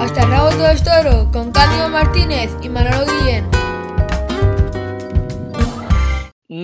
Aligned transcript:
Hasta 0.00 0.22
es 0.70 0.82
toro, 0.82 1.30
con 1.30 1.52
Cándido 1.52 1.90
Martínez 1.90 2.50
y 2.62 2.70
Manolo 2.70 3.07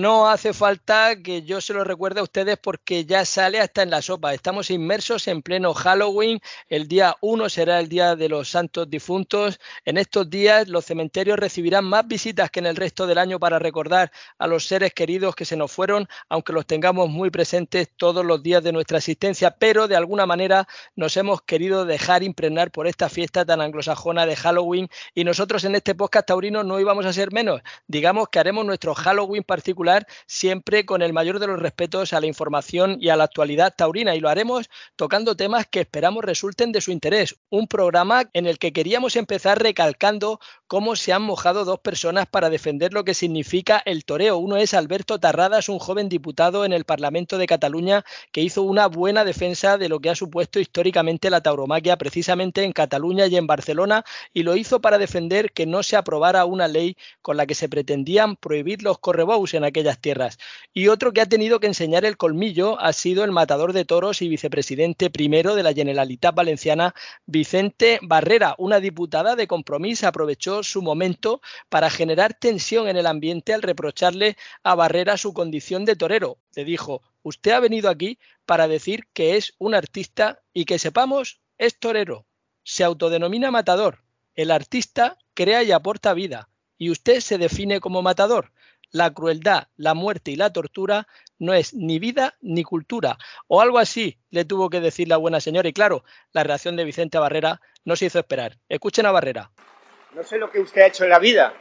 No 0.05 0.29
hace 0.29 0.53
falta 0.53 1.15
que 1.15 1.41
yo 1.41 1.59
se 1.61 1.73
lo 1.73 1.83
recuerde 1.83 2.19
a 2.19 2.23
ustedes 2.23 2.59
porque 2.59 3.05
ya 3.05 3.25
sale 3.25 3.59
hasta 3.59 3.81
en 3.81 3.89
la 3.89 4.03
sopa. 4.03 4.35
Estamos 4.35 4.69
inmersos 4.69 5.27
en 5.27 5.41
pleno 5.41 5.73
Halloween. 5.73 6.39
El 6.69 6.87
día 6.87 7.15
1 7.21 7.49
será 7.49 7.79
el 7.79 7.89
día 7.89 8.15
de 8.15 8.29
los 8.29 8.49
santos 8.49 8.87
difuntos. 8.87 9.59
En 9.83 9.97
estos 9.97 10.29
días 10.29 10.67
los 10.67 10.85
cementerios 10.85 11.39
recibirán 11.39 11.85
más 11.85 12.07
visitas 12.07 12.51
que 12.51 12.59
en 12.59 12.67
el 12.67 12.75
resto 12.75 13.07
del 13.07 13.17
año 13.17 13.39
para 13.39 13.57
recordar 13.57 14.11
a 14.37 14.45
los 14.45 14.67
seres 14.67 14.93
queridos 14.93 15.33
que 15.33 15.43
se 15.43 15.57
nos 15.57 15.71
fueron, 15.71 16.07
aunque 16.29 16.53
los 16.53 16.67
tengamos 16.67 17.09
muy 17.09 17.31
presentes 17.31 17.89
todos 17.97 18.23
los 18.23 18.43
días 18.43 18.63
de 18.63 18.73
nuestra 18.73 18.99
existencia. 18.99 19.55
Pero 19.57 19.87
de 19.87 19.95
alguna 19.95 20.27
manera 20.27 20.67
nos 20.95 21.17
hemos 21.17 21.41
querido 21.41 21.83
dejar 21.83 22.21
impregnar 22.21 22.69
por 22.69 22.85
esta 22.85 23.09
fiesta 23.09 23.43
tan 23.43 23.59
anglosajona 23.59 24.27
de 24.27 24.35
Halloween 24.35 24.87
y 25.15 25.23
nosotros 25.23 25.63
en 25.63 25.73
este 25.73 25.95
podcast 25.95 26.27
taurino 26.27 26.63
no 26.63 26.79
íbamos 26.79 27.07
a 27.07 27.13
ser 27.13 27.33
menos. 27.33 27.61
Digamos 27.87 28.29
que 28.29 28.37
haremos 28.37 28.67
nuestro 28.67 28.93
Halloween 28.93 29.41
particular 29.41 29.94
siempre 30.27 30.85
con 30.85 31.01
el 31.01 31.13
mayor 31.13 31.39
de 31.39 31.47
los 31.47 31.59
respetos 31.59 32.13
a 32.13 32.19
la 32.19 32.27
información 32.27 32.97
y 32.99 33.09
a 33.09 33.15
la 33.15 33.25
actualidad 33.25 33.73
taurina 33.75 34.15
y 34.15 34.19
lo 34.19 34.29
haremos 34.29 34.69
tocando 34.95 35.35
temas 35.35 35.67
que 35.67 35.81
esperamos 35.81 36.23
resulten 36.23 36.71
de 36.71 36.81
su 36.81 36.91
interés. 36.91 37.35
Un 37.49 37.67
programa 37.67 38.29
en 38.33 38.45
el 38.45 38.57
que 38.57 38.73
queríamos 38.73 39.15
empezar 39.15 39.61
recalcando 39.61 40.39
cómo 40.67 40.95
se 40.95 41.13
han 41.13 41.21
mojado 41.21 41.65
dos 41.65 41.79
personas 41.79 42.27
para 42.27 42.49
defender 42.49 42.93
lo 42.93 43.03
que 43.03 43.13
significa 43.13 43.81
el 43.85 44.05
toreo. 44.05 44.37
Uno 44.37 44.57
es 44.57 44.73
Alberto 44.73 45.19
Tarradas, 45.19 45.69
un 45.69 45.79
joven 45.79 46.09
diputado 46.09 46.65
en 46.65 46.73
el 46.73 46.85
Parlamento 46.85 47.37
de 47.37 47.47
Cataluña 47.47 48.03
que 48.31 48.41
hizo 48.41 48.63
una 48.63 48.87
buena 48.87 49.23
defensa 49.23 49.77
de 49.77 49.89
lo 49.89 49.99
que 49.99 50.09
ha 50.09 50.15
supuesto 50.15 50.59
históricamente 50.59 51.29
la 51.29 51.41
tauromaquia 51.41 51.97
precisamente 51.97 52.63
en 52.63 52.73
Cataluña 52.73 53.27
y 53.27 53.37
en 53.37 53.47
Barcelona 53.47 54.03
y 54.33 54.43
lo 54.43 54.55
hizo 54.55 54.81
para 54.81 54.97
defender 54.97 55.51
que 55.51 55.65
no 55.65 55.83
se 55.83 55.95
aprobara 55.95 56.45
una 56.45 56.67
ley 56.67 56.97
con 57.21 57.37
la 57.37 57.45
que 57.45 57.55
se 57.55 57.69
pretendían 57.69 58.35
prohibir 58.35 58.83
los 58.83 58.99
correbous 58.99 59.53
en 59.53 59.63
tierras. 59.93 60.37
Y 60.73 60.87
otro 60.87 61.13
que 61.13 61.21
ha 61.21 61.25
tenido 61.25 61.59
que 61.59 61.67
enseñar 61.67 62.05
el 62.05 62.17
colmillo 62.17 62.79
ha 62.79 62.91
sido 62.93 63.23
el 63.23 63.31
matador 63.31 63.73
de 63.73 63.85
toros 63.85 64.21
y 64.21 64.27
vicepresidente 64.27 65.09
primero 65.09 65.55
de 65.55 65.63
la 65.63 65.73
Generalitat 65.73 66.35
Valenciana, 66.35 66.93
Vicente 67.25 67.99
Barrera. 68.01 68.55
Una 68.57 68.79
diputada 68.79 69.35
de 69.35 69.47
compromiso 69.47 70.07
aprovechó 70.07 70.63
su 70.63 70.81
momento 70.81 71.41
para 71.69 71.89
generar 71.89 72.33
tensión 72.33 72.87
en 72.87 72.97
el 72.97 73.05
ambiente 73.05 73.53
al 73.53 73.61
reprocharle 73.61 74.37
a 74.63 74.75
Barrera 74.75 75.17
su 75.17 75.33
condición 75.33 75.85
de 75.85 75.95
torero. 75.95 76.37
Le 76.55 76.65
dijo, 76.65 77.01
usted 77.23 77.51
ha 77.51 77.59
venido 77.59 77.89
aquí 77.89 78.17
para 78.45 78.67
decir 78.67 79.07
que 79.13 79.37
es 79.37 79.53
un 79.57 79.75
artista 79.75 80.41
y 80.53 80.65
que 80.65 80.79
sepamos 80.79 81.39
es 81.57 81.79
torero. 81.79 82.25
Se 82.63 82.83
autodenomina 82.83 83.51
matador. 83.51 83.99
El 84.35 84.51
artista 84.51 85.17
crea 85.33 85.63
y 85.63 85.71
aporta 85.71 86.13
vida. 86.13 86.49
Y 86.77 86.89
usted 86.89 87.21
se 87.21 87.37
define 87.37 87.79
como 87.79 88.01
matador 88.01 88.51
la 88.91 89.13
crueldad, 89.13 89.67
la 89.75 89.93
muerte 89.93 90.31
y 90.31 90.35
la 90.35 90.51
tortura 90.51 91.07
no 91.39 91.53
es 91.53 91.73
ni 91.73 91.99
vida 91.99 92.35
ni 92.41 92.63
cultura. 92.63 93.17
O 93.47 93.61
algo 93.61 93.77
así 93.77 94.17
le 94.29 94.45
tuvo 94.45 94.69
que 94.69 94.79
decir 94.79 95.07
la 95.07 95.17
buena 95.17 95.41
señora. 95.41 95.67
Y 95.67 95.73
claro, 95.73 96.03
la 96.31 96.43
reacción 96.43 96.75
de 96.75 96.85
Vicente 96.85 97.17
Barrera 97.17 97.61
no 97.83 97.95
se 97.95 98.05
hizo 98.05 98.19
esperar. 98.19 98.57
Escuchen 98.69 99.05
a 99.05 99.11
Barrera. 99.11 99.51
No 100.13 100.23
sé 100.23 100.37
lo 100.37 100.49
que 100.49 100.59
usted 100.59 100.81
ha 100.81 100.87
hecho 100.87 101.03
en 101.03 101.09
la 101.09 101.19
vida. 101.19 101.53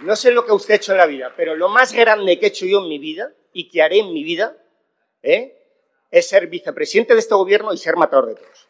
No 0.00 0.14
sé 0.14 0.30
lo 0.30 0.44
que 0.44 0.52
usted 0.52 0.74
ha 0.74 0.76
hecho 0.76 0.92
en 0.92 0.98
la 0.98 1.06
vida, 1.06 1.32
pero 1.36 1.56
lo 1.56 1.68
más 1.68 1.92
grande 1.92 2.38
que 2.38 2.46
he 2.46 2.48
hecho 2.48 2.66
yo 2.66 2.80
en 2.82 2.88
mi 2.88 2.98
vida 2.98 3.32
y 3.52 3.68
que 3.68 3.82
haré 3.82 3.98
en 3.98 4.12
mi 4.12 4.22
vida 4.22 4.56
¿eh? 5.22 5.56
es 6.10 6.28
ser 6.28 6.46
vicepresidente 6.46 7.14
de 7.14 7.20
este 7.20 7.34
gobierno 7.34 7.72
y 7.72 7.78
ser 7.78 7.96
matador 7.96 8.26
de 8.26 8.34
todos. 8.36 8.68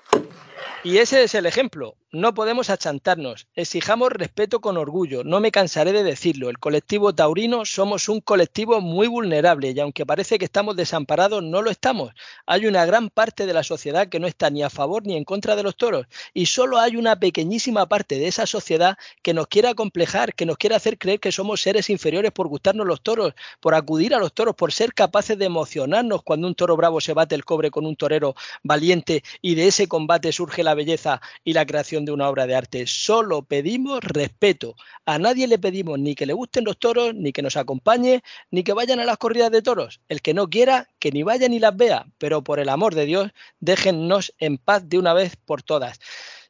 Y 0.85 0.99
ese 0.99 1.25
es 1.25 1.35
el 1.35 1.47
ejemplo. 1.47 1.97
No 2.11 2.33
podemos 2.33 2.71
achantarnos, 2.71 3.49
exijamos 3.55 4.11
respeto 4.11 4.63
con 4.63 4.79
orgullo, 4.79 5.25
no 5.25 5.41
me 5.41 5.51
cansaré 5.51 5.93
de 5.93 6.03
decirlo, 6.03 6.49
el 6.49 6.59
colectivo 6.59 7.15
taurino 7.15 7.67
somos 7.67 8.09
un 8.09 8.23
colectivo 8.23 8.81
muy 8.81 9.09
vulnerable 9.09 9.73
y 9.73 9.81
aunque 9.81 10.07
parece 10.07 10.39
que 10.39 10.47
estamos 10.47 10.75
desamparados, 10.75 11.43
no 11.43 11.61
lo 11.61 11.71
estamos. 11.71 12.15
Hay 12.47 12.65
una 12.65 12.87
gran 12.87 13.11
parte 13.11 13.45
de 13.45 13.53
la 13.53 13.63
sociedad 13.63 14.09
que 14.09 14.21
no 14.21 14.27
está 14.27 14.49
ni 14.49 14.63
a 14.63 14.71
favor 14.71 15.07
ni 15.07 15.17
en 15.19 15.25
contra 15.25 15.55
de 15.55 15.63
los 15.63 15.77
toros 15.77 16.07
y 16.33 16.47
solo 16.47 16.79
hay 16.79 16.97
una 16.97 17.21
pequeñísima 17.21 17.85
parte 17.91 18.19
de 18.19 18.29
esa 18.29 18.47
sociedad 18.47 18.97
que 19.23 19.35
nos 19.35 19.49
quiere 19.49 19.69
acomplejar, 19.69 20.33
que 20.33 20.47
nos 20.47 20.57
quiere 20.57 20.77
hacer 20.77 20.97
creer 20.97 21.21
que 21.21 21.31
somos 21.31 21.61
seres 21.61 21.91
inferiores 21.91 22.33
por 22.33 22.49
gustarnos 22.49 22.87
los 22.87 23.03
toros, 23.03 23.35
por 23.61 23.75
acudir 23.75 24.15
a 24.15 24.19
los 24.19 24.33
toros, 24.33 24.55
por 24.55 24.73
ser 24.73 24.95
capaces 24.95 25.37
de 25.37 25.45
emocionarnos 25.45 26.23
cuando 26.23 26.47
un 26.47 26.55
toro 26.55 26.75
bravo 26.75 27.03
se 27.03 27.13
bate 27.13 27.35
el 27.35 27.45
cobre 27.45 27.71
con 27.71 27.85
un 27.85 27.97
torero 27.97 28.35
valiente 28.63 29.23
y 29.43 29.57
de 29.57 29.67
ese 29.67 29.89
combate 29.89 30.33
surge 30.33 30.63
la 30.63 30.73
belleza 30.73 31.21
y 31.45 31.53
la 31.53 31.67
creación 31.67 31.98
de 32.05 32.13
una 32.13 32.29
obra 32.29 32.47
de 32.47 32.55
arte. 32.55 32.87
Solo 32.87 33.43
pedimos 33.43 34.01
respeto. 34.03 34.75
A 35.07 35.19
nadie 35.19 35.47
le 35.47 35.59
pedimos 35.59 35.99
ni 35.99 36.15
que 36.15 36.27
le 36.27 36.33
gusten 36.33 36.65
los 36.65 36.79
toros, 36.79 37.15
ni 37.15 37.33
que 37.33 37.43
nos 37.43 37.57
acompañe, 37.57 38.23
ni 38.51 38.63
que 38.63 38.73
vayan 38.73 39.01
a 39.01 39.05
las 39.05 39.19
corridas 39.19 39.51
de 39.51 39.63
toros. 39.63 40.01
El 40.09 40.23
que 40.23 40.35
no 40.35 40.49
quiera, 40.49 40.89
que 40.99 41.13
ni 41.13 41.23
vaya 41.23 41.49
ni 41.49 41.59
las 41.59 41.77
vea. 41.77 42.07
Pero 42.19 42.43
por 42.43 42.61
el 42.61 42.69
amor 42.69 42.95
de 42.95 43.07
Dios, 43.07 43.31
déjennos 43.61 44.35
en 44.39 44.59
paz 44.59 44.89
de 44.89 44.99
una 44.99 45.15
vez 45.15 45.37
por 45.37 45.63
todas. 45.63 46.01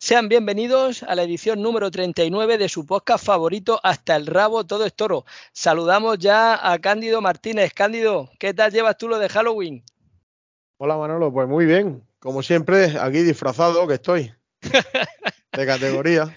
Sean 0.00 0.28
bienvenidos 0.28 1.03
a 1.03 1.16
la 1.16 1.25
edición 1.25 1.60
número 1.60 1.91
39 1.91 2.56
de 2.56 2.69
su 2.69 2.86
podcast 2.86 3.25
favorito, 3.25 3.80
Hasta 3.82 4.15
el 4.15 4.26
Rabo 4.26 4.65
Todo 4.65 4.86
es 4.86 4.94
Toro. 4.94 5.25
Saludamos 5.53 6.19
ya 6.19 6.72
a 6.72 6.78
Cándido 6.78 7.20
Martínez. 7.20 7.72
Cándido, 7.75 8.30
¿qué 8.38 8.54
tal 8.54 8.70
llevas 8.70 8.97
tú 8.97 9.09
lo 9.09 9.19
de 9.19 9.28
Halloween? 9.28 9.82
Hola 10.76 10.97
Manolo, 10.97 11.32
pues 11.32 11.48
muy 11.48 11.66
bien. 11.66 12.06
Como 12.20 12.44
siempre, 12.44 12.97
aquí 13.00 13.22
disfrazado 13.22 13.88
que 13.88 13.94
estoy. 13.94 14.32
De 14.60 15.66
categoría. 15.66 16.34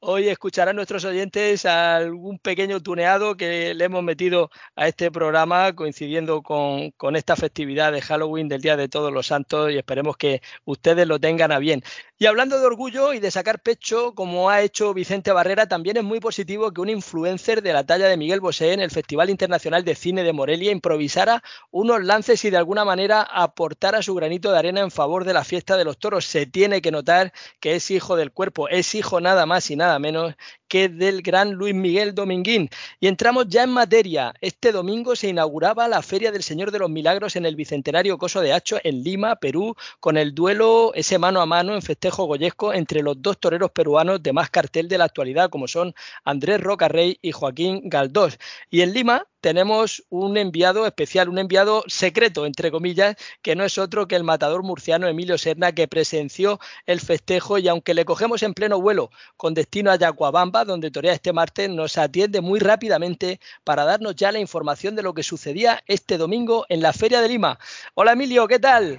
Hoy 0.00 0.28
escucharán 0.28 0.76
nuestros 0.76 1.04
oyentes 1.04 1.64
algún 1.64 2.38
pequeño 2.38 2.80
tuneado 2.80 3.36
que 3.36 3.72
le 3.72 3.84
hemos 3.84 4.02
metido 4.02 4.50
a 4.74 4.88
este 4.88 5.10
programa 5.10 5.72
coincidiendo 5.74 6.42
con, 6.42 6.90
con, 6.92 7.14
esta 7.14 7.36
festividad 7.36 7.92
de 7.92 8.02
Halloween 8.02 8.48
del 8.48 8.60
Día 8.60 8.76
de 8.76 8.88
Todos 8.88 9.12
los 9.12 9.28
Santos 9.28 9.70
y 9.70 9.78
esperemos 9.78 10.16
que 10.16 10.42
ustedes 10.64 11.06
lo 11.06 11.20
tengan 11.20 11.52
a 11.52 11.58
bien. 11.58 11.82
Y 12.22 12.26
hablando 12.26 12.60
de 12.60 12.66
orgullo 12.66 13.14
y 13.14 13.18
de 13.18 13.32
sacar 13.32 13.58
pecho, 13.58 14.14
como 14.14 14.48
ha 14.48 14.60
hecho 14.60 14.94
Vicente 14.94 15.32
Barrera, 15.32 15.66
también 15.66 15.96
es 15.96 16.04
muy 16.04 16.20
positivo 16.20 16.70
que 16.70 16.80
un 16.80 16.88
influencer 16.88 17.62
de 17.62 17.72
la 17.72 17.84
talla 17.84 18.06
de 18.06 18.16
Miguel 18.16 18.38
Bosé 18.38 18.72
en 18.72 18.78
el 18.78 18.92
Festival 18.92 19.28
Internacional 19.28 19.84
de 19.84 19.96
Cine 19.96 20.22
de 20.22 20.32
Morelia 20.32 20.70
improvisara 20.70 21.42
unos 21.72 22.04
lances 22.04 22.44
y 22.44 22.50
de 22.50 22.58
alguna 22.58 22.84
manera 22.84 23.22
aportara 23.22 24.02
su 24.02 24.14
granito 24.14 24.52
de 24.52 24.58
arena 24.60 24.82
en 24.82 24.92
favor 24.92 25.24
de 25.24 25.32
la 25.32 25.42
fiesta 25.42 25.76
de 25.76 25.84
los 25.84 25.98
toros. 25.98 26.24
Se 26.24 26.46
tiene 26.46 26.80
que 26.80 26.92
notar 26.92 27.32
que 27.58 27.74
es 27.74 27.90
hijo 27.90 28.14
del 28.14 28.30
cuerpo, 28.30 28.68
es 28.68 28.94
hijo 28.94 29.20
nada 29.20 29.44
más 29.44 29.68
y 29.72 29.74
nada 29.74 29.98
menos 29.98 30.36
que 30.72 30.88
del 30.88 31.20
gran 31.20 31.52
Luis 31.52 31.74
Miguel 31.74 32.14
Dominguín. 32.14 32.70
Y 32.98 33.06
entramos 33.06 33.46
ya 33.46 33.64
en 33.64 33.68
materia. 33.68 34.32
Este 34.40 34.72
domingo 34.72 35.14
se 35.14 35.28
inauguraba 35.28 35.86
la 35.86 36.00
Feria 36.00 36.32
del 36.32 36.42
Señor 36.42 36.70
de 36.70 36.78
los 36.78 36.88
Milagros 36.88 37.36
en 37.36 37.44
el 37.44 37.56
Bicentenario 37.56 38.16
Coso 38.16 38.40
de 38.40 38.54
Hacho 38.54 38.78
en 38.82 39.04
Lima, 39.04 39.36
Perú, 39.36 39.76
con 40.00 40.16
el 40.16 40.34
duelo 40.34 40.92
ese 40.94 41.18
mano 41.18 41.42
a 41.42 41.46
mano 41.46 41.74
en 41.74 41.82
festejo 41.82 42.24
goyesco 42.24 42.72
entre 42.72 43.02
los 43.02 43.20
dos 43.20 43.38
toreros 43.38 43.70
peruanos 43.70 44.22
de 44.22 44.32
más 44.32 44.48
cartel 44.48 44.88
de 44.88 44.96
la 44.96 45.04
actualidad, 45.04 45.50
como 45.50 45.68
son 45.68 45.94
Andrés 46.24 46.58
Rocarrey 46.58 47.18
y 47.20 47.32
Joaquín 47.32 47.82
Galdós. 47.90 48.38
Y 48.70 48.80
en 48.80 48.94
Lima 48.94 49.26
tenemos 49.42 50.04
un 50.08 50.36
enviado 50.36 50.86
especial, 50.86 51.28
un 51.28 51.36
enviado 51.36 51.82
secreto, 51.88 52.46
entre 52.46 52.70
comillas, 52.70 53.16
que 53.42 53.56
no 53.56 53.64
es 53.64 53.76
otro 53.76 54.06
que 54.06 54.14
el 54.14 54.22
matador 54.22 54.62
murciano 54.62 55.08
Emilio 55.08 55.36
Serna, 55.36 55.72
que 55.72 55.88
presenció 55.88 56.60
el 56.86 57.00
festejo 57.00 57.58
y 57.58 57.66
aunque 57.66 57.92
le 57.92 58.04
cogemos 58.04 58.44
en 58.44 58.54
pleno 58.54 58.80
vuelo 58.80 59.10
con 59.36 59.52
destino 59.52 59.90
a 59.90 59.96
Yacuabamba, 59.96 60.61
donde 60.64 60.90
torea 60.90 61.12
este 61.12 61.32
martes, 61.32 61.68
nos 61.68 61.98
atiende 61.98 62.40
muy 62.40 62.58
rápidamente 62.58 63.40
para 63.64 63.84
darnos 63.84 64.16
ya 64.16 64.32
la 64.32 64.38
información 64.38 64.94
de 64.94 65.02
lo 65.02 65.14
que 65.14 65.22
sucedía 65.22 65.80
este 65.86 66.18
domingo 66.18 66.66
en 66.68 66.82
la 66.82 66.92
Feria 66.92 67.20
de 67.20 67.28
Lima. 67.28 67.58
Hola 67.94 68.12
Emilio, 68.12 68.46
¿qué 68.46 68.58
tal? 68.58 68.98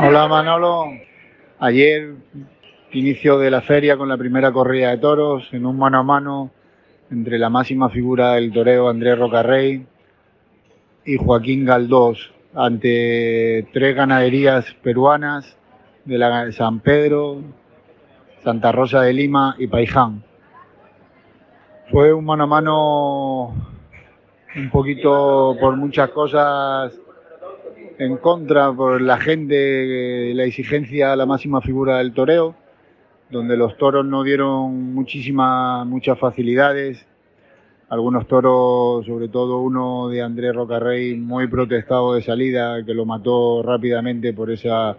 Hola 0.00 0.26
Manolo. 0.28 0.86
Ayer 1.58 2.14
inicio 2.92 3.38
de 3.38 3.50
la 3.50 3.60
feria 3.60 3.96
con 3.96 4.08
la 4.08 4.16
primera 4.16 4.52
corrida 4.52 4.90
de 4.90 4.98
toros 4.98 5.48
en 5.52 5.66
un 5.66 5.78
mano 5.78 5.98
a 5.98 6.02
mano 6.02 6.50
entre 7.10 7.38
la 7.38 7.50
máxima 7.50 7.88
figura 7.90 8.34
del 8.34 8.52
toreo 8.52 8.88
Andrés 8.88 9.18
Rocarrey 9.18 9.86
y 11.04 11.16
Joaquín 11.16 11.64
Galdós 11.64 12.32
ante 12.54 13.66
tres 13.72 13.94
ganaderías 13.94 14.64
peruanas 14.82 15.56
de 16.04 16.18
la 16.18 16.50
San 16.52 16.80
Pedro, 16.80 17.42
Santa 18.42 18.72
Rosa 18.72 19.02
de 19.02 19.12
Lima 19.12 19.56
y 19.58 19.66
Paiján. 19.66 20.25
Fue 21.90 22.12
un 22.12 22.24
mano 22.24 22.44
a 22.44 22.46
mano 22.46 23.54
un 24.56 24.70
poquito 24.70 25.56
por 25.60 25.76
muchas 25.76 26.10
cosas 26.10 26.92
en 27.98 28.16
contra 28.16 28.72
por 28.72 29.00
la 29.00 29.18
gente, 29.18 30.34
la 30.34 30.44
exigencia 30.44 31.12
a 31.12 31.16
la 31.16 31.26
máxima 31.26 31.60
figura 31.60 31.98
del 31.98 32.12
toreo, 32.12 32.56
donde 33.30 33.56
los 33.56 33.76
toros 33.76 34.04
no 34.04 34.24
dieron 34.24 34.94
muchísimas, 34.94 35.86
muchas 35.86 36.18
facilidades. 36.18 37.06
Algunos 37.88 38.26
toros, 38.26 39.06
sobre 39.06 39.28
todo 39.28 39.60
uno 39.60 40.08
de 40.08 40.22
Andrés 40.22 40.56
Rocarrey, 40.56 41.14
muy 41.16 41.46
protestado 41.46 42.14
de 42.14 42.22
salida, 42.22 42.84
que 42.84 42.94
lo 42.94 43.04
mató 43.04 43.62
rápidamente 43.62 44.32
por 44.32 44.50
esa, 44.50 44.96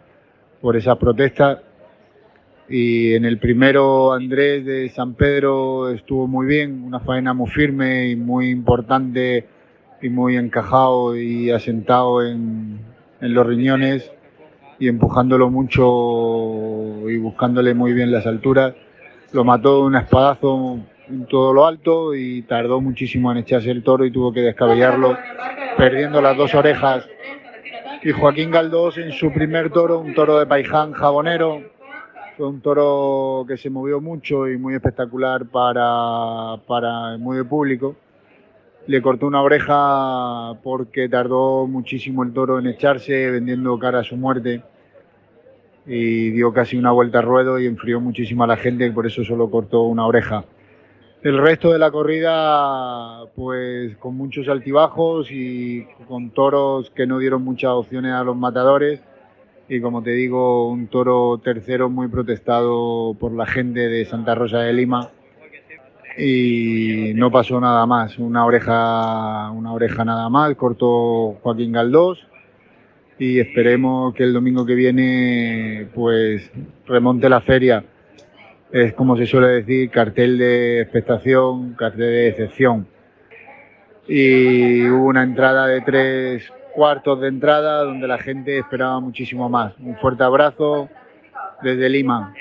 por 0.61 0.77
esas 0.77 0.97
protestas. 0.97 1.59
Y 2.69 3.13
en 3.13 3.23
el 3.23 3.37
primero 3.37 4.11
Andrés 4.11 4.65
de 4.65 4.89
San 4.89 5.13
Pedro 5.13 5.89
estuvo 5.89 6.27
muy 6.27 6.45
bien, 6.47 6.83
una 6.83 6.99
faena 6.99 7.33
muy 7.33 7.49
firme 7.49 8.09
y 8.09 8.17
muy 8.17 8.49
importante 8.49 9.45
y 10.01 10.09
muy 10.09 10.35
encajado 10.35 11.15
y 11.15 11.49
asentado 11.49 12.25
en, 12.25 12.79
los 13.21 13.47
riñones 13.47 14.11
y 14.79 14.89
empujándolo 14.89 15.49
mucho 15.49 17.09
y 17.09 17.17
buscándole 17.17 17.73
muy 17.73 17.93
bien 17.93 18.11
las 18.11 18.27
alturas. 18.27 18.73
Lo 19.31 19.45
mató 19.45 19.77
de 19.77 19.83
un 19.83 19.95
espadazo 19.95 20.79
en 21.07 21.25
todo 21.25 21.53
lo 21.53 21.65
alto 21.65 22.13
y 22.13 22.41
tardó 22.41 22.81
muchísimo 22.81 23.31
en 23.31 23.37
echarse 23.37 23.71
el 23.71 23.81
toro 23.81 24.05
y 24.05 24.11
tuvo 24.11 24.33
que 24.33 24.41
descabellarlo, 24.41 25.17
perdiendo 25.77 26.21
las 26.21 26.35
dos 26.35 26.53
orejas. 26.53 27.07
Y 28.03 28.11
Joaquín 28.11 28.51
Galdós 28.51 28.97
en 28.97 29.13
su 29.13 29.31
primer 29.31 29.71
toro, 29.71 29.99
un 29.99 30.13
toro 30.13 30.37
de 30.37 30.45
paiján 30.45 30.91
jabonero, 30.91 31.61
fue 32.37 32.47
un 32.47 32.61
toro 32.61 33.45
que 33.47 33.57
se 33.57 33.69
movió 33.69 33.99
mucho 33.99 34.47
y 34.47 34.57
muy 34.57 34.75
espectacular 34.75 35.45
para, 35.47 36.61
para 36.67 37.17
muy 37.17 37.37
de 37.37 37.43
público 37.43 37.95
le 38.87 39.01
cortó 39.01 39.27
una 39.27 39.41
oreja 39.41 40.53
porque 40.63 41.09
tardó 41.09 41.67
muchísimo 41.67 42.23
el 42.23 42.33
toro 42.33 42.57
en 42.57 42.67
echarse, 42.67 43.29
vendiendo 43.29 43.77
cara 43.77 43.99
a 43.99 44.03
su 44.03 44.15
muerte. 44.15 44.63
Y 45.85 46.31
dio 46.31 46.51
casi 46.51 46.77
una 46.77 46.91
vuelta 46.91 47.19
al 47.19 47.25
ruedo 47.25 47.59
y 47.59 47.65
enfrió 47.65 48.01
muchísimo 48.01 48.43
a 48.43 48.47
la 48.47 48.57
gente, 48.57 48.89
por 48.91 49.05
eso 49.05 49.23
solo 49.23 49.49
cortó 49.49 49.83
una 49.83 50.05
oreja. 50.05 50.45
El 51.21 51.37
resto 51.37 51.71
de 51.71 51.79
la 51.79 51.91
corrida, 51.91 53.25
pues 53.35 53.95
con 53.97 54.15
muchos 54.15 54.47
altibajos 54.47 55.29
y 55.31 55.85
con 56.07 56.31
toros 56.31 56.89
que 56.91 57.07
no 57.07 57.19
dieron 57.19 57.43
muchas 57.43 57.71
opciones 57.71 58.13
a 58.13 58.23
los 58.23 58.35
matadores. 58.35 59.01
Y 59.69 59.81
como 59.81 60.01
te 60.01 60.11
digo, 60.11 60.69
un 60.69 60.87
toro 60.87 61.39
tercero 61.43 61.89
muy 61.89 62.07
protestado 62.07 63.15
por 63.19 63.33
la 63.33 63.45
gente 63.45 63.89
de 63.89 64.05
Santa 64.05 64.33
Rosa 64.33 64.59
de 64.59 64.71
Lima 64.71 65.11
y 66.17 67.11
no 67.15 67.29
pasó 67.29 67.59
nada 67.59 67.85
más, 67.85 68.17
una 68.17 68.45
oreja, 68.45 69.51
una 69.51 69.73
oreja 69.73 70.05
nada 70.05 70.29
más, 70.29 70.55
cortó 70.55 71.37
Joaquín 71.41 71.73
Galdós 71.73 72.25
y 73.19 73.39
esperemos 73.39 74.13
que 74.13 74.23
el 74.23 74.33
domingo 74.33 74.65
que 74.65 74.73
viene 74.73 75.87
pues 75.93 76.49
remonte 76.85 77.27
la 77.27 77.41
feria. 77.41 77.83
Es 78.71 78.93
como 78.93 79.17
se 79.17 79.25
suele 79.25 79.47
decir, 79.47 79.89
cartel 79.89 80.37
de 80.37 80.81
expectación, 80.81 81.73
cartel 81.73 81.99
de 81.99 82.27
excepción. 82.29 82.87
Y 84.07 84.87
hubo 84.87 85.07
una 85.07 85.23
entrada 85.23 85.67
de 85.67 85.81
tres 85.81 86.51
cuartos 86.77 87.19
de 87.19 87.27
entrada 87.27 87.83
donde 87.83 88.07
la 88.07 88.19
gente 88.19 88.59
esperaba 88.59 88.99
muchísimo 88.99 89.49
más. 89.49 89.73
Un 89.79 89.97
fuerte 89.97 90.23
abrazo 90.23 90.87
desde 91.63 91.89
Lima. 91.89 92.35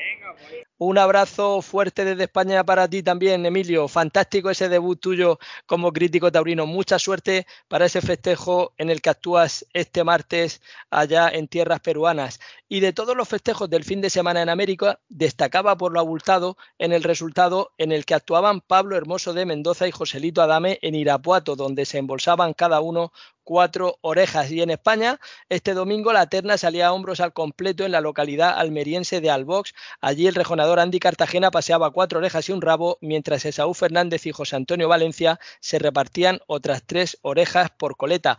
Un 0.76 0.98
abrazo 0.98 1.62
fuerte 1.62 2.04
desde 2.04 2.24
España 2.24 2.62
para 2.62 2.86
ti 2.86 3.02
también, 3.02 3.46
Emilio. 3.46 3.88
Fantástico 3.88 4.50
ese 4.50 4.68
debut 4.68 5.00
tuyo 5.00 5.38
como 5.64 5.90
crítico 5.90 6.30
taurino. 6.30 6.66
Mucha 6.66 6.98
suerte 6.98 7.46
para 7.66 7.86
ese 7.86 8.02
festejo 8.02 8.74
en 8.76 8.90
el 8.90 9.00
que 9.00 9.08
actúas 9.08 9.64
este 9.72 10.04
martes 10.04 10.60
allá 10.90 11.30
en 11.30 11.48
tierras 11.48 11.80
peruanas. 11.80 12.38
Y 12.68 12.80
de 12.80 12.92
todos 12.92 13.16
los 13.16 13.28
festejos 13.28 13.70
del 13.70 13.84
fin 13.84 14.00
de 14.00 14.10
semana 14.10 14.42
en 14.42 14.48
América, 14.48 14.98
destacaba 15.08 15.76
por 15.76 15.92
lo 15.92 16.00
abultado 16.00 16.56
en 16.78 16.92
el 16.92 17.04
resultado 17.04 17.72
en 17.78 17.92
el 17.92 18.04
que 18.04 18.14
actuaban 18.14 18.60
Pablo 18.60 18.96
Hermoso 18.96 19.34
de 19.34 19.46
Mendoza 19.46 19.86
y 19.86 19.92
Joselito 19.92 20.42
Adame 20.42 20.80
en 20.82 20.96
Irapuato, 20.96 21.54
donde 21.54 21.84
se 21.84 21.98
embolsaban 21.98 22.54
cada 22.54 22.80
uno 22.80 23.12
cuatro 23.44 23.98
orejas. 24.00 24.50
Y 24.50 24.60
en 24.60 24.70
España, 24.70 25.20
este 25.48 25.72
domingo 25.72 26.12
la 26.12 26.26
terna 26.26 26.58
salía 26.58 26.88
a 26.88 26.92
hombros 26.92 27.20
al 27.20 27.32
completo 27.32 27.84
en 27.84 27.92
la 27.92 28.00
localidad 28.00 28.58
almeriense 28.58 29.20
de 29.20 29.30
Albox. 29.30 29.72
Allí 30.00 30.26
el 30.26 30.34
rejonador 30.34 30.80
Andy 30.80 30.98
Cartagena 30.98 31.52
paseaba 31.52 31.92
cuatro 31.92 32.18
orejas 32.18 32.48
y 32.48 32.52
un 32.52 32.60
rabo, 32.60 32.98
mientras 33.00 33.44
Esaú 33.44 33.72
Fernández 33.72 34.26
y 34.26 34.32
José 34.32 34.56
Antonio 34.56 34.88
Valencia 34.88 35.38
se 35.60 35.78
repartían 35.78 36.40
otras 36.48 36.82
tres 36.84 37.18
orejas 37.22 37.70
por 37.70 37.96
coleta. 37.96 38.36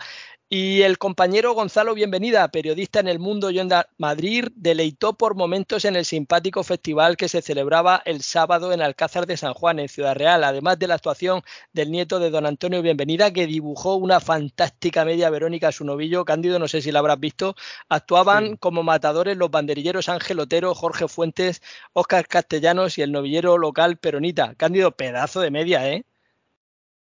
Y 0.50 0.84
el 0.84 0.98
compañero 0.98 1.52
Gonzalo 1.56 1.94
Bienvenida, 1.94 2.48
periodista 2.48 3.02
en 3.02 3.10
el 3.10 3.20
Mundo 3.20 3.52
y 3.52 3.60
Madrid, 3.98 4.46
deleitó 4.56 5.12
por 5.18 5.36
momentos 5.36 5.84
en 5.84 5.98
el 5.98 6.06
simpático 6.06 6.64
festival 6.64 7.18
que 7.18 7.28
se 7.28 7.42
celebraba 7.42 8.02
el 8.06 8.22
sábado 8.22 8.72
en 8.72 8.82
Alcázar 8.82 9.26
de 9.26 9.36
San 9.36 9.54
Juan, 9.54 9.80
en 9.80 9.90
Ciudad 9.90 10.16
Real, 10.16 10.46
además 10.46 10.80
de 10.80 10.88
la 10.88 10.96
actuación 10.96 11.42
del 11.74 11.92
nieto 11.92 12.20
de 12.20 12.30
don 12.30 12.46
Antonio 12.46 12.82
Bienvenida, 12.82 13.34
que 13.34 13.46
dibujó 13.46 13.96
una 13.96 14.22
fantástica 14.22 15.04
media 15.04 15.30
Verónica 15.30 15.68
a 15.68 15.74
su 15.74 15.84
novillo. 15.84 16.24
Cándido, 16.24 16.60
no 16.60 16.70
sé 16.70 16.82
si 16.82 16.94
la 16.94 17.00
habrás 17.00 17.20
visto. 17.20 17.58
Actuaban 17.90 18.56
como 18.56 18.84
matadores 18.84 19.36
los 19.36 19.52
banderilleros 19.52 20.08
Ángel 20.08 20.40
Otero, 20.40 20.74
Jorge 20.74 21.10
Fuentes, 21.10 21.62
Óscar 21.92 22.26
Castellanos 22.26 22.98
y 22.98 23.02
el 23.02 23.12
novillero 23.12 23.58
local 23.58 23.98
Peronita. 23.98 24.56
Cándido, 24.56 24.92
pedazo 24.92 25.42
de 25.42 25.52
media, 25.52 25.90
¿eh? 25.90 26.06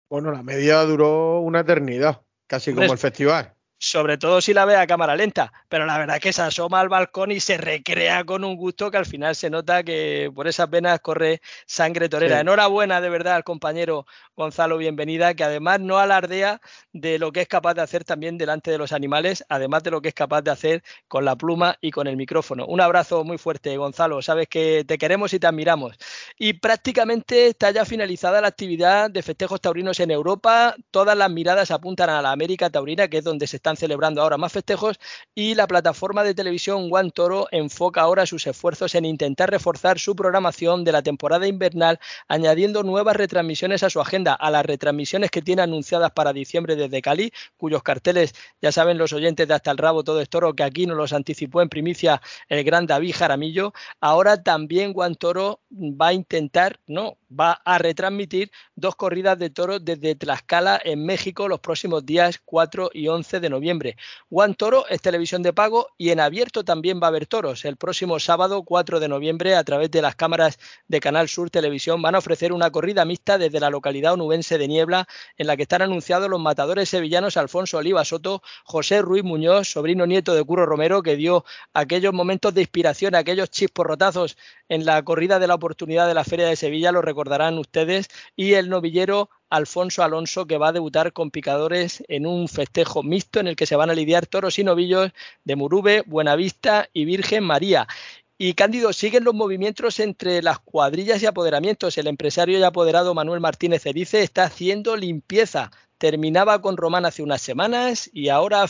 Bueno, 0.07 0.31
la 0.31 0.43
media 0.43 0.79
duró 0.83 1.41
una 1.41 1.59
eternidad. 1.59 2.22
Casi 2.53 2.71
como 2.71 2.93
el 2.93 2.99
festival 2.99 3.55
sobre 3.83 4.17
todo 4.17 4.39
si 4.39 4.53
la 4.53 4.63
ve 4.63 4.77
a 4.77 4.87
cámara 4.87 5.13
lenta, 5.13 5.51
pero 5.67 5.85
la 5.85 5.97
verdad 5.97 6.15
es 6.15 6.21
que 6.21 6.31
se 6.31 6.41
asoma 6.41 6.79
al 6.79 6.87
balcón 6.87 7.33
y 7.33 7.41
se 7.41 7.57
recrea 7.57 8.23
con 8.23 8.45
un 8.45 8.55
gusto 8.55 8.89
que 8.89 8.95
al 8.95 9.05
final 9.05 9.35
se 9.35 9.49
nota 9.49 9.83
que 9.83 10.31
por 10.33 10.47
esas 10.47 10.69
venas 10.69 11.01
corre 11.01 11.41
sangre 11.65 12.07
torera. 12.07 12.39
Enhorabuena 12.39 13.01
de 13.01 13.09
verdad 13.09 13.35
al 13.35 13.43
compañero 13.43 14.05
Gonzalo 14.37 14.77
Bienvenida, 14.77 15.33
que 15.33 15.43
además 15.43 15.81
no 15.81 15.99
alardea 15.99 16.61
de 16.93 17.19
lo 17.19 17.33
que 17.33 17.41
es 17.41 17.49
capaz 17.49 17.73
de 17.73 17.81
hacer 17.81 18.05
también 18.05 18.37
delante 18.37 18.71
de 18.71 18.77
los 18.77 18.93
animales, 18.93 19.43
además 19.49 19.83
de 19.83 19.91
lo 19.91 20.01
que 20.01 20.07
es 20.07 20.13
capaz 20.13 20.43
de 20.43 20.51
hacer 20.51 20.81
con 21.09 21.25
la 21.25 21.35
pluma 21.35 21.75
y 21.81 21.91
con 21.91 22.07
el 22.07 22.15
micrófono. 22.15 22.65
Un 22.65 22.79
abrazo 22.79 23.25
muy 23.25 23.37
fuerte, 23.37 23.75
Gonzalo, 23.75 24.21
sabes 24.21 24.47
que 24.47 24.85
te 24.87 24.97
queremos 24.97 25.33
y 25.33 25.39
te 25.39 25.47
admiramos. 25.47 25.97
Y 26.37 26.53
prácticamente 26.53 27.47
está 27.47 27.71
ya 27.71 27.83
finalizada 27.83 28.39
la 28.39 28.47
actividad 28.47 29.11
de 29.11 29.21
festejos 29.21 29.59
taurinos 29.59 29.99
en 29.99 30.09
Europa, 30.09 30.73
todas 30.89 31.17
las 31.17 31.29
miradas 31.29 31.69
apuntan 31.69 32.09
a 32.09 32.21
la 32.21 32.31
América 32.31 32.69
Taurina, 32.69 33.09
que 33.09 33.17
es 33.17 33.25
donde 33.25 33.45
se 33.45 33.57
están 33.57 33.72
celebrando 33.77 34.21
ahora 34.21 34.37
más 34.37 34.51
festejos 34.51 34.99
y 35.35 35.55
la 35.55 35.67
plataforma 35.67 36.23
de 36.23 36.33
televisión 36.33 36.89
One 36.91 37.11
Toro 37.11 37.47
enfoca 37.51 38.01
ahora 38.01 38.25
sus 38.25 38.45
esfuerzos 38.47 38.95
en 38.95 39.05
intentar 39.05 39.49
reforzar 39.49 39.99
su 39.99 40.15
programación 40.15 40.83
de 40.83 40.91
la 40.91 41.01
temporada 41.01 41.47
invernal, 41.47 41.99
añadiendo 42.27 42.83
nuevas 42.83 43.15
retransmisiones 43.15 43.83
a 43.83 43.89
su 43.89 44.01
agenda, 44.01 44.33
a 44.33 44.51
las 44.51 44.65
retransmisiones 44.65 45.31
que 45.31 45.41
tiene 45.41 45.61
anunciadas 45.61 46.11
para 46.11 46.33
diciembre 46.33 46.75
desde 46.75 47.01
Cali, 47.01 47.31
cuyos 47.57 47.83
carteles 47.83 48.33
ya 48.61 48.71
saben 48.71 48.97
los 48.97 49.13
oyentes 49.13 49.47
de 49.47 49.53
Hasta 49.53 49.71
el 49.71 49.77
Rabo 49.77 50.03
Todo 50.03 50.21
es 50.21 50.29
Toro, 50.29 50.53
que 50.53 50.63
aquí 50.63 50.85
nos 50.85 50.97
los 50.97 51.13
anticipó 51.13 51.61
en 51.61 51.69
primicia 51.69 52.21
el 52.49 52.63
gran 52.63 52.85
David 52.85 53.15
Jaramillo. 53.17 53.73
Ahora 53.99 54.41
también 54.41 54.93
One 54.95 55.15
Toro 55.15 55.61
va 55.71 56.07
a 56.07 56.13
intentar, 56.13 56.79
no, 56.87 57.17
va 57.29 57.53
a 57.65 57.77
retransmitir 57.77 58.51
dos 58.75 58.95
corridas 58.95 59.37
de 59.39 59.49
toros 59.49 59.83
desde 59.83 60.15
Tlaxcala 60.15 60.79
en 60.83 61.05
México 61.05 61.47
los 61.47 61.59
próximos 61.59 62.05
días 62.05 62.39
4 62.45 62.91
y 62.93 63.07
11 63.07 63.39
de 63.39 63.49
noviembre. 63.53 63.95
One 64.29 64.55
Toro 64.55 64.85
es 64.89 65.01
televisión 65.01 65.41
de 65.43 65.53
pago 65.53 65.87
y 65.97 66.09
en 66.09 66.19
abierto 66.19 66.65
también 66.65 66.99
va 67.01 67.07
a 67.07 67.09
haber 67.09 67.25
toros. 67.25 67.63
El 67.63 67.77
próximo 67.77 68.19
sábado 68.19 68.63
4 68.63 68.99
de 68.99 69.07
noviembre 69.07 69.55
a 69.55 69.63
través 69.63 69.89
de 69.91 70.01
las 70.01 70.15
cámaras 70.15 70.59
de 70.89 70.99
Canal 70.99 71.29
Sur 71.29 71.49
Televisión 71.49 72.01
van 72.01 72.15
a 72.15 72.17
ofrecer 72.17 72.51
una 72.51 72.71
corrida 72.71 73.05
mixta 73.05 73.37
desde 73.37 73.61
la 73.61 73.69
localidad 73.69 74.13
onubense 74.13 74.57
de 74.57 74.67
Niebla 74.67 75.07
en 75.37 75.47
la 75.47 75.55
que 75.55 75.63
están 75.63 75.81
anunciados 75.81 76.29
los 76.29 76.41
matadores 76.41 76.89
sevillanos 76.89 77.37
Alfonso 77.37 77.77
Oliva 77.77 78.03
Soto, 78.03 78.41
José 78.65 79.01
Ruiz 79.01 79.23
Muñoz, 79.23 79.69
sobrino 79.69 80.05
nieto 80.05 80.33
de 80.33 80.43
Curro 80.43 80.65
Romero 80.65 81.01
que 81.01 81.15
dio 81.15 81.45
aquellos 81.73 82.13
momentos 82.13 82.53
de 82.53 82.61
inspiración, 82.61 83.15
aquellos 83.15 83.49
chisporrotazos 83.49 84.37
en 84.69 84.85
la 84.85 85.01
corrida 85.03 85.39
de 85.39 85.47
la 85.47 85.55
oportunidad 85.55 86.07
de 86.07 86.13
la 86.13 86.23
Feria 86.23 86.47
de 86.47 86.55
Sevilla, 86.55 86.91
lo 86.91 87.01
recordarán 87.01 87.57
ustedes, 87.57 88.07
y 88.35 88.53
el 88.53 88.69
novillero 88.69 89.29
Alfonso 89.53 90.01
Alonso, 90.01 90.47
que 90.47 90.57
va 90.57 90.69
a 90.69 90.71
debutar 90.71 91.13
con 91.13 91.29
picadores 91.29 92.03
en 92.07 92.25
un 92.25 92.47
festejo 92.47 93.03
mixto 93.03 93.39
en 93.39 93.45
el 93.45 93.55
que 93.55 93.67
se 93.67 93.75
van 93.75 93.91
a 93.91 93.93
lidiar 93.93 94.25
toros 94.25 94.57
y 94.57 94.63
novillos 94.63 95.11
de 95.43 95.55
Murube, 95.55 96.03
Buenavista 96.07 96.89
y 96.91 97.05
Virgen 97.05 97.43
María. 97.43 97.87
Y 98.35 98.55
Cándido, 98.55 98.93
siguen 98.93 99.23
los 99.23 99.35
movimientos 99.35 99.99
entre 99.99 100.41
las 100.41 100.57
cuadrillas 100.57 101.21
y 101.21 101.27
apoderamientos. 101.27 101.99
El 101.99 102.07
empresario 102.07 102.57
y 102.57 102.63
apoderado 102.63 103.13
Manuel 103.13 103.41
Martínez 103.41 103.85
Erice 103.85 104.23
está 104.23 104.45
haciendo 104.45 104.95
limpieza. 104.95 105.69
Terminaba 105.99 106.59
con 106.59 106.75
Román 106.75 107.05
hace 107.05 107.21
unas 107.21 107.43
semanas 107.43 108.09
y 108.11 108.29
ahora 108.29 108.63
ha, 108.63 108.67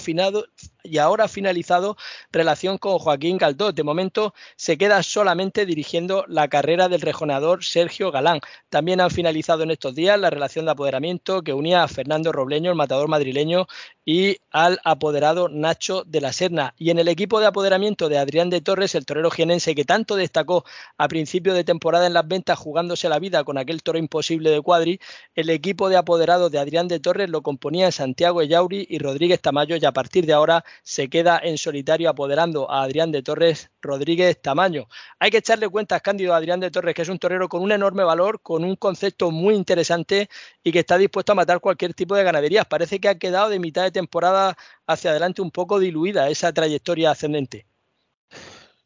y 0.83 0.97
ahora 0.97 1.25
ha 1.25 1.27
finalizado 1.27 1.97
relación 2.31 2.77
con 2.77 2.99
Joaquín 2.99 3.37
Galdós. 3.37 3.73
De 3.73 3.83
momento 3.83 4.33
se 4.55 4.77
queda 4.77 5.01
solamente 5.01 5.65
dirigiendo 5.65 6.25
la 6.27 6.47
carrera 6.47 6.89
del 6.89 7.01
rejonador 7.01 7.63
Sergio 7.63 8.11
Galán. 8.11 8.39
También 8.69 9.01
han 9.01 9.09
finalizado 9.09 9.63
en 9.63 9.71
estos 9.71 9.95
días 9.95 10.19
la 10.19 10.29
relación 10.29 10.65
de 10.65 10.71
apoderamiento 10.71 11.41
que 11.41 11.53
unía 11.53 11.83
a 11.83 11.87
Fernando 11.87 12.31
Robleño, 12.31 12.69
el 12.69 12.77
matador 12.77 13.07
madrileño, 13.07 13.67
y 14.05 14.37
al 14.51 14.79
apoderado 14.83 15.47
Nacho 15.49 16.03
de 16.05 16.21
la 16.21 16.33
Serna. 16.33 16.73
Y 16.77 16.89
en 16.89 16.99
el 16.99 17.07
equipo 17.07 17.39
de 17.39 17.45
apoderamiento 17.45 18.09
de 18.09 18.17
Adrián 18.17 18.49
de 18.49 18.61
Torres, 18.61 18.95
el 18.95 19.05
torero 19.05 19.31
jienense 19.31 19.75
que 19.75 19.85
tanto 19.85 20.15
destacó 20.15 20.65
a 20.97 21.07
principio 21.07 21.53
de 21.53 21.63
temporada 21.63 22.07
en 22.07 22.13
las 22.13 22.27
ventas 22.27 22.59
jugándose 22.59 23.07
la 23.07 23.19
vida 23.19 23.43
con 23.43 23.57
aquel 23.57 23.81
toro 23.81 23.97
imposible 23.97 24.49
de 24.49 24.61
cuadri, 24.61 24.99
el 25.35 25.49
equipo 25.49 25.89
de 25.89 25.97
apoderado 25.97 26.49
de 26.49 26.59
Adrián 26.59 26.87
de 26.87 26.99
Torres 26.99 27.29
lo 27.29 27.41
componía 27.41 27.91
Santiago 27.91 28.41
Ellauri 28.41 28.85
y 28.89 28.99
Rodríguez 28.99 29.41
Tamayo 29.41 29.77
y 29.77 29.85
a 29.85 29.91
partir 29.91 30.25
de 30.25 30.33
ahora 30.33 30.65
se 30.81 31.09
queda 31.09 31.39
en 31.43 31.57
solitario 31.57 32.09
apoderando 32.09 32.69
a 32.71 32.83
Adrián 32.83 33.11
de 33.11 33.21
Torres 33.21 33.69
Rodríguez 33.81 34.41
Tamaño. 34.41 34.87
Hay 35.19 35.31
que 35.31 35.37
echarle 35.37 35.69
cuentas, 35.69 36.01
Cándido, 36.01 36.33
a 36.33 36.37
Adrián 36.37 36.59
de 36.59 36.71
Torres, 36.71 36.95
que 36.95 37.03
es 37.03 37.09
un 37.09 37.19
torero 37.19 37.47
con 37.47 37.61
un 37.61 37.71
enorme 37.71 38.03
valor, 38.03 38.41
con 38.41 38.63
un 38.63 38.75
concepto 38.75 39.31
muy 39.31 39.55
interesante 39.55 40.29
y 40.63 40.71
que 40.71 40.79
está 40.79 40.97
dispuesto 40.97 41.33
a 41.33 41.35
matar 41.35 41.59
cualquier 41.59 41.93
tipo 41.93 42.15
de 42.15 42.23
ganaderías. 42.23 42.65
Parece 42.65 42.99
que 42.99 43.09
ha 43.09 43.19
quedado 43.19 43.49
de 43.49 43.59
mitad 43.59 43.83
de 43.83 43.91
temporada 43.91 44.57
hacia 44.87 45.11
adelante 45.11 45.41
un 45.41 45.51
poco 45.51 45.79
diluida 45.79 46.29
esa 46.29 46.51
trayectoria 46.51 47.11
ascendente. 47.11 47.65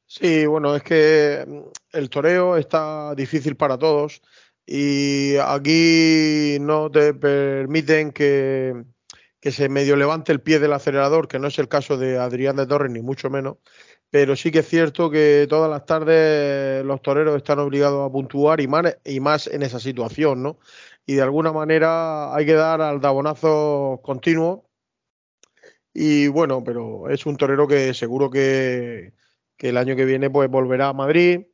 Sí, 0.05 0.45
bueno, 0.45 0.75
es 0.75 0.83
que 0.83 1.43
mm, 1.45 1.97
el 1.97 2.09
toreo 2.09 2.57
está 2.57 3.13
difícil 3.15 3.55
para 3.55 3.77
todos 3.77 4.21
y 4.65 5.35
aquí 5.37 6.57
no 6.61 6.89
te 6.89 7.13
permiten 7.13 8.11
que, 8.11 8.85
que 9.39 9.51
se 9.51 9.69
medio 9.69 9.95
levante 9.95 10.31
el 10.31 10.41
pie 10.41 10.59
del 10.59 10.73
acelerador, 10.73 11.27
que 11.27 11.39
no 11.39 11.47
es 11.47 11.59
el 11.59 11.67
caso 11.67 11.97
de 11.97 12.17
Adrián 12.17 12.55
de 12.55 12.67
Torres, 12.67 12.91
ni 12.91 13.01
mucho 13.01 13.29
menos, 13.29 13.57
pero 14.09 14.35
sí 14.35 14.51
que 14.51 14.59
es 14.59 14.67
cierto 14.67 15.09
que 15.09 15.47
todas 15.49 15.69
las 15.69 15.85
tardes 15.85 16.83
los 16.85 17.01
toreros 17.01 17.35
están 17.37 17.59
obligados 17.59 18.07
a 18.07 18.11
puntuar 18.11 18.61
y 18.61 18.67
más, 18.67 18.97
y 19.05 19.19
más 19.19 19.47
en 19.47 19.63
esa 19.63 19.79
situación, 19.79 20.43
¿no? 20.43 20.59
Y 21.05 21.15
de 21.15 21.21
alguna 21.21 21.51
manera 21.53 22.35
hay 22.35 22.45
que 22.45 22.53
dar 22.53 22.81
al 22.81 23.01
dabonazo 23.01 24.01
continuo 24.03 24.67
y 25.99 26.27
bueno, 26.27 26.63
pero 26.63 27.09
es 27.09 27.25
un 27.25 27.37
torero 27.37 27.67
que 27.67 27.91
seguro 27.95 28.29
que, 28.29 29.13
el 29.57 29.77
año 29.77 29.95
que 29.95 30.05
viene 30.05 30.29
pues 30.29 30.47
volverá 30.49 30.89
a 30.89 30.93
Madrid 30.93 31.47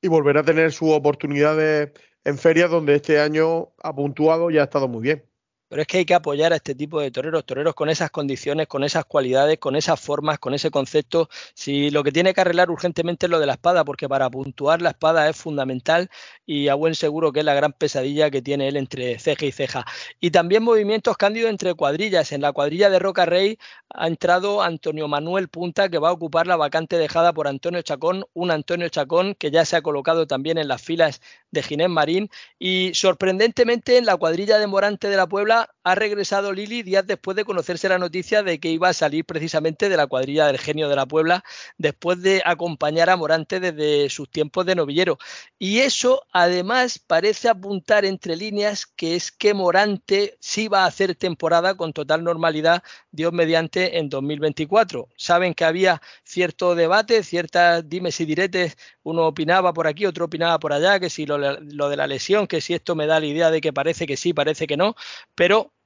y 0.00 0.08
volverá 0.08 0.40
a 0.40 0.44
tener 0.44 0.72
sus 0.72 0.90
oportunidades 0.92 1.92
en 2.24 2.38
ferias 2.38 2.70
donde 2.70 2.94
este 2.94 3.20
año 3.20 3.74
ha 3.82 3.94
puntuado 3.94 4.50
y 4.50 4.56
ha 4.58 4.64
estado 4.64 4.88
muy 4.88 5.02
bien. 5.02 5.33
Pero 5.68 5.82
es 5.82 5.88
que 5.88 5.98
hay 5.98 6.04
que 6.04 6.14
apoyar 6.14 6.52
a 6.52 6.56
este 6.56 6.74
tipo 6.74 7.00
de 7.00 7.10
toreros, 7.10 7.44
toreros 7.44 7.74
con 7.74 7.88
esas 7.88 8.10
condiciones, 8.10 8.68
con 8.68 8.84
esas 8.84 9.04
cualidades, 9.06 9.58
con 9.58 9.76
esas 9.76 10.00
formas, 10.00 10.38
con 10.38 10.54
ese 10.54 10.70
concepto. 10.70 11.28
Si 11.54 11.90
lo 11.90 12.04
que 12.04 12.12
tiene 12.12 12.34
que 12.34 12.40
arreglar 12.40 12.70
urgentemente 12.70 13.26
es 13.26 13.30
lo 13.30 13.40
de 13.40 13.46
la 13.46 13.54
espada, 13.54 13.84
porque 13.84 14.08
para 14.08 14.30
puntuar 14.30 14.82
la 14.82 14.90
espada 14.90 15.28
es 15.28 15.36
fundamental 15.36 16.10
y 16.46 16.68
a 16.68 16.74
buen 16.74 16.94
seguro 16.94 17.32
que 17.32 17.40
es 17.40 17.44
la 17.44 17.54
gran 17.54 17.72
pesadilla 17.72 18.30
que 18.30 18.42
tiene 18.42 18.68
él 18.68 18.76
entre 18.76 19.18
ceja 19.18 19.46
y 19.46 19.52
ceja. 19.52 19.84
Y 20.20 20.30
también 20.30 20.62
movimientos 20.62 21.16
cándidos 21.16 21.50
entre 21.50 21.74
cuadrillas. 21.74 22.32
En 22.32 22.42
la 22.42 22.52
cuadrilla 22.52 22.90
de 22.90 22.98
Roca 22.98 23.26
Rey 23.26 23.58
ha 23.90 24.06
entrado 24.06 24.62
Antonio 24.62 25.08
Manuel 25.08 25.48
Punta, 25.48 25.88
que 25.88 25.98
va 25.98 26.10
a 26.10 26.12
ocupar 26.12 26.46
la 26.46 26.56
vacante 26.56 26.98
dejada 26.98 27.32
por 27.32 27.48
Antonio 27.48 27.82
Chacón, 27.82 28.24
un 28.34 28.50
Antonio 28.50 28.88
Chacón 28.88 29.34
que 29.34 29.50
ya 29.50 29.64
se 29.64 29.76
ha 29.76 29.82
colocado 29.82 30.26
también 30.26 30.58
en 30.58 30.68
las 30.68 30.82
filas 30.82 31.20
de 31.50 31.62
Ginés 31.62 31.88
Marín. 31.88 32.28
Y 32.58 32.92
sorprendentemente 32.94 33.98
en 33.98 34.06
la 34.06 34.16
cuadrilla 34.16 34.58
de 34.58 34.66
Morante 34.66 35.08
de 35.08 35.16
la 35.16 35.26
Puebla 35.26 35.63
ha 35.82 35.94
regresado 35.94 36.52
Lili 36.52 36.82
días 36.82 37.06
después 37.06 37.36
de 37.36 37.44
conocerse 37.44 37.88
la 37.88 37.98
noticia 37.98 38.42
de 38.42 38.58
que 38.58 38.70
iba 38.70 38.88
a 38.88 38.94
salir 38.94 39.24
precisamente 39.24 39.88
de 39.88 39.96
la 39.96 40.06
cuadrilla 40.06 40.46
del 40.46 40.58
genio 40.58 40.88
de 40.88 40.96
la 40.96 41.06
Puebla 41.06 41.44
después 41.76 42.22
de 42.22 42.42
acompañar 42.44 43.10
a 43.10 43.16
Morante 43.16 43.60
desde 43.60 44.08
sus 44.08 44.30
tiempos 44.30 44.64
de 44.64 44.74
novillero. 44.74 45.18
Y 45.58 45.80
eso 45.80 46.24
además 46.32 46.98
parece 46.98 47.48
apuntar 47.48 48.04
entre 48.04 48.36
líneas 48.36 48.86
que 48.86 49.14
es 49.14 49.30
que 49.30 49.54
Morante 49.54 50.36
sí 50.40 50.68
va 50.68 50.84
a 50.84 50.86
hacer 50.86 51.14
temporada 51.14 51.76
con 51.76 51.92
total 51.92 52.24
normalidad, 52.24 52.82
Dios 53.10 53.32
mediante, 53.32 53.98
en 53.98 54.08
2024. 54.08 55.08
Saben 55.16 55.54
que 55.54 55.64
había 55.64 56.00
cierto 56.24 56.74
debate, 56.74 57.22
ciertas 57.22 57.88
dimes 57.88 58.20
y 58.20 58.24
diretes, 58.24 58.76
uno 59.02 59.26
opinaba 59.26 59.74
por 59.74 59.86
aquí, 59.86 60.06
otro 60.06 60.24
opinaba 60.24 60.58
por 60.58 60.72
allá, 60.72 60.98
que 60.98 61.10
si 61.10 61.26
lo, 61.26 61.36
lo 61.38 61.88
de 61.90 61.96
la 61.96 62.06
lesión, 62.06 62.46
que 62.46 62.60
si 62.62 62.72
esto 62.72 62.94
me 62.94 63.06
da 63.06 63.20
la 63.20 63.26
idea 63.26 63.50
de 63.50 63.60
que 63.60 63.72
parece 63.72 64.06
que 64.06 64.16
sí, 64.16 64.32
parece 64.32 64.66
que 64.66 64.78
no, 64.78 64.96
pero 65.34 65.43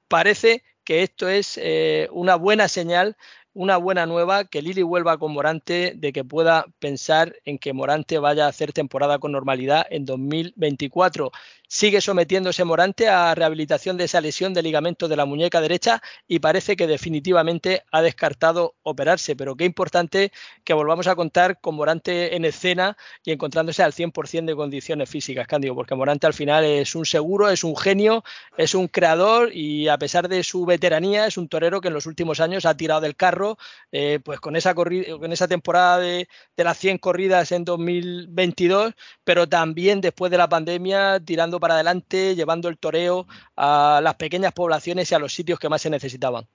parece 0.09 0.63
que 0.85 1.03
esto 1.03 1.29
es 1.29 1.59
eh, 1.63 2.09
una 2.13 2.37
buena 2.37 2.69
señal 2.69 3.17
una 3.59 3.77
buena 3.77 4.07
nueva 4.07 4.45
que 4.45 4.63
Lili 4.63 4.83
vuelva 4.83 5.19
con 5.19 5.33
Morante, 5.33 5.93
de 5.97 6.13
que 6.13 6.23
pueda 6.23 6.67
pensar 6.79 7.35
en 7.45 7.59
que 7.59 7.73
Morante 7.73 8.21
vaya 8.21 8.47
a 8.47 8.49
hacer 8.51 8.73
temporada 8.73 9.19
con 9.19 9.33
normalidad 9.33 9.85
en 9.91 10.05
2024. 10.05 11.33
Sigue 11.67 12.01
sometiéndose 12.01 12.63
Morante 12.63 13.09
a 13.09 13.35
rehabilitación 13.35 13.97
de 13.97 14.05
esa 14.05 14.21
lesión 14.21 14.55
de 14.55 14.63
ligamento 14.63 15.09
de 15.09 15.17
la 15.17 15.27
muñeca 15.27 15.61
derecha 15.61 16.01
y 16.29 16.39
parece 16.39 16.77
que 16.77 16.87
definitivamente 16.87 17.83
ha 17.91 18.01
descartado 18.01 18.77
operarse. 18.85 19.35
Pero 19.35 19.57
qué 19.57 19.65
importante 19.65 20.31
que 20.63 20.73
volvamos 20.73 21.09
a 21.09 21.17
contar 21.17 21.61
con 21.61 21.75
Morante 21.75 22.37
en 22.37 22.45
escena 22.45 22.97
y 23.25 23.33
encontrándose 23.33 23.83
al 23.83 23.93
100% 23.93 24.45
de 24.45 24.55
condiciones 24.55 25.11
físicas, 25.11 25.49
Cándido, 25.49 25.75
porque 25.75 25.97
Morante 25.97 26.29
al 26.29 26.33
final 26.33 26.65
es 26.65 26.95
un 26.95 27.05
seguro, 27.05 27.51
es 27.51 27.65
un 27.65 27.77
genio, 27.77 28.23
es 28.57 28.77
un 28.77 28.87
creador 28.87 29.51
y 29.53 29.89
a 29.89 29.99
pesar 29.99 30.29
de 30.29 30.45
su 30.45 30.65
veteranía 30.65 31.27
es 31.27 31.37
un 31.37 31.49
torero 31.49 31.81
que 31.81 31.89
en 31.89 31.95
los 31.95 32.07
últimos 32.07 32.39
años 32.39 32.65
ha 32.65 32.77
tirado 32.77 33.01
del 33.01 33.17
carro 33.17 33.48
eh, 33.93 34.21
pues 34.25 34.41
con 34.41 34.57
esa, 34.57 34.75
con 34.75 35.33
esa 35.33 35.49
temporada 35.49 35.99
de, 35.99 36.29
las 36.57 36.77
100 36.79 36.99
corridas 36.99 37.53
en 37.53 37.65
2022, 37.65 38.95
pero 39.25 39.49
también 39.49 40.01
después 40.01 40.31
de 40.31 40.39
la 40.39 40.49
pandemia 40.49 41.21
tirando 41.21 41.61
para 41.61 41.75
adelante, 41.75 42.35
llevando 42.35 42.69
el 42.69 42.79
toreo 42.79 43.27
a 43.57 44.01
las 44.03 44.17
pequeñas 44.17 44.53
poblaciones 44.53 45.11
y 45.11 45.15
a 45.15 45.19
los 45.19 45.33
sitios 45.33 45.59
que 45.59 45.69
más 45.69 45.83
se 45.83 45.91
necesitaban. 45.91 46.47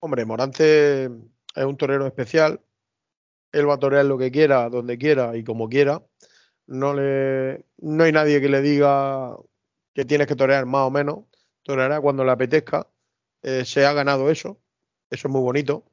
Hombre, 0.00 0.24
Morante 0.24 1.04
es 1.04 1.64
un 1.64 1.76
torero 1.76 2.06
especial. 2.06 2.60
Él 3.52 3.68
va 3.68 3.74
a 3.74 3.78
torear 3.78 4.04
lo 4.04 4.18
que 4.18 4.30
quiera, 4.30 4.68
donde 4.68 4.98
quiera 4.98 5.36
y 5.36 5.44
como 5.44 5.68
quiera. 5.68 6.02
No, 6.66 6.94
le, 6.94 7.66
no 7.78 8.04
hay 8.04 8.12
nadie 8.12 8.40
que 8.40 8.48
le 8.48 8.62
diga 8.62 9.36
que 9.94 10.04
tienes 10.04 10.26
que 10.26 10.36
torear 10.36 10.66
más 10.66 10.82
o 10.82 10.90
menos. 10.90 11.24
Toreará 11.62 12.00
cuando 12.00 12.24
le 12.24 12.32
apetezca. 12.32 12.88
Eh, 13.42 13.64
se 13.64 13.84
ha 13.84 13.92
ganado 13.92 14.30
eso. 14.30 14.61
Eso 15.12 15.28
es 15.28 15.32
muy 15.32 15.42
bonito. 15.42 15.84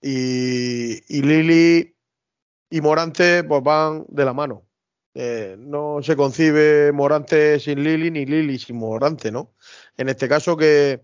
Y, 0.00 1.22
Lili 1.22 1.94
y 2.70 2.80
Morante 2.80 3.44
pues 3.44 3.62
van 3.62 4.06
de 4.08 4.24
la 4.24 4.32
mano. 4.32 4.66
Eh, 5.14 5.56
no 5.58 6.02
se 6.02 6.16
concibe 6.16 6.90
Morante 6.90 7.60
sin 7.60 7.84
Lili 7.84 8.10
ni 8.10 8.24
Lili 8.24 8.58
sin 8.58 8.76
Morante, 8.76 9.30
¿no? 9.30 9.54
En 9.98 10.08
este 10.08 10.26
caso 10.26 10.56
que 10.56 11.02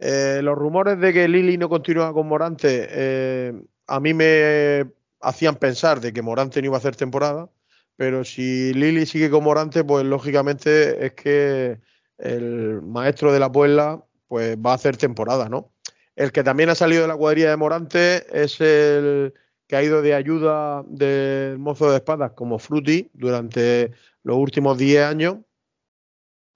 eh, 0.00 0.40
los 0.42 0.58
rumores 0.58 0.98
de 0.98 1.12
que 1.12 1.28
Lili 1.28 1.56
no 1.56 1.68
continúa 1.68 2.12
con 2.12 2.26
Morante 2.26 2.88
eh, 2.90 3.52
a 3.86 4.00
mí 4.00 4.12
me 4.12 4.84
hacían 5.20 5.54
pensar 5.54 6.00
de 6.00 6.12
que 6.12 6.20
Morante 6.20 6.60
no 6.60 6.66
iba 6.66 6.76
a 6.76 6.78
hacer 6.78 6.96
temporada, 6.96 7.48
pero 7.96 8.24
si 8.24 8.74
Lili 8.74 9.06
sigue 9.06 9.30
con 9.30 9.44
Morante, 9.44 9.84
pues 9.84 10.04
lógicamente 10.04 11.06
es 11.06 11.12
que 11.12 11.80
el 12.18 12.82
maestro 12.82 13.32
de 13.32 13.38
la 13.38 13.52
Puebla 13.52 14.04
pues 14.26 14.56
va 14.56 14.72
a 14.72 14.74
hacer 14.74 14.96
temporada, 14.96 15.48
¿no? 15.48 15.73
El 16.16 16.32
que 16.32 16.44
también 16.44 16.68
ha 16.68 16.74
salido 16.74 17.02
de 17.02 17.08
la 17.08 17.16
cuadrilla 17.16 17.50
de 17.50 17.56
Morante 17.56 18.42
es 18.42 18.60
el 18.60 19.34
que 19.66 19.76
ha 19.76 19.82
ido 19.82 20.02
de 20.02 20.14
ayuda 20.14 20.84
del 20.86 21.58
mozo 21.58 21.90
de 21.90 21.96
espadas 21.96 22.32
como 22.32 22.58
Fruti 22.58 23.10
durante 23.14 23.92
los 24.22 24.36
últimos 24.36 24.78
10 24.78 25.04
años. 25.04 25.38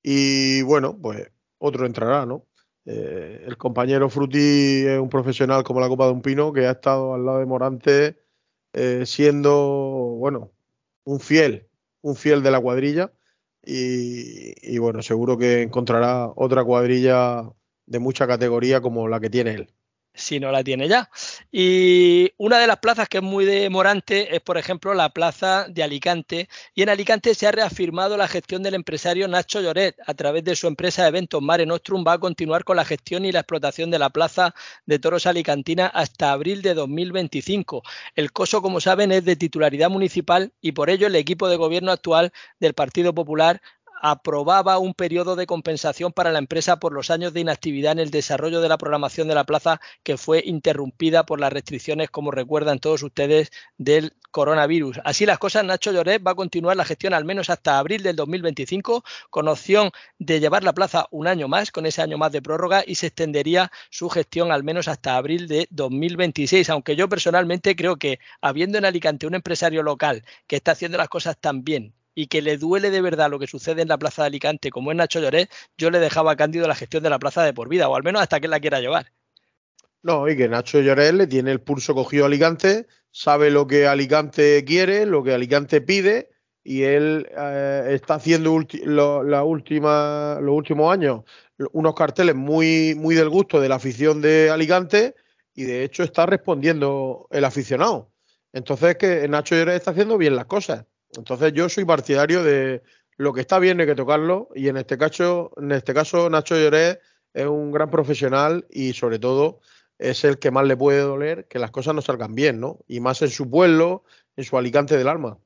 Y 0.03 0.63
bueno, 0.63 0.97
pues 1.01 1.31
otro 1.59 1.87
entrará, 1.87 2.25
¿no? 2.25 2.47
Eh, 2.87 3.45
el 3.47 3.57
compañero 3.59 4.09
Fruti 4.09 4.87
es 4.87 4.99
un 4.99 5.09
profesional 5.11 5.65
como 5.65 5.81
la 5.81 5.89
copa 5.89 6.07
de 6.07 6.13
un 6.13 6.23
pino 6.23 6.53
que 6.53 6.67
ha 6.67 6.73
estado 6.73 7.15
al 7.15 7.27
lado 7.27 7.39
de 7.41 7.47
Morante 7.47 8.19
eh, 8.73 9.05
siendo, 9.07 9.55
bueno, 10.19 10.53
un 11.05 11.21
fiel, 11.21 11.69
un 12.03 12.17
fiel 12.17 12.43
de 12.43 12.51
la 12.51 12.61
cuadrilla. 12.61 13.13
y 13.65 14.79
bueno, 14.79 15.03
seguro 15.03 15.37
que 15.39 15.63
encontrará 15.63 16.33
otra 16.37 16.65
cuadrilla 16.65 17.53
de 17.89 17.99
mucha 17.99 18.27
categoría 18.27 18.81
como 18.81 19.09
la 19.09 19.21
que 19.21 19.31
tiene 19.31 19.53
él 19.53 19.75
si 20.19 20.41
no 20.41 20.53
la 20.53 20.65
tiene 20.65 20.89
ya. 20.89 21.11
Y 21.51 22.33
una 22.37 22.59
de 22.59 22.67
las 22.67 22.79
plazas 22.79 23.09
que 23.09 23.19
es 23.19 23.23
muy 23.23 23.45
demorante 23.45 24.35
es, 24.35 24.41
por 24.43 24.59
ejemplo, 24.59 24.95
la 24.95 25.11
plaza 25.11 25.67
de 25.69 25.83
Alicante. 25.83 26.49
Y 26.75 26.83
en 26.83 26.89
Alicante 26.89 27.35
se 27.35 27.47
ha 27.47 27.53
reafirmado 27.53 28.17
la 28.17 28.29
gestión 28.29 28.63
del 28.63 28.75
empresario 28.75 29.29
Nacho 29.29 29.61
Lloret. 29.61 29.97
A 30.07 30.15
través 30.15 30.45
de 30.45 30.57
su 30.57 30.67
empresa 30.67 31.03
de 31.03 31.09
eventos 31.09 31.43
Mare 31.43 31.67
Nostrum 31.67 32.05
va 32.07 32.15
a 32.15 32.19
continuar 32.19 32.65
con 32.65 32.77
la 32.77 32.85
gestión 32.85 33.25
y 33.25 33.33
la 33.33 33.41
explotación 33.41 33.91
de 33.91 33.99
la 33.99 34.11
plaza 34.11 34.55
de 34.87 34.99
toros 34.99 35.27
alicantina 35.27 35.87
hasta 35.87 36.33
abril 36.33 36.63
de 36.63 36.75
2025. 36.75 37.83
El 38.15 38.33
coso, 38.33 38.61
como 38.63 38.81
saben, 38.81 39.13
es 39.13 39.25
de 39.25 39.37
titularidad 39.37 39.91
municipal 39.91 40.53
y 40.61 40.73
por 40.73 40.91
ello 40.91 41.07
el 41.07 41.17
equipo 41.17 41.49
de 41.49 41.57
gobierno 41.57 41.93
actual 41.93 42.33
del 42.61 42.75
Partido 42.75 43.15
Popular 43.15 43.63
aprobaba 44.01 44.79
un 44.79 44.95
periodo 44.95 45.37
de 45.37 45.47
compensación 45.47 46.13
para 46.13 46.33
la 46.33 46.39
empresa 46.39 46.79
por 46.79 46.93
los 46.93 47.11
años 47.11 47.33
de 47.33 47.41
inactividad 47.41 47.93
en 47.93 47.99
el 47.99 48.11
desarrollo 48.11 48.61
de 48.61 48.69
la 48.69 48.79
programación 48.79 49.29
de 49.29 49.35
la 49.35 49.45
plaza 49.45 49.81
que 50.03 50.17
fue 50.17 50.43
interrumpida 50.45 51.25
por 51.25 51.41
las 51.41 51.53
restricciones, 51.53 52.11
como 52.11 52.31
recuerdan 52.31 52.79
todos 52.79 53.03
ustedes, 53.03 53.51
del 53.77 54.15
coronavirus. 54.31 55.01
Así 55.05 55.27
las 55.27 55.39
cosas, 55.39 55.65
Nacho 55.65 55.93
Lloret 55.93 56.25
va 56.27 56.33
a 56.33 56.35
continuar 56.35 56.77
la 56.77 56.85
gestión 56.85 57.15
al 57.15 57.25
menos 57.25 57.51
hasta 57.51 57.79
abril 57.79 58.03
del 58.03 58.17
2025, 58.17 59.05
con 59.31 59.49
opción 59.49 59.91
de 60.19 60.41
llevar 60.41 60.65
la 60.65 60.75
plaza 60.75 61.07
un 61.11 61.27
año 61.27 61.49
más, 61.49 61.71
con 61.71 61.87
ese 61.87 62.03
año 62.03 62.19
más 62.19 62.33
de 62.33 62.43
prórroga, 62.43 62.85
y 62.87 62.97
se 62.97 63.09
extendería 63.09 63.71
su 63.91 64.09
gestión 64.09 64.53
al 64.53 64.65
menos 64.65 64.89
hasta 64.89 65.17
abril 65.17 65.49
de 65.49 65.67
2026. 65.71 66.71
Aunque 66.71 66.97
yo 66.97 67.09
personalmente 67.09 67.77
creo 67.77 67.97
que, 67.97 68.21
habiendo 68.41 68.79
en 68.79 68.85
Alicante 68.85 69.27
un 69.27 69.35
empresario 69.35 69.83
local 69.83 70.25
que 70.47 70.57
está 70.57 70.73
haciendo 70.73 70.99
las 70.99 71.09
cosas 71.09 71.37
tan 71.39 71.65
bien 71.65 71.95
y 72.19 72.27
que 72.27 72.43
le 72.43 72.59
duele 72.59 72.91
de 72.91 73.01
verdad 73.01 73.31
lo 73.31 73.39
que 73.39 73.47
sucede 73.47 73.83
en 73.83 73.87
la 73.87 73.97
plaza 73.97 74.23
de 74.23 74.27
Alicante, 74.27 74.71
como 74.71 74.91
es 74.91 74.97
Nacho 74.97 75.21
Lloret, 75.21 75.49
yo 75.77 75.89
le 75.89 76.01
dejaba 76.01 76.33
a 76.33 76.37
Cándido 76.37 76.67
la 76.67 76.75
gestión 76.75 77.05
de 77.05 77.11
la 77.11 77.21
plaza 77.21 77.45
de 77.45 77.53
por 77.53 77.69
vida, 77.69 77.89
o 77.89 77.95
al 77.95 78.03
menos 78.03 78.21
hasta 78.21 78.41
que 78.41 78.49
la 78.49 78.59
quiera 78.59 78.81
llevar. 78.81 79.13
No, 80.03 80.29
y 80.29 80.37
que 80.37 80.49
Nacho 80.49 80.81
Lloret 80.81 81.15
le 81.15 81.29
tiene 81.29 81.53
el 81.53 81.61
pulso 81.61 81.95
cogido 81.95 82.25
a 82.25 82.27
Alicante, 82.27 82.89
sabe 83.13 83.53
lo 83.53 83.69
que 83.69 83.87
Alicante 83.87 84.65
quiere, 84.65 85.07
lo 85.07 85.23
que 85.23 85.33
Alicante 85.33 85.81
pide, 85.81 86.31
y 86.65 86.83
él 86.83 87.29
eh, 87.39 87.91
está 87.91 88.15
haciendo 88.15 88.51
la 88.83 89.45
última, 89.45 90.41
los 90.41 90.57
últimos 90.57 90.93
años 90.93 91.21
unos 91.71 91.95
carteles 91.95 92.35
muy, 92.35 92.97
muy 92.97 93.15
del 93.15 93.29
gusto 93.29 93.61
de 93.61 93.69
la 93.69 93.77
afición 93.77 94.21
de 94.21 94.51
Alicante, 94.51 95.15
y 95.55 95.63
de 95.63 95.85
hecho 95.85 96.03
está 96.03 96.27
respondiendo 96.27 97.29
el 97.31 97.45
aficionado. 97.45 98.11
Entonces, 98.53 98.97
que 98.97 99.29
Nacho 99.29 99.55
Lloret 99.55 99.77
está 99.77 99.93
haciendo 99.93 100.19
bien 100.19 100.35
las 100.35 100.47
cosas. 100.47 100.85
Entonces 101.17 101.53
yo 101.53 101.69
soy 101.69 101.85
partidario 101.85 102.43
de 102.43 102.83
lo 103.17 103.33
que 103.33 103.41
está 103.41 103.59
bien 103.59 103.81
hay 103.81 103.87
que 103.87 103.95
tocarlo 103.95 104.49
y 104.55 104.69
en 104.69 104.77
este 104.77 104.97
caso, 104.97 105.51
en 105.57 105.73
este 105.73 105.93
caso 105.93 106.31
Nacho 106.31 106.57
Lloret 106.57 107.01
es 107.35 107.47
un 107.47 107.73
gran 107.73 107.91
profesional 107.91 108.67
y 108.71 108.93
sobre 108.93 109.19
todo 109.19 109.61
es 109.99 110.25
el 110.25 110.39
que 110.39 110.51
más 110.51 110.67
le 110.67 110.77
puede 110.77 111.01
doler 111.01 111.47
que 111.49 111.59
las 111.59 111.71
cosas 111.71 111.95
no 111.95 112.03
salgan 112.03 112.35
bien, 112.35 112.61
¿no? 112.61 112.79
Y 112.87 113.01
más 113.01 113.21
en 113.23 113.31
su 113.31 113.51
pueblo, 113.51 114.05
en 114.37 114.45
su 114.45 114.57
Alicante 114.57 114.97
del 114.97 115.09
alma. 115.09 115.39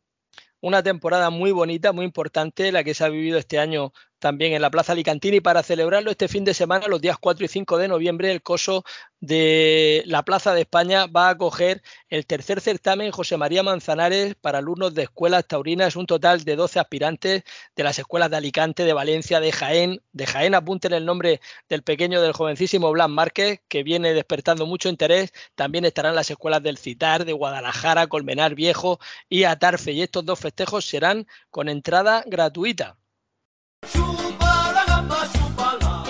Una 0.61 0.83
temporada 0.83 1.31
muy 1.31 1.51
bonita, 1.51 1.93
muy 1.93 2.05
importante, 2.05 2.71
la 2.71 2.85
que 2.85 2.95
se 2.95 3.05
ha 3.05 3.09
vivido 3.09 3.39
este 3.39 3.59
año 3.59 3.93
también 4.23 4.53
en 4.53 4.63
la 4.63 4.71
Plaza 4.71 4.93
Alicantini 4.93 5.41
para 5.41 5.65
celebrarlo 5.65 6.13
este 6.13 6.29
fin 6.29 6.45
de 6.45 6.55
semana, 6.55 6.87
los 6.87 7.01
días 7.01 7.17
4 7.21 7.45
y 7.45 7.49
5 7.49 7.77
de 7.77 7.89
noviembre, 7.89 8.31
el 8.31 8.41
coso 8.41 8.85
de 9.19 10.05
la 10.07 10.23
Plaza 10.23 10.55
de 10.55 10.61
España 10.61 11.07
va 11.07 11.27
a 11.27 11.31
acoger 11.31 11.83
el 12.09 12.25
tercer 12.25 12.61
certamen 12.61 13.11
José 13.11 13.37
María 13.37 13.65
Manzanares 13.65 14.37
para 14.37 14.59
alumnos 14.59 14.95
de 14.95 15.03
escuelas 15.03 15.45
taurinas, 15.49 15.97
un 15.97 16.07
total 16.07 16.45
de 16.45 16.55
12 16.55 16.79
aspirantes 16.79 17.43
de 17.75 17.83
las 17.83 17.99
escuelas 17.99 18.31
de 18.31 18.37
Alicante, 18.37 18.85
de 18.85 18.93
Valencia, 18.93 19.41
de 19.41 19.51
Jaén. 19.51 20.03
De 20.13 20.25
Jaén 20.25 20.55
apunten 20.55 20.93
el 20.93 21.05
nombre 21.05 21.41
del 21.69 21.83
pequeño, 21.83 22.23
del 22.23 22.33
jovencísimo 22.33 22.93
Blas 22.93 23.09
Márquez, 23.09 23.61
que 23.67 23.83
viene 23.83 24.15
despertando 24.15 24.67
mucho 24.67 24.89
interés. 24.89 25.33
También 25.57 25.85
estarán 25.85 26.15
las 26.15 26.31
escuelas 26.31 26.63
del 26.63 26.79
Citar, 26.79 27.25
de 27.25 27.33
Guadalajara, 27.33 28.07
Colmenar 28.07 28.55
Viejo 28.55 29.01
y 29.29 29.43
Atarfe. 29.45 29.91
Y 29.91 30.03
estos 30.03 30.25
dos 30.25 30.39
festejos 30.39 30.85
serán 30.85 31.27
con 31.51 31.69
entrada 31.69 32.23
gratuita. 32.25 33.02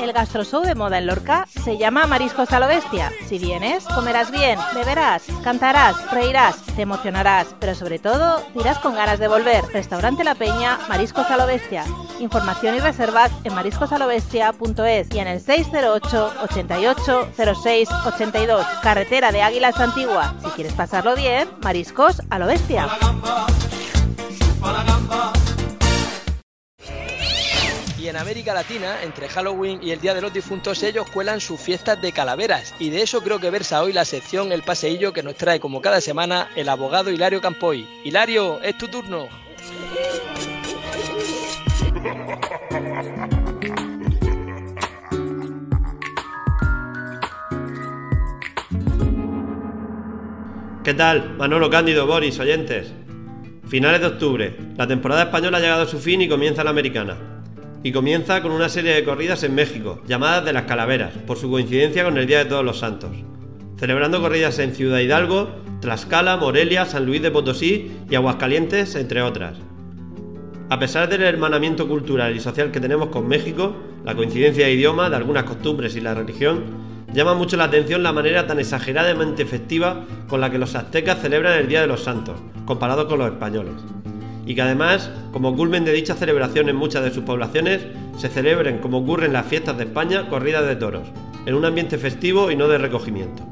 El 0.02 0.12
gastroshow 0.12 0.62
de 0.62 0.74
moda 0.74 0.98
en 0.98 1.06
Lorca 1.06 1.46
se 1.62 1.78
llama 1.78 2.08
Mariscos 2.08 2.50
a 2.52 2.58
lo 2.58 2.66
Bestia. 2.66 3.12
Si 3.28 3.38
vienes, 3.38 3.84
comerás 3.84 4.32
bien, 4.32 4.58
beberás, 4.74 5.22
cantarás, 5.44 5.94
reirás, 6.10 6.56
te 6.74 6.82
emocionarás, 6.82 7.54
pero 7.60 7.76
sobre 7.76 8.00
todo 8.00 8.42
dirás 8.52 8.80
con 8.80 8.96
ganas 8.96 9.20
de 9.20 9.28
volver. 9.28 9.64
Restaurante 9.72 10.24
La 10.24 10.34
Peña, 10.34 10.80
Mariscos 10.88 11.30
a 11.30 11.36
lo 11.36 11.46
Bestia. 11.46 11.84
Información 12.18 12.74
y 12.74 12.80
reservas 12.80 13.30
en 13.44 13.54
mariscosalobestia.es 13.54 15.14
y 15.14 15.18
en 15.20 15.28
el 15.28 15.40
608 15.40 16.32
88 16.42 17.28
06 17.62 17.88
82. 18.06 18.66
Carretera 18.82 19.30
de 19.30 19.42
Águilas 19.42 19.78
Antigua. 19.78 20.34
Si 20.42 20.50
quieres 20.50 20.72
pasarlo 20.72 21.14
bien, 21.14 21.48
Mariscos 21.62 22.22
a 22.28 22.40
lo 22.40 22.46
Bestia. 22.46 22.88
Y 28.02 28.08
en 28.08 28.16
América 28.16 28.52
Latina, 28.52 29.00
entre 29.04 29.28
Halloween 29.28 29.78
y 29.80 29.92
el 29.92 30.00
Día 30.00 30.12
de 30.12 30.20
los 30.20 30.32
Difuntos, 30.32 30.82
ellos 30.82 31.08
cuelan 31.08 31.40
sus 31.40 31.60
fiestas 31.60 32.02
de 32.02 32.10
calaveras. 32.10 32.74
Y 32.80 32.90
de 32.90 33.02
eso 33.02 33.22
creo 33.22 33.38
que 33.38 33.48
versa 33.48 33.80
hoy 33.80 33.92
la 33.92 34.04
sección 34.04 34.50
El 34.50 34.62
Paseillo 34.62 35.12
que 35.12 35.22
nos 35.22 35.36
trae 35.36 35.60
como 35.60 35.80
cada 35.80 36.00
semana 36.00 36.50
el 36.56 36.68
abogado 36.68 37.12
Hilario 37.12 37.40
Campoy. 37.40 37.86
Hilario, 38.02 38.60
es 38.60 38.76
tu 38.76 38.88
turno. 38.88 39.28
¿Qué 50.82 50.94
tal? 50.94 51.36
Manolo 51.36 51.70
Cándido, 51.70 52.08
Boris, 52.08 52.40
oyentes. 52.40 52.92
Finales 53.68 54.00
de 54.00 54.08
octubre. 54.08 54.56
La 54.76 54.88
temporada 54.88 55.22
española 55.22 55.58
ha 55.58 55.60
llegado 55.60 55.82
a 55.82 55.86
su 55.86 56.00
fin 56.00 56.20
y 56.20 56.28
comienza 56.28 56.64
la 56.64 56.70
americana 56.70 57.31
y 57.82 57.92
comienza 57.92 58.40
con 58.42 58.52
una 58.52 58.68
serie 58.68 58.94
de 58.94 59.04
corridas 59.04 59.42
en 59.42 59.54
México, 59.54 60.00
llamadas 60.06 60.44
de 60.44 60.52
las 60.52 60.64
Calaveras, 60.64 61.12
por 61.26 61.36
su 61.36 61.50
coincidencia 61.50 62.04
con 62.04 62.16
el 62.16 62.26
Día 62.26 62.38
de 62.38 62.44
Todos 62.44 62.64
los 62.64 62.78
Santos, 62.78 63.10
celebrando 63.76 64.20
corridas 64.20 64.58
en 64.60 64.74
Ciudad 64.74 65.00
Hidalgo, 65.00 65.50
Tlaxcala, 65.80 66.36
Morelia, 66.36 66.86
San 66.86 67.06
Luis 67.06 67.20
de 67.22 67.32
Potosí 67.32 67.90
y 68.08 68.14
Aguascalientes, 68.14 68.94
entre 68.94 69.22
otras. 69.22 69.58
A 70.70 70.78
pesar 70.78 71.08
del 71.08 71.22
hermanamiento 71.22 71.88
cultural 71.88 72.36
y 72.36 72.40
social 72.40 72.70
que 72.70 72.80
tenemos 72.80 73.08
con 73.08 73.26
México, 73.26 73.74
la 74.04 74.14
coincidencia 74.14 74.66
de 74.66 74.74
idioma, 74.74 75.10
de 75.10 75.16
algunas 75.16 75.44
costumbres 75.44 75.96
y 75.96 76.00
la 76.00 76.14
religión, 76.14 76.64
llama 77.12 77.34
mucho 77.34 77.56
la 77.56 77.64
atención 77.64 78.02
la 78.02 78.12
manera 78.12 78.46
tan 78.46 78.60
exageradamente 78.60 79.42
efectiva 79.42 80.04
con 80.28 80.40
la 80.40 80.50
que 80.50 80.58
los 80.58 80.74
aztecas 80.76 81.20
celebran 81.20 81.58
el 81.58 81.68
Día 81.68 81.80
de 81.80 81.88
los 81.88 82.04
Santos, 82.04 82.36
comparado 82.64 83.08
con 83.08 83.18
los 83.18 83.32
españoles 83.32 83.74
y 84.52 84.54
que 84.54 84.60
además, 84.60 85.10
como 85.32 85.56
culmen 85.56 85.86
de 85.86 85.94
dicha 85.94 86.14
celebración 86.14 86.68
en 86.68 86.76
muchas 86.76 87.02
de 87.02 87.10
sus 87.10 87.24
poblaciones, 87.24 87.86
se 88.18 88.28
celebren, 88.28 88.80
como 88.80 88.98
ocurre 88.98 89.24
en 89.24 89.32
las 89.32 89.46
fiestas 89.46 89.78
de 89.78 89.84
España, 89.84 90.28
corridas 90.28 90.66
de 90.66 90.76
toros, 90.76 91.08
en 91.46 91.54
un 91.54 91.64
ambiente 91.64 91.96
festivo 91.96 92.50
y 92.50 92.56
no 92.56 92.68
de 92.68 92.76
recogimiento. 92.76 93.44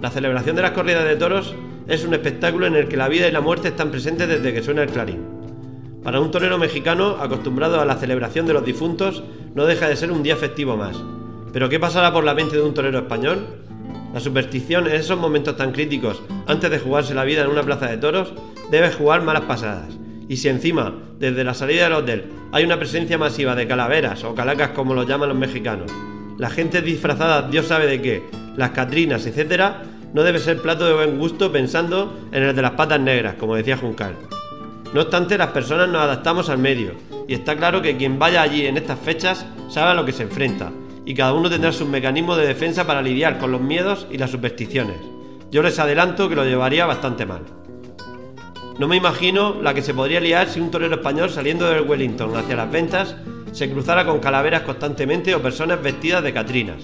La 0.00 0.10
celebración 0.10 0.54
de 0.54 0.62
las 0.62 0.70
corridas 0.70 1.04
de 1.04 1.16
toros 1.16 1.56
es 1.88 2.04
un 2.04 2.14
espectáculo 2.14 2.66
en 2.66 2.76
el 2.76 2.86
que 2.86 2.96
la 2.96 3.08
vida 3.08 3.26
y 3.26 3.32
la 3.32 3.40
muerte 3.40 3.68
están 3.68 3.90
presentes 3.90 4.28
desde 4.28 4.54
que 4.54 4.62
suena 4.62 4.84
el 4.84 4.90
clarín. 4.90 5.18
Para 6.04 6.20
un 6.20 6.30
torero 6.30 6.58
mexicano 6.58 7.16
acostumbrado 7.20 7.80
a 7.80 7.84
la 7.84 7.96
celebración 7.96 8.46
de 8.46 8.52
los 8.52 8.64
difuntos, 8.64 9.24
no 9.56 9.66
deja 9.66 9.88
de 9.88 9.96
ser 9.96 10.12
un 10.12 10.22
día 10.22 10.36
festivo 10.36 10.76
más. 10.76 10.96
Pero 11.52 11.68
¿qué 11.68 11.80
pasará 11.80 12.12
por 12.12 12.22
la 12.22 12.34
mente 12.34 12.54
de 12.54 12.62
un 12.62 12.72
torero 12.72 13.00
español? 13.00 13.64
La 14.14 14.20
superstición 14.20 14.86
en 14.86 14.94
esos 14.94 15.18
momentos 15.18 15.56
tan 15.56 15.72
críticos, 15.72 16.22
antes 16.46 16.70
de 16.70 16.78
jugarse 16.78 17.14
la 17.14 17.24
vida 17.24 17.42
en 17.42 17.50
una 17.50 17.64
plaza 17.64 17.86
de 17.86 17.96
toros, 17.96 18.32
debe 18.72 18.90
jugar 18.90 19.22
malas 19.22 19.42
pasadas. 19.42 19.90
Y 20.28 20.38
si 20.38 20.48
encima, 20.48 20.94
desde 21.18 21.44
la 21.44 21.52
salida 21.52 21.84
del 21.84 21.92
hotel, 21.92 22.24
hay 22.52 22.64
una 22.64 22.78
presencia 22.78 23.18
masiva 23.18 23.54
de 23.54 23.68
calaveras 23.68 24.24
o 24.24 24.34
calacas 24.34 24.70
como 24.70 24.94
lo 24.94 25.02
llaman 25.02 25.28
los 25.28 25.36
mexicanos, 25.36 25.92
la 26.38 26.48
gente 26.48 26.80
disfrazada 26.80 27.42
Dios 27.42 27.66
sabe 27.66 27.86
de 27.86 28.00
qué, 28.00 28.22
las 28.56 28.70
catrinas, 28.70 29.26
etc., 29.26 29.62
no 30.14 30.22
debe 30.22 30.38
ser 30.38 30.62
plato 30.62 30.86
de 30.86 30.94
buen 30.94 31.18
gusto 31.18 31.52
pensando 31.52 32.18
en 32.32 32.42
el 32.42 32.56
de 32.56 32.62
las 32.62 32.70
patas 32.72 32.98
negras, 32.98 33.34
como 33.34 33.56
decía 33.56 33.76
Juncal. 33.76 34.14
No 34.94 35.02
obstante, 35.02 35.36
las 35.36 35.48
personas 35.48 35.90
nos 35.90 36.00
adaptamos 36.00 36.48
al 36.48 36.58
medio, 36.58 36.92
y 37.28 37.34
está 37.34 37.54
claro 37.56 37.82
que 37.82 37.98
quien 37.98 38.18
vaya 38.18 38.40
allí 38.40 38.66
en 38.66 38.78
estas 38.78 38.98
fechas 38.98 39.44
sabe 39.68 39.90
a 39.90 39.94
lo 39.94 40.06
que 40.06 40.12
se 40.12 40.22
enfrenta, 40.22 40.72
y 41.04 41.14
cada 41.14 41.34
uno 41.34 41.50
tendrá 41.50 41.72
sus 41.72 41.88
mecanismos 41.88 42.38
de 42.38 42.46
defensa 42.46 42.86
para 42.86 43.02
lidiar 43.02 43.38
con 43.38 43.52
los 43.52 43.60
miedos 43.60 44.06
y 44.10 44.16
las 44.16 44.30
supersticiones. 44.30 44.96
Yo 45.50 45.62
les 45.62 45.78
adelanto 45.78 46.30
que 46.30 46.36
lo 46.36 46.44
llevaría 46.46 46.86
bastante 46.86 47.26
mal. 47.26 47.42
No 48.78 48.88
me 48.88 48.96
imagino 48.96 49.60
la 49.60 49.74
que 49.74 49.82
se 49.82 49.94
podría 49.94 50.20
liar 50.20 50.48
si 50.48 50.60
un 50.60 50.70
torero 50.70 50.94
español 50.94 51.30
saliendo 51.30 51.68
del 51.68 51.88
Wellington 51.88 52.36
hacia 52.36 52.56
las 52.56 52.70
ventas 52.70 53.16
se 53.52 53.70
cruzara 53.70 54.06
con 54.06 54.18
calaveras 54.18 54.62
constantemente 54.62 55.34
o 55.34 55.42
personas 55.42 55.82
vestidas 55.82 56.22
de 56.22 56.32
catrinas. 56.32 56.82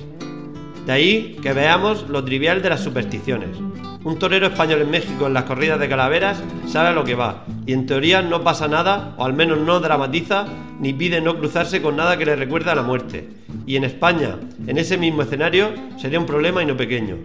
De 0.85 0.92
ahí 0.92 1.37
que 1.42 1.53
veamos 1.53 2.09
lo 2.09 2.24
trivial 2.24 2.62
de 2.62 2.68
las 2.68 2.81
supersticiones. 2.81 3.57
Un 4.05 4.18
torero 4.18 4.46
español 4.46 4.83
en 4.83 4.90
México 4.90 5.27
en 5.27 5.35
las 5.35 5.44
corridas 5.44 5.81
de 5.81 5.88
calaveras 5.88 6.42
sabe 6.66 6.88
a 6.88 6.92
lo 6.92 7.05
que 7.05 7.14
va 7.14 7.44
y 7.66 7.72
en 7.72 7.87
teoría 7.87 8.22
no 8.22 8.42
pasa 8.42 8.68
nada, 8.68 9.14
o 9.18 9.24
al 9.24 9.33
menos 9.33 9.59
no 9.59 9.81
dramatiza, 9.81 10.46
ni 10.81 10.92
pide 10.92 11.20
no 11.20 11.37
cruzarse 11.38 11.83
con 11.83 11.96
nada 11.96 12.16
que 12.16 12.24
le 12.24 12.37
recuerde 12.37 12.70
a 12.70 12.74
la 12.74 12.83
muerte. 12.83 13.29
Y 13.66 13.77
en 13.77 13.85
España, 13.85 14.37
en 14.66 14.79
ese 14.79 14.96
mismo 14.96 15.22
escenario, 15.22 15.70
sería 15.98 16.20
un 16.20 16.27
problema 16.27 16.62
y 16.62 16.66
no 16.66 16.77
pequeño. 16.77 17.16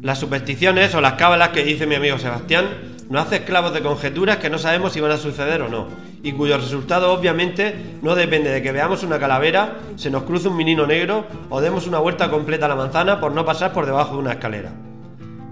Las 0.00 0.20
supersticiones 0.20 0.94
o 0.94 1.00
las 1.00 1.14
cábalas 1.14 1.50
que 1.50 1.64
dice 1.64 1.86
mi 1.86 1.96
amigo 1.96 2.18
Sebastián 2.18 2.95
nos 3.08 3.26
hace 3.26 3.36
esclavos 3.36 3.72
de 3.72 3.82
conjeturas 3.82 4.38
que 4.38 4.50
no 4.50 4.58
sabemos 4.58 4.92
si 4.92 5.00
van 5.00 5.12
a 5.12 5.16
suceder 5.16 5.62
o 5.62 5.68
no, 5.68 5.86
y 6.22 6.32
cuyo 6.32 6.56
resultado 6.56 7.12
obviamente 7.12 7.74
no 8.02 8.14
depende 8.14 8.50
de 8.50 8.62
que 8.62 8.72
veamos 8.72 9.02
una 9.02 9.18
calavera, 9.18 9.76
se 9.96 10.10
nos 10.10 10.24
cruce 10.24 10.48
un 10.48 10.56
menino 10.56 10.86
negro 10.86 11.26
o 11.50 11.60
demos 11.60 11.86
una 11.86 11.98
vuelta 11.98 12.30
completa 12.30 12.66
a 12.66 12.68
la 12.68 12.76
manzana 12.76 13.20
por 13.20 13.32
no 13.32 13.44
pasar 13.44 13.72
por 13.72 13.86
debajo 13.86 14.14
de 14.14 14.20
una 14.20 14.32
escalera. 14.32 14.72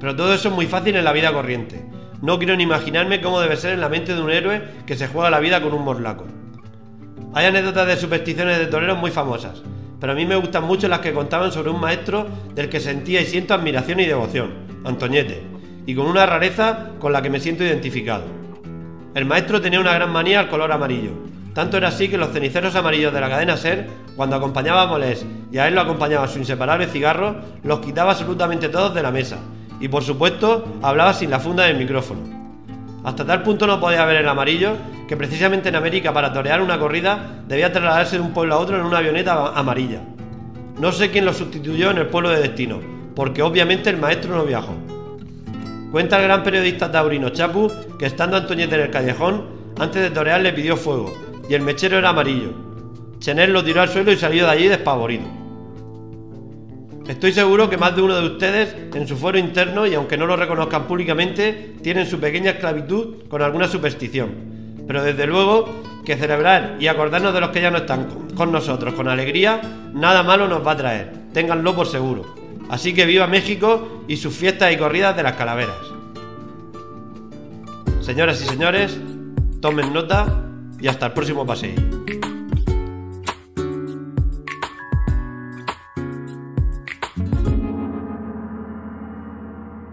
Pero 0.00 0.16
todo 0.16 0.34
eso 0.34 0.48
es 0.48 0.54
muy 0.54 0.66
fácil 0.66 0.96
en 0.96 1.04
la 1.04 1.12
vida 1.12 1.32
corriente. 1.32 1.84
No 2.20 2.38
quiero 2.38 2.56
ni 2.56 2.64
imaginarme 2.64 3.20
cómo 3.20 3.40
debe 3.40 3.56
ser 3.56 3.74
en 3.74 3.80
la 3.80 3.88
mente 3.88 4.14
de 4.14 4.22
un 4.22 4.30
héroe 4.30 4.62
que 4.86 4.96
se 4.96 5.06
juega 5.06 5.30
la 5.30 5.40
vida 5.40 5.62
con 5.62 5.74
un 5.74 5.84
morlaco. 5.84 6.24
Hay 7.34 7.46
anécdotas 7.46 7.86
de 7.86 7.96
supersticiones 7.96 8.58
de 8.58 8.66
toreros 8.66 8.98
muy 8.98 9.10
famosas, 9.10 9.62
pero 10.00 10.12
a 10.12 10.16
mí 10.16 10.26
me 10.26 10.36
gustan 10.36 10.64
mucho 10.64 10.88
las 10.88 11.00
que 11.00 11.12
contaban 11.12 11.52
sobre 11.52 11.70
un 11.70 11.80
maestro 11.80 12.26
del 12.54 12.68
que 12.68 12.80
sentía 12.80 13.20
y 13.20 13.26
siento 13.26 13.54
admiración 13.54 14.00
y 14.00 14.06
devoción, 14.06 14.50
Antoñete, 14.84 15.42
y 15.86 15.94
con 15.94 16.06
una 16.06 16.26
rareza 16.26 16.90
con 16.98 17.12
la 17.12 17.22
que 17.22 17.30
me 17.30 17.40
siento 17.40 17.64
identificado. 17.64 18.24
El 19.14 19.26
maestro 19.26 19.60
tenía 19.60 19.80
una 19.80 19.94
gran 19.94 20.10
manía 20.10 20.40
al 20.40 20.48
color 20.48 20.72
amarillo, 20.72 21.12
tanto 21.54 21.76
era 21.76 21.88
así 21.88 22.08
que 22.08 22.18
los 22.18 22.32
ceniceros 22.32 22.74
amarillos 22.74 23.14
de 23.14 23.20
la 23.20 23.28
cadena 23.28 23.56
Ser, 23.56 23.86
cuando 24.16 24.34
acompañaba 24.34 24.82
a 24.82 24.86
Molés 24.86 25.24
y 25.52 25.58
a 25.58 25.68
él 25.68 25.74
lo 25.76 25.82
acompañaba 25.82 26.26
su 26.26 26.40
inseparable 26.40 26.88
cigarro, 26.88 27.36
los 27.62 27.78
quitaba 27.78 28.10
absolutamente 28.10 28.68
todos 28.68 28.92
de 28.92 29.02
la 29.02 29.12
mesa. 29.12 29.38
Y 29.80 29.86
por 29.86 30.02
supuesto, 30.02 30.64
hablaba 30.82 31.14
sin 31.14 31.30
la 31.30 31.38
funda 31.38 31.64
del 31.64 31.76
micrófono. 31.76 32.22
Hasta 33.04 33.24
tal 33.24 33.42
punto 33.42 33.68
no 33.68 33.80
podía 33.80 34.04
ver 34.04 34.16
el 34.16 34.28
amarillo 34.28 34.72
que 35.06 35.16
precisamente 35.16 35.68
en 35.68 35.76
América 35.76 36.12
para 36.12 36.32
torear 36.32 36.60
una 36.60 36.78
corrida 36.78 37.42
debía 37.46 37.72
trasladarse 37.72 38.16
de 38.16 38.22
un 38.22 38.32
pueblo 38.32 38.54
a 38.54 38.58
otro 38.58 38.76
en 38.76 38.84
una 38.84 38.98
avioneta 38.98 39.52
amarilla. 39.54 40.00
No 40.80 40.90
sé 40.90 41.10
quién 41.12 41.24
lo 41.24 41.32
sustituyó 41.32 41.92
en 41.92 41.98
el 41.98 42.08
pueblo 42.08 42.30
de 42.30 42.40
destino, 42.40 42.80
porque 43.14 43.42
obviamente 43.42 43.90
el 43.90 43.98
maestro 43.98 44.34
no 44.34 44.44
viajó. 44.44 44.74
Cuenta 45.94 46.16
el 46.16 46.24
gran 46.24 46.42
periodista 46.42 46.90
taurino 46.90 47.28
Chapu 47.28 47.70
que 48.00 48.06
estando 48.06 48.36
Antoñete 48.36 48.74
en 48.74 48.80
el 48.80 48.90
callejón, 48.90 49.44
antes 49.78 50.02
de 50.02 50.10
torear 50.10 50.40
le 50.40 50.52
pidió 50.52 50.76
fuego, 50.76 51.14
y 51.48 51.54
el 51.54 51.62
mechero 51.62 51.96
era 51.98 52.08
amarillo. 52.08 52.50
Chener 53.20 53.50
lo 53.50 53.62
tiró 53.62 53.80
al 53.80 53.88
suelo 53.88 54.10
y 54.10 54.16
salió 54.16 54.44
de 54.44 54.50
allí 54.50 54.66
despavorido. 54.66 55.22
Estoy 57.06 57.32
seguro 57.32 57.70
que 57.70 57.76
más 57.76 57.94
de 57.94 58.02
uno 58.02 58.16
de 58.16 58.26
ustedes, 58.26 58.74
en 58.92 59.06
su 59.06 59.16
foro 59.16 59.38
interno 59.38 59.86
y 59.86 59.94
aunque 59.94 60.16
no 60.16 60.26
lo 60.26 60.34
reconozcan 60.34 60.88
públicamente, 60.88 61.76
tienen 61.80 62.06
su 62.06 62.18
pequeña 62.18 62.50
esclavitud 62.50 63.28
con 63.28 63.42
alguna 63.42 63.68
superstición. 63.68 64.34
Pero 64.88 65.00
desde 65.00 65.28
luego 65.28 66.02
que 66.04 66.16
celebrar 66.16 66.74
y 66.80 66.88
acordarnos 66.88 67.32
de 67.32 67.40
los 67.40 67.50
que 67.50 67.62
ya 67.62 67.70
no 67.70 67.78
están 67.78 68.08
con 68.34 68.50
nosotros 68.50 68.94
con 68.94 69.06
alegría, 69.06 69.60
nada 69.92 70.24
malo 70.24 70.48
nos 70.48 70.66
va 70.66 70.72
a 70.72 70.76
traer. 70.76 71.12
Ténganlo 71.32 71.72
por 71.72 71.86
seguro. 71.86 72.43
Así 72.68 72.94
que 72.94 73.06
viva 73.06 73.26
México 73.26 74.04
y 74.08 74.16
sus 74.16 74.34
fiestas 74.34 74.72
y 74.72 74.76
corridas 74.76 75.16
de 75.16 75.22
las 75.22 75.34
calaveras. 75.34 75.76
Señoras 78.00 78.40
y 78.42 78.46
señores, 78.46 78.98
tomen 79.60 79.92
nota 79.92 80.42
y 80.80 80.88
hasta 80.88 81.06
el 81.06 81.12
próximo 81.12 81.46
paseo. 81.46 81.74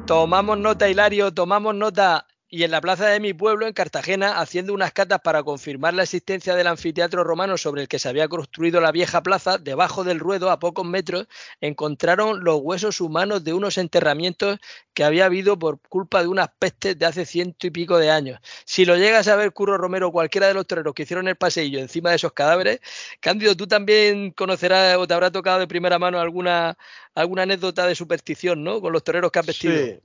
Tomamos 0.05 0.57
nota, 0.57 0.89
Hilario, 0.89 1.33
tomamos 1.33 1.73
nota 1.73 2.27
y 2.53 2.65
en 2.65 2.71
la 2.71 2.81
plaza 2.81 3.07
de 3.07 3.21
mi 3.21 3.33
pueblo, 3.33 3.65
en 3.65 3.71
Cartagena, 3.71 4.41
haciendo 4.41 4.73
unas 4.73 4.91
catas 4.91 5.21
para 5.21 5.41
confirmar 5.41 5.93
la 5.93 6.03
existencia 6.03 6.53
del 6.53 6.67
anfiteatro 6.67 7.23
romano 7.23 7.57
sobre 7.57 7.81
el 7.81 7.87
que 7.87 7.97
se 7.97 8.09
había 8.09 8.27
construido 8.27 8.81
la 8.81 8.91
vieja 8.91 9.23
plaza, 9.23 9.57
debajo 9.57 10.03
del 10.03 10.19
ruedo, 10.19 10.51
a 10.51 10.59
pocos 10.59 10.85
metros, 10.85 11.27
encontraron 11.61 12.43
los 12.43 12.59
huesos 12.61 12.99
humanos 12.99 13.45
de 13.45 13.53
unos 13.53 13.77
enterramientos 13.77 14.59
que 14.93 15.05
había 15.05 15.25
habido 15.25 15.57
por 15.57 15.79
culpa 15.79 16.23
de 16.23 16.27
unas 16.27 16.49
pestes 16.59 16.99
de 16.99 17.05
hace 17.05 17.25
ciento 17.25 17.67
y 17.67 17.69
pico 17.69 17.97
de 17.97 18.11
años. 18.11 18.41
Si 18.65 18.83
lo 18.83 18.97
llegas 18.97 19.29
a 19.29 19.37
ver, 19.37 19.53
Curro 19.53 19.77
Romero, 19.77 20.11
cualquiera 20.11 20.47
de 20.47 20.53
los 20.53 20.67
toreros 20.67 20.93
que 20.93 21.03
hicieron 21.03 21.29
el 21.29 21.37
paseillo 21.37 21.79
encima 21.79 22.09
de 22.09 22.17
esos 22.17 22.33
cadáveres, 22.33 22.81
Cándido, 23.21 23.55
tú 23.55 23.65
también 23.65 24.31
conocerás 24.31 24.97
o 24.97 25.07
te 25.07 25.13
habrá 25.13 25.31
tocado 25.31 25.59
de 25.59 25.67
primera 25.67 25.97
mano 25.99 26.19
alguna, 26.19 26.77
alguna 27.15 27.43
anécdota 27.43 27.87
de 27.87 27.95
superstición, 27.95 28.61
¿no? 28.61 28.81
Con 28.81 28.91
los 28.91 29.05
toreros 29.05 29.31
que 29.31 29.39
has 29.39 29.45
vestido. 29.45 29.85
Sí, 29.85 29.99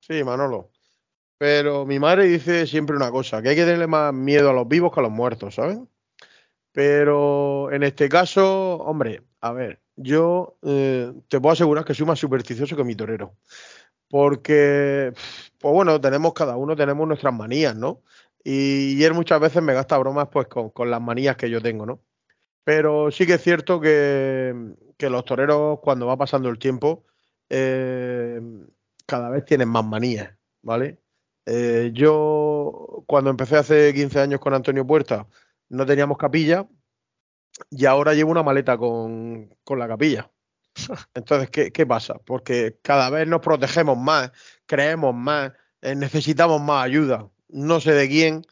sí, 0.00 0.24
Manolo. 0.24 0.70
Pero 1.42 1.84
mi 1.84 1.98
madre 1.98 2.26
dice 2.26 2.68
siempre 2.68 2.94
una 2.94 3.10
cosa, 3.10 3.42
que 3.42 3.48
hay 3.48 3.56
que 3.56 3.64
tenerle 3.64 3.88
más 3.88 4.14
miedo 4.14 4.48
a 4.48 4.52
los 4.52 4.68
vivos 4.68 4.92
que 4.92 5.00
a 5.00 5.02
los 5.02 5.10
muertos, 5.10 5.56
¿sabes? 5.56 5.76
Pero 6.70 7.72
en 7.72 7.82
este 7.82 8.08
caso, 8.08 8.76
hombre, 8.76 9.24
a 9.40 9.50
ver, 9.50 9.80
yo 9.96 10.56
eh, 10.62 11.12
te 11.26 11.40
puedo 11.40 11.52
asegurar 11.54 11.84
que 11.84 11.94
soy 11.94 12.06
más 12.06 12.20
supersticioso 12.20 12.76
que 12.76 12.84
mi 12.84 12.94
torero. 12.94 13.34
Porque, 14.08 15.12
pues 15.58 15.74
bueno, 15.74 16.00
tenemos 16.00 16.32
cada 16.32 16.56
uno, 16.56 16.76
tenemos 16.76 17.08
nuestras 17.08 17.34
manías, 17.34 17.74
¿no? 17.74 18.02
Y, 18.44 19.02
él 19.02 19.12
muchas 19.12 19.40
veces 19.40 19.64
me 19.64 19.74
gasta 19.74 19.98
bromas 19.98 20.28
pues 20.30 20.46
con, 20.46 20.90
las 20.92 21.00
manías 21.02 21.36
que 21.36 21.50
yo 21.50 21.60
tengo, 21.60 21.86
¿no? 21.86 22.00
Pero 22.62 23.10
sí 23.10 23.26
que 23.26 23.34
es 23.34 23.42
cierto 23.42 23.80
que, 23.80 24.54
que 24.96 25.10
los 25.10 25.24
toreros, 25.24 25.80
cuando 25.80 26.06
va 26.06 26.16
pasando 26.16 26.48
el 26.48 26.60
tiempo, 26.60 27.04
eh, 27.50 28.40
cada 29.06 29.28
vez 29.30 29.44
tienen 29.44 29.68
más 29.70 29.84
manías, 29.84 30.30
¿vale? 30.62 31.01
Eh, 31.46 31.90
yo, 31.92 33.04
cuando 33.06 33.30
empecé 33.30 33.56
hace 33.56 33.92
15 33.94 34.20
años 34.20 34.40
con 34.40 34.54
Antonio 34.54 34.86
Puerta, 34.86 35.26
no 35.68 35.86
teníamos 35.86 36.18
capilla 36.18 36.68
y 37.70 37.86
ahora 37.86 38.14
llevo 38.14 38.30
una 38.30 38.42
maleta 38.42 38.78
con, 38.78 39.50
la 39.68 39.88
capilla. 39.88 40.30
Entonces, 41.14 41.50
¿qué, 41.50 41.86
pasa? 41.86 42.14
Porque 42.24 42.78
cada 42.82 43.10
vez 43.10 43.26
nos 43.26 43.40
protegemos 43.40 43.98
más, 43.98 44.30
creemos 44.66 45.14
más, 45.14 45.52
eh, 45.80 45.94
necesitamos 45.94 46.60
más 46.60 46.84
ayuda. 46.84 47.28
No 47.48 47.80
sé 47.80 47.92
de 47.92 48.08
quién, 48.08 48.42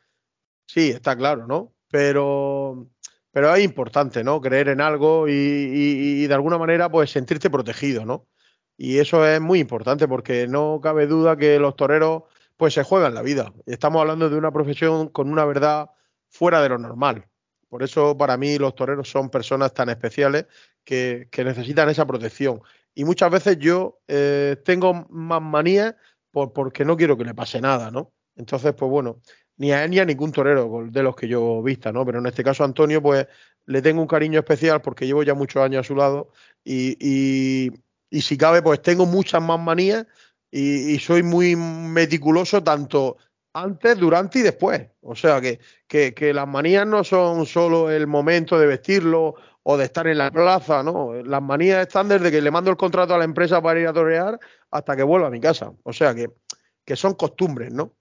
sí, 0.66 0.90
está 0.90 1.16
claro, 1.16 1.46
¿no? 1.46 1.72
Pero, 1.90 2.88
pero 3.32 3.54
es 3.54 3.64
importante, 3.64 4.24
¿no? 4.24 4.40
Creer 4.40 4.68
en 4.68 4.80
algo 4.80 5.28
y, 5.28 5.32
y 5.32 6.26
de 6.26 6.34
alguna 6.34 6.58
manera, 6.58 6.90
pues 6.90 7.10
sentirte 7.10 7.50
protegido, 7.50 8.04
¿no? 8.04 8.26
Y 8.76 8.98
eso 8.98 9.26
es 9.26 9.40
muy 9.40 9.60
importante 9.60 10.08
porque 10.08 10.46
no 10.48 10.80
cabe 10.82 11.06
duda 11.06 11.36
que 11.36 11.58
los 11.58 11.76
toreros 11.76 12.24
pues 12.60 12.74
se 12.74 12.84
juega 12.84 13.06
en 13.06 13.14
la 13.14 13.22
vida. 13.22 13.54
Estamos 13.64 14.02
hablando 14.02 14.28
de 14.28 14.36
una 14.36 14.52
profesión 14.52 15.08
con 15.08 15.32
una 15.32 15.46
verdad 15.46 15.88
fuera 16.28 16.60
de 16.60 16.68
lo 16.68 16.76
normal. 16.76 17.26
Por 17.70 17.82
eso 17.82 18.18
para 18.18 18.36
mí 18.36 18.58
los 18.58 18.74
toreros 18.74 19.08
son 19.08 19.30
personas 19.30 19.72
tan 19.72 19.88
especiales 19.88 20.44
que, 20.84 21.26
necesitan 21.38 21.88
esa 21.88 22.06
protección. 22.06 22.60
Y 22.94 23.04
muchas 23.04 23.30
veces 23.30 23.56
yo 23.58 24.00
eh, 24.08 24.58
tengo 24.62 25.06
más 25.08 25.40
manías 25.40 25.94
por, 26.30 26.52
porque 26.52 26.84
no 26.84 26.98
quiero 26.98 27.16
que 27.16 27.24
le 27.24 27.32
pase 27.32 27.62
nada, 27.62 27.90
¿no? 27.90 28.12
Entonces, 28.36 28.74
pues 28.74 28.90
bueno, 28.90 29.22
ni 29.56 29.72
a 29.72 29.82
él 29.82 29.90
ni 29.92 29.98
a 29.98 30.04
ningún 30.04 30.30
torero 30.30 30.86
de 30.86 31.02
los 31.02 31.16
que 31.16 31.28
yo 31.28 31.62
vista, 31.62 31.92
¿no? 31.92 32.04
Pero 32.04 32.18
en 32.18 32.26
este 32.26 32.44
caso 32.44 32.62
a 32.62 32.66
Antonio, 32.66 33.00
pues 33.00 33.26
le 33.64 33.80
tengo 33.80 34.02
un 34.02 34.06
cariño 34.06 34.38
especial 34.38 34.82
porque 34.82 35.06
llevo 35.06 35.22
ya 35.22 35.32
muchos 35.32 35.62
años 35.62 35.80
a 35.80 35.88
su 35.88 35.96
lado 35.96 36.30
y, 36.62 36.94
y, 37.00 37.70
y 38.10 38.20
si 38.20 38.36
cabe, 38.36 38.60
pues 38.60 38.82
tengo 38.82 39.06
muchas 39.06 39.40
más 39.40 39.58
manías 39.58 40.06
y, 40.50 40.98
soy 40.98 41.22
muy 41.22 41.54
meticuloso 41.56 42.62
tanto 42.62 43.16
antes, 43.52 43.98
durante 43.98 44.40
y 44.40 44.42
después. 44.42 44.82
O 45.02 45.14
sea 45.14 45.40
que, 45.40 45.60
que, 45.86 46.34
las 46.34 46.48
manías 46.48 46.86
no 46.86 47.04
son 47.04 47.46
solo 47.46 47.90
el 47.90 48.06
momento 48.06 48.58
de 48.58 48.66
vestirlo 48.66 49.34
o 49.62 49.76
de 49.76 49.84
estar 49.84 50.06
en 50.06 50.18
la 50.18 50.30
plaza, 50.30 50.82
¿no? 50.82 51.14
Las 51.14 51.42
manías 51.42 51.86
están 51.86 52.08
desde 52.08 52.30
que 52.30 52.40
le 52.40 52.50
mando 52.50 52.70
el 52.70 52.76
contrato 52.76 53.14
a 53.14 53.18
la 53.18 53.24
empresa 53.24 53.60
para 53.60 53.80
ir 53.80 53.86
a 53.86 53.92
torear 53.92 54.38
hasta 54.70 54.96
que 54.96 55.02
vuelva 55.02 55.28
a 55.28 55.30
mi 55.30 55.40
casa. 55.40 55.72
O 55.82 55.92
sea 55.92 56.14
que, 56.14 56.30
que 56.84 56.96
son 56.96 57.14
costumbres, 57.14 57.72
¿no? 57.72 57.92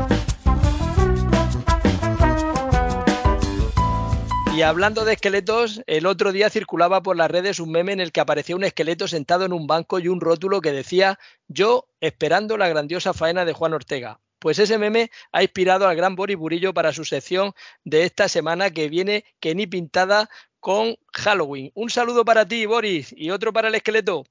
Y 4.54 4.62
hablando 4.62 5.04
de 5.04 5.14
esqueletos, 5.14 5.82
el 5.86 6.06
otro 6.06 6.30
día 6.30 6.50
circulaba 6.50 7.02
por 7.02 7.16
las 7.16 7.30
redes 7.30 7.58
un 7.58 7.72
meme 7.72 7.92
en 7.92 8.00
el 8.00 8.12
que 8.12 8.20
aparecía 8.20 8.54
un 8.54 8.64
esqueleto 8.64 9.08
sentado 9.08 9.46
en 9.46 9.54
un 9.54 9.66
banco 9.66 9.98
y 9.98 10.08
un 10.08 10.20
rótulo 10.20 10.60
que 10.60 10.72
decía 10.72 11.18
yo 11.48 11.88
esperando 12.00 12.58
la 12.58 12.68
grandiosa 12.68 13.14
faena 13.14 13.46
de 13.46 13.54
Juan 13.54 13.72
Ortega. 13.72 14.20
Pues 14.42 14.58
ese 14.58 14.76
meme 14.76 15.12
ha 15.30 15.44
inspirado 15.44 15.86
al 15.86 15.94
gran 15.94 16.16
Boris 16.16 16.36
Burillo 16.36 16.74
para 16.74 16.92
su 16.92 17.04
sección 17.04 17.52
de 17.84 18.02
esta 18.02 18.28
semana 18.28 18.70
que 18.70 18.88
viene 18.88 19.24
que 19.38 19.54
ni 19.54 19.68
pintada 19.68 20.28
con 20.58 20.96
Halloween. 21.12 21.70
Un 21.74 21.90
saludo 21.90 22.24
para 22.24 22.44
ti, 22.44 22.66
Boris, 22.66 23.14
y 23.16 23.30
otro 23.30 23.52
para 23.52 23.68
el 23.68 23.76
esqueleto. 23.76 24.24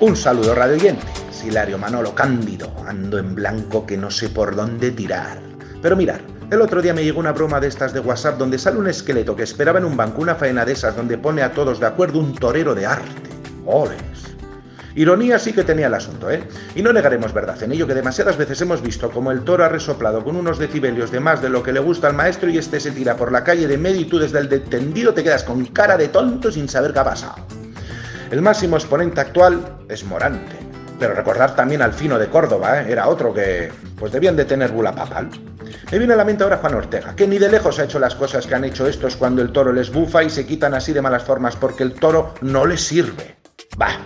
Un 0.00 0.16
saludo 0.16 0.54
radio 0.54 0.76
oyente, 0.76 1.06
Hilario 1.44 1.76
Manolo 1.76 2.14
Cándido, 2.14 2.74
ando 2.88 3.18
en 3.18 3.34
blanco 3.34 3.84
que 3.84 3.98
no 3.98 4.10
sé 4.10 4.30
por 4.30 4.56
dónde 4.56 4.90
tirar. 4.90 5.51
Pero 5.82 5.96
mirar, 5.96 6.20
el 6.48 6.62
otro 6.62 6.80
día 6.80 6.94
me 6.94 7.02
llegó 7.02 7.18
una 7.18 7.32
broma 7.32 7.58
de 7.58 7.66
estas 7.66 7.92
de 7.92 7.98
WhatsApp 7.98 8.38
donde 8.38 8.56
sale 8.56 8.78
un 8.78 8.86
esqueleto 8.86 9.34
que 9.34 9.42
esperaba 9.42 9.80
en 9.80 9.84
un 9.84 9.96
banco 9.96 10.22
una 10.22 10.36
faena 10.36 10.64
de 10.64 10.72
esas 10.72 10.94
donde 10.94 11.18
pone 11.18 11.42
a 11.42 11.52
todos 11.52 11.80
de 11.80 11.86
acuerdo 11.86 12.20
un 12.20 12.34
torero 12.36 12.72
de 12.74 12.86
arte. 12.86 13.30
¡Oles! 13.66 13.98
Ironía 14.94 15.38
sí 15.38 15.52
que 15.52 15.64
tenía 15.64 15.88
el 15.88 15.94
asunto, 15.94 16.30
¿eh? 16.30 16.44
Y 16.76 16.82
no 16.82 16.92
negaremos 16.92 17.32
verdad 17.32 17.60
en 17.62 17.72
ello 17.72 17.86
que 17.86 17.94
demasiadas 17.94 18.36
veces 18.36 18.60
hemos 18.60 18.80
visto 18.80 19.10
como 19.10 19.32
el 19.32 19.42
toro 19.42 19.64
ha 19.64 19.68
resoplado 19.68 20.22
con 20.22 20.36
unos 20.36 20.58
decibelios 20.58 21.10
de 21.10 21.18
más 21.18 21.42
de 21.42 21.48
lo 21.48 21.62
que 21.62 21.72
le 21.72 21.80
gusta 21.80 22.06
al 22.06 22.14
maestro 22.14 22.48
y 22.50 22.58
este 22.58 22.78
se 22.78 22.92
tira 22.92 23.16
por 23.16 23.32
la 23.32 23.42
calle 23.42 23.66
de 23.66 23.78
medio 23.78 24.02
y 24.02 24.04
tú 24.04 24.18
desde 24.18 24.38
el 24.38 24.48
detendido 24.48 25.14
te 25.14 25.24
quedas 25.24 25.42
con 25.42 25.64
cara 25.66 25.96
de 25.96 26.08
tonto 26.08 26.52
sin 26.52 26.68
saber 26.68 26.92
qué 26.92 26.98
ha 27.00 27.04
pasado. 27.04 27.44
El 28.30 28.42
máximo 28.42 28.76
exponente 28.76 29.20
actual 29.20 29.78
es 29.88 30.04
Morante, 30.04 30.58
pero 31.02 31.14
recordar 31.14 31.56
también 31.56 31.82
al 31.82 31.92
Fino 31.92 32.16
de 32.16 32.28
Córdoba, 32.28 32.80
¿eh? 32.80 32.92
era 32.92 33.08
otro 33.08 33.34
que 33.34 33.72
pues 33.98 34.12
debían 34.12 34.36
de 34.36 34.44
tener 34.44 34.70
bula 34.70 34.94
papal. 34.94 35.28
Me 35.90 35.98
viene 35.98 36.14
a 36.14 36.16
la 36.16 36.24
mente 36.24 36.44
ahora 36.44 36.58
Juan 36.58 36.74
Ortega, 36.74 37.16
que 37.16 37.26
ni 37.26 37.38
de 37.38 37.48
lejos 37.48 37.80
ha 37.80 37.84
hecho 37.84 37.98
las 37.98 38.14
cosas 38.14 38.46
que 38.46 38.54
han 38.54 38.64
hecho 38.64 38.86
estos 38.86 39.16
cuando 39.16 39.42
el 39.42 39.50
toro 39.50 39.72
les 39.72 39.90
bufa 39.90 40.22
y 40.22 40.30
se 40.30 40.46
quitan 40.46 40.74
así 40.74 40.92
de 40.92 41.02
malas 41.02 41.24
formas 41.24 41.56
porque 41.56 41.82
el 41.82 41.94
toro 41.94 42.34
no 42.40 42.66
les 42.66 42.82
sirve. 42.86 43.34
Bah, 43.76 43.98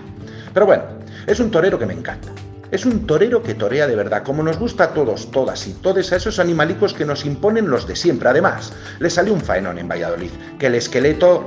pero 0.54 0.64
bueno, 0.64 0.84
es 1.26 1.38
un 1.38 1.50
torero 1.50 1.78
que 1.78 1.84
me 1.84 1.92
encanta. 1.92 2.32
Es 2.70 2.86
un 2.86 3.06
torero 3.06 3.42
que 3.42 3.52
torea 3.52 3.86
de 3.86 3.94
verdad, 3.94 4.22
como 4.22 4.42
nos 4.42 4.58
gusta 4.58 4.84
a 4.84 4.94
todos, 4.94 5.30
todas 5.30 5.66
y 5.66 5.74
todos 5.74 6.10
a 6.12 6.16
esos 6.16 6.38
animalicos 6.38 6.94
que 6.94 7.04
nos 7.04 7.26
imponen 7.26 7.68
los 7.68 7.86
de 7.86 7.94
siempre. 7.94 8.30
Además, 8.30 8.72
le 9.00 9.10
salió 9.10 9.34
un 9.34 9.42
faenón 9.42 9.78
en 9.78 9.86
Valladolid, 9.86 10.30
que 10.58 10.68
el 10.68 10.76
esqueleto 10.76 11.44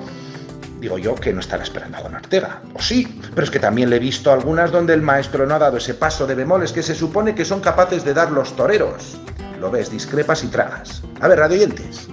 Digo 0.80 0.98
yo 0.98 1.15
que 1.15 1.34
no 1.34 1.42
estará 1.42 1.63
esperando 1.63 1.98
a 1.98 2.02
Juan 2.02 2.15
Ortega. 2.15 2.62
O 2.74 2.82
sí, 2.82 3.22
pero 3.36 3.44
es 3.44 3.52
que 3.52 3.60
también 3.60 3.89
le 3.89 3.98
he 3.98 4.00
visto 4.00 4.32
algunas 4.32 4.72
donde 4.72 4.94
el 4.94 5.02
maestro 5.02 5.46
no 5.46 5.56
ha 5.56 5.60
dado 5.60 5.78
ese 5.78 5.94
paso 5.94 6.26
de 6.26 6.36
bemoles 6.36 6.72
que 6.72 6.84
se 6.84 6.96
supone 6.96 7.36
que 7.36 7.44
son 7.44 7.60
capaces 7.60 8.06
de 8.06 8.13
dar 8.13 8.32
los 8.32 8.56
toreros. 8.56 9.18
Lo 9.60 9.70
ves, 9.70 9.92
discrepas 9.92 10.44
y 10.44 10.48
tragas. 10.48 11.04
A 11.20 11.28
ver, 11.28 11.39
radioyentes. 11.39 12.08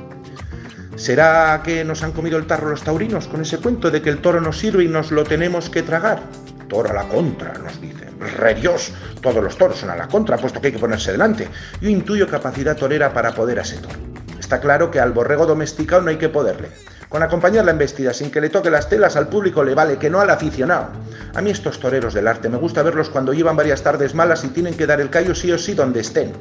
¿Será 0.97 1.61
que 1.63 1.85
nos 1.85 2.03
han 2.03 2.13
comido 2.13 2.39
el 2.39 2.47
tarro 2.47 2.71
los 2.71 2.83
taurinos 2.83 3.29
con 3.29 3.43
ese 3.43 3.59
cuento 3.59 3.91
de 3.91 4.03
que 4.03 4.11
el 4.11 4.19
toro 4.19 4.41
nos 4.41 4.59
sirve 4.59 4.85
y 4.85 4.89
nos 4.89 5.13
lo 5.13 5.23
tenemos 5.23 5.71
que 5.71 5.83
tragar? 5.83 6.23
Toro 6.69 6.91
a 6.91 6.95
la 6.95 7.05
contra, 7.05 7.53
nos 7.53 7.81
dicen. 7.81 8.19
Re 8.19 8.55
Dios, 8.55 8.93
todos 9.21 9.45
los 9.45 9.57
toros 9.57 9.79
son 9.79 9.91
a 9.91 9.97
la 9.97 10.09
contra, 10.09 10.39
puesto 10.39 10.61
que 10.61 10.69
hay 10.69 10.73
que 10.73 10.79
ponerse 10.79 11.13
delante. 11.13 11.49
Yo 11.81 11.89
intuyo 11.91 12.27
capacidad 12.27 12.77
torera 12.77 13.13
para 13.13 13.33
poder 13.33 13.59
a 13.59 13.63
ese 13.63 13.77
toro. 13.77 13.95
Está 14.41 14.59
claro 14.59 14.91
que 14.91 14.99
al 14.99 15.13
borrego 15.13 15.47
domesticado 15.47 16.03
no 16.03 16.11
hay 16.11 16.17
que 16.17 16.31
poderle. 16.31 16.71
Con 17.09 17.23
acompañar 17.23 17.65
la 17.65 17.71
embestida 17.71 18.13
sin 18.13 18.31
que 18.31 18.41
le 18.41 18.51
toque 18.51 18.71
las 18.71 18.89
telas 18.89 19.17
al 19.17 19.29
público 19.29 19.63
le 19.63 19.75
vale, 19.75 19.99
que 19.99 20.11
no 20.11 20.21
al 20.21 20.31
aficionado. 20.31 20.89
A 21.35 21.41
mí 21.41 21.51
estos 21.51 21.79
toreros 21.79 22.15
del 22.15 22.27
arte 22.27 22.49
me 22.49 22.59
gusta 22.59 22.83
verlos 22.83 23.11
cuando 23.11 23.33
llevan 23.33 23.57
varias 23.57 23.83
tardes 23.83 24.15
malas 24.15 24.45
y 24.45 24.49
tienen 24.49 24.75
que 24.75 24.87
dar 24.87 25.01
el 25.01 25.11
callo 25.11 25.35
sí 25.35 25.53
o 25.53 25.59
sí 25.59 25.75
donde 25.75 26.01
estén. 26.01 26.33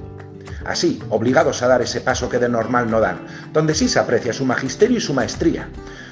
Así, 0.65 1.01
obligados 1.09 1.61
a 1.61 1.67
dar 1.67 1.81
ese 1.81 2.01
paso 2.01 2.27
que 2.27 2.39
de 2.39 2.49
normal 2.49 2.89
no 2.89 2.99
dan, 2.99 3.19
donde 3.53 3.75
sí 3.75 3.87
se 3.87 3.99
aprecia 3.99 4.33
su 4.33 4.45
magisterio 4.45 4.97
y 4.97 5.01
su 5.01 5.13
maestría 5.13 5.69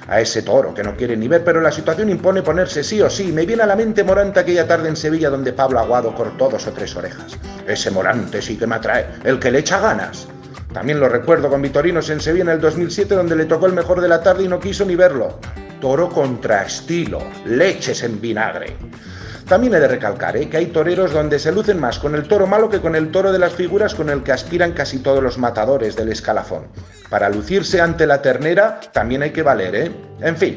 a 0.07 0.19
ese 0.19 0.41
toro 0.41 0.73
que 0.73 0.83
no 0.83 0.95
quiere 0.95 1.15
ni 1.15 1.27
ver, 1.27 1.43
pero 1.43 1.61
la 1.61 1.71
situación 1.71 2.09
impone 2.09 2.41
ponerse 2.41 2.83
sí 2.83 3.01
o 3.01 3.09
sí. 3.09 3.31
Me 3.31 3.45
viene 3.45 3.63
a 3.63 3.67
la 3.67 3.75
mente 3.75 4.03
Morante 4.03 4.39
aquella 4.39 4.67
tarde 4.67 4.89
en 4.89 4.95
Sevilla 4.95 5.29
donde 5.29 5.53
Pablo 5.53 5.79
Aguado 5.79 6.13
cortó 6.13 6.49
dos 6.49 6.67
o 6.67 6.71
tres 6.71 6.95
orejas. 6.95 7.37
Ese 7.67 7.91
Morante 7.91 8.41
sí 8.41 8.57
que 8.57 8.67
me 8.67 8.75
atrae, 8.75 9.07
el 9.23 9.39
que 9.39 9.51
le 9.51 9.59
echa 9.59 9.79
ganas. 9.79 10.27
También 10.73 10.99
lo 10.99 11.07
recuerdo 11.07 11.49
con 11.49 11.61
Vitorinos 11.61 12.09
en 12.09 12.19
Sevilla 12.19 12.43
en 12.43 12.49
el 12.49 12.61
2007 12.61 13.13
donde 13.13 13.35
le 13.35 13.45
tocó 13.45 13.67
el 13.67 13.73
mejor 13.73 14.01
de 14.01 14.07
la 14.07 14.23
tarde 14.23 14.43
y 14.43 14.47
no 14.47 14.59
quiso 14.59 14.83
ni 14.85 14.95
verlo. 14.95 15.39
Toro 15.79 16.09
contra 16.09 16.63
estilo, 16.63 17.19
leches 17.45 18.03
en 18.03 18.19
vinagre. 18.19 18.75
También 19.47 19.73
he 19.75 19.79
de 19.79 19.87
recalcar 19.87 20.35
¿eh? 20.37 20.49
que 20.49 20.57
hay 20.57 20.67
toreros 20.67 21.11
donde 21.11 21.37
se 21.37 21.51
lucen 21.51 21.79
más 21.79 21.99
con 21.99 22.15
el 22.15 22.27
toro 22.27 22.47
malo 22.47 22.69
que 22.69 22.79
con 22.79 22.95
el 22.95 23.11
toro 23.11 23.31
de 23.31 23.39
las 23.39 23.53
figuras 23.53 23.93
con 23.93 24.09
el 24.09 24.23
que 24.23 24.31
aspiran 24.31 24.71
casi 24.71 24.99
todos 24.99 25.21
los 25.21 25.37
matadores 25.37 25.95
del 25.95 26.09
escalafón. 26.09 26.67
Para 27.09 27.29
lucirse 27.29 27.79
ante 27.79 28.07
la 28.07 28.21
ternera 28.21 28.79
también 28.93 29.21
hay 29.21 29.31
que 29.31 29.43
valer, 29.43 29.75
¿eh? 29.75 29.91
En 30.21 30.37
fin, 30.37 30.55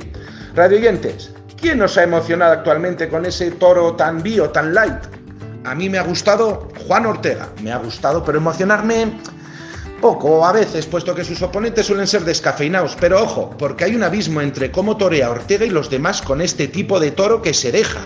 radioyentes, 0.54 1.32
¿quién 1.60 1.78
nos 1.78 1.98
ha 1.98 2.04
emocionado 2.04 2.52
actualmente 2.52 3.08
con 3.08 3.26
ese 3.26 3.50
toro 3.50 3.96
tan 3.96 4.22
bio, 4.22 4.50
tan 4.50 4.72
light? 4.72 5.04
A 5.64 5.74
mí 5.74 5.90
me 5.90 5.98
ha 5.98 6.02
gustado 6.02 6.68
Juan 6.86 7.06
Ortega, 7.06 7.48
me 7.60 7.72
ha 7.72 7.78
gustado, 7.78 8.24
pero 8.24 8.38
emocionarme 8.38 9.18
poco 10.00 10.44
a 10.44 10.52
veces, 10.52 10.86
puesto 10.86 11.14
que 11.14 11.24
sus 11.24 11.42
oponentes 11.42 11.86
suelen 11.86 12.06
ser 12.06 12.24
descafeinados, 12.24 12.96
pero 13.00 13.22
ojo, 13.22 13.54
porque 13.58 13.84
hay 13.84 13.94
un 13.94 14.02
abismo 14.02 14.40
entre 14.40 14.70
cómo 14.70 14.96
torea 14.96 15.30
Ortega 15.30 15.64
y 15.64 15.70
los 15.70 15.90
demás 15.90 16.22
con 16.22 16.40
este 16.40 16.68
tipo 16.68 17.00
de 17.00 17.10
toro 17.10 17.42
que 17.42 17.54
se 17.54 17.72
deja. 17.72 18.00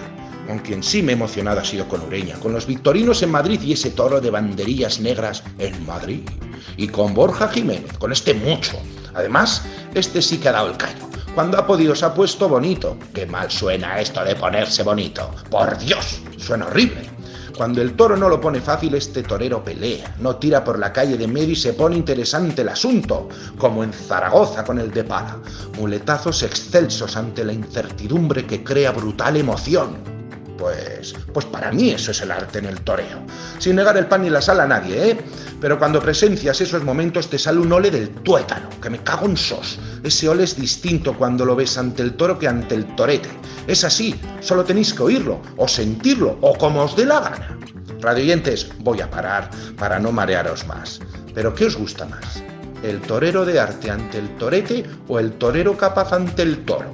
Con 0.47 0.59
quien 0.61 0.83
sí 0.83 1.03
me 1.03 1.13
he 1.13 1.15
emocionado 1.15 1.61
ha 1.61 1.65
sido 1.65 1.87
con 1.89 2.01
Ureña, 2.03 2.37
con 2.41 2.53
los 2.53 2.67
victorinos 2.67 3.23
en 3.23 3.31
Madrid 3.31 3.61
y 3.63 3.73
ese 3.73 3.91
toro 3.91 4.21
de 4.21 4.31
banderillas 4.31 4.99
negras 5.01 5.45
en 5.59 5.87
Madrid. 5.87 6.29
Y 6.77 6.89
con 6.89 7.15
Borja 7.15 7.49
Jiménez, 7.49 7.93
con 7.99 8.13
este 8.13 8.35
mucho. 8.35 8.77
Además, 9.15 9.63
este 9.95 10.23
sí 10.23 10.39
que 10.39 10.49
ha 10.49 10.53
dado 10.53 10.71
el 10.71 10.77
callo. 10.77 11.09
Cuando 11.35 11.59
ha 11.59 11.67
podido 11.67 11.95
se 11.95 12.05
ha 12.05 12.15
puesto 12.15 12.49
bonito. 12.49 12.97
Qué 13.15 13.27
mal 13.27 13.51
suena 13.51 14.01
esto 14.01 14.25
de 14.25 14.35
ponerse 14.35 14.83
bonito. 14.83 15.31
Por 15.51 15.79
Dios, 15.79 16.21
suena 16.37 16.67
horrible. 16.67 17.20
Cuando 17.57 17.83
el 17.83 17.95
toro 17.95 18.17
no 18.17 18.29
lo 18.29 18.41
pone 18.41 18.61
fácil, 18.61 18.95
este 18.95 19.23
torero 19.23 19.63
pelea, 19.63 20.15
no 20.19 20.37
tira 20.37 20.65
por 20.65 20.79
la 20.79 20.93
calle 20.93 21.17
de 21.17 21.27
medio 21.27 21.53
y 21.53 21.57
se 21.57 21.73
pone 21.73 21.97
interesante 21.97 22.63
el 22.63 22.69
asunto, 22.69 23.29
como 23.59 23.85
en 23.85 23.93
Zaragoza 23.93 24.65
con 24.65 24.79
el 24.79 24.91
de 24.91 25.05
Para. 25.05 25.39
Muletazos 25.79 26.43
excelsos 26.43 27.17
ante 27.17 27.45
la 27.45 27.53
incertidumbre 27.53 28.47
que 28.47 28.65
crea 28.65 28.93
brutal 28.93 29.37
emoción. 29.37 30.20
Pues, 30.61 31.15
pues 31.33 31.47
para 31.47 31.73
mí 31.73 31.89
eso 31.91 32.11
es 32.11 32.21
el 32.21 32.31
arte 32.31 32.59
en 32.59 32.67
el 32.67 32.83
toreo. 32.83 33.19
Sin 33.59 33.77
negar 33.77 33.97
el 33.97 34.05
pan 34.05 34.21
ni 34.21 34.29
la 34.29 34.43
sal 34.43 34.61
a 34.61 34.67
nadie, 34.67 35.11
¿eh? 35.11 35.19
Pero 35.59 35.79
cuando 35.79 36.01
presencias 36.01 36.61
esos 36.61 36.85
momentos 36.85 37.31
te 37.31 37.39
sale 37.39 37.61
un 37.61 37.73
ole 37.73 37.91
del 37.91 38.11
tuétano, 38.11 38.69
que 38.83 38.91
me 38.91 39.03
cago 39.03 39.25
en 39.25 39.39
sos. 39.39 39.79
Ese 40.05 40.29
ole 40.29 40.45
es 40.45 40.57
distinto 40.57 41.15
cuando 41.15 41.47
lo 41.47 41.57
ves 41.57 41.79
ante 41.79 42.03
el 42.03 42.13
toro 42.13 42.39
que 42.39 42.47
ante 42.47 42.75
el 42.75 42.95
torete. 42.95 43.31
Es 43.67 43.85
así, 43.85 44.15
solo 44.41 44.63
tenéis 44.63 44.93
que 44.93 45.03
oírlo, 45.03 45.41
o 45.57 45.67
sentirlo, 45.67 46.37
o 46.43 46.55
como 46.59 46.83
os 46.83 46.95
dé 46.95 47.07
la 47.07 47.21
gana. 47.21 47.59
Radioyentes, 48.01 48.69
voy 48.81 49.01
a 49.01 49.11
parar 49.11 49.49
para 49.79 49.99
no 49.99 50.13
marearos 50.13 50.67
más. 50.67 51.01
Pero 51.35 51.55
¿qué 51.55 51.65
os 51.65 51.77
gusta 51.77 52.05
más? 52.05 52.43
¿El 52.83 53.01
torero 53.03 53.45
de 53.45 53.61
arte 53.61 53.91
ante 53.91 54.19
el 54.19 54.37
torete 54.37 54.85
o 55.09 55.19
el 55.19 55.33
torero 55.33 55.77
capaz 55.77 56.13
ante 56.13 56.43
el 56.43 56.65
toro? 56.65 56.93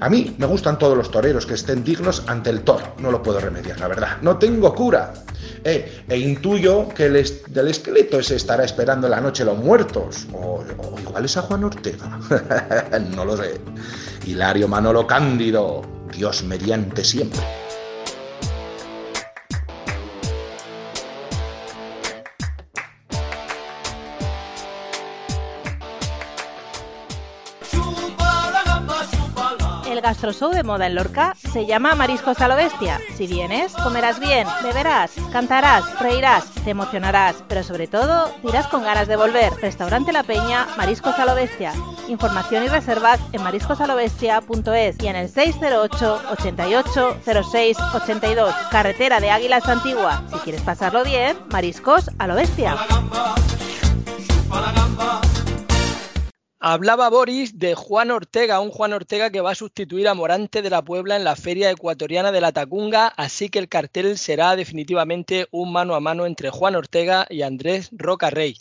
A 0.00 0.08
mí 0.10 0.34
me 0.36 0.46
gustan 0.46 0.78
todos 0.78 0.96
los 0.96 1.10
toreros 1.10 1.46
que 1.46 1.54
estén 1.54 1.84
dignos 1.84 2.24
ante 2.26 2.50
el 2.50 2.62
toro. 2.62 2.94
No 2.98 3.10
lo 3.10 3.22
puedo 3.22 3.40
remediar, 3.40 3.78
la 3.80 3.88
verdad. 3.88 4.18
No 4.20 4.36
tengo 4.36 4.74
cura. 4.74 5.14
Eh, 5.64 6.02
e 6.08 6.18
intuyo 6.18 6.88
que 6.88 7.06
el 7.06 7.24
del 7.48 7.68
esqueleto 7.68 8.20
se 8.22 8.36
estará 8.36 8.64
esperando 8.64 9.08
la 9.08 9.20
noche 9.20 9.44
los 9.44 9.56
muertos. 9.56 10.26
O 10.32 10.64
igual 11.00 11.24
es 11.24 11.36
a 11.36 11.42
Juan 11.42 11.64
Ortega. 11.64 12.18
no 13.14 13.24
lo 13.24 13.36
sé. 13.36 13.60
Hilario 14.26 14.68
Manolo 14.68 15.06
Cándido. 15.06 15.82
Dios 16.12 16.42
mediante 16.42 17.04
siempre. 17.04 17.40
Gastroshow 30.02 30.50
de 30.50 30.62
moda 30.62 30.86
en 30.86 30.96
Lorca 30.96 31.34
se 31.52 31.64
llama 31.64 31.94
Mariscos 31.94 32.40
a 32.40 32.48
lo 32.48 32.56
Bestia. 32.56 33.00
Si 33.16 33.26
vienes, 33.26 33.72
comerás 33.72 34.20
bien, 34.20 34.46
beberás, 34.62 35.12
cantarás, 35.32 35.98
reirás, 36.00 36.44
te 36.64 36.70
emocionarás, 36.70 37.36
pero 37.48 37.62
sobre 37.62 37.86
todo 37.86 38.30
dirás 38.42 38.66
con 38.66 38.82
ganas 38.82 39.08
de 39.08 39.16
volver. 39.16 39.52
Restaurante 39.62 40.12
La 40.12 40.24
Peña, 40.24 40.66
Mariscos 40.76 41.18
a 41.18 41.24
lo 41.24 41.34
Bestia. 41.34 41.72
Información 42.08 42.64
y 42.64 42.68
reservas 42.68 43.20
en 43.32 43.42
mariscosalobestia.es 43.42 45.02
y 45.02 45.06
en 45.06 45.16
el 45.16 45.28
608 45.28 46.22
88 46.32 47.16
06 47.50 47.78
82. 47.94 48.54
Carretera 48.70 49.20
de 49.20 49.30
Águilas 49.30 49.68
Antigua. 49.68 50.24
Si 50.32 50.38
quieres 50.40 50.62
pasarlo 50.62 51.04
bien, 51.04 51.38
Mariscos 51.50 52.10
a 52.18 52.26
lo 52.26 52.34
Bestia. 52.34 52.76
Hablaba 56.64 57.10
Boris 57.10 57.58
de 57.58 57.74
Juan 57.74 58.12
Ortega, 58.12 58.60
un 58.60 58.70
Juan 58.70 58.92
Ortega 58.92 59.30
que 59.30 59.40
va 59.40 59.50
a 59.50 59.54
sustituir 59.56 60.06
a 60.06 60.14
Morante 60.14 60.62
de 60.62 60.70
la 60.70 60.80
Puebla 60.80 61.16
en 61.16 61.24
la 61.24 61.34
Feria 61.34 61.68
Ecuatoriana 61.72 62.30
de 62.30 62.40
la 62.40 62.52
Tacunga, 62.52 63.08
así 63.08 63.48
que 63.48 63.58
el 63.58 63.68
cartel 63.68 64.16
será 64.16 64.54
definitivamente 64.54 65.48
un 65.50 65.72
mano 65.72 65.96
a 65.96 66.00
mano 66.00 66.24
entre 66.24 66.50
Juan 66.50 66.76
Ortega 66.76 67.26
y 67.28 67.42
Andrés 67.42 67.88
Roca 67.90 68.30
Rey. 68.30 68.56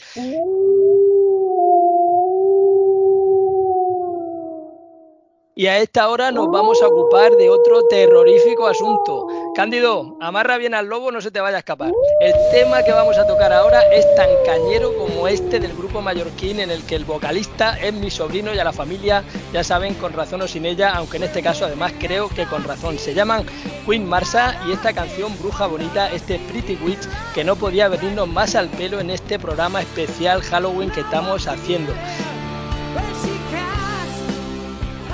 Y 5.53 5.67
a 5.67 5.79
esta 5.79 6.07
hora 6.07 6.31
nos 6.31 6.49
vamos 6.49 6.81
a 6.81 6.87
ocupar 6.87 7.33
de 7.33 7.49
otro 7.49 7.81
terrorífico 7.89 8.67
asunto. 8.67 9.27
Cándido, 9.53 10.15
amarra 10.21 10.57
bien 10.57 10.73
al 10.73 10.87
lobo, 10.87 11.11
no 11.11 11.19
se 11.19 11.29
te 11.29 11.41
vaya 11.41 11.57
a 11.57 11.59
escapar. 11.59 11.91
El 12.21 12.33
tema 12.53 12.83
que 12.83 12.93
vamos 12.93 13.17
a 13.17 13.27
tocar 13.27 13.51
ahora 13.51 13.81
es 13.91 14.05
tan 14.15 14.29
cañero 14.45 14.95
como 14.95 15.27
este 15.27 15.59
del 15.59 15.75
grupo 15.75 16.01
mallorquín 16.01 16.61
en 16.61 16.71
el 16.71 16.85
que 16.85 16.95
el 16.95 17.03
vocalista 17.03 17.77
es 17.81 17.93
mi 17.93 18.09
sobrino 18.09 18.55
y 18.55 18.59
a 18.59 18.63
la 18.63 18.71
familia, 18.71 19.25
ya 19.51 19.61
saben, 19.61 19.95
con 19.95 20.13
razón 20.13 20.41
o 20.41 20.47
sin 20.47 20.65
ella, 20.65 20.93
aunque 20.93 21.17
en 21.17 21.23
este 21.23 21.43
caso 21.43 21.65
además 21.65 21.91
creo 21.99 22.29
que 22.29 22.45
con 22.45 22.63
razón. 22.63 22.97
Se 22.97 23.13
llaman 23.13 23.45
Queen 23.85 24.07
Marsa 24.07 24.57
y 24.65 24.71
esta 24.71 24.93
canción 24.93 25.37
Bruja 25.37 25.67
Bonita, 25.67 26.13
este 26.13 26.39
Pretty 26.49 26.79
Witch, 26.81 27.09
que 27.35 27.43
no 27.43 27.57
podía 27.57 27.89
venirnos 27.89 28.29
más 28.29 28.55
al 28.55 28.69
pelo 28.69 29.01
en 29.01 29.09
este 29.09 29.37
programa 29.37 29.81
especial 29.81 30.41
Halloween 30.43 30.91
que 30.91 31.01
estamos 31.01 31.45
haciendo. 31.45 31.91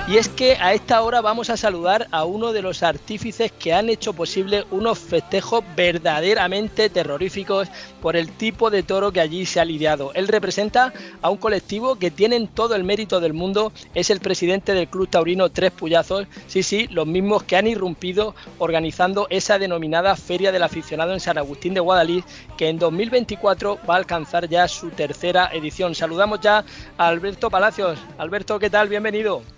Y 0.10 0.16
es 0.16 0.30
que 0.30 0.54
a 0.54 0.74
esta 0.74 1.02
hora 1.02 1.20
vamos 1.20 1.50
a 1.50 1.58
saludar 1.58 2.08
a 2.12 2.24
uno 2.24 2.54
de 2.54 2.62
los 2.62 2.82
artífices 2.82 3.52
que 3.52 3.74
han 3.74 3.90
hecho 3.90 4.14
posible 4.14 4.64
unos 4.72 5.00
festejos 5.00 5.66
verdaderamente 5.76 6.90
terroríficos 6.90 7.68
por 8.02 8.16
el 8.16 8.32
tipo 8.32 8.70
de 8.70 8.84
toro 8.84 9.12
que 9.12 9.20
allí 9.20 9.46
se 9.46 9.60
ha 9.60 9.66
lidiado. 9.66 10.14
Él 10.14 10.30
representa 10.30 10.94
a 11.22 11.30
un 11.30 11.36
colectivo 11.36 11.98
que 11.98 12.10
tienen 12.10 12.48
todo 12.48 12.76
el 12.76 12.86
mérito 12.86 13.20
del 13.20 13.34
mundo, 13.34 13.74
es 13.96 14.10
el 14.10 14.22
presidente 14.22 14.74
del 14.74 14.88
Club 14.88 15.10
Taurino 15.10 15.50
Tres 15.50 15.74
Puyazos, 15.74 16.26
sí, 16.48 16.64
sí, 16.64 16.88
los 16.88 17.06
mismos 17.06 17.44
que 17.44 17.58
han 17.58 17.68
irrumpido 17.68 18.34
organizando 18.60 19.28
esa 19.30 19.60
denominada 19.60 20.16
Feria 20.16 20.54
del 20.54 20.64
Aficionado 20.64 21.12
en 21.12 21.20
San 21.20 21.38
Agustín 21.38 21.74
de 21.74 21.82
Guadalís, 21.82 22.24
que 22.58 22.70
en 22.70 22.80
2024 22.80 23.80
va 23.88 23.96
a 23.96 23.98
alcanzar 23.98 24.48
ya 24.48 24.70
su 24.70 24.90
tercera 24.90 25.50
edición. 25.52 25.96
Saludamos 25.96 26.40
ya 26.40 26.64
a 26.98 27.08
Alberto 27.10 27.50
Palacios. 27.50 28.00
Alberto, 28.18 28.58
¿qué 28.58 28.70
tal? 28.70 28.88
Bienvenido. 28.88 29.57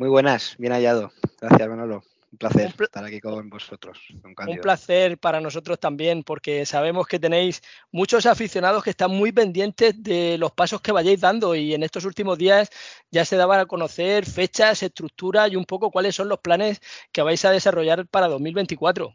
Muy 0.00 0.08
buenas, 0.08 0.54
bien 0.56 0.72
hallado. 0.72 1.12
Gracias, 1.42 1.68
Manolo. 1.68 2.02
Un 2.32 2.38
placer 2.38 2.74
estar 2.80 3.04
aquí 3.04 3.20
con 3.20 3.50
vosotros. 3.50 4.00
un 4.24 4.56
placer 4.56 5.18
para 5.18 5.42
nosotros 5.42 5.78
también, 5.78 6.22
porque 6.22 6.64
sabemos 6.64 7.06
que 7.06 7.18
tenéis 7.18 7.60
muchos 7.92 8.24
aficionados 8.24 8.82
que 8.82 8.88
están 8.88 9.10
muy 9.10 9.30
pendientes 9.30 10.02
de 10.02 10.38
los 10.38 10.52
pasos 10.52 10.80
que 10.80 10.92
vayáis 10.92 11.20
dando 11.20 11.54
y 11.54 11.74
en 11.74 11.82
estos 11.82 12.06
últimos 12.06 12.38
días 12.38 12.70
ya 13.10 13.26
se 13.26 13.36
daban 13.36 13.60
a 13.60 13.66
conocer 13.66 14.24
fechas, 14.24 14.82
estructura 14.82 15.48
y 15.48 15.56
un 15.56 15.66
poco 15.66 15.90
cuáles 15.90 16.14
son 16.14 16.30
los 16.30 16.38
planes 16.38 16.80
que 17.12 17.20
vais 17.20 17.44
a 17.44 17.50
desarrollar 17.50 18.06
para 18.06 18.28
2024. 18.28 19.14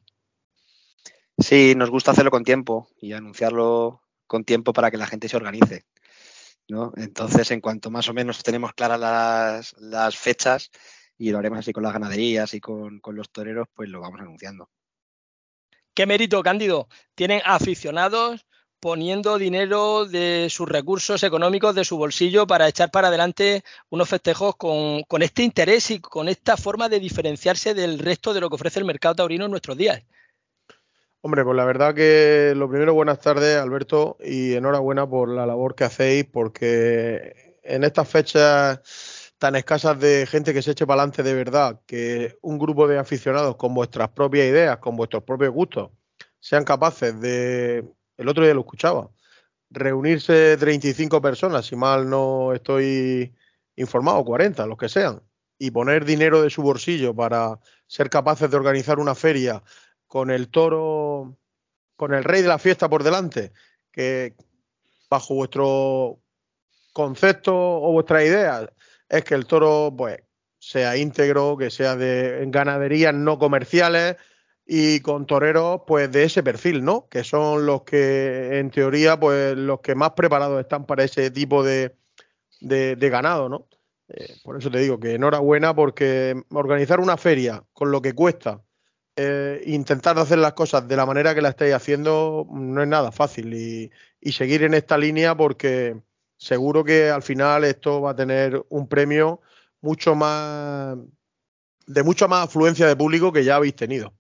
Sí, 1.40 1.74
nos 1.76 1.90
gusta 1.90 2.12
hacerlo 2.12 2.30
con 2.30 2.44
tiempo 2.44 2.88
y 3.02 3.14
anunciarlo 3.14 4.04
con 4.28 4.44
tiempo 4.44 4.72
para 4.72 4.92
que 4.92 4.98
la 4.98 5.08
gente 5.08 5.30
se 5.30 5.38
organice. 5.38 5.84
Entonces, 6.68 7.52
en 7.52 7.62
cuanto 7.62 7.92
más 7.92 8.10
o 8.10 8.14
menos 8.14 8.42
tenemos 8.44 8.74
claras 8.74 9.74
las, 9.80 10.18
fechas 10.18 10.72
y 11.18 11.30
lo 11.30 11.38
haremos 11.38 11.60
así 11.60 11.72
con 11.72 11.84
las 11.84 11.94
ganaderías 11.94 12.54
y 12.54 12.60
con, 12.60 13.02
los 13.06 13.30
toreros, 13.30 13.68
pues 13.74 13.90
lo 13.90 14.02
vamos 14.02 14.20
anunciando. 14.20 14.70
¿Qué 15.94 16.06
mérito, 16.06 16.42
Cándido? 16.44 16.90
Tienen 17.14 17.42
aficionados 17.46 18.46
poniendo 18.80 19.38
dinero 19.38 20.06
de 20.06 20.48
sus 20.50 20.68
recursos 20.68 21.24
económicos, 21.24 21.74
de 21.74 21.86
su 21.86 21.98
bolsillo, 21.98 22.46
para 22.46 22.68
echar 22.68 22.92
para 22.92 23.08
adelante 23.08 23.64
unos 23.90 24.10
festejos 24.10 24.56
con, 24.58 25.04
con, 25.04 25.22
este 25.22 25.44
interés 25.44 25.90
y 25.92 26.00
con 26.00 26.28
esta 26.28 26.58
forma 26.58 26.90
de 26.90 27.00
diferenciarse 27.00 27.74
del 27.74 27.98
resto 28.00 28.34
de 28.34 28.42
lo 28.42 28.50
que 28.50 28.56
ofrece 28.56 28.80
el 28.80 28.86
mercado 28.86 29.16
taurino 29.16 29.46
en 29.46 29.52
nuestros 29.52 29.78
días. 29.78 30.04
Hombre, 31.26 31.44
pues 31.44 31.58
la 31.58 31.66
verdad 31.66 31.96
que 31.96 32.54
lo 32.56 32.70
primero, 32.70 32.94
buenas 32.94 33.20
tardes, 33.20 33.58
Alberto, 33.58 34.16
y 34.24 34.54
enhorabuena 34.54 35.10
por 35.10 35.28
la 35.28 35.48
labor 35.48 35.74
que 35.74 35.86
hacéis, 35.86 36.26
porque 36.26 37.58
en 37.64 37.84
estas 37.84 38.08
fechas 38.08 39.34
tan 39.40 39.56
escasas 39.56 40.00
de 40.00 40.28
gente 40.28 40.54
que 40.54 40.62
se 40.62 40.70
eche 40.70 40.86
para 40.86 41.02
adelante 41.02 41.24
de 41.24 41.34
verdad, 41.34 41.82
que 41.88 42.38
un 42.44 42.60
grupo 42.60 42.88
de 42.88 43.00
aficionados 43.00 43.56
con 43.56 43.74
vuestras 43.74 44.10
propias 44.10 44.46
ideas, 44.46 44.78
con 44.78 44.96
vuestros 44.96 45.24
propios 45.24 45.52
gustos, 45.52 45.90
sean 46.40 46.64
capaces 46.64 47.20
de, 47.20 47.84
el 48.18 48.30
otro 48.30 48.44
día 48.44 48.54
lo 48.54 48.60
escuchaba, 48.60 49.10
reunirse 49.72 50.58
35 50.58 51.24
personas, 51.24 51.66
si 51.66 51.76
mal 51.76 52.08
no 52.08 52.54
estoy 52.54 53.34
informado, 53.76 54.24
40, 54.24 54.68
los 54.68 54.78
que 54.78 54.90
sean, 54.90 55.24
y 55.58 55.72
poner 55.72 56.06
dinero 56.06 56.44
de 56.44 56.52
su 56.52 56.62
bolsillo 56.62 57.16
para 57.16 57.60
ser 57.88 58.12
capaces 58.12 58.52
de 58.52 58.58
organizar 58.58 59.00
una 59.00 59.16
feria 59.16 59.64
con 60.08 60.32
el 60.32 60.50
toro, 60.50 61.38
con 61.96 62.14
el 62.14 62.24
rey 62.24 62.42
de 62.42 62.48
la 62.48 62.60
fiesta 62.60 62.90
por 62.90 63.04
delante, 63.04 63.52
que 63.92 64.36
bajo 65.10 65.36
vuestro 65.36 66.20
concepto 66.94 67.54
o 67.56 67.92
vuestra 67.92 68.24
idea 68.24 68.70
es 69.10 69.24
que 69.24 69.36
el 69.36 69.46
toro 69.46 69.94
pues 69.96 70.20
sea 70.60 70.98
íntegro, 70.98 71.58
que 71.58 71.70
sea 71.70 71.96
de 71.96 72.44
ganaderías 72.48 73.14
no 73.14 73.38
comerciales 73.38 74.16
y 74.66 75.00
con 75.02 75.28
toreros 75.28 75.82
pues 75.86 76.12
de 76.12 76.24
ese 76.24 76.42
perfil, 76.42 76.84
¿no? 76.84 77.08
Que 77.08 77.24
son 77.24 77.66
los 77.66 77.84
que 77.84 78.60
en 78.60 78.72
teoría 78.72 79.20
pues 79.20 79.56
los 79.56 79.82
que 79.82 79.94
más 79.94 80.12
preparados 80.12 80.60
están 80.60 80.86
para 80.86 81.04
ese 81.04 81.30
tipo 81.30 81.64
de, 81.64 81.96
ganado, 82.62 83.48
¿no? 83.48 83.68
Eh, 84.08 84.36
por 84.44 84.58
eso 84.58 84.72
te 84.72 84.80
digo 84.80 85.00
que 85.00 85.16
enhorabuena 85.16 85.76
porque 85.76 86.42
organizar 86.52 87.00
una 87.00 87.18
feria 87.18 87.64
con 87.74 87.92
lo 87.92 88.02
que 88.02 88.14
cuesta 88.14 88.65
eh, 89.18 89.64
intentar 89.66 90.20
hacer 90.20 90.40
las 90.40 90.54
cosas 90.54 90.88
de 90.88 90.96
la 90.98 91.06
manera 91.06 91.34
que 91.34 91.42
la 91.42 91.50
estáis 91.50 91.74
haciendo 91.74 92.46
no 92.52 92.82
es 92.82 92.88
nada 92.88 93.14
fácil 93.14 93.54
y, 93.54 93.92
seguir 94.32 94.64
en 94.64 94.74
esta 94.74 94.98
línea 94.98 95.36
porque 95.38 95.96
seguro 96.36 96.84
que 96.84 97.10
al 97.10 97.22
final 97.22 97.64
esto 97.64 98.02
va 98.02 98.12
a 98.12 98.16
tener 98.16 98.66
un 98.70 98.88
premio 98.88 99.40
mucho 99.82 100.16
más 100.16 100.98
de 101.86 102.04
mucha 102.04 102.28
más 102.28 102.46
afluencia 102.46 102.88
de 102.88 102.96
público 102.96 103.32
que 103.32 103.44
ya 103.44 103.56
habéis 103.56 103.76
tenido. 103.76 104.14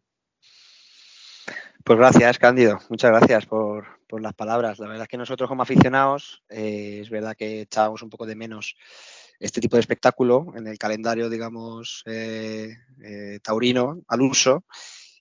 Pues 1.84 2.00
gracias, 2.00 2.40
Cándido. 2.40 2.80
Muchas 2.90 3.12
gracias 3.12 3.46
por, 3.46 3.86
las 4.12 4.34
palabras. 4.34 4.80
La 4.80 4.88
verdad 4.88 5.04
es 5.04 5.10
que 5.10 5.18
nosotros 5.18 5.50
como 5.50 5.64
aficionados, 5.64 6.44
eh, 6.50 7.00
es 7.02 7.10
verdad 7.10 7.36
que 7.36 7.62
echábamos 7.62 8.02
un 8.02 8.10
poco 8.10 8.26
de 8.26 8.36
menos 8.36 8.78
este 9.40 9.62
tipo 9.62 9.76
de 9.76 9.82
espectáculo 9.82 10.54
en 10.56 10.68
el 10.68 10.78
calendario, 10.78 11.30
digamos, 11.30 12.04
eh, 12.06 12.76
eh, 13.04 13.40
taurino 13.42 14.02
al 14.08 14.22
uso. 14.22 14.66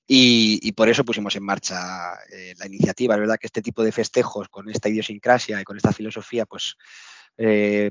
Y, 0.06 0.70
por 0.72 0.90
eso 0.90 1.02
pusimos 1.02 1.34
en 1.34 1.44
marcha 1.44 2.14
eh, 2.30 2.52
la 2.58 2.66
iniciativa. 2.66 3.14
Es 3.14 3.20
verdad 3.20 3.38
que 3.40 3.46
este 3.46 3.62
tipo 3.62 3.82
de 3.82 3.90
festejos 3.90 4.50
con 4.50 4.68
esta 4.68 4.90
idiosincrasia 4.90 5.58
y 5.60 5.64
con 5.64 5.78
esta 5.78 5.92
filosofía, 5.92 6.44
pues 6.44 6.76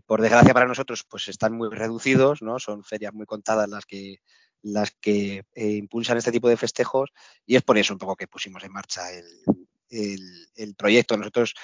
por 0.06 0.22
desgracia 0.22 0.54
para 0.54 0.68
nosotros, 0.68 1.04
pues 1.10 1.28
están 1.28 1.54
muy 1.54 1.70
reducidos, 1.70 2.42
¿no? 2.42 2.60
Son 2.60 2.84
ferias 2.84 3.14
muy 3.14 3.26
contadas 3.26 3.68
las 3.68 3.86
que 3.86 4.20
las 4.62 4.92
que 4.92 5.44
impulsan 5.56 6.18
este 6.18 6.32
tipo 6.32 6.48
de 6.48 6.56
festejos 6.56 7.12
y 7.46 7.58
es 7.58 7.64
por 7.64 7.78
eso 7.78 7.92
un 7.94 8.00
poco 8.00 8.16
que 8.16 8.28
pusimos 8.28 8.64
en 8.64 8.72
marcha 8.72 9.12
el, 9.12 9.26
el, 9.90 10.48
el 10.56 10.76
proyecto. 10.76 11.18
Nosotros 11.18 11.56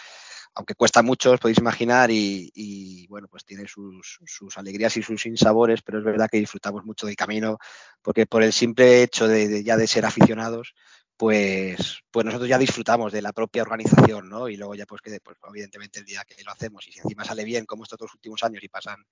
aunque 0.55 0.75
cuesta 0.75 1.01
mucho, 1.01 1.31
os 1.31 1.39
podéis 1.39 1.59
imaginar, 1.59 2.09
y, 2.11 3.07
bueno, 3.07 3.27
pues 3.27 3.45
tiene 3.45 3.65
sus, 3.67 4.19
alegrías 4.57 4.97
y 4.97 5.03
sus 5.03 5.25
insabores, 5.25 5.81
pero 5.81 5.99
es 5.99 6.03
verdad 6.03 6.29
que 6.29 6.39
disfrutamos 6.39 6.83
mucho 6.85 7.07
del 7.07 7.15
camino, 7.15 7.57
porque 8.01 8.25
por 8.25 8.43
el 8.43 8.53
simple 8.53 9.03
hecho 9.03 9.27
de, 9.27 9.63
ya 9.63 9.77
de 9.77 9.87
ser 9.87 10.05
aficionados, 10.05 10.73
pues, 11.19 11.99
pues 12.11 12.25
nosotros 12.25 12.47
ya 12.49 12.57
disfrutamos 12.57 13.11
de 13.11 13.21
la 13.21 13.33
propia 13.33 13.61
organización, 13.61 14.29
¿no? 14.29 14.47
Y 14.47 14.55
luego 14.55 14.73
ya 14.75 14.85
pues 14.85 15.01
que 15.01 15.19
pues, 15.19 15.37
evidentemente 15.49 15.99
el 15.99 16.05
día 16.05 16.23
que 16.25 16.41
lo 16.45 16.51
hacemos 16.51 16.87
y 16.87 16.93
si 16.93 16.99
encima 16.99 17.25
sale 17.25 17.43
bien 17.43 17.65
como 17.65 17.83
estos 17.83 17.99
dos 17.99 18.13
últimos 18.13 18.41
años 18.43 18.63
y 18.63 18.69
pasan 18.69 19.05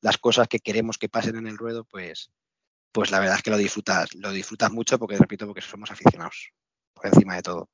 las 0.00 0.18
cosas 0.18 0.46
que 0.46 0.60
queremos 0.60 0.98
que 0.98 1.08
pasen 1.08 1.36
en 1.36 1.48
el 1.48 1.58
ruedo, 1.58 1.84
pues, 1.84 2.30
pues 2.92 3.10
la 3.10 3.18
verdad 3.18 3.36
es 3.36 3.42
que 3.42 3.50
lo 3.50 3.56
disfrutas, 3.56 4.14
lo 4.14 4.30
disfrutas 4.30 4.70
mucho 4.70 4.98
porque 5.00 5.16
repito, 5.16 5.46
porque 5.46 5.60
somos 5.60 5.90
aficionados 5.90 6.52
por 6.94 7.06
encima 7.06 7.34
de 7.34 7.42
todo. 7.42 7.68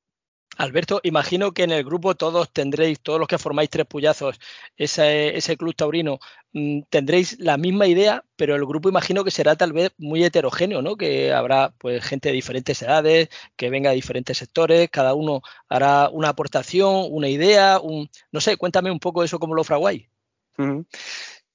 Alberto, 0.57 1.01
imagino 1.03 1.51
que 1.51 1.63
en 1.63 1.71
el 1.71 1.83
grupo 1.83 2.15
todos 2.15 2.51
tendréis, 2.51 2.99
todos 3.01 3.19
los 3.19 3.27
que 3.27 3.37
formáis 3.37 3.69
tres 3.69 3.85
puyazos, 3.85 4.39
ese, 4.77 5.35
ese 5.37 5.57
club 5.57 5.75
taurino, 5.75 6.19
mm, 6.53 6.81
tendréis 6.89 7.37
la 7.39 7.57
misma 7.57 7.87
idea, 7.87 8.23
pero 8.35 8.55
el 8.55 8.65
grupo 8.65 8.89
imagino 8.89 9.23
que 9.23 9.31
será 9.31 9.55
tal 9.55 9.73
vez 9.73 9.91
muy 9.97 10.23
heterogéneo, 10.23 10.81
¿no? 10.81 10.95
Que 10.95 11.33
habrá 11.33 11.73
pues 11.77 12.03
gente 12.03 12.29
de 12.29 12.35
diferentes 12.35 12.81
edades, 12.81 13.29
que 13.55 13.69
venga 13.69 13.89
de 13.89 13.95
diferentes 13.95 14.37
sectores, 14.37 14.89
cada 14.89 15.13
uno 15.13 15.41
hará 15.67 16.09
una 16.09 16.29
aportación, 16.29 17.07
una 17.09 17.27
idea, 17.27 17.79
un 17.81 18.09
no 18.31 18.41
sé, 18.41 18.57
cuéntame 18.57 18.91
un 18.91 18.99
poco 18.99 19.23
eso 19.23 19.39
como 19.39 19.55
lo 19.55 19.63
fraguáis. 19.63 20.07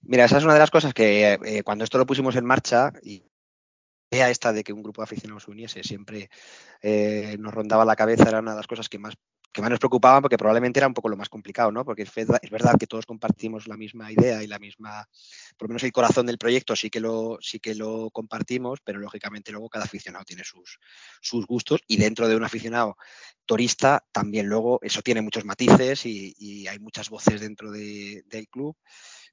Mira, 0.03 0.25
esa 0.25 0.39
es 0.39 0.45
una 0.45 0.55
de 0.55 0.61
las 0.61 0.71
cosas 0.71 0.95
que 0.95 1.39
eh, 1.45 1.63
cuando 1.63 1.85
esto 1.85 1.99
lo 1.99 2.07
pusimos 2.07 2.37
en 2.37 2.45
marcha 2.45 2.93
y 3.03 3.23
idea 4.11 4.31
esta 4.31 4.53
de 4.53 4.64
que 4.64 4.73
un 4.73 4.83
grupo 4.83 5.03
de 5.03 5.05
aficionados 5.05 5.44
se 5.44 5.51
uniese 5.51 5.83
siempre 5.85 6.31
eh, 6.83 7.37
nos 7.38 7.55
rondaba 7.55 7.85
la 7.85 7.96
cabeza, 7.96 8.29
era 8.29 8.40
una 8.40 8.53
de 8.53 8.57
las 8.57 8.66
cosas 8.66 8.88
que 8.88 8.99
más, 8.99 9.14
que 9.53 9.61
más 9.61 9.70
nos 9.70 9.79
preocupaban 9.79 10.20
porque 10.20 10.37
probablemente 10.37 10.81
era 10.81 10.88
un 10.88 10.94
poco 10.94 11.09
lo 11.09 11.16
más 11.16 11.29
complicado, 11.29 11.70
¿no? 11.70 11.85
Porque 11.85 12.03
es 12.03 12.12
verdad, 12.12 12.38
es 12.42 12.51
verdad, 12.51 12.75
que 12.79 12.88
todos 12.88 13.07
compartimos 13.07 13.68
la 13.68 13.77
misma 13.77 14.11
idea 14.11 14.42
y 14.42 14.49
la 14.49 14.59
misma, 14.59 15.09
por 15.57 15.68
lo 15.68 15.70
menos 15.70 15.85
el 15.85 15.92
corazón 15.92 16.27
del 16.27 16.38
proyecto 16.38 16.75
sí 16.75 16.90
que 16.90 16.99
lo, 16.99 17.38
sí 17.40 17.61
que 17.61 17.77
lo 17.77 18.11
compartimos, 18.11 18.81
pero 18.83 18.99
lógicamente 18.99 19.53
luego 19.53 19.68
cada 19.68 19.85
aficionado 19.85 20.25
tiene 20.25 20.42
sus, 20.42 20.81
sus 21.20 21.46
gustos 21.46 21.81
y 21.87 21.96
dentro 21.96 22.27
de 22.27 22.35
un 22.35 22.44
aficionado 22.44 22.96
turista 23.46 24.05
también 24.12 24.46
luego 24.46 24.81
eso 24.83 25.03
tiene 25.03 25.23
muchos 25.23 25.44
matices 25.44 26.05
y, 26.07 26.66
hay 26.68 26.79
muchas 26.79 27.11
voces 27.11 27.40
dentro 27.40 27.70
del 27.70 28.49
club 28.49 28.77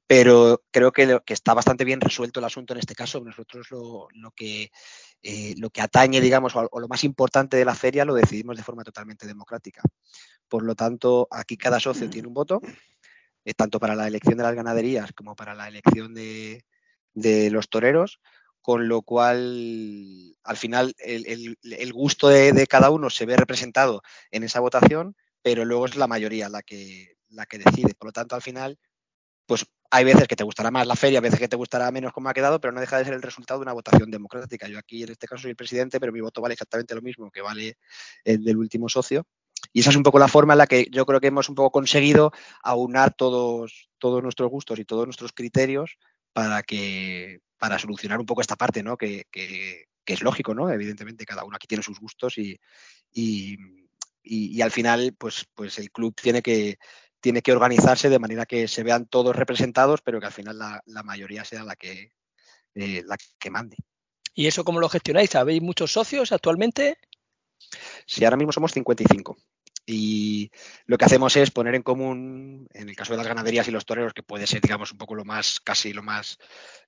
pero 0.08 0.64
creo 0.72 0.94
que, 0.94 1.20
que, 1.26 1.34
está 1.34 1.54
bastante 1.54 1.84
bien 1.84 2.00
resuelto 2.00 2.40
el 2.40 2.46
asunto 2.46 2.74
en 2.74 2.80
este 2.80 2.96
caso. 2.96 3.20
Nosotros 3.20 3.70
lo, 3.70 4.08
lo 4.14 4.32
que, 4.32 4.72
eh, 5.22 5.54
lo 5.58 5.70
que 5.70 5.82
atañe, 5.82 6.22
digamos, 6.22 6.56
o, 6.56 6.80
lo 6.80 6.88
más 6.88 7.04
importante 7.04 7.58
de 7.58 7.66
la 7.66 7.76
feria 7.76 8.06
lo 8.06 8.16
decidimos 8.16 8.56
de 8.56 8.64
forma 8.64 8.86
totalmente 8.86 9.28
democrática. 9.28 9.82
Por 10.48 10.64
lo 10.64 10.76
tanto, 10.76 11.28
aquí 11.30 11.58
cada 11.58 11.82
socio 11.82 12.10
tiene 12.10 12.30
un 12.30 12.34
voto, 12.34 12.62
eh, 13.44 13.54
tanto 13.54 13.80
para 13.80 13.96
la 13.96 14.08
elección 14.08 14.38
de 14.38 14.44
las 14.44 14.56
ganaderías 14.56 15.12
como 15.12 15.36
para 15.36 15.54
la 15.54 15.68
elección 15.68 16.14
de, 16.14 16.64
de 17.14 17.50
los 17.52 17.68
toreros, 17.68 18.22
con 18.62 18.88
lo 18.88 19.02
cual, 19.02 20.38
al 20.44 20.58
final, 20.58 20.94
el, 21.00 21.58
el, 21.62 21.94
gusto 21.94 22.30
de, 22.30 22.54
de, 22.54 22.66
cada 22.66 22.90
uno 22.92 23.10
se 23.10 23.26
ve 23.26 23.36
representado 23.36 24.04
en 24.32 24.44
esa 24.44 24.62
votación, 24.62 25.18
pero 25.42 25.66
luego 25.66 25.86
es 25.86 25.98
la 25.98 26.08
mayoría 26.08 26.48
la 26.48 26.62
que, 26.62 27.18
la 27.30 27.46
que 27.46 27.60
decide. 27.60 27.94
Por 27.94 28.08
lo 28.08 28.12
tanto, 28.14 28.36
al 28.36 28.42
final, 28.42 28.78
pues 29.48 29.66
hay 29.90 30.04
veces 30.04 30.28
que 30.28 30.36
te 30.36 30.44
gustará 30.44 30.70
más 30.70 30.86
la 30.86 30.96
feria, 30.96 31.20
a 31.20 31.22
veces 31.22 31.40
que 31.40 31.48
te 31.48 31.56
gustará 31.56 31.90
menos 31.92 32.12
cómo 32.12 32.30
ha 32.30 32.34
quedado, 32.34 32.60
pero 32.60 32.74
no 32.74 32.82
deja 32.82 32.98
de 32.98 33.06
ser 33.06 33.14
el 33.14 33.22
resultado 33.22 33.60
de 33.60 33.64
una 33.64 33.74
votación 33.74 34.12
democrática. 34.12 34.68
Yo 34.68 34.78
aquí 34.78 35.04
en 35.04 35.12
este 35.12 35.28
caso 35.28 35.44
soy 35.44 35.52
el 35.52 35.56
presidente, 35.56 36.00
pero 36.00 36.12
mi 36.12 36.20
voto 36.20 36.42
vale 36.42 36.54
exactamente 36.54 36.94
lo 36.94 37.02
mismo 37.02 37.32
que 37.32 37.42
vale 37.42 37.78
el 38.26 38.44
del 38.44 38.58
último 38.58 38.90
socio. 38.90 39.26
Y 39.74 39.80
esa 39.80 39.90
es 39.90 39.96
un 39.96 40.04
poco 40.04 40.20
la 40.20 40.28
forma 40.28 40.54
en 40.54 40.60
la 40.60 40.68
que 40.68 40.88
yo 40.92 41.06
creo 41.06 41.20
que 41.20 41.28
hemos 41.28 41.50
un 41.50 41.56
poco 41.56 41.72
conseguido 41.72 42.32
aunar 42.62 43.14
todos, 43.14 43.90
todos 43.98 44.22
nuestros 44.22 44.52
gustos 44.52 44.78
y 44.80 44.86
todos 44.86 45.06
nuestros 45.06 45.32
criterios 45.32 45.98
para 46.34 46.62
que 46.62 47.40
para 47.58 47.80
solucionar 47.80 48.20
un 48.20 48.26
poco 48.26 48.42
esta 48.42 48.56
parte, 48.56 48.84
¿no? 48.84 48.98
Que, 48.98 49.26
es 50.06 50.22
lógico, 50.22 50.54
¿no? 50.54 50.70
Evidentemente, 50.70 51.26
cada 51.26 51.44
uno 51.44 51.56
aquí 51.56 51.68
tiene 51.68 51.84
sus 51.84 52.00
gustos 52.00 52.38
y, 52.38 52.58
y, 53.12 54.62
al 54.62 54.72
final, 54.72 55.16
pues, 55.18 55.46
pues 55.54 55.80
el 55.80 55.92
club 55.92 56.16
tiene 56.16 56.42
que, 56.42 56.78
tiene 57.20 57.42
que 57.42 57.52
organizarse 57.52 58.10
de 58.10 58.20
manera 58.20 58.46
que 58.46 58.68
se 58.68 58.84
vean 58.84 59.08
todos 59.08 59.36
representados, 59.36 60.02
pero 60.02 60.20
que 60.20 60.28
al 60.28 60.34
final 60.34 60.58
la, 60.58 61.04
mayoría 61.04 61.44
sea 61.46 61.64
la 61.64 61.76
que, 61.76 62.12
eh, 62.76 63.04
la 63.06 63.18
que 63.40 63.50
mande. 63.50 63.78
¿Y 64.34 64.48
eso 64.48 64.64
cómo 64.64 64.80
lo 64.80 64.90
gestionáis? 64.90 65.36
¿Habéis 65.36 65.62
muchos 65.62 65.92
socios 65.92 66.32
actualmente? 66.32 66.98
Sí, 68.06 68.24
ahora 68.24 68.38
mismo 68.38 68.52
somos 68.52 68.72
55. 68.72 69.38
Y 69.90 70.52
lo 70.86 70.98
que 70.98 71.06
hacemos 71.06 71.36
es 71.38 71.50
poner 71.50 71.74
en 71.74 71.82
común, 71.82 72.68
en 72.74 72.90
el 72.90 72.96
caso 72.96 73.14
de 73.14 73.18
las 73.18 73.28
ganaderías 73.28 73.68
y 73.68 73.72
los 73.72 73.86
toreros, 73.86 74.14
que 74.14 74.22
puede 74.22 74.46
ser, 74.46 74.62
digamos, 74.62 74.92
un 74.92 74.98
poco 74.98 75.16
lo 75.16 75.24
más, 75.24 75.62
casi 75.62 75.94
lo 75.94 76.04
más, 76.04 76.38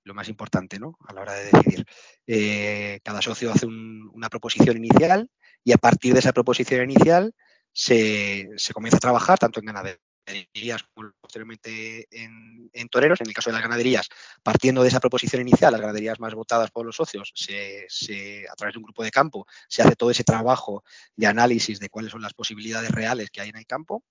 lo 0.04 0.14
más 0.14 0.28
importante, 0.28 0.80
¿no? 0.80 0.98
A 1.08 1.14
la 1.14 1.22
hora 1.22 1.34
de 1.34 1.46
decidir. 1.46 1.86
Eh, 2.28 3.00
cada 3.02 3.22
socio 3.22 3.52
hace 3.52 3.66
una 3.66 4.30
proposición 4.30 4.78
inicial 4.78 5.32
y 5.64 5.72
a 5.72 5.78
partir 5.78 6.14
de 6.14 6.20
esa 6.20 6.34
proposición 6.34 6.92
inicial 6.92 7.34
se, 7.72 8.50
se 8.58 8.74
comienza 8.74 8.98
a 8.98 9.00
trabajar 9.00 9.40
tanto 9.40 9.62
en 9.62 9.68
ganadería 9.68 10.09
ganaderías 10.30 10.86
posteriormente 11.20 12.08
en, 12.12 12.90
toreros. 12.90 13.22
En 13.22 13.28
el 13.28 13.34
caso 13.34 13.50
de 13.50 13.54
las 13.54 13.62
ganaderías, 13.62 14.10
partiendo 14.44 14.82
de 14.82 14.90
esa 14.90 15.00
proposición 15.00 15.42
inicial, 15.42 15.72
las 15.72 15.82
ganaderías 15.82 16.20
más 16.20 16.34
votadas 16.34 16.72
por 16.72 16.86
los 16.86 16.96
socios, 16.96 17.32
se, 17.36 18.46
a 18.50 18.56
través 18.56 18.74
de 18.74 18.80
un 18.80 18.84
grupo 18.84 19.04
de 19.04 19.12
campo 19.12 19.46
se 19.68 19.82
hace 19.82 19.96
todo 19.96 20.12
ese 20.12 20.24
trabajo 20.24 20.84
de 21.16 21.28
análisis 21.28 21.80
de 21.80 21.90
cuáles 21.90 22.12
son 22.12 22.22
las 22.22 22.34
posibilidades 22.34 22.92
reales 22.92 23.30
que 23.30 23.42
hay 23.42 23.50
en 23.50 23.58
el 23.58 23.66
campo 23.66 24.04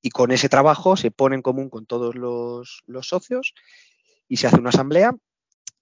y 0.00 0.10
con 0.10 0.30
ese 0.30 0.48
trabajo 0.48 0.96
se 0.96 1.10
pone 1.10 1.36
en 1.36 1.42
común 1.42 1.70
con 1.70 1.86
todos 1.86 2.14
los, 2.14 2.82
socios 3.02 3.54
y 4.28 4.36
se 4.36 4.46
hace 4.46 4.56
una 4.56 4.70
asamblea 4.70 5.14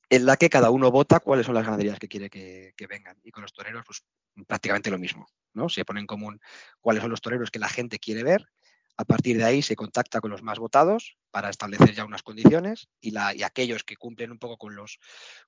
en 0.09 0.25
la 0.25 0.37
que 0.37 0.49
cada 0.49 0.71
uno 0.71 0.91
vota 0.91 1.21
cuáles 1.21 1.47
son 1.47 1.55
las 1.55 1.65
ganaderías 1.65 1.99
que 1.99 2.09
quiere 2.09 2.31
que, 2.31 2.87
vengan. 2.89 3.19
Y 3.25 3.33
con 3.33 3.43
los 3.43 3.53
toreros, 3.53 3.83
pues 3.85 4.05
prácticamente 4.47 4.91
lo 4.91 4.99
mismo, 4.99 5.27
¿no? 5.53 5.69
Se 5.69 5.85
pone 5.85 6.01
en 6.01 6.07
común 6.07 6.41
cuáles 6.81 7.03
son 7.03 7.11
los 7.11 7.21
toreros 7.21 7.51
que 7.51 7.59
la 7.59 7.69
gente 7.69 7.99
quiere 7.99 8.23
ver 8.23 8.47
a 8.97 9.05
partir 9.05 9.37
de 9.37 9.45
ahí 9.45 9.63
se 9.63 9.77
contacta 9.77 10.21
con 10.21 10.31
los 10.31 10.43
más 10.43 10.59
votados 10.59 11.17
para 11.31 11.51
establecer 11.51 11.95
ya 11.95 12.05
unas 12.05 12.23
condiciones 12.23 12.89
y, 13.01 13.11
la, 13.11 13.35
y 13.35 13.43
aquellos 13.43 13.85
que 13.85 13.97
cumplen 13.97 14.33
un 14.33 14.39
poco 14.39 14.57
con, 14.57 14.75
los, 14.75 14.99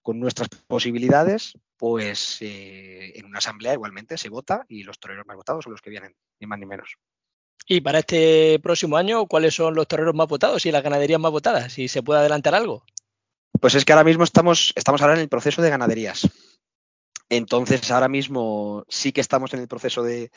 con 0.02 0.20
nuestras 0.20 0.48
posibilidades, 0.66 1.58
pues 1.76 2.38
eh, 2.42 3.12
en 3.18 3.24
una 3.24 3.38
asamblea 3.38 3.72
igualmente 3.72 4.18
se 4.18 4.28
vota 4.28 4.64
y 4.68 4.82
los 4.82 4.98
toreros 4.98 5.26
más 5.26 5.36
votados 5.36 5.64
son 5.64 5.72
los 5.72 5.80
que 5.80 5.90
vienen, 5.90 6.14
ni 6.40 6.46
más 6.46 6.58
ni 6.58 6.66
menos. 6.66 6.96
Y 7.66 7.80
para 7.80 8.00
este 8.00 8.58
próximo 8.62 8.96
año, 8.96 9.26
¿cuáles 9.26 9.54
son 9.54 9.74
los 9.74 9.88
toreros 9.88 10.14
más 10.14 10.28
votados 10.28 10.64
y 10.66 10.72
las 10.72 10.82
ganaderías 10.82 11.20
más 11.20 11.32
votadas? 11.32 11.72
Si 11.72 11.88
se 11.88 12.02
puede 12.02 12.20
adelantar 12.20 12.54
algo. 12.54 12.84
Pues 13.60 13.74
es 13.74 13.84
que 13.84 13.92
ahora 13.92 14.04
mismo 14.04 14.24
estamos, 14.24 14.72
estamos 14.76 15.02
ahora 15.02 15.14
en 15.14 15.20
el 15.20 15.28
proceso 15.28 15.60
de 15.62 15.70
ganaderías. 15.70 16.28
Entonces, 17.30 17.90
ahora 17.90 18.08
mismo 18.08 18.84
sí 18.88 19.12
que 19.12 19.20
estamos 19.20 19.52
en 19.52 19.60
el 19.60 19.68
proceso 19.68 20.02
de, 20.02 20.30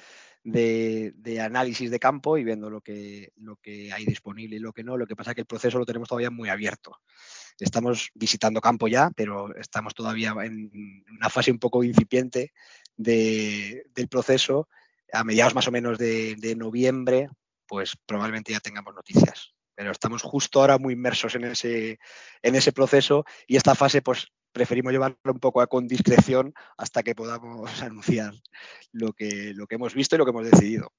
de, 0.44 1.40
análisis 1.42 1.92
de 1.92 2.00
campo 2.00 2.38
y 2.38 2.44
viendo 2.44 2.70
lo 2.70 2.82
que, 2.82 3.32
lo 3.38 3.58
que 3.58 3.92
hay 3.92 4.06
disponible 4.06 4.56
y 4.56 4.60
lo 4.60 4.74
que 4.74 4.84
no. 4.84 4.98
Lo 4.98 5.08
que 5.08 5.16
pasa 5.16 5.32
es 5.32 5.36
que 5.36 5.42
el 5.42 5.48
proceso 5.48 5.80
lo 5.80 5.86
tenemos 5.86 6.10
todavía 6.10 6.32
muy 6.32 6.50
abierto. 6.50 7.00
Estamos 7.60 8.10
visitando 8.14 8.62
campo 8.62 8.88
ya, 8.88 9.12
pero 9.16 9.56
estamos 9.56 9.94
todavía 9.94 10.34
en 10.44 11.04
una 11.10 11.30
fase 11.30 11.52
un 11.52 11.60
poco 11.60 11.84
incipiente 11.84 12.54
del 12.96 14.08
proceso. 14.10 14.68
A 15.14 15.24
mediados 15.24 15.56
más 15.56 15.68
o 15.68 15.72
menos 15.72 15.98
de, 15.98 16.36
de 16.38 16.56
noviembre, 16.56 17.28
pues 17.68 17.98
probablemente 18.06 18.54
ya 18.54 18.60
tengamos 18.60 18.96
noticias 18.96 19.54
pero 19.74 19.94
estamos 19.94 20.22
justo 20.22 20.60
ahora 20.60 20.78
muy 20.78 20.94
inmersos 20.94 21.34
en 21.34 21.46
ese, 21.46 21.98
en 22.44 22.54
ese 22.54 22.72
proceso 22.72 23.26
y 23.48 23.56
esta 23.56 23.74
fase 23.74 24.04
pues 24.04 24.28
preferimos 24.52 24.92
llevarlo 24.92 25.18
un 25.26 25.40
poco 25.40 25.62
a 25.62 25.68
con 25.68 25.88
discreción 25.88 26.54
hasta 26.78 27.04
que 27.04 27.16
podamos 27.16 27.70
anunciar 27.82 28.34
lo 28.92 29.14
que, 29.14 29.54
lo 29.56 29.68
que 29.68 29.76
hemos 29.76 29.94
visto 29.94 30.16
y 30.16 30.20
lo 30.20 30.26
que 30.26 30.32
hemos 30.32 30.50
decidido. 30.50 30.92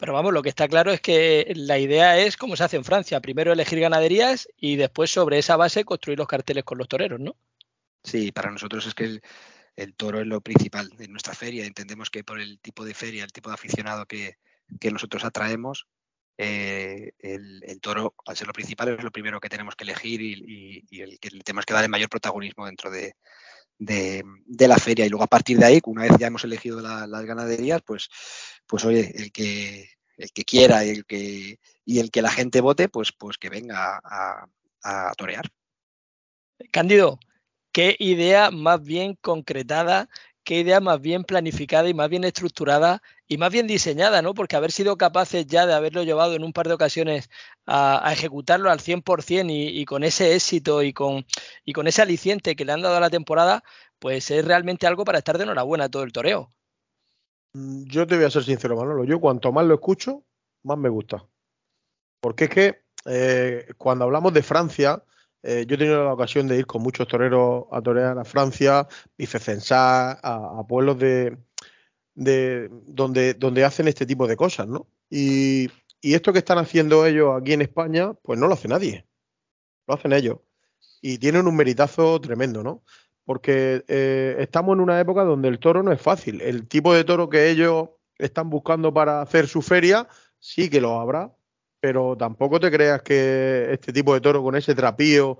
Pero 0.00 0.14
vamos, 0.14 0.32
lo 0.32 0.42
que 0.42 0.48
está 0.48 0.66
claro 0.66 0.92
es 0.92 1.00
que 1.02 1.52
la 1.54 1.78
idea 1.78 2.18
es 2.18 2.38
como 2.38 2.56
se 2.56 2.64
hace 2.64 2.78
en 2.78 2.84
Francia, 2.84 3.20
primero 3.20 3.52
elegir 3.52 3.80
ganaderías 3.80 4.48
y 4.56 4.76
después 4.76 5.10
sobre 5.10 5.38
esa 5.38 5.56
base 5.56 5.84
construir 5.84 6.18
los 6.18 6.26
carteles 6.26 6.64
con 6.64 6.78
los 6.78 6.88
toreros, 6.88 7.20
¿no? 7.20 7.36
Sí, 8.02 8.32
para 8.32 8.50
nosotros 8.50 8.86
es 8.86 8.94
que 8.94 9.20
el, 9.76 9.94
toro 9.94 10.20
es 10.20 10.26
lo 10.26 10.40
principal 10.40 10.88
de 10.96 11.06
nuestra 11.08 11.34
feria. 11.34 11.66
Entendemos 11.66 12.08
que 12.08 12.24
por 12.24 12.40
el 12.40 12.58
tipo 12.60 12.84
de 12.84 12.94
feria, 12.94 13.24
el 13.24 13.32
tipo 13.32 13.50
de 13.50 13.54
aficionado 13.54 14.06
que, 14.06 14.38
que 14.80 14.90
nosotros 14.90 15.22
atraemos, 15.22 15.86
eh, 16.42 17.12
el, 17.18 17.80
toro, 17.82 18.14
al 18.24 18.34
ser 18.34 18.46
lo 18.46 18.54
principal, 18.54 18.88
es 18.88 19.04
lo 19.04 19.10
primero 19.10 19.40
que 19.40 19.50
tenemos 19.50 19.76
que 19.76 19.84
elegir 19.84 20.22
y, 20.22 21.02
el 21.02 21.18
que 21.18 21.30
le 21.30 21.42
tenemos 21.42 21.66
que 21.66 21.74
dar 21.74 21.84
el 21.84 21.90
mayor 21.90 22.08
protagonismo 22.08 22.64
dentro 22.64 22.90
de, 22.90 23.14
la 23.78 24.78
feria. 24.78 25.04
Y 25.04 25.10
luego 25.10 25.24
a 25.24 25.26
partir 25.26 25.58
de 25.58 25.66
ahí, 25.66 25.80
una 25.84 26.04
vez 26.04 26.12
ya 26.18 26.28
hemos 26.28 26.44
elegido 26.44 26.80
las 26.80 27.24
ganaderías, 27.26 27.82
pues, 27.82 28.08
pues 28.66 28.86
oye, 28.86 29.12
el 29.14 29.32
que, 29.32 29.90
el 30.16 30.32
que 30.32 30.44
quiera 30.44 30.82
y 30.84 30.88
el 30.88 31.04
que, 31.04 31.58
y 31.84 31.98
el 31.98 32.10
que 32.10 32.22
la 32.22 32.30
gente 32.30 32.62
vote, 32.62 32.88
pues, 32.88 33.12
pues 33.12 33.36
que 33.36 33.50
venga 33.50 34.00
a, 34.02 34.46
a 34.82 35.12
torear. 35.18 35.44
Cándido, 36.72 37.18
qué 37.70 37.96
idea 37.98 38.50
más 38.50 38.82
bien 38.82 39.14
concretada 39.20 40.08
qué 40.44 40.60
idea 40.60 40.80
más 40.80 41.00
bien 41.00 41.24
planificada 41.24 41.88
y 41.88 41.94
más 41.94 42.08
bien 42.08 42.24
estructurada 42.24 43.02
y 43.30 43.38
más 43.38 43.52
bien 43.52 43.68
diseñada, 43.68 44.22
¿no? 44.22 44.34
Porque 44.34 44.56
haber 44.56 44.72
sido 44.72 44.96
capaces 44.96 45.46
ya 45.46 45.64
de 45.64 45.72
haberlo 45.72 46.02
llevado 46.02 46.34
en 46.34 46.42
un 46.42 46.52
par 46.52 46.66
de 46.66 46.74
ocasiones 46.74 47.30
a, 47.64 48.10
ejecutarlo 48.12 48.72
al 48.72 48.80
100% 48.80 49.48
y, 49.50 49.80
y 49.80 49.84
con 49.84 50.02
ese 50.02 50.34
éxito 50.34 50.82
y 50.82 50.92
con, 50.92 51.24
y 51.64 51.72
con 51.72 51.86
ese 51.86 52.02
aliciente 52.02 52.56
que 52.56 52.64
le 52.64 52.72
han 52.72 52.82
dado 52.82 52.96
a 52.96 53.00
la 53.00 53.08
temporada, 53.08 53.62
pues 54.00 54.32
es 54.32 54.44
realmente 54.44 54.88
algo 54.88 55.04
para 55.04 55.18
estar 55.18 55.38
de 55.38 55.44
enhorabuena 55.44 55.88
todo 55.88 56.02
el 56.02 56.10
toreo. 56.10 56.50
Mm, 57.54 57.84
yo 57.84 58.04
te 58.04 58.16
voy 58.16 58.24
a 58.24 58.30
ser 58.30 58.42
sincero, 58.42 58.76
Manolo. 58.76 59.04
Yo 59.04 59.20
cuanto 59.20 59.52
más 59.52 59.64
lo 59.64 59.74
escucho, 59.74 60.24
más 60.64 60.78
me 60.78 60.88
gusta. 60.88 61.24
Porque 62.20 62.44
es 62.44 62.50
que 62.50 62.82
eh, 63.06 63.68
cuando 63.78 64.06
hablamos 64.06 64.34
de 64.34 64.42
Francia, 64.42 65.04
eh, 65.44 65.66
yo 65.68 65.76
he 65.76 65.78
tenido 65.78 66.04
la 66.04 66.14
ocasión 66.14 66.48
de 66.48 66.58
ir 66.58 66.66
con 66.66 66.82
muchos 66.82 67.06
toreros 67.06 67.66
a 67.70 67.80
torear 67.80 68.18
a 68.18 68.24
Francia, 68.24 68.88
Bifecensá, 69.16 70.14
a, 70.14 70.58
a 70.58 70.66
pueblos 70.66 70.98
de, 70.98 71.38
donde, 72.14 73.34
donde 73.34 73.64
hacen 73.64 73.88
este 73.88 74.06
tipo 74.06 74.26
de 74.26 74.36
cosas, 74.36 74.66
¿no? 74.68 74.86
Y, 75.08 75.68
esto 76.02 76.32
que 76.32 76.38
están 76.38 76.58
haciendo 76.58 77.04
ellos 77.04 77.38
aquí 77.38 77.52
en 77.52 77.60
España, 77.60 78.14
pues 78.22 78.38
no 78.38 78.46
lo 78.46 78.54
hace 78.54 78.68
nadie. 78.68 79.06
Lo 79.86 79.94
hacen 79.94 80.14
ellos. 80.14 80.38
Y 81.02 81.18
tienen 81.18 81.46
un 81.46 81.56
meritazo 81.56 82.18
tremendo, 82.20 82.62
¿no? 82.62 82.82
Porque 83.24 83.84
eh, 83.86 84.36
estamos 84.38 84.74
en 84.74 84.80
una 84.80 84.98
época 84.98 85.24
donde 85.24 85.48
el 85.48 85.58
toro 85.58 85.82
no 85.82 85.92
es 85.92 86.00
fácil. 86.00 86.40
El 86.40 86.68
tipo 86.68 86.94
de 86.94 87.04
toro 87.04 87.28
que 87.28 87.50
ellos 87.50 87.90
están 88.18 88.48
buscando 88.48 88.94
para 88.94 89.20
hacer 89.20 89.46
su 89.46 89.60
feria, 89.60 90.08
sí 90.38 90.70
que 90.70 90.80
lo 90.80 90.98
habrá, 90.98 91.30
pero 91.80 92.16
tampoco 92.16 92.60
te 92.60 92.70
creas 92.70 93.02
que 93.02 93.68
este 93.70 93.92
tipo 93.92 94.14
de 94.14 94.20
toro 94.20 94.42
con 94.42 94.56
ese 94.56 94.74
trapío 94.74 95.38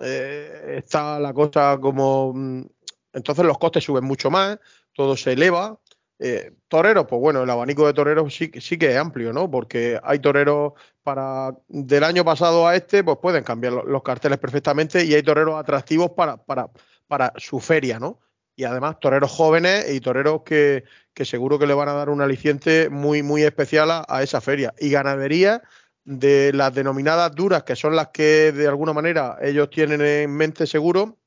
eh, 0.00 0.76
está 0.78 1.18
la 1.18 1.32
cosa 1.32 1.78
como... 1.80 2.32
Mm, 2.34 2.66
entonces 3.12 3.46
los 3.46 3.58
costes 3.58 3.82
suben 3.82 4.04
mucho 4.04 4.30
más, 4.30 4.58
todo 4.92 5.16
se 5.16 5.32
eleva. 5.32 5.78
Eh, 6.18 6.52
toreros, 6.68 7.06
pues 7.06 7.20
bueno, 7.20 7.42
el 7.42 7.50
abanico 7.50 7.86
de 7.86 7.92
toreros 7.92 8.34
sí, 8.34 8.50
sí 8.58 8.78
que 8.78 8.90
es 8.90 8.96
amplio, 8.96 9.32
¿no? 9.32 9.50
Porque 9.50 10.00
hay 10.02 10.18
toreros 10.18 10.72
para 11.02 11.54
del 11.68 12.04
año 12.04 12.24
pasado 12.24 12.66
a 12.66 12.74
este, 12.74 13.04
pues 13.04 13.18
pueden 13.20 13.44
cambiar 13.44 13.74
los, 13.74 14.02
carteles 14.02 14.38
perfectamente 14.38 15.04
y 15.04 15.14
hay 15.14 15.22
toreros 15.22 15.56
atractivos 15.56 16.12
para, 16.12 16.38
para, 16.38 16.70
para 17.06 17.32
su 17.36 17.60
feria, 17.60 17.98
¿no? 17.98 18.20
Y 18.56 18.64
además 18.64 18.98
toreros 18.98 19.30
jóvenes 19.30 19.90
y 19.90 20.00
toreros 20.00 20.42
que, 20.42 20.84
que 21.12 21.26
seguro 21.26 21.58
que 21.58 21.66
le 21.66 21.74
van 21.74 21.88
a 21.90 21.92
dar 21.94 22.08
un 22.08 22.22
aliciente 22.22 22.88
muy, 22.88 23.22
muy 23.22 23.42
especial 23.42 23.90
a, 23.90 24.22
esa 24.22 24.40
feria. 24.40 24.74
Y 24.78 24.90
ganadería 24.90 25.62
de 26.04 26.52
las 26.54 26.74
denominadas 26.74 27.34
duras, 27.34 27.64
que 27.64 27.76
son 27.76 27.96
las 27.96 28.08
que 28.08 28.52
de 28.52 28.66
alguna 28.66 28.94
manera 28.94 29.38
ellos 29.42 29.68
tienen 29.70 30.00
en 30.00 30.30
mente 30.34 30.66
seguro, 30.66 31.18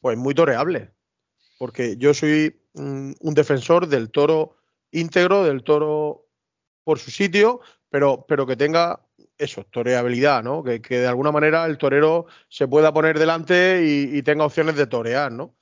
pues 0.00 0.16
muy 0.16 0.34
toreable. 0.34 0.90
Porque 1.62 1.96
yo 1.96 2.12
soy 2.12 2.60
un, 2.72 3.14
defensor 3.20 3.86
del 3.86 4.10
toro 4.10 4.56
íntegro, 4.90 5.44
del 5.44 5.62
toro 5.62 6.26
por 6.82 6.98
su 6.98 7.12
sitio, 7.12 7.60
pero, 7.88 8.24
pero 8.26 8.48
que 8.48 8.56
tenga 8.56 8.98
eso, 9.38 9.64
toreabilidad, 9.70 10.42
¿no? 10.42 10.64
Que, 10.64 10.80
de 10.80 11.06
alguna 11.06 11.30
manera 11.30 11.64
el 11.66 11.78
torero 11.78 12.26
se 12.48 12.66
pueda 12.66 12.92
poner 12.92 13.16
delante 13.16 13.84
y, 13.86 14.18
y 14.18 14.22
tenga 14.24 14.44
opciones 14.44 14.74
de 14.74 14.88
torear, 14.88 15.30
¿no? 15.30 15.54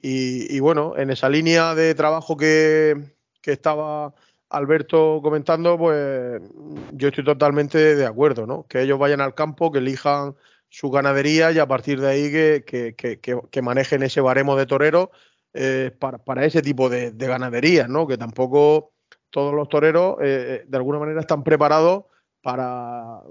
Y, 0.00 0.60
bueno, 0.60 0.94
en 0.96 1.10
esa 1.10 1.28
línea 1.28 1.74
de 1.74 1.92
trabajo 1.96 2.36
que, 2.36 3.16
estaba 3.42 4.14
Alberto 4.50 5.18
comentando, 5.24 5.76
pues 5.76 6.40
yo 6.92 7.08
estoy 7.08 7.24
totalmente 7.24 7.96
de 7.96 8.06
acuerdo, 8.06 8.46
¿no? 8.46 8.64
Que 8.68 8.82
ellos 8.82 9.00
vayan 9.00 9.20
al 9.20 9.34
campo, 9.34 9.72
que 9.72 9.80
elijan 9.80 10.36
su 10.68 10.90
ganadería 10.90 11.50
y 11.50 11.58
a 11.58 11.66
partir 11.66 12.00
de 12.00 12.08
ahí 12.08 12.30
que, 12.30 13.62
manejen 13.62 14.04
ese 14.04 14.20
baremo 14.20 14.54
de 14.54 14.66
toreros 14.66 15.08
eh, 15.54 15.90
para, 15.98 16.44
ese 16.44 16.62
tipo 16.62 16.88
de, 16.88 17.10
de, 17.12 17.26
ganaderías, 17.26 17.88
¿no? 17.88 18.06
Que 18.06 18.18
tampoco 18.18 18.92
todos 19.30 19.54
los 19.54 19.68
toreros 19.68 20.16
eh, 20.20 20.60
eh, 20.62 20.64
de 20.66 20.76
alguna 20.76 20.98
manera 20.98 21.20
están 21.20 21.42
preparados 21.42 22.04
para 22.42 23.22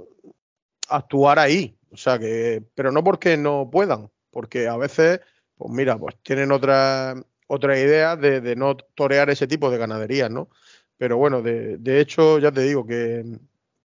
actuar 0.89 1.39
ahí. 1.39 1.77
O 1.91 1.97
sea 1.97 2.17
que, 2.17 2.63
pero 2.75 2.91
no 2.91 3.03
porque 3.03 3.37
no 3.37 3.69
puedan, 3.71 4.09
porque 4.31 4.67
a 4.67 4.77
veces, 4.77 5.21
pues 5.57 5.71
mira, 5.71 5.97
pues 5.97 6.15
tienen 6.23 6.51
otras 6.51 7.17
otra 7.49 7.79
ideas 7.79 8.19
de, 8.19 8.55
no 8.57 8.75
torear 8.75 9.29
ese 9.29 9.47
tipo 9.47 9.71
de 9.71 9.77
ganaderías, 9.77 10.29
¿no? 10.29 10.49
Pero 10.97 11.15
bueno, 11.17 11.41
de, 11.41 11.99
hecho, 12.01 12.39
ya 12.39 12.51
te 12.51 12.61
digo 12.61 12.85
que, 12.85 13.23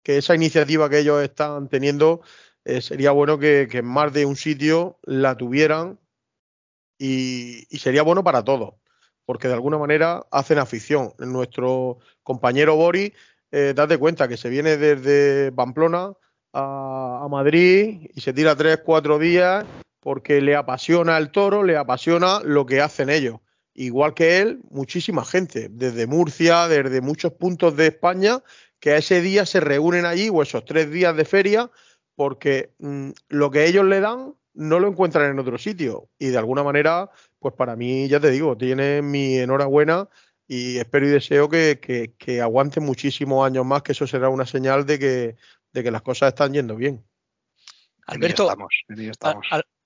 esa 0.04 0.34
iniciativa 0.34 0.90
que 0.90 0.98
ellos 0.98 1.22
están 1.22 1.68
teniendo 1.68 2.22
sería 2.80 3.12
bueno 3.12 3.38
que, 3.38 3.68
que, 3.70 3.78
en 3.78 3.86
más 3.86 4.12
de 4.12 4.26
un 4.26 4.34
sitio 4.34 4.98
la 5.04 5.36
tuvieran 5.36 6.00
y, 7.02 7.66
y 7.68 7.78
sería 7.78 8.02
bueno 8.02 8.22
para 8.22 8.44
todos 8.44 8.74
porque 9.24 9.48
de 9.48 9.54
alguna 9.54 9.78
manera 9.78 10.26
hacen 10.30 10.58
afición. 10.58 11.12
Nuestro 11.18 11.98
compañero 12.22 12.76
Boris, 12.76 13.12
eh, 13.50 13.72
date 13.74 13.98
cuenta 13.98 14.28
que 14.28 14.36
se 14.36 14.48
viene 14.48 14.76
desde 14.76 15.52
Pamplona 15.52 16.12
a, 16.52 17.26
Madrid 17.30 18.10
y 18.14 18.20
se 18.20 18.32
tira 18.32 18.56
tres, 18.56 18.80
cuatro 18.84 19.18
días 19.18 19.64
porque 20.00 20.40
le 20.40 20.56
apasiona 20.56 21.16
el 21.16 21.30
toro, 21.30 21.62
le 21.62 21.76
apasiona 21.76 22.40
lo 22.44 22.66
que 22.66 22.80
hacen 22.80 23.08
ellos. 23.08 23.36
Igual 23.74 24.12
que 24.12 24.40
él, 24.40 24.60
muchísima 24.70 25.24
gente, 25.24 25.68
desde 25.70 26.06
Murcia, 26.06 26.68
desde 26.68 27.00
muchos 27.00 27.32
puntos 27.32 27.76
de 27.76 27.86
España, 27.86 28.42
que 28.80 28.90
a 28.92 28.96
ese 28.98 29.22
día 29.22 29.46
se 29.46 29.60
reúnen 29.60 30.04
allí 30.04 30.28
o 30.28 30.42
esos 30.42 30.64
tres 30.64 30.90
días 30.90 31.16
de 31.16 31.24
feria, 31.24 31.70
porque 32.16 32.74
mm, 32.80 33.10
lo 33.28 33.50
que 33.50 33.64
ellos 33.66 33.86
le 33.86 34.00
dan 34.00 34.34
no 34.54 34.78
lo 34.80 34.88
encuentran 34.88 35.30
en 35.30 35.38
otro 35.38 35.58
sitio. 35.58 36.08
Y 36.18 36.28
de 36.28 36.38
alguna 36.38 36.62
manera 36.62 37.10
pues 37.42 37.54
para 37.54 37.76
mí, 37.76 38.08
ya 38.08 38.20
te 38.20 38.30
digo, 38.30 38.56
tiene 38.56 39.02
mi 39.02 39.36
enhorabuena 39.36 40.08
y 40.46 40.78
espero 40.78 41.06
y 41.06 41.10
deseo 41.10 41.48
que, 41.48 41.80
que, 42.16 42.40
aguante 42.40 42.80
muchísimos 42.80 43.44
años 43.44 43.66
más, 43.66 43.82
que 43.82 43.92
eso 43.92 44.06
será 44.06 44.28
una 44.28 44.46
señal 44.46 44.86
de 44.86 44.98
que, 44.98 45.36
de 45.72 45.82
que 45.82 45.90
las 45.90 46.02
cosas 46.02 46.28
están 46.28 46.52
yendo 46.52 46.76
bien. 46.76 47.04
Alberto, 48.06 48.48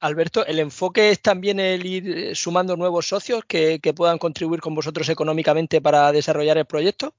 Alberto, 0.01 0.47
¿el 0.47 0.59
enfoque 0.59 1.11
es 1.11 1.23
también 1.23 1.59
el 1.61 1.85
ir 1.87 2.19
eh, 2.19 2.35
sumando 2.35 2.77
nuevos 2.77 3.09
socios 3.09 3.45
que, 3.47 3.81
que 3.81 3.95
puedan 3.95 4.19
contribuir 4.19 4.61
con 4.61 4.75
vosotros 4.75 5.09
económicamente 5.09 5.81
para 5.81 6.12
desarrollar 6.12 6.59
el 6.59 6.67
proyecto? 6.67 7.14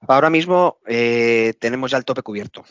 Ahora 0.00 0.30
mismo 0.30 0.78
eh, 0.86 1.54
tenemos 1.60 1.90
ya 1.90 1.98
el 1.98 2.04
tope 2.04 2.22
cubierto. 2.22 2.64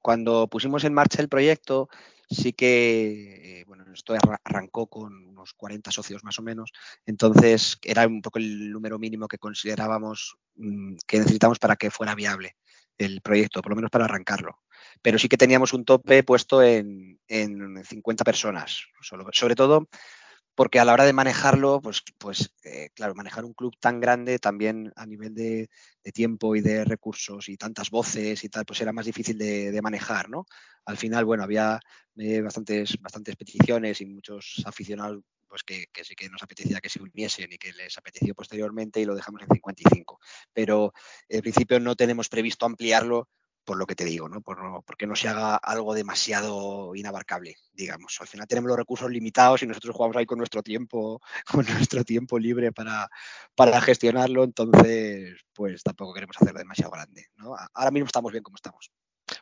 Cuando 0.00 0.48
pusimos 0.48 0.82
en 0.84 0.94
marcha 0.94 1.22
el 1.22 1.28
proyecto, 1.28 1.88
sí 2.32 2.52
que, 2.52 3.60
eh, 3.60 3.64
bueno, 3.66 3.84
esto 3.92 4.14
arrancó 4.44 4.86
con 4.86 5.12
unos 5.26 5.52
40 5.54 5.90
socios 5.90 6.24
más 6.24 6.38
o 6.38 6.42
menos, 6.42 6.72
entonces 7.06 7.78
era 7.82 8.06
un 8.06 8.22
poco 8.22 8.38
el 8.38 8.70
número 8.70 8.98
mínimo 8.98 9.28
que 9.28 9.38
considerábamos 9.38 10.36
mm, 10.56 10.96
que 11.06 11.18
necesitamos 11.18 11.58
para 11.58 11.76
que 11.76 11.90
fuera 11.90 12.14
viable 12.14 12.56
el 12.98 13.20
proyecto, 13.20 13.62
por 13.62 13.70
lo 13.70 13.76
menos 13.76 13.90
para 13.90 14.04
arrancarlo. 14.04 14.58
Pero 15.00 15.18
sí 15.18 15.28
que 15.28 15.36
teníamos 15.36 15.72
un 15.72 15.84
tope 15.84 16.22
puesto 16.22 16.62
en, 16.62 17.18
en 17.28 17.84
50 17.84 18.24
personas, 18.24 18.84
sobre 19.32 19.54
todo 19.54 19.88
porque 20.54 20.78
a 20.78 20.84
la 20.84 20.92
hora 20.92 21.04
de 21.04 21.12
manejarlo, 21.12 21.80
pues, 21.80 22.02
pues 22.18 22.52
eh, 22.64 22.90
claro, 22.94 23.14
manejar 23.14 23.44
un 23.44 23.54
club 23.54 23.76
tan 23.80 24.00
grande 24.00 24.38
también 24.38 24.92
a 24.96 25.06
nivel 25.06 25.34
de, 25.34 25.68
tiempo 26.12 26.56
y 26.56 26.60
de 26.60 26.84
recursos 26.84 27.48
y 27.48 27.56
tantas 27.56 27.90
voces 27.90 28.44
y 28.44 28.48
tal, 28.48 28.64
pues 28.64 28.80
era 28.80 28.92
más 28.92 29.06
difícil 29.06 29.38
de, 29.38 29.80
manejar, 29.82 30.28
¿no? 30.28 30.46
Al 30.84 30.96
final, 30.96 31.24
bueno, 31.24 31.44
había 31.44 31.80
eh, 32.16 32.40
bastantes, 32.40 33.00
bastantes 33.00 33.36
peticiones 33.36 34.00
y 34.00 34.06
muchos 34.06 34.62
aficionados 34.64 35.22
pues 35.48 35.64
que, 35.64 35.86
que, 35.92 36.02
sí 36.02 36.14
que 36.14 36.30
nos 36.30 36.42
apetecía 36.42 36.80
que 36.80 36.88
se 36.88 37.02
uniesen 37.02 37.52
y 37.52 37.58
que 37.58 37.74
les 37.74 37.98
apeteció 37.98 38.34
posteriormente 38.34 39.00
y 39.00 39.04
lo 39.04 39.14
dejamos 39.14 39.42
en 39.42 39.48
55. 39.48 40.18
Pero 40.52 40.94
en 41.28 41.42
principio 41.42 41.78
no 41.78 41.94
tenemos 41.94 42.30
previsto 42.30 42.64
ampliarlo 42.64 43.28
por 43.64 43.76
lo 43.76 43.86
que 43.86 43.94
te 43.94 44.04
digo, 44.04 44.28
¿no? 44.28 44.40
Por 44.40 44.62
no, 44.62 44.82
porque 44.82 45.06
no 45.06 45.16
se 45.16 45.28
haga 45.28 45.56
algo 45.56 45.94
demasiado 45.94 46.94
inabarcable, 46.94 47.56
digamos. 47.72 48.16
Al 48.20 48.26
final 48.26 48.46
tenemos 48.46 48.68
los 48.68 48.76
recursos 48.76 49.10
limitados 49.10 49.62
y 49.62 49.66
nosotros 49.66 49.94
jugamos 49.94 50.16
ahí 50.16 50.26
con 50.26 50.38
nuestro 50.38 50.62
tiempo, 50.62 51.20
con 51.50 51.64
nuestro 51.66 52.04
tiempo 52.04 52.38
libre 52.38 52.72
para, 52.72 53.08
para 53.54 53.80
gestionarlo, 53.80 54.44
entonces 54.44 55.40
pues 55.52 55.82
tampoco 55.82 56.14
queremos 56.14 56.36
hacerlo 56.40 56.58
demasiado 56.58 56.90
grande, 56.90 57.26
¿no? 57.36 57.54
Ahora 57.74 57.90
mismo 57.90 58.06
estamos 58.06 58.32
bien 58.32 58.42
como 58.42 58.56
estamos. 58.56 58.90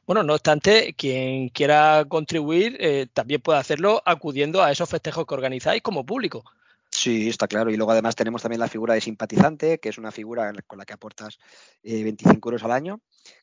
Bueno, 0.07 0.23
no 0.23 0.35
obstante, 0.35 0.95
quien 0.95 1.49
quiera 1.49 2.05
contribuir 2.09 2.77
eh, 2.81 3.07
también 3.13 3.41
puede 3.41 3.59
hacerlo 3.59 4.03
acudiendo 4.05 4.63
a 4.63 4.71
esos 4.71 4.89
festejos 4.89 5.27
que 5.27 5.35
organizáis 5.35 5.83
como 5.83 6.05
público. 6.05 6.45
Sí, 6.93 7.29
está 7.29 7.47
claro. 7.47 7.71
Y 7.71 7.77
luego 7.77 7.93
además 7.93 8.17
tenemos 8.17 8.43
también 8.43 8.61
la 8.61 8.69
figura 8.69 8.95
de 8.95 9.01
simpatizante, 9.01 9.79
que 9.79 9.89
es 9.89 9.99
una 9.99 10.11
figura 10.11 10.53
con 10.67 10.79
la 10.79 10.85
que 10.85 10.93
aportas 10.93 11.39
25 11.83 12.49
eh, 12.49 12.51
euros 12.51 12.65
al 12.65 12.73
año 12.73 13.01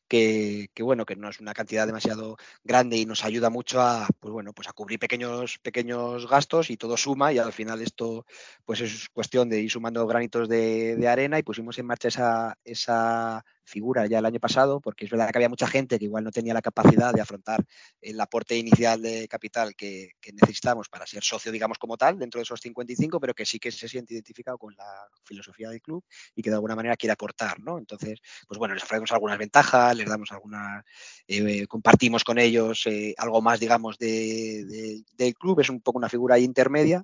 que, 0.07 0.69
bueno, 0.81 1.05
que 1.05 1.15
no 1.15 1.29
es 1.29 1.39
una 1.39 1.53
cantidad 1.53 1.85
demasiado 1.87 2.37
grande 2.63 2.97
y 2.97 3.05
nos 3.05 3.25
ayuda 3.25 3.49
mucho 3.49 3.81
a, 3.81 4.07
pues 4.19 4.31
bueno, 4.33 4.53
pues 4.53 4.67
a 4.67 4.73
cubrir 4.73 4.99
pequeños, 4.99 5.59
pequeños 5.59 6.27
gastos 6.29 6.69
y 6.69 6.77
todo 6.77 6.97
suma 6.97 7.33
y 7.33 7.39
al 7.39 7.53
final 7.53 7.81
esto 7.81 8.25
pues 8.65 8.81
es 8.81 9.09
cuestión 9.09 9.49
de 9.49 9.61
ir 9.61 9.71
sumando 9.71 10.05
granitos 10.07 10.49
de, 10.49 10.95
de 10.95 11.07
arena 11.07 11.39
y 11.39 11.43
pusimos 11.43 11.77
en 11.79 11.87
marcha 11.87 12.07
esa, 12.09 12.57
esa 12.63 13.43
figura 13.67 14.07
ya 14.07 14.19
el 14.19 14.25
año 14.25 14.39
pasado, 14.39 14.79
porque 14.79 15.05
es 15.05 15.11
verdad 15.11 15.29
que 15.29 15.37
había 15.37 15.49
mucha 15.49 15.67
gente 15.67 15.99
que 15.99 16.05
igual 16.05 16.23
no 16.23 16.31
tenía 16.31 16.53
la 16.53 16.61
capacidad 16.61 17.13
de 17.13 17.21
afrontar 17.21 17.63
el 18.01 18.19
aporte 18.19 18.55
inicial 18.55 19.01
de 19.01 19.27
capital 19.27 19.75
que, 19.75 20.13
necesitamos 20.33 20.89
para 20.89 21.05
ser 21.05 21.23
socio, 21.23 21.51
digamos, 21.51 21.77
como 21.77 21.97
tal, 21.97 22.17
dentro 22.17 22.39
de 22.39 22.43
esos 22.43 22.59
55, 22.61 23.19
pero 23.19 23.33
que 23.33 23.45
sí 23.45 23.59
que 23.59 23.71
se 23.71 23.87
siente 23.87 24.13
identificado 24.13 24.57
con 24.57 24.75
la 24.75 25.07
filosofía 25.23 25.69
del 25.69 25.81
club 25.81 26.03
y 26.35 26.41
que 26.41 26.49
de 26.49 26.55
alguna 26.55 26.75
manera 26.75 26.95
quiere 26.95 27.13
aportar, 27.13 27.59
¿no? 27.59 27.77
Entonces, 27.77 28.19
pues 28.47 28.57
bueno, 28.57 28.73
les 28.73 28.83
ofrecemos 28.83 29.11
algunas 29.11 29.37
ventajas, 29.37 29.95
les 29.95 30.07
damos 30.07 30.31
algunas, 30.31 30.83
eh, 31.27 31.67
compartimos 31.67 32.23
con 32.23 32.37
ellos 32.37 32.85
eh, 32.87 33.13
algo 33.17 33.41
más, 33.41 33.59
digamos, 33.59 33.97
de, 33.97 35.03
del 35.13 35.35
club, 35.35 35.59
es 35.59 35.69
un 35.69 35.81
poco 35.81 35.97
una 35.97 36.09
figura 36.09 36.39
intermedia 36.39 37.03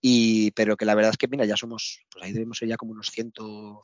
y, 0.00 0.50
pero 0.52 0.76
que 0.76 0.84
la 0.84 0.94
verdad 0.94 1.12
es 1.12 1.16
que, 1.16 1.28
mira, 1.28 1.44
ya 1.44 1.56
somos, 1.56 2.00
pues 2.10 2.24
ahí 2.24 2.32
debemos 2.32 2.58
ser 2.58 2.68
ya 2.68 2.76
como 2.76 2.92
unos 2.92 3.10
100, 3.10 3.32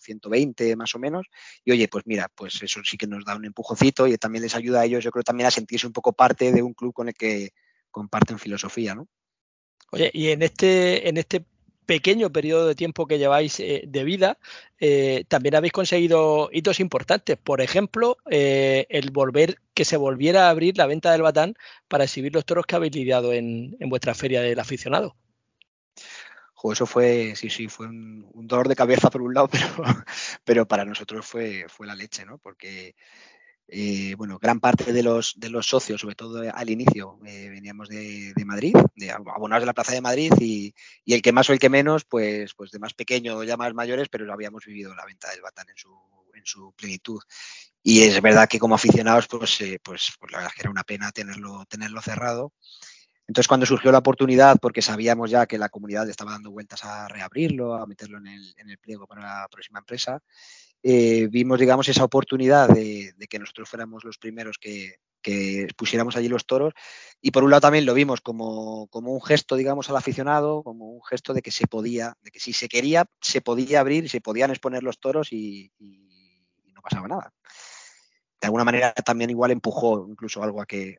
120 0.01 0.77
más 0.77 0.95
o 0.95 0.99
menos. 0.99 1.27
Y 1.65 1.73
oye, 1.73 1.89
pues 1.89 2.05
mira, 2.07 2.31
pues 2.35 2.63
eso 2.63 2.81
sí 2.85 2.97
que 2.97 3.07
nos 3.07 3.25
da 3.25 3.37
un 3.37 3.45
empujoncito 3.45 4.07
y 4.07 4.17
también 4.19 4.43
les 4.43 4.55
ayuda 4.55 4.81
a 4.81 4.85
ellos, 4.85 5.03
yo 5.03 5.11
creo, 5.11 5.23
también 5.23 5.47
a 5.47 5.51
sentirse 5.51 5.87
un 5.87 5.93
poco 5.93 6.13
parte 6.13 6.53
de 6.53 6.63
un 6.63 6.75
club 6.75 6.93
con 6.93 7.09
el 7.09 7.15
que 7.15 7.51
comparten 7.91 8.39
filosofía, 8.39 8.95
¿no? 8.95 9.09
Oye, 9.91 10.11
y 10.15 10.29
en 10.29 10.43
este, 10.43 11.09
en 11.09 11.19
este 11.19 11.45
pequeño 11.87 12.31
periodo 12.33 12.67
de 12.69 12.75
tiempo 12.75 13.07
que 13.07 13.19
lleváis 13.19 13.61
eh, 13.61 13.83
de 13.87 14.05
vida, 14.05 14.39
eh, 14.79 15.25
también 15.29 15.57
habéis 15.57 15.73
conseguido 15.73 16.49
hitos 16.53 16.81
importantes. 16.81 17.37
Por 17.37 17.61
ejemplo, 17.61 18.17
eh, 18.31 18.87
el 18.89 19.11
volver, 19.11 19.59
que 19.75 19.85
se 19.85 19.97
volviera 19.97 20.47
a 20.47 20.51
abrir 20.51 20.79
la 20.79 20.87
venta 20.87 21.13
del 21.13 21.23
batán 21.23 21.55
para 21.89 22.05
exhibir 22.05 22.33
los 22.33 22.47
toros 22.47 22.65
que 22.67 22.77
habéis 22.77 22.95
lidiado 22.95 23.33
en, 23.33 23.77
en 23.81 23.89
vuestra 23.89 24.15
feria 24.15 24.41
del 24.41 24.61
aficionado 24.61 25.17
eso 26.71 26.87
fue, 26.87 27.35
sí, 27.35 27.51
sí, 27.51 27.67
fue 27.69 27.89
un, 27.89 28.31
dolor 28.47 28.69
de 28.69 28.77
cabeza 28.77 29.11
por 29.11 29.23
un 29.23 29.35
lado, 29.35 29.49
pero, 29.49 29.85
pero 30.45 30.69
para 30.69 30.85
nosotros 30.85 31.27
fue, 31.27 31.67
fue 31.69 31.87
la 31.87 31.97
leche, 31.97 32.25
¿no? 32.25 32.39
Porque, 32.39 32.95
eh, 33.67 34.15
bueno, 34.17 34.39
gran 34.39 34.61
parte 34.61 34.93
de 34.93 35.03
los, 35.03 35.35
de 35.39 35.49
los 35.49 35.67
socios, 35.67 36.01
sobre 36.01 36.15
todo 36.15 36.43
al 36.55 36.71
inicio, 36.71 37.19
eh, 37.27 37.49
veníamos 37.49 37.89
de, 37.89 38.35
Madrid, 38.45 38.75
de 38.95 39.11
abonados 39.11 39.63
de 39.63 39.67
la 39.67 39.75
Plaza 39.75 39.93
de 39.93 40.01
Madrid, 40.01 40.33
y, 40.39 40.75
el 41.07 41.23
que 41.23 41.33
más 41.33 41.49
o 41.51 41.53
el 41.53 41.59
que 41.59 41.71
menos, 41.71 42.05
pues, 42.05 42.55
pues 42.55 42.71
de 42.71 42.79
más 42.79 42.95
pequeño, 42.95 43.43
ya 43.45 43.57
más 43.57 43.75
mayores, 43.75 44.09
pero 44.09 44.25
lo 44.25 44.33
habíamos 44.33 44.65
vivido 44.65 44.95
la 44.95 45.07
venta 45.07 45.31
del 45.31 45.41
Batán 45.41 45.69
en 45.71 45.77
su, 45.77 45.91
en 46.35 46.45
su 46.45 46.73
plenitud. 46.75 47.21
Y 47.83 48.03
es 48.03 48.21
verdad 48.21 48.49
que 48.49 48.59
como 48.59 48.75
aficionados, 48.77 49.27
pues, 49.27 49.61
eh, 49.63 49.81
pues, 49.83 50.13
pues 50.21 50.31
la 50.31 50.39
verdad 50.39 50.53
es 50.53 50.55
que 50.55 50.63
era 50.63 50.71
una 50.71 50.85
pena 50.85 51.11
tenerlo, 51.11 51.65
tenerlo 51.67 52.01
cerrado. 52.01 52.53
Entonces, 53.33 53.49
cuando 53.49 53.64
surgió 53.64 53.91
la 53.91 54.01
oportunidad, 54.01 54.59
porque 54.61 54.83
sabíamos 54.83 55.30
ya 55.30 55.47
que 55.47 55.57
la 55.57 55.70
comunidad 55.70 56.07
estaba 56.07 56.33
dando 56.33 56.51
vueltas 56.51 56.85
a 56.85 57.09
reabrirlo, 57.09 57.76
a 57.76 57.87
meterlo 57.87 58.18
en 58.18 58.26
el, 58.26 58.76
pliego 58.76 59.07
para 59.07 59.22
la 59.22 59.49
próxima 59.51 59.78
empresa, 59.78 60.22
eh, 60.83 61.28
vimos, 61.30 61.59
digamos, 61.59 61.89
esa 61.89 62.05
oportunidad 62.05 62.68
de, 62.68 63.14
que 63.30 63.39
nosotros 63.39 63.70
fuéramos 63.70 64.05
los 64.05 64.18
primeros 64.18 64.59
que, 64.59 64.99
pusiéramos 65.78 66.14
allí 66.14 66.28
los 66.28 66.45
toros. 66.45 66.74
Y 67.22 67.30
por 67.30 67.43
un 67.43 67.49
lado 67.49 67.62
también 67.62 67.87
lo 67.87 67.95
vimos 67.95 68.20
como, 68.20 68.87
un 68.93 69.22
gesto, 69.22 69.57
digamos, 69.57 69.89
al 69.89 69.97
aficionado, 69.97 70.62
como 70.62 70.91
un 70.91 71.03
gesto 71.03 71.33
de 71.33 71.41
que 71.41 71.53
se 71.53 71.66
podía, 71.66 72.18
de 72.20 72.33
que 72.33 72.39
si 72.39 72.53
se 72.53 72.68
quería, 72.68 73.07
se 73.22 73.41
podía 73.41 73.80
abrir, 73.80 74.11
se 74.11 74.20
podían 74.20 74.51
exponer 74.51 74.83
los 74.83 75.01
toros 75.01 75.33
y, 75.33 75.72
no 76.74 76.83
pasaba 76.83 77.09
nada. 77.09 77.33
De 78.43 78.49
alguna 78.49 78.64
manera 78.64 78.93
también 78.93 79.30
igual 79.30 79.53
empujó 79.53 80.07
incluso 80.07 80.43
algo 80.43 80.61
a 80.61 80.66
que 80.66 80.99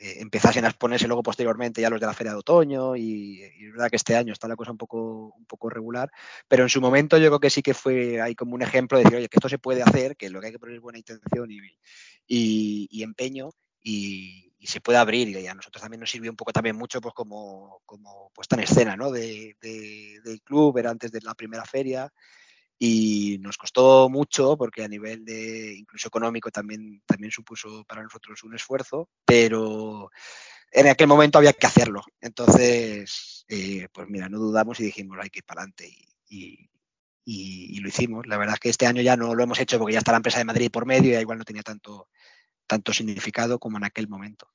empezasen 0.00 0.64
a 0.64 0.68
exponerse 0.68 1.06
luego 1.06 1.22
posteriormente 1.22 1.80
ya 1.80 1.90
los 1.90 2.00
de 2.00 2.06
la 2.06 2.14
Feria 2.14 2.32
de 2.32 2.38
Otoño 2.38 2.96
y, 2.96 3.42
es 3.42 3.72
verdad 3.72 3.90
que 3.90 3.96
este 3.96 4.16
año 4.16 4.32
está 4.32 4.48
la 4.48 4.56
cosa 4.56 4.70
un 4.70 4.78
poco, 4.78 5.34
un 5.36 5.44
poco 5.44 5.68
regular, 5.68 6.10
pero 6.48 6.62
en 6.62 6.70
su 6.70 6.80
momento 6.80 7.18
yo 7.18 7.28
creo 7.28 7.40
que 7.40 7.50
sí 7.50 7.62
que 7.62 7.74
fue 7.74 8.20
ahí 8.20 8.34
como 8.34 8.54
un 8.54 8.62
ejemplo 8.62 8.96
de 8.96 9.04
decir, 9.04 9.18
oye, 9.18 9.28
que 9.28 9.36
esto 9.36 9.48
se 9.48 9.58
puede 9.58 9.82
hacer, 9.82 10.16
que 10.16 10.30
lo 10.30 10.40
que 10.40 10.46
hay 10.46 10.52
que 10.52 10.58
poner 10.58 10.76
es 10.76 10.80
buena 10.80 10.98
intención 10.98 11.48
y, 12.26 13.02
empeño 13.02 13.50
y, 13.82 14.46
se 14.62 14.80
puede 14.80 14.98
abrir 14.98 15.28
y 15.28 15.46
a 15.46 15.54
nosotros 15.54 15.80
también 15.80 16.00
nos 16.00 16.10
sirvió 16.10 16.30
un 16.30 16.36
poco 16.36 16.52
también 16.52 16.76
mucho 16.76 17.00
pues 17.00 17.14
como, 17.14 17.80
como 17.86 18.30
puesta 18.34 18.56
en 18.56 18.62
escena 18.62 18.94
¿no? 18.94 19.10
de, 19.10 19.56
del 19.60 20.42
club, 20.42 20.76
era 20.78 20.90
antes 20.90 21.10
de 21.12 21.20
la 21.22 21.34
primera 21.34 21.64
feria 21.64 22.12
y 22.82 23.36
nos 23.40 23.58
costó 23.58 24.08
mucho 24.08 24.56
porque 24.56 24.82
a 24.82 24.88
nivel 24.88 25.22
de 25.22 25.74
incluso 25.76 26.08
económico 26.08 26.50
también, 26.50 27.02
también 27.04 27.30
supuso 27.30 27.84
para 27.84 28.02
nosotros 28.02 28.42
un 28.42 28.54
esfuerzo, 28.54 29.10
pero 29.26 30.10
en 30.72 30.86
aquel 30.88 31.06
momento 31.06 31.36
había 31.36 31.52
que 31.52 31.66
hacerlo. 31.66 32.02
Entonces, 32.22 33.44
eh, 33.48 33.86
pues 33.92 34.08
mira, 34.08 34.30
no 34.30 34.38
dudamos 34.38 34.80
y 34.80 34.84
dijimos 34.84 35.18
hay 35.20 35.28
que 35.28 35.40
ir 35.40 35.44
para 35.44 35.60
adelante 35.60 35.94
y, 36.30 36.70
y, 37.26 37.78
lo 37.80 37.88
hicimos. 37.88 38.26
La 38.26 38.38
verdad 38.38 38.54
es 38.54 38.60
que 38.60 38.70
este 38.70 38.86
año 38.86 39.02
ya 39.02 39.14
no 39.14 39.34
lo 39.34 39.42
hemos 39.44 39.60
hecho 39.60 39.78
porque 39.78 39.92
ya 39.92 39.98
está 39.98 40.12
la 40.12 40.18
empresa 40.18 40.38
de 40.38 40.46
Madrid 40.46 40.70
por 40.70 40.86
medio 40.86 41.18
y 41.18 41.20
igual 41.20 41.36
no 41.36 41.44
tenía 41.44 41.62
tanto, 41.62 42.08
tanto 42.66 42.94
significado 42.94 43.58
como 43.58 43.76
en 43.76 43.84
aquel 43.84 44.08
momento. 44.08 44.48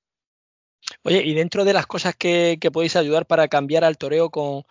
Oye, 1.08 1.22
y 1.24 1.36
dentro 1.36 1.66
de 1.66 1.74
las 1.74 1.86
cosas 1.86 2.16
que, 2.16 2.58
podéis 2.74 2.96
ayudar 2.96 3.28
para 3.28 3.48
cambiar 3.48 3.84
al 3.84 3.96
toreo 3.96 4.32
con, 4.32 4.64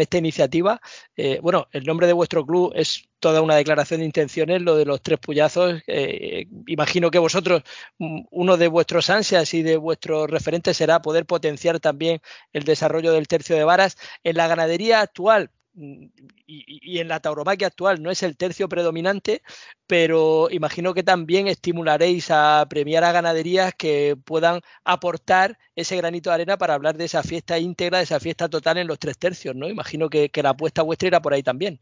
esta 0.00 0.16
iniciativa, 0.16 0.80
eh, 1.16 1.38
bueno, 1.42 1.68
el 1.70 1.84
nombre 1.84 2.06
de 2.06 2.14
vuestro 2.14 2.46
club 2.46 2.72
es 2.74 3.10
toda 3.20 3.42
una 3.42 3.56
declaración 3.56 4.00
de 4.00 4.06
intenciones, 4.06 4.62
lo 4.62 4.76
de 4.76 4.86
los 4.86 5.02
tres 5.02 5.18
puyazos. 5.18 5.82
Eh, 5.86 6.46
imagino 6.66 7.10
que 7.10 7.18
vosotros, 7.18 7.62
mm, 7.98 8.22
uno 8.30 8.56
de 8.56 8.68
vuestros 8.68 9.10
ansias 9.10 9.52
y 9.52 9.62
de 9.62 9.76
vuestros 9.76 10.30
referentes 10.30 10.78
será 10.78 11.02
poder 11.02 11.26
potenciar 11.26 11.78
también 11.78 12.22
el 12.54 12.64
desarrollo 12.64 13.12
del 13.12 13.28
tercio 13.28 13.54
de 13.54 13.64
varas. 13.64 13.98
En 14.24 14.36
la 14.38 14.48
ganadería 14.48 15.02
actual, 15.02 15.50
y, 15.74 16.98
en 16.98 17.08
la 17.08 17.20
tauromaquia 17.20 17.68
actual 17.68 18.02
no 18.02 18.10
es 18.10 18.22
el 18.22 18.36
tercio 18.36 18.68
predominante, 18.68 19.42
pero 19.86 20.48
imagino 20.50 20.94
que 20.94 21.02
también 21.02 21.48
estimularéis 21.48 22.30
a 22.30 22.66
premiar 22.68 23.04
a 23.04 23.12
ganaderías 23.12 23.74
que 23.74 24.16
puedan 24.24 24.60
aportar 24.84 25.58
ese 25.74 25.96
granito 25.96 26.30
de 26.30 26.34
arena 26.34 26.58
para 26.58 26.74
hablar 26.74 26.96
de 26.96 27.06
esa 27.06 27.22
fiesta 27.22 27.58
íntegra, 27.58 27.98
de 27.98 28.04
esa 28.04 28.20
fiesta 28.20 28.48
total 28.48 28.78
en 28.78 28.86
los 28.86 28.98
tres 28.98 29.18
tercios, 29.18 29.56
¿no? 29.56 29.68
Imagino 29.68 30.08
que, 30.10 30.30
la 30.42 30.50
apuesta 30.50 30.82
vuestra 30.82 31.08
irá 31.08 31.22
por 31.22 31.32
ahí 31.32 31.42
también. 31.42 31.80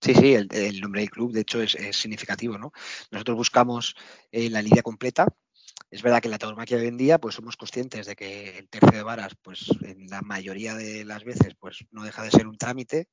Sí, 0.00 0.14
sí, 0.14 0.34
el, 0.34 0.80
nombre 0.80 1.02
del 1.02 1.10
club 1.10 1.32
de 1.32 1.40
hecho 1.40 1.60
es, 1.60 1.76
significativo, 1.92 2.58
¿no? 2.58 2.72
Nosotros 3.10 3.36
buscamos 3.36 3.94
eh, 4.30 4.50
la 4.50 4.62
línea 4.62 4.82
completa, 4.82 5.26
es 5.90 6.02
verdad 6.02 6.20
que 6.20 6.28
en 6.28 6.32
la 6.32 6.38
tauromaquia 6.38 6.76
de 6.76 6.84
hoy 6.84 6.88
en 6.88 6.96
día 6.96 7.18
pues 7.18 7.34
somos 7.34 7.56
conscientes 7.56 8.06
de 8.06 8.16
que 8.16 8.58
el 8.58 8.68
tercio 8.68 8.90
de 8.90 9.02
varas 9.02 9.34
pues 9.42 9.66
en 9.82 10.08
la 10.08 10.20
mayoría 10.22 10.74
de 10.74 11.04
las 11.04 11.24
veces 11.24 11.54
pues 11.58 11.84
no 11.90 12.04
deja 12.04 12.22
de 12.22 12.30
ser 12.30 12.46
un 12.46 12.58
trámite 12.58 13.08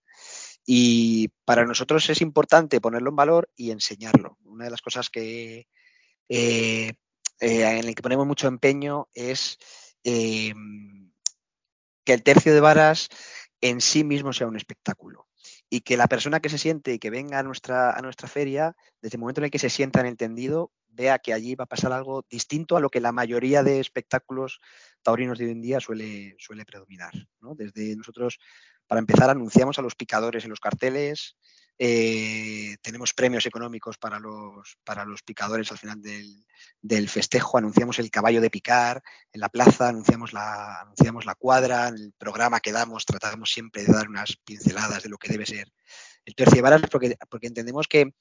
y 0.65 1.29
para 1.45 1.65
nosotros 1.65 2.09
es 2.09 2.21
importante 2.21 2.81
ponerlo 2.81 3.09
en 3.09 3.15
valor 3.15 3.49
y 3.55 3.71
enseñarlo. 3.71 4.37
Una 4.43 4.65
de 4.65 4.71
las 4.71 4.81
cosas 4.81 5.09
que 5.09 5.67
eh, 6.29 6.93
eh, 7.39 7.79
en 7.79 7.87
el 7.87 7.95
que 7.95 8.01
ponemos 8.01 8.25
mucho 8.25 8.47
empeño 8.47 9.07
es 9.13 9.57
em, 10.03 11.11
que 12.03 12.13
el 12.13 12.23
tercio 12.23 12.53
de 12.53 12.59
varas 12.59 13.09
en 13.61 13.81
sí 13.81 14.03
mismo 14.03 14.33
sea 14.33 14.47
un 14.47 14.57
espectáculo 14.57 15.27
y 15.73 15.81
que 15.81 15.97
la 15.97 16.05
persona 16.05 16.39
que 16.39 16.49
se 16.49 16.59
siente 16.59 16.93
y 16.93 16.99
que 16.99 17.09
venga 17.09 17.39
a 17.39 17.43
nuestra, 17.43 17.97
a 17.97 18.01
nuestra 18.03 18.27
feria, 18.27 18.75
desde 19.01 19.15
el 19.17 19.21
momento 19.21 19.41
en 19.41 19.45
el 19.45 19.49
que 19.49 19.57
se 19.57 19.71
sienta 19.71 20.01
en 20.01 20.05
el 20.05 20.17
tendido, 20.17 20.71
vea 20.89 21.17
que 21.17 21.33
allí 21.33 21.55
va 21.55 21.63
a 21.63 21.67
pasar 21.67 21.91
algo 21.91 22.23
distinto 22.29 22.77
a 22.77 22.79
lo 22.79 22.91
que 22.91 23.01
la 23.01 23.11
mayoría 23.11 23.63
de 23.63 23.79
espectáculos 23.79 24.59
taurinos 25.01 25.39
de 25.39 25.45
hoy 25.45 25.51
en 25.51 25.61
día 25.61 25.79
suele, 25.79 26.35
suele 26.37 26.63
predominar. 26.63 27.11
Desde 27.55 27.95
nosotros, 27.95 28.37
para 28.85 28.99
empezar, 28.99 29.31
anunciamos 29.31 29.79
a 29.79 29.81
los 29.81 29.95
picadores 29.95 30.43
en 30.43 30.51
los 30.51 30.59
carteles, 30.59 31.37
eh, 31.79 32.75
tenemos 32.81 33.13
premios 33.13 33.45
económicos 33.45 33.97
para 33.97 34.19
los, 34.19 34.77
para 34.83 35.05
los 35.05 35.21
picadores 35.23 35.71
al 35.71 35.77
final 35.77 36.01
del, 36.01 37.09
festejo, 37.09 37.57
anunciamos 37.57 37.99
el 37.99 38.11
caballo 38.11 38.41
de 38.41 38.49
picar 38.49 39.01
en 39.31 39.41
la 39.41 39.49
plaza, 39.49 39.89
anunciamos 39.89 40.33
la, 40.33 40.81
anunciamos 40.81 41.25
la 41.25 41.35
cuadra, 41.35 41.87
en 41.87 41.95
el 41.95 42.13
programa 42.17 42.59
que 42.59 42.71
damos 42.71 43.05
tratamos 43.05 43.51
siempre 43.51 43.83
de 43.83 43.93
dar 43.93 44.07
unas 44.07 44.37
pinceladas 44.37 45.03
de 45.03 45.09
lo 45.09 45.17
que 45.17 45.29
debe 45.29 45.45
ser 45.45 45.71
el 46.25 46.35
tercio 46.35 46.55
de 46.55 46.61
varas 46.61 46.81
porque, 46.89 47.17
porque 47.29 47.47
entendemos 47.47 47.87
que 47.87 48.13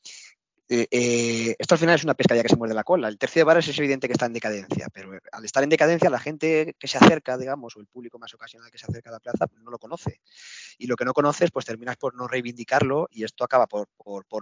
eh, 0.69 0.87
eh, 0.91 1.57
esto 1.59 1.75
al 1.75 1.79
final 1.79 1.97
es 1.97 2.05
una 2.05 2.15
pescadilla 2.15 2.43
que 2.43 2.49
se 2.49 2.57
muerde 2.57 2.75
la 2.75 2.85
cola. 2.85 3.09
El 3.09 3.19
tercio 3.19 3.41
de 3.41 3.45
varas 3.45 3.67
es 3.69 3.79
evidente 3.79 4.07
que 4.07 4.13
está 4.13 4.27
en 4.27 4.33
decadencia, 4.33 4.89
pero 4.93 5.13
al 5.31 5.45
estar 5.45 5.63
en 5.63 5.69
decadencia, 5.69 6.09
la 6.09 6.19
gente 6.19 6.75
que 6.79 6.89
se 6.89 6.99
acerca, 6.99 7.37
digamos, 7.37 7.77
o 7.77 7.81
el 7.81 7.87
público 7.87 8.19
más 8.19 8.33
ocasional 8.35 8.71
que 8.71 8.79
se 8.79 8.87
acerca 8.87 9.11
a 9.11 9.15
la 9.15 9.21
plaza, 9.21 9.47
pues 9.47 9.63
no 9.63 9.71
lo 9.71 9.79
conoce. 9.79 10.21
Y 10.79 10.87
lo 10.87 10.97
que 10.97 11.05
no 11.05 11.13
conoces, 11.13 11.51
pues 11.51 11.67
terminas 11.67 11.97
por 11.97 12.15
no 12.15 12.29
reivindicarlo 12.29 13.09
y 13.11 13.25
esto 13.25 13.45
acaba 13.45 13.67
por, 13.67 13.89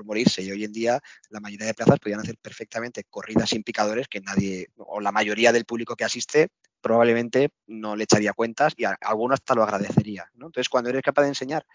morirse. 0.04 0.42
Y 0.42 0.50
hoy 0.50 0.64
en 0.64 0.72
día 0.72 1.00
la 1.30 1.40
mayoría 1.40 1.66
de 1.66 1.74
plazas 1.74 1.98
podrían 1.98 2.20
hacer 2.20 2.36
perfectamente 2.40 3.04
corridas 3.04 3.50
sin 3.50 3.62
picadores 3.62 4.08
que 4.08 4.20
nadie, 4.20 4.68
o 4.76 5.00
la 5.00 5.12
mayoría 5.12 5.52
del 5.52 5.64
público 5.64 5.96
que 5.96 6.04
asiste, 6.04 6.48
probablemente 6.80 7.50
no 7.66 7.96
le 7.96 8.04
echaría 8.04 8.32
cuentas 8.32 8.72
y 8.76 8.84
a, 8.84 8.96
alguno 9.00 9.34
hasta 9.34 9.54
lo 9.54 9.62
agradecería. 9.62 10.30
Entonces, 10.34 10.68
cuando 10.68 10.90
eres 10.90 11.02
capaz 11.02 11.22
de 11.22 11.28
enseñar 11.28 11.66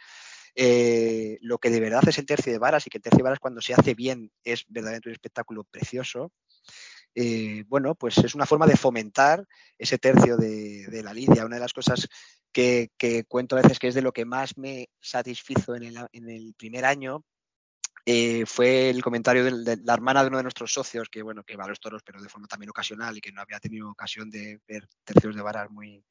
eh, 0.56 1.38
lo 1.42 1.58
que 1.58 1.70
de 1.70 1.82
verdad 1.82 2.08
es 2.08 2.18
el 2.18 2.26
tercio 2.26 2.52
de 2.52 2.60
varas 2.60 2.88
y 2.88 2.90
que 2.90 2.98
el 2.98 3.02
tercio 3.02 3.18
de 3.18 3.24
varas 3.24 3.40
cuando 3.40 3.62
se 3.62 3.74
hace 3.74 3.94
bien 3.94 4.32
es 4.44 4.64
verdaderamente 4.70 5.10
un 5.10 5.14
espectáculo 5.14 5.66
precioso. 5.66 6.32
Eh, 7.14 7.64
bueno, 7.68 7.96
pues 7.96 8.18
es 8.18 8.36
una 8.36 8.46
forma 8.46 8.66
de 8.66 8.78
fomentar 8.78 9.46
ese 9.78 9.98
tercio 9.98 10.38
de, 10.38 11.02
la 11.04 11.14
lidia. 11.14 11.46
Una 11.46 11.56
de 11.56 11.62
las 11.62 11.74
cosas 11.74 12.08
que, 12.52 12.90
cuento 13.28 13.58
a 13.58 13.62
veces 13.62 13.80
que 13.80 13.90
es 13.90 13.96
de 13.96 14.02
lo 14.02 14.14
que 14.14 14.26
más 14.26 14.58
me 14.58 14.90
satisfizo 15.02 15.76
en 15.76 15.84
el, 15.84 16.54
primer 16.58 16.86
año 16.86 17.24
eh, 18.06 18.46
fue 18.46 18.90
el 18.90 19.02
comentario 19.02 19.44
de, 19.44 19.78
la 19.84 19.94
hermana 19.94 20.22
de 20.22 20.28
uno 20.28 20.38
de 20.38 20.44
nuestros 20.44 20.72
socios, 20.72 21.10
que 21.10 21.22
bueno, 21.22 21.44
que 21.44 21.58
va 21.58 21.66
a 21.66 21.70
los 21.70 21.80
toros, 21.80 22.02
pero 22.06 22.22
de 22.22 22.30
forma 22.30 22.48
también 22.48 22.70
ocasional 22.70 23.18
y 23.18 23.22
que 23.22 23.32
no 23.32 23.42
había 23.42 23.60
tenido 23.60 23.90
ocasión 23.90 24.30
de 24.30 24.60
ver 24.68 24.88
tercios 25.04 25.36
de 25.36 25.42
varas 25.42 25.70
muy, 25.70 26.06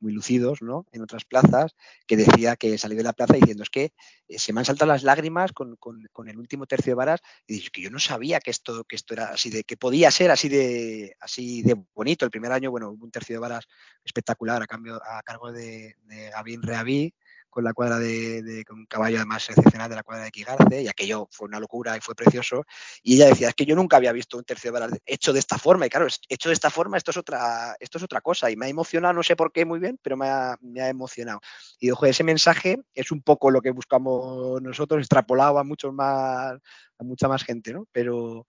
muy 0.00 0.12
lucidos, 0.12 0.62
¿no? 0.62 0.86
En 0.92 1.02
otras 1.02 1.24
plazas, 1.24 1.74
que 2.06 2.16
decía 2.16 2.56
que 2.56 2.78
salió 2.78 2.96
de 2.96 3.04
la 3.04 3.12
plaza 3.12 3.34
diciendo 3.34 3.62
es 3.62 3.70
que 3.70 3.92
eh, 4.28 4.38
se 4.38 4.52
me 4.52 4.60
han 4.60 4.64
saltado 4.64 4.90
las 4.90 5.02
lágrimas 5.02 5.52
con, 5.52 5.78
el 6.26 6.38
último 6.38 6.66
tercio 6.66 6.92
de 6.92 6.94
varas 6.96 7.20
y 7.46 7.68
que 7.70 7.82
yo 7.82 7.90
no 7.90 7.98
sabía 7.98 8.40
que 8.40 8.50
esto, 8.50 8.84
que 8.84 8.96
esto 8.96 9.14
era 9.14 9.30
así 9.30 9.50
de, 9.50 9.64
que 9.64 9.76
podía 9.76 10.10
ser 10.10 10.30
así 10.30 10.48
de, 10.48 11.16
así 11.20 11.62
de 11.62 11.76
bonito. 11.94 12.24
El 12.24 12.30
primer 12.30 12.52
año, 12.52 12.70
bueno, 12.70 12.90
hubo 12.90 13.04
un 13.04 13.10
tercio 13.10 13.36
de 13.36 13.40
varas 13.40 13.66
espectacular 14.04 14.62
a 14.62 14.66
cambio, 14.66 14.96
a 14.96 15.22
cargo 15.22 15.52
de, 15.52 15.96
de 16.04 16.30
Gavin 16.30 16.62
Reaví, 16.62 17.14
con 17.50 17.64
la 17.64 17.74
cuadra 17.74 17.98
de, 17.98 18.64
con 18.66 18.78
un 18.78 18.86
caballo 18.86 19.16
además 19.18 19.48
excepcional 19.50 19.90
de 19.90 19.96
la 19.96 20.02
cuadra 20.02 20.24
de 20.24 20.30
Quigarce, 20.30 20.82
y 20.82 20.88
aquello 20.88 21.28
fue 21.30 21.48
una 21.48 21.60
locura 21.60 21.96
y 21.96 22.00
fue 22.00 22.14
precioso. 22.14 22.64
Y 23.02 23.16
ella 23.16 23.26
decía, 23.26 23.48
es 23.48 23.54
que 23.54 23.66
yo 23.66 23.74
nunca 23.74 23.96
había 23.96 24.12
visto 24.12 24.38
un 24.38 24.44
tercio 24.44 24.72
de 24.72 25.00
hecho 25.04 25.32
de 25.32 25.40
esta 25.40 25.58
forma, 25.58 25.86
y 25.86 25.90
claro, 25.90 26.06
hecho 26.28 26.48
de 26.48 26.54
esta 26.54 26.70
forma, 26.70 26.96
esto 26.96 27.10
es 27.10 27.16
otra, 27.16 27.76
esto 27.80 27.98
es 27.98 28.04
otra 28.04 28.20
cosa, 28.20 28.50
y 28.50 28.56
me 28.56 28.66
ha 28.66 28.68
emocionado, 28.68 29.12
no 29.12 29.22
sé 29.22 29.36
por 29.36 29.52
qué 29.52 29.64
muy 29.64 29.80
bien, 29.80 29.98
pero 30.02 30.16
me 30.16 30.28
ha, 30.28 30.58
emocionado. 30.88 31.40
Y 31.78 31.90
ojo, 31.90 32.06
ese 32.06 32.24
mensaje 32.24 32.78
es 32.94 33.10
un 33.10 33.22
poco 33.22 33.50
lo 33.50 33.60
que 33.60 33.70
buscamos 33.70 34.62
nosotros, 34.62 35.00
extrapolado 35.00 35.58
a 35.58 35.64
muchos 35.64 35.92
más, 35.92 36.54
a 36.98 37.04
mucha 37.04 37.28
más 37.28 37.44
gente, 37.44 37.72
¿no? 37.72 37.86
Pero, 37.92 38.46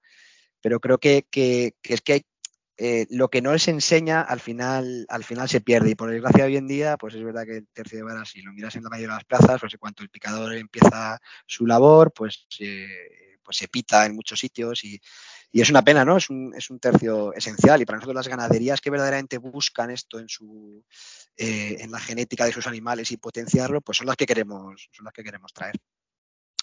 pero 0.61 0.79
creo 0.79 0.97
que, 0.99 1.27
que, 1.29 1.73
que 1.81 1.95
es 1.95 2.01
que 2.01 2.13
hay 2.13 2.25
eh, 2.83 3.05
lo 3.11 3.29
que 3.29 3.43
no 3.43 3.53
les 3.53 3.67
enseña 3.67 4.21
al 4.21 4.39
final, 4.39 5.05
al 5.07 5.23
final 5.23 5.47
se 5.47 5.61
pierde. 5.61 5.91
Y 5.91 5.95
por 5.95 6.09
desgracia 6.09 6.45
hoy 6.45 6.57
en 6.57 6.65
día, 6.65 6.97
pues 6.97 7.13
es 7.13 7.23
verdad 7.23 7.45
que 7.45 7.57
el 7.57 7.67
tercio 7.67 7.99
de 7.99 8.03
varas, 8.03 8.29
si 8.29 8.41
lo 8.41 8.51
miras 8.53 8.75
en 8.75 8.81
la 8.81 8.89
mayoría 8.89 9.09
de 9.09 9.17
las 9.17 9.25
plazas, 9.25 9.59
pues 9.59 9.73
en 9.73 9.79
cuanto 9.79 10.01
el 10.01 10.09
picador 10.09 10.55
empieza 10.55 11.19
su 11.45 11.67
labor, 11.67 12.11
pues, 12.11 12.47
pues 13.43 13.57
se 13.57 13.67
pita 13.67 14.07
en 14.07 14.15
muchos 14.15 14.39
sitios 14.39 14.83
y, 14.83 14.99
es 15.53 15.69
una 15.69 15.83
pena, 15.83 16.03
¿no? 16.03 16.17
Es 16.17 16.31
un, 16.31 16.55
es 16.57 16.71
un, 16.71 16.79
tercio 16.79 17.35
esencial. 17.35 17.79
Y 17.79 17.85
para 17.85 17.97
nosotros 17.97 18.15
las 18.15 18.27
ganaderías 18.27 18.81
que 18.81 18.89
verdaderamente 18.89 19.37
buscan 19.37 19.91
esto 19.91 20.17
en 20.17 20.27
su 20.27 20.83
eh, 21.37 21.77
en 21.81 21.91
la 21.91 21.99
genética 21.99 22.45
de 22.45 22.51
sus 22.51 22.65
animales 22.65 23.11
y 23.11 23.17
potenciarlo, 23.17 23.81
pues 23.81 23.99
son 23.99 24.07
las 24.07 24.15
que 24.15 24.25
queremos, 24.25 24.89
son 24.91 25.05
las 25.05 25.13
que 25.13 25.23
queremos 25.23 25.53
traer. 25.53 25.75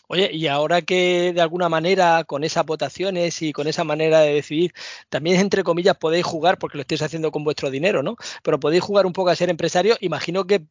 Oye, 0.09 0.31
y 0.33 0.47
ahora 0.47 0.81
que 0.83 1.33
de 1.35 1.41
alguna 1.43 1.69
manera 1.69 2.25
con 2.25 2.43
esas 2.43 2.65
votaciones 2.65 3.43
y 3.43 3.53
con 3.53 3.69
esa 3.69 3.85
manera 3.85 4.21
de 4.21 4.33
decidir, 4.33 4.73
también 5.11 5.39
entre 5.39 5.63
comillas 5.63 5.97
podéis 5.99 6.25
jugar, 6.25 6.59
porque 6.59 6.79
lo 6.79 6.83
estáis 6.83 7.03
haciendo 7.03 7.31
con 7.31 7.45
vuestro 7.45 7.71
dinero, 7.71 8.03
¿no? 8.03 8.17
Pero 8.43 8.59
podéis 8.59 8.83
jugar 8.83 9.05
un 9.05 9.13
poco 9.13 9.29
a 9.31 9.37
ser 9.37 9.51
empresario, 9.51 9.97
imagino 10.01 10.47
que 10.47 10.65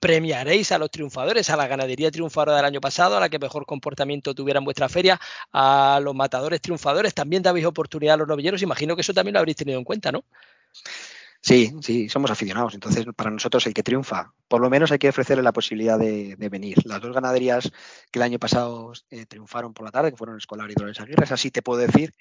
premiaréis 0.00 0.72
a 0.72 0.78
los 0.78 0.90
triunfadores, 0.90 1.50
a 1.50 1.56
la 1.56 1.68
ganadería 1.68 2.10
triunfadora 2.10 2.56
del 2.56 2.64
año 2.64 2.80
pasado, 2.80 3.16
a 3.16 3.20
la 3.20 3.28
que 3.28 3.38
mejor 3.38 3.64
comportamiento 3.64 4.34
tuviera 4.34 4.58
en 4.58 4.64
vuestra 4.64 4.88
feria, 4.88 5.20
a 5.52 6.00
los 6.02 6.14
matadores 6.14 6.60
triunfadores, 6.60 7.14
también 7.14 7.42
dabais 7.42 7.66
oportunidad 7.66 8.14
a 8.14 8.16
los 8.18 8.28
novilleros, 8.28 8.62
imagino 8.62 8.96
que 8.96 9.02
eso 9.02 9.14
también 9.14 9.34
lo 9.34 9.40
habréis 9.40 9.56
tenido 9.56 9.78
en 9.78 9.84
cuenta, 9.84 10.10
¿no? 10.10 10.24
Sí, 11.42 11.72
sí, 11.80 12.08
somos 12.10 12.30
aficionados. 12.30 12.74
Entonces, 12.74 13.06
para 13.16 13.30
nosotros 13.30 13.66
el 13.66 13.72
que 13.72 13.82
triunfa, 13.82 14.34
por 14.46 14.60
lo 14.60 14.68
menos 14.68 14.92
hay 14.92 14.98
que 14.98 15.08
ofrecerle 15.08 15.42
la 15.42 15.54
posibilidad 15.54 15.98
de, 15.98 16.36
venir. 16.50 16.76
Las 16.84 17.00
dos 17.00 17.14
ganaderías 17.14 17.70
que 18.10 18.18
el 18.18 18.24
año 18.24 18.38
pasado 18.38 18.92
eh, 19.08 19.24
triunfaron 19.24 19.72
por 19.72 19.86
la 19.86 19.90
tarde, 19.90 20.10
que 20.10 20.18
fueron 20.18 20.36
Escolar 20.36 20.70
y 20.70 20.74
Dolores 20.74 21.00
Aguirre, 21.00 21.26
así 21.30 21.50
te 21.50 21.62
puedo 21.62 21.80
decir 21.80 22.12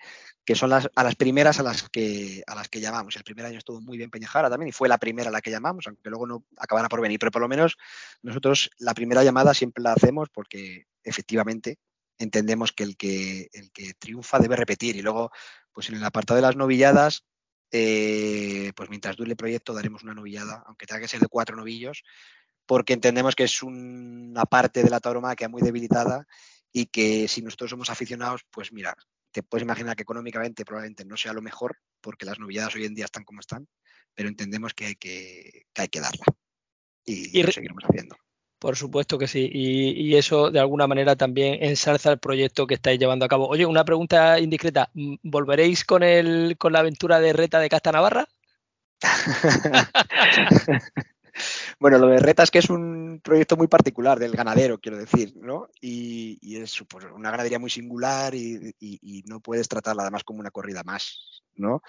que 0.46 0.56
son 0.56 0.70
las, 0.70 0.90
a 0.96 1.04
las 1.04 1.16
primeras 1.16 1.60
a 1.60 1.64
las 1.64 1.90
que 1.90 2.44
a 2.48 2.56
las 2.56 2.70
que 2.70 2.80
llamamos. 2.80 3.18
El 3.18 3.24
primer 3.26 3.46
año 3.46 3.58
estuvo 3.58 3.82
muy 3.82 3.98
bien 3.98 4.10
Peñajara 4.10 4.50
también 4.50 4.70
y 4.70 4.72
fue 4.72 4.88
la 4.88 4.98
primera 4.98 5.30
a 5.30 5.34
la 5.34 5.42
que 5.42 5.52
llamamos, 5.52 5.86
aunque 5.88 6.10
luego 6.10 6.26
no 6.26 6.46
acabara 6.58 6.88
por 6.88 7.02
venir. 7.02 7.20
Pero 7.20 7.32
por 7.32 7.42
lo 7.42 7.50
menos 7.50 7.78
nosotros 8.22 8.70
la 8.78 8.94
primera 8.94 9.24
llamada 9.24 9.54
siempre 9.54 9.84
la 9.84 9.94
hacemos 9.94 10.30
porque 10.30 10.86
efectivamente 11.04 11.78
entendemos 12.20 12.72
que 12.72 12.84
el 12.84 12.96
que 12.96 13.50
el 13.52 13.72
que 13.72 13.94
triunfa 13.96 14.40
debe 14.40 14.56
repetir. 14.56 14.96
Y 14.96 15.02
luego, 15.02 15.32
pues 15.74 15.90
en 15.90 15.96
el 15.96 16.04
apartado 16.06 16.38
de 16.38 16.44
las 16.44 16.56
novilladas, 16.56 17.26
eh, 17.72 18.72
pues 18.76 18.90
mientras 18.90 19.16
dure 19.16 19.32
el 19.32 19.38
proyecto 19.38 19.74
daremos 19.74 20.04
una 20.04 20.14
novillada, 20.14 20.64
aunque 20.66 20.86
tenga 20.86 21.02
que 21.02 21.08
ser 21.08 21.20
de 21.20 21.28
cuatro 21.28 21.56
novillos, 21.56 22.04
porque 22.66 22.94
entendemos 22.94 23.36
que 23.36 23.44
es 23.44 23.64
una 23.64 24.46
parte 24.46 24.84
de 24.84 24.90
la 24.90 25.00
tauromaquia 25.00 25.50
muy 25.50 25.62
debilitada 25.62 26.28
y 26.72 26.86
que 26.88 27.28
si 27.28 27.42
nosotros 27.42 27.72
somos 27.72 27.90
aficionados, 27.90 28.42
pues 28.52 28.72
mira, 28.72 28.96
te 29.32 29.44
puedes 29.44 29.64
imaginar 29.64 29.96
que 29.96 30.04
económicamente 30.04 30.66
probablemente 30.66 31.06
no 31.06 31.18
sea 31.18 31.34
lo 31.34 31.42
mejor, 31.42 31.78
porque 32.02 32.26
las 32.26 32.40
novilladas 32.40 32.76
hoy 32.76 32.86
en 32.86 32.96
día 32.96 33.06
están 33.06 33.24
como 33.24 33.40
están, 33.40 33.68
pero 34.14 34.30
entendemos 34.30 34.74
que 34.74 34.86
hay 34.86 34.96
que, 34.96 35.64
hay 35.76 35.88
que 35.88 36.00
darla. 36.00 36.26
Y, 37.06 37.40
y 37.40 37.44
lo 37.44 37.52
seguiremos 37.52 37.84
haciendo. 37.84 38.16
Por 38.60 38.76
supuesto 38.76 39.18
que 39.18 39.28
sí. 39.28 39.50
Y, 39.52 40.16
eso 40.16 40.52
de 40.52 40.60
alguna 40.60 40.86
manera 40.86 41.16
también 41.16 41.64
ensalza 41.64 42.12
el 42.12 42.20
proyecto 42.20 42.68
que 42.68 42.74
estáis 42.74 43.00
llevando 43.00 43.24
a 43.26 43.30
cabo. 43.30 43.48
Oye, 43.48 43.66
una 43.66 43.86
pregunta 43.86 44.38
indiscreta. 44.40 44.92
¿Volveréis 45.24 45.86
con 45.86 46.04
el 46.04 46.58
con 46.58 46.74
la 46.74 46.80
aventura 46.80 47.22
de 47.22 47.32
Reta 47.32 47.60
de 47.60 47.70
Casta 47.70 47.94
Navarra? 47.94 48.28
bueno, 51.80 51.98
lo 52.00 52.08
de 52.08 52.20
Reta 52.20 52.44
es 52.44 52.52
que 52.52 52.60
es 52.60 52.70
un 52.70 53.22
proyecto 53.24 53.56
muy 53.56 53.68
particular 53.68 54.20
del 54.20 54.36
ganadero, 54.36 54.78
quiero 54.78 54.98
decir, 54.98 55.34
¿no? 55.38 55.70
Y, 55.80 56.58
es 56.58 56.84
pues, 56.90 57.06
una 57.14 57.32
ganadería 57.32 57.60
muy 57.60 57.70
singular 57.70 58.36
y, 58.36 58.76
y, 58.80 59.24
no 59.26 59.40
puedes 59.40 59.70
tratarla 59.70 60.02
además 60.02 60.26
como 60.26 60.42
una 60.42 60.52
corrida 60.52 60.84
más, 60.84 61.44
¿no? 61.56 61.82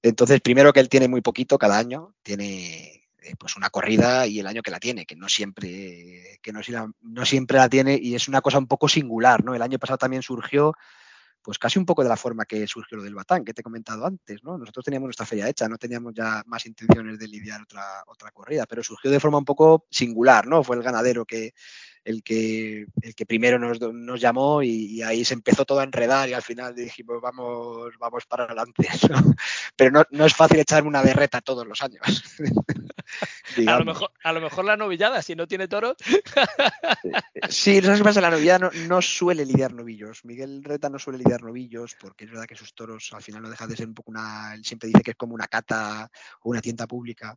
Entonces, 0.00 0.40
primero 0.40 0.72
que 0.72 0.80
él 0.80 0.88
tiene 0.88 1.08
muy 1.08 1.20
poquito 1.20 1.58
cada 1.58 1.76
año, 1.76 2.14
tiene 2.22 3.07
pues 3.36 3.56
una 3.56 3.70
corrida 3.70 4.26
y 4.26 4.40
el 4.40 4.46
año 4.46 4.62
que 4.62 4.70
la 4.70 4.80
tiene, 4.80 5.06
que 5.06 5.16
no 5.16 5.28
siempre, 5.28 6.38
que 6.42 6.52
no, 6.52 7.24
siempre 7.24 7.58
la 7.58 7.68
tiene 7.68 7.98
y 8.00 8.14
es 8.14 8.28
una 8.28 8.40
cosa 8.40 8.58
un 8.58 8.66
poco 8.66 8.88
singular, 8.88 9.44
¿no? 9.44 9.54
El 9.54 9.62
año 9.62 9.78
pasado 9.78 9.98
también 9.98 10.22
surgió, 10.22 10.74
pues 11.42 11.58
casi 11.58 11.78
un 11.78 11.86
poco 11.86 12.02
de 12.02 12.08
la 12.08 12.16
forma 12.16 12.44
que 12.44 12.66
surgió 12.66 12.98
lo 12.98 13.04
del 13.04 13.14
Batán, 13.14 13.44
que 13.44 13.54
te 13.54 13.60
he 13.60 13.64
comentado 13.64 14.06
antes, 14.06 14.42
¿no? 14.44 14.58
Nosotros 14.58 14.84
teníamos 14.84 15.06
nuestra 15.06 15.26
feria 15.26 15.48
hecha, 15.48 15.68
no 15.68 15.78
teníamos 15.78 16.14
ya 16.14 16.42
más 16.46 16.66
intenciones 16.66 17.18
de 17.18 17.28
lidiar 17.28 17.62
otra, 17.62 18.04
otra 18.06 18.30
corrida, 18.30 18.66
pero 18.66 18.82
surgió 18.82 19.10
de 19.10 19.20
forma 19.20 19.38
un 19.38 19.44
poco 19.44 19.86
singular, 19.90 20.46
¿no? 20.46 20.62
Fue 20.62 20.76
el 20.76 20.82
ganadero 20.82 21.24
que, 21.24 21.54
el 22.04 22.22
que, 22.22 22.86
el 23.02 23.14
que 23.14 23.26
primero 23.26 23.58
nos, 23.58 23.80
nos 23.80 24.20
llamó 24.20 24.62
y, 24.62 25.02
ahí 25.02 25.24
se 25.24 25.34
empezó 25.34 25.64
todo 25.64 25.80
a 25.80 25.84
enredar 25.84 26.28
y 26.28 26.32
al 26.32 26.42
final 26.42 26.74
dijimos, 26.74 27.20
vamos, 27.20 27.92
vamos 27.98 28.26
para 28.26 28.44
adelante. 28.44 28.88
Pero 29.76 29.90
no, 29.90 30.04
no, 30.10 30.24
es 30.24 30.34
fácil 30.34 30.58
echarme 30.58 30.88
una 30.88 31.02
berreta 31.02 31.40
todos 31.40 31.66
los 31.66 31.82
años. 31.82 32.02
a, 33.66 33.78
lo 33.78 33.84
mejor, 33.84 34.10
a 34.22 34.32
lo 34.32 34.40
mejor 34.40 34.64
la 34.64 34.76
novillada, 34.76 35.22
si 35.22 35.34
no 35.34 35.46
tiene 35.46 35.68
toros. 35.68 35.96
sí, 37.48 37.80
¿sabes 37.80 37.98
qué 37.98 38.04
pasa? 38.04 38.20
La 38.20 38.30
novillada 38.30 38.70
no, 38.88 39.02
suele 39.02 39.44
lidiar 39.44 39.72
novillos. 39.72 40.24
Miguel 40.24 40.64
Reta 40.64 40.88
no 40.88 40.98
suele 40.98 41.18
lidiar 41.18 41.42
novillos 41.42 41.96
porque 42.00 42.24
es 42.24 42.30
verdad 42.30 42.46
que 42.46 42.56
sus 42.56 42.74
toros 42.74 43.10
al 43.12 43.22
final 43.22 43.42
no 43.42 43.50
deja 43.50 43.66
de 43.66 43.76
ser 43.76 43.86
un 43.86 43.94
poco 43.94 44.10
una... 44.10 44.54
Él 44.54 44.64
siempre 44.64 44.88
dice 44.88 45.02
que 45.02 45.12
es 45.12 45.16
como 45.16 45.34
una 45.34 45.46
cata 45.46 46.10
o 46.42 46.50
una 46.50 46.60
tienda 46.60 46.86
pública 46.86 47.36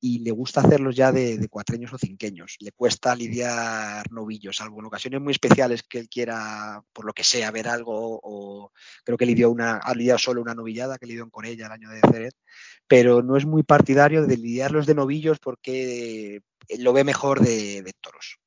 y 0.00 0.18
le 0.20 0.30
gusta 0.32 0.60
hacerlos 0.60 0.96
ya 0.96 1.12
de, 1.12 1.38
de 1.38 1.48
cuatreños 1.48 1.92
o 1.92 1.98
cinqueños. 1.98 2.56
Le 2.60 2.72
cuesta 2.72 3.14
lidiar 3.14 3.91
novillos, 4.10 4.56
salvo 4.56 4.80
en 4.80 4.86
ocasiones 4.86 5.20
muy 5.20 5.32
especiales 5.32 5.82
que 5.82 5.98
él 5.98 6.08
quiera, 6.08 6.82
por 6.92 7.04
lo 7.04 7.12
que 7.12 7.24
sea, 7.24 7.50
ver 7.50 7.68
algo, 7.68 8.20
o 8.22 8.72
creo 9.04 9.18
que 9.18 9.26
lidió 9.26 9.50
una, 9.50 9.76
ha 9.76 9.94
lidiado 9.94 10.18
solo 10.18 10.42
una 10.42 10.54
novillada 10.54 10.98
que 10.98 11.06
lidió 11.06 11.28
con 11.30 11.44
ella 11.44 11.66
el 11.66 11.72
año 11.72 11.90
de 11.90 12.00
Ceret, 12.00 12.34
pero 12.86 13.22
no 13.22 13.36
es 13.36 13.46
muy 13.46 13.62
partidario 13.62 14.26
de 14.26 14.36
lidiarlos 14.36 14.86
de 14.86 14.94
novillos 14.94 15.38
porque 15.38 16.42
lo 16.78 16.92
ve 16.92 17.04
mejor 17.04 17.40
de, 17.40 17.92
toros. 18.00 18.38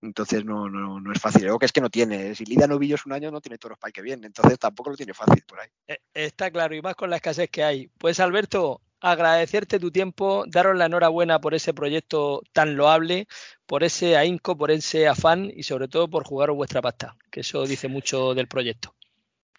Entonces 0.00 0.44
no, 0.44 0.68
no, 0.68 1.00
no, 1.00 1.12
es 1.12 1.20
fácil. 1.20 1.42
Luego 1.42 1.58
que 1.58 1.66
es 1.66 1.72
que 1.72 1.80
no 1.80 1.90
tiene. 1.90 2.34
Si 2.34 2.44
lidia 2.44 2.68
novillos 2.68 3.04
un 3.04 3.12
año 3.12 3.30
no 3.30 3.40
tiene 3.40 3.58
toros 3.58 3.78
para 3.78 3.88
el 3.88 3.92
que 3.92 4.02
viene. 4.02 4.28
Entonces 4.28 4.58
tampoco 4.58 4.90
lo 4.90 4.96
tiene 4.96 5.12
fácil 5.12 5.42
por 5.46 5.60
ahí. 5.60 5.68
Eh, 5.88 5.98
está 6.14 6.50
claro, 6.50 6.74
y 6.76 6.82
más 6.82 6.94
con 6.94 7.10
la 7.10 7.16
escasez 7.16 7.50
que 7.50 7.64
hay. 7.64 7.88
Pues 7.98 8.20
Alberto, 8.20 8.80
agradecerte 9.00 9.78
tu 9.78 9.90
tiempo, 9.90 10.44
daros 10.46 10.76
la 10.76 10.86
enhorabuena 10.86 11.40
por 11.40 11.54
ese 11.54 11.74
proyecto 11.74 12.42
tan 12.52 12.76
loable, 12.76 13.26
por 13.66 13.84
ese 13.84 14.16
ahínco, 14.16 14.56
por 14.56 14.70
ese 14.70 15.08
afán 15.08 15.50
y 15.54 15.62
sobre 15.62 15.88
todo 15.88 16.08
por 16.08 16.24
jugaros 16.24 16.56
vuestra 16.56 16.82
pasta, 16.82 17.16
que 17.30 17.40
eso 17.40 17.66
dice 17.66 17.88
mucho 17.88 18.34
del 18.34 18.48
proyecto. 18.48 18.94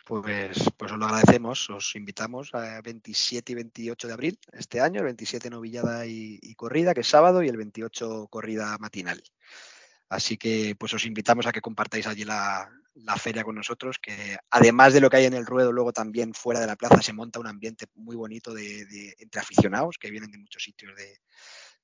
Pues, 0.06 0.72
pues 0.76 0.92
os 0.92 0.98
lo 0.98 1.06
agradecemos, 1.06 1.70
os 1.70 1.96
invitamos 1.96 2.56
a 2.56 2.82
27 2.82 3.52
y 3.52 3.56
28 3.56 4.08
de 4.08 4.14
abril 4.14 4.40
este 4.54 4.82
año, 4.82 5.02
el 5.02 5.06
27 5.06 5.52
novillada 5.52 6.08
y, 6.08 6.40
y 6.42 6.56
corrida, 6.56 6.96
que 6.96 7.02
es 7.02 7.08
sábado, 7.08 7.44
y 7.44 7.48
el 7.48 7.58
28 7.58 8.28
corrida 8.28 8.76
matinal. 8.80 9.22
Así 10.10 10.38
que 10.38 10.76
pues 10.78 10.94
os 10.94 11.06
invitamos 11.06 11.46
a 11.46 11.52
que 11.52 11.62
compartáis 11.62 12.08
allí 12.08 12.26
la, 12.26 12.70
feria 13.18 13.44
con 13.44 13.56
nosotros, 13.56 13.98
que 14.02 14.38
además 14.50 14.94
de 14.94 15.02
lo 15.02 15.10
que 15.10 15.18
hay 15.18 15.26
en 15.26 15.34
el 15.34 15.46
ruedo, 15.46 15.72
luego 15.72 15.94
también 15.94 16.34
fuera 16.34 16.60
de 16.60 16.68
la 16.68 16.76
plaza 16.76 17.02
se 17.02 17.14
monta 17.14 17.40
un 17.40 17.48
ambiente 17.48 17.86
muy 17.96 18.16
bonito 18.16 18.54
de, 18.54 19.16
entre 19.20 19.42
aficionados 19.42 19.98
que 20.00 20.12
vienen 20.12 20.32
de 20.32 20.40
muchos 20.40 20.64
sitios 20.64 20.94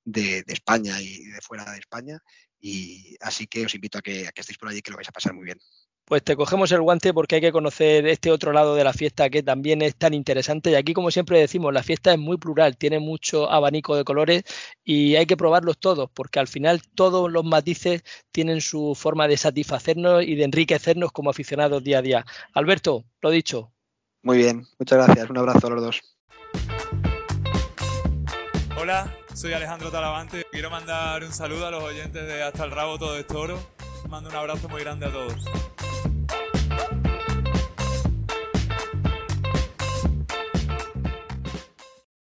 de, 0.04 0.44
España 0.48 1.00
y 1.00 1.24
de 1.24 1.40
fuera 1.40 1.70
de 1.70 1.78
España. 1.78 2.18
Y 2.60 3.16
así 3.20 3.46
que 3.46 3.64
os 3.64 3.74
invito 3.74 3.98
a 3.98 4.02
que, 4.02 4.26
a 4.26 4.32
que 4.32 4.40
estéis 4.40 4.58
por 4.58 4.68
allí, 4.68 4.82
que 4.82 4.90
lo 4.90 4.96
vais 4.96 5.08
a 5.08 5.12
pasar 5.12 5.32
muy 5.32 5.44
bien 5.44 5.58
pues 6.06 6.22
te 6.22 6.36
cogemos 6.36 6.70
el 6.70 6.80
guante 6.82 7.12
porque 7.12 7.34
hay 7.34 7.40
que 7.40 7.50
conocer 7.50 8.06
este 8.06 8.30
otro 8.30 8.52
lado 8.52 8.76
de 8.76 8.84
la 8.84 8.92
fiesta 8.92 9.28
que 9.28 9.42
también 9.42 9.82
es 9.82 9.96
tan 9.96 10.14
interesante. 10.14 10.70
Y 10.70 10.76
aquí, 10.76 10.94
como 10.94 11.10
siempre 11.10 11.40
decimos, 11.40 11.74
la 11.74 11.82
fiesta 11.82 12.12
es 12.12 12.18
muy 12.18 12.36
plural, 12.38 12.76
tiene 12.76 13.00
mucho 13.00 13.50
abanico 13.50 13.96
de 13.96 14.04
colores 14.04 14.44
y 14.84 15.16
hay 15.16 15.26
que 15.26 15.36
probarlos 15.36 15.78
todos, 15.78 16.08
porque 16.14 16.38
al 16.38 16.46
final 16.46 16.80
todos 16.94 17.30
los 17.30 17.44
matices 17.44 18.04
tienen 18.30 18.60
su 18.60 18.94
forma 18.94 19.26
de 19.26 19.36
satisfacernos 19.36 20.22
y 20.22 20.36
de 20.36 20.44
enriquecernos 20.44 21.10
como 21.10 21.30
aficionados 21.30 21.82
día 21.82 21.98
a 21.98 22.02
día. 22.02 22.26
Alberto, 22.54 23.04
lo 23.20 23.30
dicho. 23.30 23.72
Muy 24.22 24.38
bien, 24.38 24.64
muchas 24.78 25.04
gracias. 25.04 25.28
Un 25.28 25.38
abrazo 25.38 25.66
a 25.66 25.70
los 25.70 25.82
dos. 25.82 26.00
Hola, 28.78 29.12
soy 29.34 29.52
Alejandro 29.54 29.90
Talavante. 29.90 30.44
Quiero 30.52 30.70
mandar 30.70 31.24
un 31.24 31.32
saludo 31.32 31.66
a 31.66 31.72
los 31.72 31.82
oyentes 31.82 32.24
de 32.28 32.44
Hasta 32.44 32.64
el 32.64 32.70
Rabo 32.70 32.96
Todo 32.96 33.16
es 33.18 33.26
Toro. 33.26 33.75
Mando 34.08 34.30
un 34.30 34.36
abrazo 34.36 34.68
muy 34.68 34.82
grande 34.82 35.06
a 35.06 35.10
todos. 35.10 35.44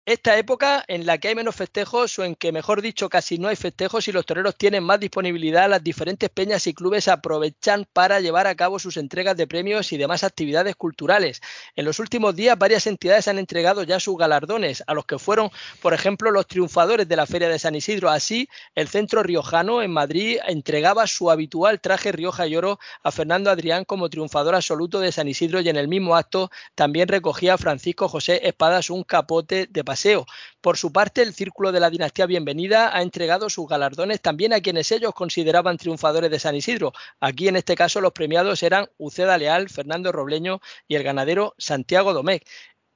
Esta 0.05 0.37
época 0.37 0.83
en 0.87 1.07
la 1.07 1.17
que 1.17 1.29
hay 1.29 1.35
menos 1.35 1.55
festejos 1.55 2.19
o 2.19 2.23
en 2.23 2.35
que, 2.35 2.51
mejor 2.51 2.83
dicho, 2.83 3.09
casi 3.09 3.39
no 3.39 3.47
hay 3.47 3.55
festejos 3.55 4.07
y 4.07 4.11
los 4.11 4.25
toreros 4.25 4.55
tienen 4.55 4.83
más 4.83 4.99
disponibilidad, 4.99 5.67
las 5.67 5.83
diferentes 5.83 6.29
peñas 6.29 6.67
y 6.67 6.75
clubes 6.75 7.07
aprovechan 7.07 7.87
para 7.91 8.19
llevar 8.19 8.45
a 8.45 8.53
cabo 8.55 8.77
sus 8.77 8.97
entregas 8.97 9.35
de 9.35 9.47
premios 9.47 9.91
y 9.93 9.97
demás 9.97 10.23
actividades 10.23 10.75
culturales. 10.75 11.41
En 11.75 11.85
los 11.85 11.99
últimos 11.99 12.35
días, 12.35 12.55
varias 12.57 12.85
entidades 12.85 13.27
han 13.27 13.39
entregado 13.39 13.81
ya 13.81 13.99
sus 13.99 14.15
galardones, 14.15 14.83
a 14.85 14.93
los 14.93 15.05
que 15.05 15.17
fueron, 15.17 15.49
por 15.81 15.95
ejemplo, 15.95 16.29
los 16.29 16.45
triunfadores 16.45 17.07
de 17.07 17.15
la 17.15 17.25
Feria 17.25 17.49
de 17.49 17.57
San 17.57 17.73
Isidro. 17.73 18.11
Así, 18.11 18.47
el 18.75 18.87
Centro 18.87 19.23
Riojano 19.23 19.81
en 19.81 19.91
Madrid 19.91 20.37
entregaba 20.47 21.07
su 21.07 21.31
habitual 21.31 21.81
traje 21.81 22.11
Rioja 22.11 22.45
y 22.45 22.55
Oro 22.55 22.79
a 23.01 23.11
Fernando 23.11 23.49
Adrián 23.49 23.85
como 23.85 24.09
triunfador 24.09 24.53
absoluto 24.53 24.99
de 24.99 25.11
San 25.11 25.27
Isidro 25.27 25.61
y 25.61 25.69
en 25.69 25.77
el 25.77 25.87
mismo 25.87 26.15
acto 26.15 26.51
también 26.75 27.07
recogía 27.07 27.55
a 27.55 27.57
Francisco 27.57 28.07
José 28.07 28.47
Espadas 28.47 28.91
un 28.91 29.03
capote 29.03 29.67
de 29.67 29.83
por 30.61 30.77
su 30.77 30.91
parte, 30.91 31.21
el 31.21 31.33
Círculo 31.33 31.71
de 31.71 31.79
la 31.79 31.89
Dinastía 31.89 32.25
Bienvenida 32.25 32.95
ha 32.95 33.01
entregado 33.01 33.49
sus 33.49 33.67
galardones 33.67 34.21
también 34.21 34.53
a 34.53 34.61
quienes 34.61 34.91
ellos 34.91 35.13
consideraban 35.13 35.77
triunfadores 35.77 36.31
de 36.31 36.39
San 36.39 36.55
Isidro. 36.55 36.91
Aquí, 37.19 37.47
en 37.47 37.55
este 37.55 37.75
caso, 37.75 38.01
los 38.01 38.11
premiados 38.13 38.63
eran 38.63 38.87
Uceda 38.97 39.37
Leal, 39.37 39.69
Fernando 39.69 40.11
Robleño 40.11 40.59
y 40.87 40.95
el 40.95 41.03
ganadero 41.03 41.53
Santiago 41.57 42.13
Domecq. 42.13 42.45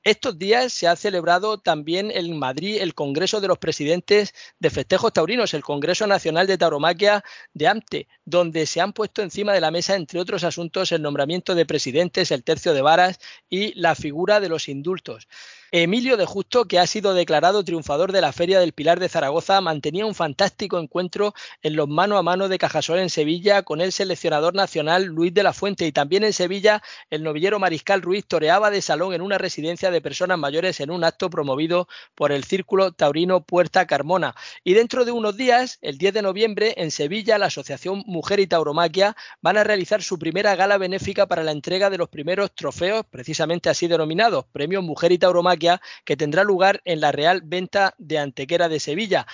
Estos 0.03 0.39
días 0.39 0.71
se 0.71 0.87
ha 0.87 0.95
celebrado 0.95 1.57
también 1.57 2.09
en 2.09 2.39
Madrid 2.39 2.77
el 2.79 2.95
Congreso 2.95 3.41
de 3.41 3.49
los 3.49 3.57
Presidentes 3.57 4.33
de 4.57 4.69
Festejos 4.69 5.11
Taurinos, 5.11 5.53
el 5.53 5.61
Congreso 5.61 6.07
Nacional 6.07 6.47
de 6.47 6.57
Tauromaquia 6.57 7.21
de 7.53 7.67
AMTE, 7.67 8.07
donde 8.23 8.65
se 8.65 8.79
han 8.79 8.93
puesto 8.93 9.21
encima 9.21 9.51
de 9.51 9.59
la 9.59 9.71
mesa, 9.71 9.95
entre 9.95 10.21
otros 10.21 10.45
asuntos, 10.45 10.93
el 10.93 11.01
nombramiento 11.01 11.53
de 11.53 11.65
presidentes, 11.65 12.31
el 12.31 12.45
tercio 12.45 12.73
de 12.73 12.81
varas 12.81 13.19
y 13.49 13.73
la 13.73 13.93
figura 13.93 14.39
de 14.39 14.47
los 14.47 14.69
indultos. 14.69 15.27
Emilio 15.71 16.17
de 16.17 16.25
Justo, 16.25 16.65
que 16.65 16.79
ha 16.79 16.87
sido 16.87 17.13
declarado 17.13 17.63
triunfador 17.63 18.11
de 18.11 18.21
la 18.21 18.31
Feria 18.31 18.59
del 18.59 18.73
Pilar 18.73 18.99
de 18.99 19.07
Zaragoza, 19.07 19.61
mantenía 19.61 20.03
un 20.07 20.15
fantástico 20.15 20.79
encuentro 20.79 21.35
en 21.61 21.75
los 21.75 21.87
mano 21.87 22.17
a 22.17 22.23
mano 22.23 22.49
de 22.49 22.57
Cajasol 22.57 22.97
en 22.97 23.11
Sevilla 23.11 23.61
con 23.61 23.79
el 23.79 23.91
seleccionador 23.91 24.55
nacional 24.55 25.05
Luis 25.05 25.31
de 25.31 25.43
la 25.43 25.53
Fuente 25.53 25.85
y 25.85 25.91
también 25.91 26.23
en 26.23 26.33
Sevilla 26.33 26.81
el 27.11 27.21
novillero 27.21 27.59
Mariscal 27.59 28.01
Ruiz 28.01 28.25
toreaba 28.25 28.71
de 28.71 28.81
salón 28.81 29.13
en 29.13 29.21
una 29.21 29.37
residencia 29.37 29.91
de 29.91 30.01
personas 30.01 30.39
mayores 30.39 30.79
en 30.79 30.89
un 30.89 31.03
acto 31.03 31.29
promovido 31.29 31.87
por 32.15 32.31
el 32.31 32.45
Círculo 32.45 32.91
Taurino 32.91 33.43
Puerta 33.43 33.85
Carmona. 33.85 34.33
Y 34.63 34.73
dentro 34.73 35.05
de 35.05 35.11
unos 35.11 35.37
días, 35.37 35.77
el 35.83 35.99
10 35.99 36.15
de 36.15 36.21
noviembre, 36.23 36.73
en 36.77 36.89
Sevilla, 36.89 37.37
la 37.37 37.45
Asociación 37.45 38.01
Mujer 38.07 38.39
y 38.39 38.47
Tauromaquia 38.47 39.15
van 39.39 39.57
a 39.57 39.63
realizar 39.63 40.01
su 40.01 40.17
primera 40.17 40.55
gala 40.55 40.79
benéfica 40.79 41.27
para 41.27 41.43
la 41.43 41.51
entrega 41.51 41.91
de 41.91 41.99
los 41.99 42.09
primeros 42.09 42.55
trofeos, 42.55 43.05
precisamente 43.07 43.69
así 43.69 43.87
denominados, 43.87 44.45
Premios 44.51 44.83
Mujer 44.83 45.11
y 45.11 45.19
Tauromaquia 45.19 45.58
que 46.05 46.17
tendrá 46.17 46.43
lugar 46.43 46.81
en 46.85 47.01
la 47.01 47.11
Real 47.11 47.41
Venta 47.43 47.93
de 47.97 48.17
Antequera 48.17 48.69
de 48.69 48.79
Sevilla. 48.79 49.27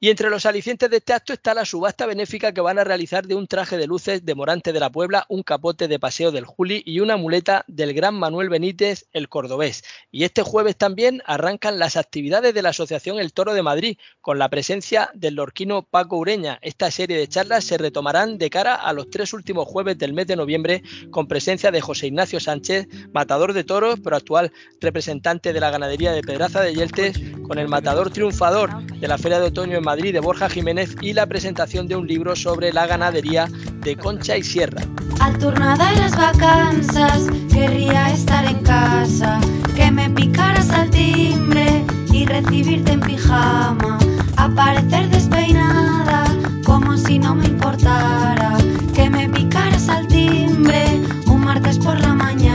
Y 0.00 0.10
entre 0.10 0.28
los 0.28 0.44
alicientes 0.44 0.90
de 0.90 0.98
este 0.98 1.12
acto 1.12 1.32
está 1.32 1.54
la 1.54 1.64
subasta 1.64 2.04
benéfica 2.04 2.52
que 2.52 2.60
van 2.60 2.78
a 2.78 2.84
realizar 2.84 3.26
de 3.26 3.34
un 3.34 3.46
traje 3.46 3.78
de 3.78 3.86
luces 3.86 4.24
de 4.24 4.34
Morante 4.34 4.72
de 4.72 4.80
la 4.80 4.90
Puebla, 4.90 5.24
un 5.28 5.42
capote 5.42 5.88
de 5.88 5.98
paseo 5.98 6.30
del 6.30 6.44
Juli 6.44 6.82
y 6.84 7.00
una 7.00 7.16
muleta 7.16 7.64
del 7.68 7.94
gran 7.94 8.14
Manuel 8.14 8.48
Benítez, 8.48 9.06
el 9.12 9.28
cordobés. 9.28 9.84
Y 10.10 10.24
este 10.24 10.42
jueves 10.42 10.76
también 10.76 11.22
arrancan 11.26 11.78
las 11.78 11.96
actividades 11.96 12.52
de 12.52 12.62
la 12.62 12.70
Asociación 12.70 13.18
El 13.18 13.32
Toro 13.32 13.54
de 13.54 13.62
Madrid, 13.62 13.96
con 14.20 14.38
la 14.38 14.50
presencia 14.50 15.10
del 15.14 15.36
lorquino 15.36 15.82
Paco 15.82 16.18
Ureña. 16.18 16.58
Esta 16.60 16.90
serie 16.90 17.16
de 17.16 17.28
charlas 17.28 17.64
se 17.64 17.78
retomarán 17.78 18.36
de 18.36 18.50
cara 18.50 18.74
a 18.74 18.92
los 18.92 19.08
tres 19.10 19.32
últimos 19.32 19.66
jueves 19.68 19.96
del 19.96 20.12
mes 20.12 20.26
de 20.26 20.36
noviembre, 20.36 20.82
con 21.10 21.28
presencia 21.28 21.70
de 21.70 21.80
José 21.80 22.08
Ignacio 22.08 22.40
Sánchez, 22.40 22.88
matador 23.12 23.52
de 23.52 23.64
toros, 23.64 24.00
pero 24.02 24.16
actual 24.16 24.52
representante 24.80 25.52
de 25.52 25.60
la 25.60 25.70
ganadería 25.70 26.12
de 26.12 26.22
Pedraza 26.22 26.62
de 26.62 26.74
Yeltes, 26.74 27.18
con 27.46 27.58
el 27.58 27.68
matador 27.68 28.10
triunfador 28.10 28.82
de 28.82 29.08
la 29.08 29.18
Feria 29.18 29.38
de 29.38 29.46
Otoño 29.46 29.78
en 29.78 29.83
Madrid 29.84 30.12
de 30.12 30.20
Borja 30.20 30.48
Jiménez 30.48 30.96
y 31.00 31.12
la 31.12 31.26
presentación 31.26 31.86
de 31.86 31.96
un 31.96 32.06
libro 32.06 32.34
sobre 32.34 32.72
la 32.72 32.86
ganadería 32.86 33.48
de 33.80 33.96
Concha 33.96 34.36
y 34.36 34.42
Sierra. 34.42 34.82
Al 35.20 35.38
turno 35.38 35.76
de 35.76 35.96
las 36.00 36.16
vacanzas 36.16 37.26
querría 37.52 38.10
estar 38.10 38.44
en 38.46 38.58
casa, 38.60 39.40
que 39.76 39.90
me 39.90 40.10
picaras 40.10 40.70
al 40.70 40.90
timbre 40.90 41.84
y 42.12 42.24
recibirte 42.26 42.92
en 42.92 43.00
pijama, 43.00 43.98
aparecer 44.36 45.08
despeinada 45.10 46.24
como 46.64 46.96
si 46.96 47.18
no 47.18 47.34
me 47.34 47.46
importara, 47.46 48.56
que 48.94 49.10
me 49.10 49.28
picaras 49.28 49.88
al 49.88 50.06
timbre 50.08 50.84
un 51.26 51.44
martes 51.44 51.78
por 51.78 51.98
la 52.00 52.14
mañana, 52.14 52.53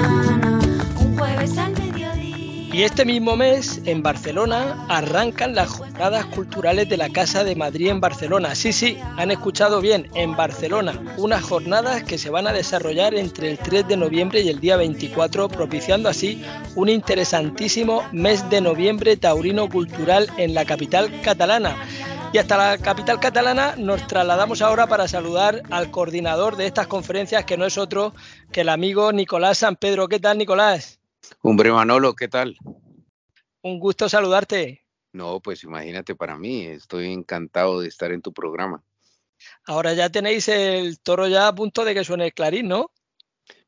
y 2.80 2.84
este 2.84 3.04
mismo 3.04 3.36
mes, 3.36 3.82
en 3.84 4.02
Barcelona, 4.02 4.86
arrancan 4.88 5.54
las 5.54 5.68
jornadas 5.68 6.26
culturales 6.28 6.88
de 6.88 6.96
la 6.96 7.10
Casa 7.10 7.44
de 7.44 7.54
Madrid 7.54 7.90
en 7.90 8.00
Barcelona. 8.00 8.56
Sí, 8.56 8.72
sí, 8.72 8.98
han 9.18 9.32
escuchado 9.32 9.82
bien, 9.82 10.10
en 10.16 10.34
Barcelona. 10.38 10.98
Unas 11.18 11.44
jornadas 11.44 12.06
que 12.06 12.18
se 12.18 12.30
van 12.30 12.48
a 12.48 12.54
desarrollar 12.54 13.16
entre 13.16 13.52
el 13.52 13.58
3 13.58 13.86
de 13.86 13.98
noviembre 13.98 14.40
y 14.40 14.48
el 14.48 14.62
día 14.62 14.78
24, 14.78 15.50
propiciando 15.50 16.08
así 16.08 16.42
un 16.76 16.88
interesantísimo 16.88 18.02
mes 18.14 18.50
de 18.50 18.62
noviembre 18.62 19.18
taurino 19.18 19.68
cultural 19.68 20.30
en 20.38 20.54
la 20.54 20.64
capital 20.64 21.12
catalana. 21.22 21.76
Y 22.32 22.38
hasta 22.38 22.56
la 22.56 22.78
capital 22.78 23.20
catalana 23.20 23.74
nos 23.76 24.08
trasladamos 24.08 24.62
ahora 24.62 24.88
para 24.88 25.10
saludar 25.10 25.64
al 25.70 25.92
coordinador 25.92 26.56
de 26.56 26.68
estas 26.68 26.88
conferencias, 26.88 27.44
que 27.44 27.58
no 27.58 27.66
es 27.66 27.78
otro 27.78 28.14
que 28.54 28.62
el 28.62 28.70
amigo 28.70 29.12
Nicolás 29.12 29.58
San 29.58 29.76
Pedro. 29.76 30.08
¿Qué 30.08 30.22
tal, 30.22 30.38
Nicolás? 30.38 30.99
Hombre 31.42 31.72
Manolo, 31.72 32.16
¿qué 32.16 32.28
tal? 32.28 32.58
Un 33.62 33.80
gusto 33.80 34.10
saludarte. 34.10 34.86
No, 35.14 35.40
pues 35.40 35.64
imagínate 35.64 36.14
para 36.14 36.38
mí, 36.38 36.66
estoy 36.66 37.12
encantado 37.12 37.80
de 37.80 37.88
estar 37.88 38.12
en 38.12 38.22
tu 38.22 38.34
programa. 38.34 38.84
Ahora 39.66 39.94
ya 39.94 40.10
tenéis 40.10 40.50
el 40.50 41.00
toro 41.00 41.28
ya 41.28 41.48
a 41.48 41.56
punto 41.56 41.86
de 41.86 41.94
que 41.94 42.04
suene 42.04 42.26
el 42.26 42.34
clarín, 42.34 42.68
¿no? 42.68 42.92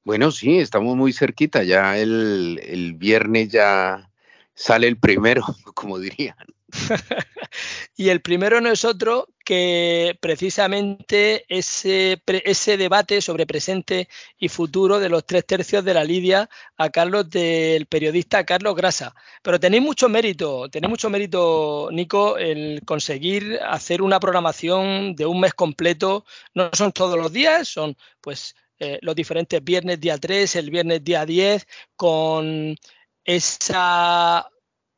Bueno, 0.04 0.32
sí, 0.32 0.58
estamos 0.58 0.98
muy 0.98 1.14
cerquita, 1.14 1.64
ya 1.64 1.98
el, 1.98 2.60
el 2.62 2.94
viernes 2.96 3.50
ya 3.50 4.12
sale 4.54 4.88
el 4.88 5.00
primero, 5.00 5.44
como 5.74 5.98
dirían. 5.98 6.36
y 7.96 8.10
el 8.10 8.22
primero 8.22 8.60
no 8.60 8.70
es 8.70 8.84
otro 8.84 9.30
que 9.44 10.18
precisamente 10.22 11.46
ese, 11.48 12.22
ese 12.26 12.78
debate 12.78 13.22
sobre 13.22 13.46
presente 13.46 14.08
y 14.38 14.50
futuro 14.50 15.00
de 15.00 15.10
los 15.10 15.26
tres 15.26 15.46
tercios 15.46 15.84
de 15.84 15.94
la 15.94 16.04
Lidia 16.04 16.50
a 16.78 16.90
Carlos 16.90 17.30
del 17.30 17.86
periodista 17.88 18.46
Carlos 18.46 18.76
Grasa. 18.76 19.14
Pero 19.42 19.60
tenéis 19.60 19.84
mucho 19.84 20.10
mérito, 20.10 20.70
tenéis 20.70 20.90
mucho 20.90 21.10
mérito, 21.10 21.90
Nico, 21.92 22.38
el 22.38 22.82
conseguir 22.86 23.60
hacer 23.68 24.02
una 24.02 24.20
programación 24.20 25.16
de 25.16 25.26
un 25.26 25.40
mes 25.40 25.54
completo. 25.54 26.26
No 26.54 26.70
son 26.74 26.92
todos 26.92 27.18
los 27.18 27.32
días, 27.32 27.68
son 27.68 27.96
pues 28.22 28.56
eh, 28.80 29.00
los 29.02 29.16
diferentes 29.16 29.64
viernes 29.64 30.00
día 30.00 30.18
3, 30.18 30.56
el 30.56 30.72
viernes 30.72 31.04
día 31.04 31.26
10, 31.26 31.68
con 31.96 32.76
esa 33.24 34.50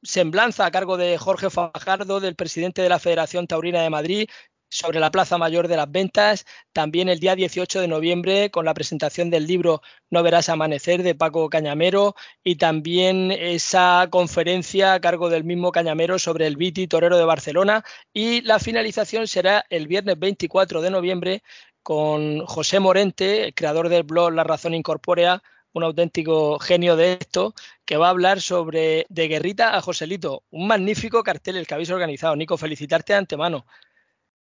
semblanza 0.03 0.65
a 0.65 0.71
cargo 0.71 0.97
de 0.97 1.17
Jorge 1.17 1.49
Fajardo, 1.49 2.19
del 2.19 2.35
presidente 2.35 2.81
de 2.81 2.89
la 2.89 2.99
Federación 2.99 3.47
Taurina 3.47 3.81
de 3.81 3.89
Madrid, 3.89 4.29
sobre 4.73 4.99
la 4.99 5.11
Plaza 5.11 5.37
Mayor 5.37 5.67
de 5.67 5.77
las 5.77 5.91
Ventas. 5.91 6.45
También 6.73 7.07
el 7.07 7.19
día 7.19 7.35
18 7.35 7.79
de 7.79 7.87
noviembre 7.87 8.49
con 8.49 8.65
la 8.65 8.73
presentación 8.73 9.29
del 9.29 9.45
libro 9.45 9.81
No 10.09 10.23
verás 10.23 10.49
amanecer 10.49 11.03
de 11.03 11.15
Paco 11.15 11.49
Cañamero 11.49 12.15
y 12.43 12.55
también 12.55 13.31
esa 13.31 14.07
conferencia 14.09 14.93
a 14.93 14.99
cargo 14.99 15.29
del 15.29 15.43
mismo 15.43 15.71
Cañamero 15.71 16.17
sobre 16.17 16.47
el 16.47 16.57
Viti 16.57 16.87
Torero 16.87 17.17
de 17.17 17.25
Barcelona. 17.25 17.83
Y 18.13 18.41
la 18.41 18.59
finalización 18.59 19.27
será 19.27 19.63
el 19.69 19.87
viernes 19.87 20.17
24 20.17 20.81
de 20.81 20.89
noviembre 20.89 21.43
con 21.83 22.45
José 22.45 22.79
Morente, 22.79 23.53
creador 23.55 23.89
del 23.89 24.03
blog 24.03 24.31
La 24.33 24.43
Razón 24.43 24.73
Incorpórea, 24.73 25.43
un 25.73 25.83
auténtico 25.83 26.59
genio 26.59 26.95
de 26.95 27.13
esto, 27.13 27.53
que 27.85 27.97
va 27.97 28.07
a 28.07 28.11
hablar 28.11 28.41
sobre 28.41 29.05
De 29.09 29.27
Guerrita 29.27 29.75
a 29.75 29.81
Joselito. 29.81 30.43
Un 30.51 30.67
magnífico 30.67 31.23
cartel 31.23 31.57
el 31.57 31.67
que 31.67 31.73
habéis 31.73 31.89
organizado. 31.89 32.35
Nico, 32.35 32.57
felicitarte 32.57 33.13
de 33.13 33.19
antemano. 33.19 33.65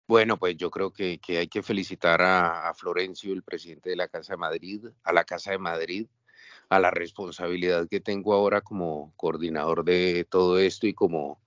Bueno, 0.06 0.38
pues 0.38 0.56
yo 0.56 0.70
creo 0.70 0.90
que, 0.90 1.20
hay 1.28 1.48
que 1.48 1.62
felicitar 1.62 2.22
a, 2.22 2.72
Florencio, 2.74 3.32
el 3.34 3.42
presidente 3.42 3.90
de 3.90 3.96
la 3.96 4.08
Casa 4.08 4.32
de 4.32 4.38
Madrid, 4.38 4.86
a 5.04 5.12
la 5.12 5.24
Casa 5.24 5.50
de 5.50 5.58
Madrid, 5.58 6.06
a 6.70 6.80
la 6.80 6.90
responsabilidad 6.90 7.88
que 7.88 8.00
tengo 8.00 8.32
ahora 8.32 8.62
como 8.62 9.12
coordinador 9.16 9.84
de 9.84 10.26
todo 10.28 10.58
esto 10.58 10.86
y 10.86 10.94
como, 10.94 11.42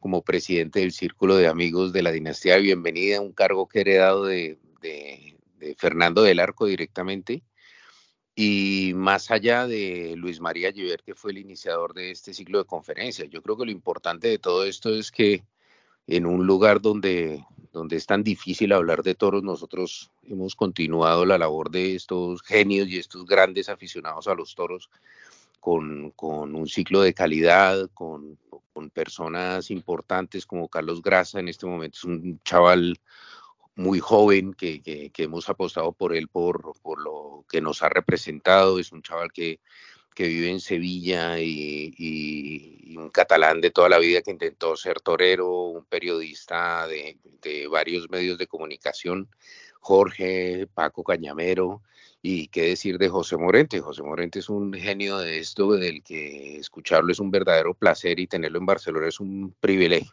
como 0.00 0.22
presidente 0.22 0.80
del 0.80 0.90
Círculo 0.90 1.36
de 1.36 1.46
Amigos 1.46 1.92
de 1.92 2.02
la 2.02 2.10
Dinastía 2.10 2.54
de 2.54 2.62
Bienvenida, 2.62 3.20
un 3.20 3.32
cargo 3.32 3.68
que 3.68 3.78
he 3.78 3.82
heredado 3.82 4.24
de, 4.24 4.58
de 4.80 5.76
Fernando 5.78 6.22
del 6.22 6.40
Arco 6.40 6.66
directamente 6.66 7.44
y 8.34 8.92
más 8.94 9.30
allá 9.30 9.66
de 9.66 10.14
Luis 10.16 10.40
María 10.40 10.72
Giver, 10.72 11.02
que 11.02 11.14
fue 11.14 11.32
el 11.32 11.38
iniciador 11.38 11.92
de 11.92 12.10
este 12.10 12.32
ciclo 12.32 12.58
de 12.58 12.64
conferencias, 12.64 13.28
yo 13.30 13.42
creo 13.42 13.56
que 13.56 13.66
lo 13.66 13.70
importante 13.70 14.28
de 14.28 14.38
todo 14.38 14.64
esto 14.64 14.94
es 14.94 15.10
que 15.10 15.44
en 16.06 16.26
un 16.26 16.46
lugar 16.46 16.80
donde, 16.80 17.44
donde 17.72 17.96
es 17.96 18.06
tan 18.06 18.22
difícil 18.22 18.72
hablar 18.72 19.02
de 19.02 19.14
toros, 19.14 19.42
nosotros 19.42 20.10
hemos 20.24 20.56
continuado 20.56 21.26
la 21.26 21.38
labor 21.38 21.70
de 21.70 21.94
estos 21.94 22.42
genios 22.42 22.88
y 22.88 22.98
estos 22.98 23.26
grandes 23.26 23.68
aficionados 23.68 24.26
a 24.28 24.34
los 24.34 24.54
toros 24.54 24.90
con, 25.60 26.10
con 26.12 26.54
un 26.54 26.66
ciclo 26.66 27.02
de 27.02 27.14
calidad, 27.14 27.88
con, 27.94 28.38
con 28.72 28.90
personas 28.90 29.70
importantes 29.70 30.46
como 30.46 30.68
Carlos 30.68 31.02
Grasa, 31.02 31.38
en 31.38 31.48
este 31.48 31.66
momento 31.66 31.98
es 31.98 32.04
un 32.04 32.40
chaval 32.44 32.98
muy 33.74 34.00
joven 34.00 34.54
que, 34.54 34.82
que, 34.82 35.10
hemos 35.22 35.48
apostado 35.48 35.92
por 35.92 36.14
él 36.14 36.28
por, 36.28 36.74
por, 36.82 37.00
lo 37.02 37.44
que 37.48 37.60
nos 37.60 37.82
ha 37.82 37.88
representado. 37.88 38.78
Es 38.78 38.92
un 38.92 39.02
chaval 39.02 39.32
que, 39.32 39.60
que 40.14 40.26
vive 40.26 40.50
en 40.50 40.60
Sevilla 40.60 41.38
y, 41.40 42.94
un 42.96 43.08
catalán 43.10 43.60
de 43.60 43.70
toda 43.70 43.88
la 43.88 43.98
vida 43.98 44.22
que 44.22 44.30
intentó 44.30 44.76
ser 44.76 45.00
torero, 45.00 45.50
un 45.64 45.84
periodista 45.86 46.86
de, 46.86 47.18
de 47.40 47.66
varios 47.66 48.10
medios 48.10 48.38
de 48.38 48.46
comunicación, 48.46 49.28
Jorge, 49.80 50.68
Paco 50.74 51.02
Cañamero, 51.02 51.82
y 52.20 52.48
qué 52.48 52.68
decir 52.68 52.98
de 52.98 53.08
José 53.08 53.36
Morente. 53.36 53.80
José 53.80 54.02
Morente 54.02 54.38
es 54.38 54.48
un 54.48 54.72
genio 54.74 55.18
de 55.18 55.38
esto, 55.38 55.72
del 55.72 56.02
que 56.02 56.58
escucharlo 56.58 57.10
es 57.10 57.18
un 57.18 57.30
verdadero 57.30 57.74
placer 57.74 58.20
y 58.20 58.26
tenerlo 58.26 58.58
en 58.58 58.66
Barcelona 58.66 59.08
es 59.08 59.18
un 59.18 59.54
privilegio. 59.58 60.12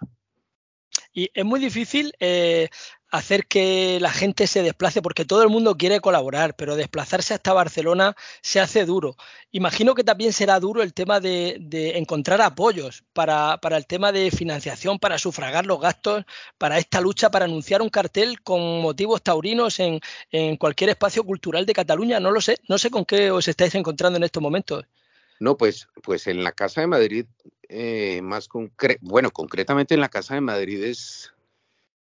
Y 1.13 1.29
es 1.33 1.45
muy 1.45 1.59
difícil 1.59 2.13
eh, 2.19 2.69
hacer 3.11 3.47
que 3.47 3.99
la 3.99 4.11
gente 4.11 4.47
se 4.47 4.61
desplace 4.61 5.01
porque 5.01 5.25
todo 5.25 5.43
el 5.43 5.49
mundo 5.49 5.77
quiere 5.77 5.99
colaborar, 5.99 6.55
pero 6.55 6.75
desplazarse 6.75 7.33
hasta 7.33 7.53
Barcelona 7.53 8.15
se 8.41 8.59
hace 8.59 8.85
duro. 8.85 9.15
Imagino 9.51 9.95
que 9.95 10.03
también 10.03 10.31
será 10.31 10.59
duro 10.59 10.83
el 10.83 10.93
tema 10.93 11.19
de, 11.19 11.57
encontrar 11.95 12.41
apoyos 12.41 13.03
para, 13.13 13.59
el 13.71 13.87
tema 13.87 14.11
de 14.11 14.29
financiación, 14.31 14.99
para 14.99 15.17
sufragar 15.17 15.65
los 15.65 15.79
gastos, 15.79 16.25
para 16.57 16.77
esta 16.77 17.01
lucha, 17.01 17.31
para 17.31 17.45
anunciar 17.45 17.81
un 17.81 17.89
cartel 17.89 18.41
con 18.41 18.81
motivos 18.81 19.23
taurinos 19.23 19.79
en, 19.79 19.99
cualquier 20.57 20.91
espacio 20.91 21.23
cultural 21.23 21.65
de 21.65 21.73
Cataluña. 21.73 22.19
No 22.19 22.31
lo 22.31 22.41
sé, 22.41 22.57
no 22.67 22.77
sé 22.77 22.91
con 22.91 23.05
qué 23.05 23.31
os 23.31 23.47
estáis 23.47 23.73
encontrando 23.75 24.17
en 24.17 24.23
estos 24.23 24.43
momentos. 24.43 24.85
No, 25.39 25.57
pues, 25.57 25.87
pues 26.03 26.27
en 26.27 26.43
la 26.43 26.51
Casa 26.51 26.81
de 26.81 26.87
Madrid, 26.87 27.25
eh, 27.69 28.21
más 28.21 28.47
concreto, 28.47 28.99
bueno, 29.01 29.31
concretamente 29.31 29.93
en 29.93 30.01
la 30.01 30.09
Casa 30.09 30.35
de 30.35 30.41
Madrid 30.41 30.83
es, 30.83 31.31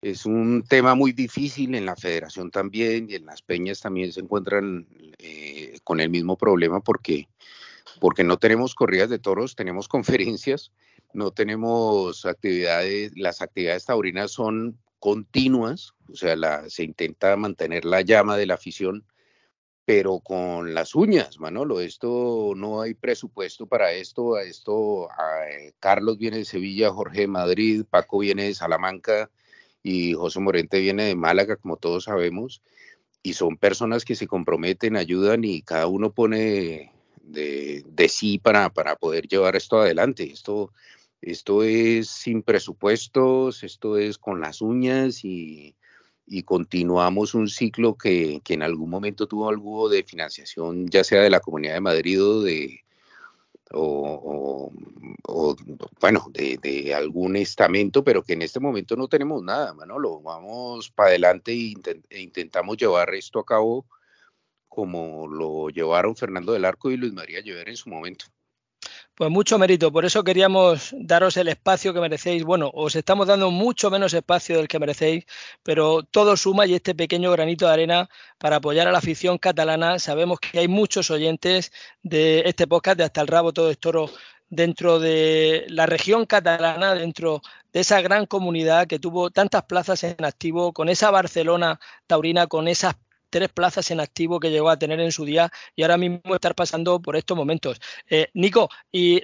es 0.02 0.26
un 0.26 0.64
tema 0.64 0.96
muy 0.96 1.12
difícil, 1.12 1.76
en 1.76 1.86
la 1.86 1.96
federación 1.96 2.52
también 2.52 3.10
y 3.10 3.16
en 3.16 3.26
las 3.26 3.42
peñas 3.42 3.82
también 3.82 4.14
se 4.14 4.20
encuentran 4.20 4.88
eh, 5.18 5.80
con 5.84 6.00
el 6.00 6.10
mismo 6.10 6.38
problema 6.38 6.82
porque, 6.82 7.28
porque 8.00 8.24
no 8.24 8.38
tenemos 8.38 8.76
corridas 8.76 9.10
de 9.10 9.20
toros, 9.20 9.56
tenemos 9.56 9.88
conferencias, 9.88 10.72
no 11.14 11.32
tenemos 11.32 12.26
actividades, 12.26 13.12
las 13.16 13.42
actividades 13.42 13.86
taurinas 13.86 14.32
son 14.32 14.78
continuas, 15.00 15.94
o 16.12 16.16
sea, 16.16 16.36
la, 16.36 16.70
se 16.70 16.84
intenta 16.84 17.36
mantener 17.36 17.86
la 17.86 18.02
llama 18.02 18.38
de 18.38 18.46
la 18.46 18.56
afición, 18.56 19.06
pero 19.86 20.20
con 20.20 20.74
las 20.74 20.96
uñas, 20.96 21.40
Manolo, 21.40 21.80
esto 21.80 22.52
no 22.56 22.82
hay 22.82 22.94
presupuesto 22.94 23.68
para 23.68 23.94
esto, 23.94 24.38
esto 24.38 25.08
eh, 25.50 25.72
Carlos 25.80 26.18
viene 26.18 26.40
de 26.40 26.46
Sevilla, 26.46 26.92
Jorge 26.92 27.22
de 27.22 27.28
Madrid, 27.28 27.86
Paco 27.90 28.20
viene 28.20 28.44
de 28.44 28.54
Salamanca 28.54 29.32
y 29.88 30.14
José 30.14 30.40
Morente 30.40 30.80
viene 30.80 31.06
de 31.06 31.16
Málaga, 31.16 31.56
como 31.56 31.78
todos 31.78 32.06
sabemos, 32.06 32.62
y 33.24 33.34
son 33.34 33.58
personas 33.58 34.06
que 34.06 34.16
se 34.16 34.28
comprometen, 34.28 34.96
ayudan 34.96 35.44
y 35.44 35.62
cada 35.62 35.88
uno 35.88 36.12
pone 36.12 36.94
de, 37.22 37.84
de 37.86 38.10
sí 38.10 38.40
para, 38.40 38.70
para 38.70 38.96
poder 38.96 39.28
llevar 39.28 39.56
esto 39.56 39.80
adelante. 39.80 40.24
Esto 40.32 40.72
esto 41.22 41.64
es 41.64 42.10
sin 42.10 42.44
presupuestos, 42.44 43.64
esto 43.64 43.98
es 43.98 44.18
con 44.18 44.40
las 44.40 44.62
uñas 44.62 45.24
y, 45.24 45.76
continuamos 46.46 47.34
un 47.34 47.48
ciclo 47.48 47.96
que, 47.96 48.42
en 48.48 48.62
algún 48.62 48.90
momento 48.90 49.28
tuvo 49.28 49.50
algo 49.50 49.90
de 49.90 50.04
financiación, 50.04 50.88
ya 50.88 51.04
sea 51.04 51.22
de 51.22 51.30
la 51.30 51.40
Comunidad 51.40 51.76
de 51.76 51.82
Madrid 51.82 52.24
o 52.24 52.42
de, 52.44 52.82
o, 53.74 54.72
bueno, 56.00 56.26
de, 56.32 56.94
algún 56.94 57.36
estamento, 57.36 58.04
pero 58.04 58.24
que 58.24 58.34
en 58.34 58.42
este 58.42 58.60
momento 58.60 58.96
no 58.96 59.08
tenemos 59.08 59.44
nada, 59.44 59.74
Manolo. 59.74 60.22
Vamos 60.22 60.90
para 60.92 61.10
adelante 61.10 61.54
e, 61.54 61.74
e, 62.10 62.22
intentamos 62.22 62.78
llevar 62.78 63.14
esto 63.14 63.40
a 63.40 63.46
cabo 63.46 63.86
como 64.68 65.28
lo 65.28 65.70
llevaron 65.70 66.16
Fernando 66.16 66.54
del 66.54 66.66
Arco 66.66 66.92
y 66.92 66.98
Luis 66.98 67.14
María 67.14 67.42
Llover 67.42 67.70
en 67.70 67.78
su 67.78 67.90
momento. 67.90 68.26
Pues 69.18 69.32
mucho 69.32 69.58
mérito, 69.58 69.92
por 69.92 70.06
eso 70.06 70.24
queríamos 70.24 70.94
daros 70.96 71.38
el 71.38 71.48
espacio 71.48 71.92
que 71.92 72.00
merecéis. 72.00 72.44
Bueno, 72.44 72.70
os 72.72 72.96
estamos 72.96 73.26
dando 73.26 73.50
mucho 73.50 73.90
menos 73.90 74.14
espacio 74.14 74.58
del 74.58 74.68
que 74.68 74.78
merecéis, 74.78 75.26
pero 75.64 76.04
todo 76.04 76.38
suma 76.38 76.68
y 76.68 76.76
este 76.76 76.94
pequeño 76.94 77.32
granito 77.32 77.66
de 77.66 77.74
arena 77.74 78.10
para 78.38 78.58
apoyar 78.58 78.88
a 78.88 78.92
la 78.92 79.00
afición 79.00 79.40
catalana. 79.40 79.98
Sabemos 79.98 80.40
que 80.40 80.60
hay 80.60 80.68
muchos 80.68 81.10
oyentes 81.10 81.72
de 82.04 82.44
este 82.46 82.68
podcast 82.68 83.00
de 83.00 83.06
Hasta 83.06 83.22
el 83.22 83.28
Rabo 83.28 83.54
Todo 83.54 83.72
es 83.72 83.80
Toro 83.80 84.12
dentro 84.50 85.00
de 85.00 85.66
la 85.70 85.88
región 85.88 86.28
catalana, 86.28 86.94
dentro 86.94 87.42
de 87.74 87.80
esa 87.80 88.02
gran 88.02 88.28
comunidad 88.28 88.86
que 88.86 89.00
tuvo 89.00 89.32
tantas 89.32 89.64
plazas 89.64 90.04
en 90.04 90.24
activo, 90.26 90.74
con 90.74 90.90
esa 90.90 91.10
Barcelona 91.10 91.80
taurina, 92.06 92.46
con 92.46 92.68
esas 92.68 92.94
tres 93.30 93.50
plazas 93.50 93.92
en 93.92 94.00
activo 94.00 94.40
que 94.40 94.52
llegó 94.52 94.70
a 94.70 94.80
tener 94.80 95.00
en 95.00 95.12
su 95.12 95.26
día 95.26 95.52
y 95.76 95.84
ahora 95.84 95.98
mismo 95.98 96.34
estar 96.34 96.56
pasando 96.56 97.02
por 97.02 97.16
estos 97.16 97.38
momentos. 97.38 97.80
Eh, 98.10 98.28
Nico, 98.34 98.70
y 98.92 99.22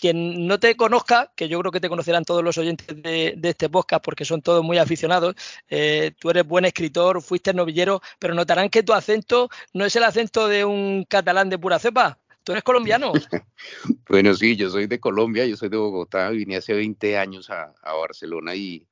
quien 0.00 0.46
no 0.46 0.58
te 0.58 0.76
conozca, 0.76 1.32
que 1.36 1.48
yo 1.48 1.58
creo 1.60 1.72
que 1.72 1.80
te 1.80 1.88
conocerán 1.88 2.24
todos 2.24 2.42
los 2.42 2.56
oyentes 2.58 2.86
de, 3.02 3.38
este 3.42 3.68
podcast 3.68 4.04
porque 4.04 4.24
son 4.24 4.42
todos 4.42 4.64
muy 4.64 4.78
aficionados, 4.78 5.34
eh, 5.68 6.12
tú 6.18 6.30
eres 6.30 6.46
buen 6.46 6.64
escritor, 6.64 7.22
fuiste 7.22 7.52
novillero, 7.52 8.00
pero 8.18 8.34
notarán 8.34 8.70
que 8.70 8.82
tu 8.82 8.92
acento 8.92 9.48
no 9.72 9.84
es 9.84 9.94
el 9.96 10.04
acento 10.04 10.48
de 10.48 10.64
un 10.64 11.04
catalán 11.08 11.50
de 11.50 11.58
pura 11.58 11.78
cepa. 11.78 12.18
Tú 12.44 12.52
eres 12.52 12.64
colombiano. 12.64 13.12
bueno, 14.08 14.34
sí, 14.34 14.56
yo 14.56 14.68
soy 14.68 14.88
de 14.88 14.98
Colombia, 14.98 15.46
yo 15.46 15.56
soy 15.56 15.68
de 15.68 15.76
Bogotá, 15.76 16.30
vine 16.30 16.56
hace 16.56 16.74
20 16.74 17.16
años 17.16 17.48
a 17.50 17.72
Barcelona 17.84 18.56
y, 18.56 18.84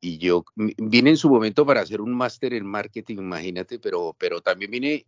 y 0.00 0.18
yo 0.18 0.44
vine 0.56 1.10
en 1.10 1.16
su 1.16 1.28
momento 1.28 1.66
para 1.66 1.82
hacer 1.82 2.00
un 2.00 2.14
máster 2.14 2.54
en 2.54 2.66
marketing, 2.66 3.18
imagínate, 3.18 3.78
pero, 3.78 4.16
pero 4.18 4.40
también 4.40 4.70
vine 4.70 5.06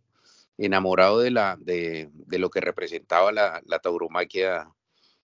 enamorado 0.57 1.19
de, 1.19 1.31
la, 1.31 1.57
de, 1.59 2.09
de 2.13 2.39
lo 2.39 2.49
que 2.49 2.61
representaba 2.61 3.31
la, 3.31 3.61
la 3.65 3.79
tauromaquia 3.79 4.69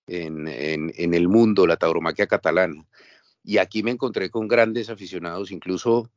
en, 0.07 0.47
en, 0.47 1.13
el 1.13 1.27
mundo, 1.27 1.67
la 1.67 1.77
tauromaquia 1.77 2.25
catalana. 2.25 2.85
Y 3.43 3.57
aquí 3.57 3.83
me 3.83 3.91
encontré 3.91 4.29
con 4.29 4.47
grandes 4.47 4.89
aficionados, 4.89 5.51
incluso 5.51 6.09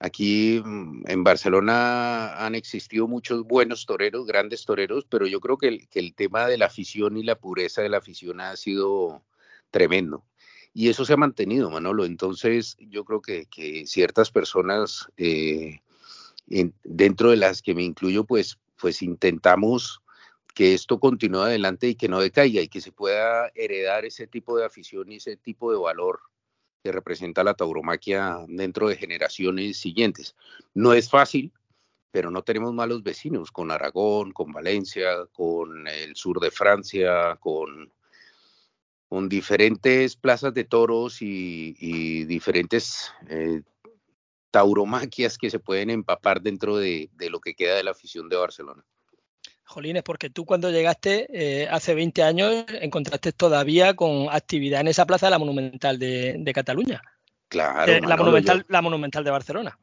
aquí 0.00 0.60
mm, 0.64 1.04
en 1.06 1.24
Barcelona 1.24 2.44
han 2.44 2.56
existido 2.56 3.06
muchos 3.06 3.44
buenos 3.44 3.86
toreros, 3.86 4.26
grandes 4.26 4.64
toreros, 4.64 5.06
pero 5.08 5.26
yo 5.28 5.38
creo 5.38 5.58
que 5.58 5.68
el, 5.68 5.88
que 5.88 6.00
el 6.00 6.14
tema 6.14 6.46
de 6.48 6.58
la 6.58 6.66
afición 6.66 7.16
y 7.16 7.22
la 7.22 7.38
pureza 7.38 7.82
de 7.82 7.88
la 7.88 7.98
afición 7.98 8.40
ha 8.40 8.56
sido 8.56 9.22
tremendo. 9.70 10.24
Y 10.78 10.90
eso 10.90 11.06
se 11.06 11.14
ha 11.14 11.16
mantenido, 11.16 11.70
Manolo. 11.70 12.04
Entonces, 12.04 12.76
yo 12.78 13.06
creo 13.06 13.22
que, 13.22 13.46
ciertas 13.86 14.30
personas, 14.30 15.08
eh, 15.16 15.80
dentro 16.84 17.30
de 17.30 17.38
las 17.38 17.62
que 17.62 17.74
me 17.74 17.82
incluyo, 17.82 18.24
pues, 18.24 18.58
pues 18.78 19.00
intentamos 19.00 20.02
que 20.54 20.74
esto 20.74 21.00
continúe 21.00 21.40
adelante 21.40 21.88
y 21.88 21.94
que 21.94 22.08
no 22.08 22.20
decaiga 22.20 22.60
y 22.60 22.68
que 22.68 22.82
se 22.82 22.92
pueda 22.92 23.50
heredar 23.54 24.04
ese 24.04 24.26
tipo 24.26 24.58
de 24.58 24.66
afición 24.66 25.10
y 25.10 25.16
ese 25.16 25.38
tipo 25.38 25.72
de 25.72 25.78
valor 25.78 26.20
que 26.84 26.92
representa 26.92 27.42
la 27.42 27.54
tauromaquia 27.54 28.40
dentro 28.46 28.90
de 28.90 28.96
generaciones 28.96 29.78
siguientes. 29.78 30.36
No 30.74 30.92
es 30.92 31.08
fácil, 31.08 31.54
pero 32.10 32.30
no 32.30 32.42
tenemos 32.42 32.74
malos 32.74 33.02
vecinos 33.02 33.50
con 33.50 33.70
Aragón, 33.70 34.30
con 34.32 34.52
Valencia, 34.52 35.24
con 35.32 35.88
el 35.88 36.14
sur 36.16 36.38
de 36.38 36.50
Francia, 36.50 37.38
con 37.40 37.90
con 39.08 39.28
diferentes 39.28 40.16
plazas 40.16 40.52
de 40.54 40.64
toros 40.64 41.18
y, 41.20 42.24
diferentes 42.24 43.12
eh, 43.28 43.62
tauromaquias 44.50 45.38
que 45.38 45.50
se 45.50 45.58
pueden 45.58 45.90
empapar 45.90 46.40
dentro 46.40 46.76
de, 46.76 47.10
lo 47.30 47.40
que 47.40 47.54
queda 47.54 47.76
de 47.76 47.84
la 47.84 47.92
afición 47.92 48.28
de 48.28 48.36
Barcelona. 48.36 48.84
Jolines, 49.64 50.02
porque 50.02 50.30
tú 50.30 50.44
cuando 50.44 50.70
llegaste 50.70 51.26
eh, 51.32 51.68
hace 51.68 51.94
20 51.94 52.22
años 52.22 52.64
encontraste 52.80 53.32
todavía 53.32 53.94
con 53.94 54.28
actividad 54.30 54.80
en 54.80 54.88
esa 54.88 55.06
plaza 55.06 55.26
de 55.26 55.30
la 55.30 55.38
Monumental 55.38 55.98
de, 55.98 56.52
Cataluña. 56.54 57.02
Claro. 57.48 57.92
Eh, 57.92 58.00
la, 58.00 58.16
monumental, 58.16 58.64
la 58.68 58.82
Monumental 58.82 59.24
de 59.24 59.30
Barcelona. 59.30 59.78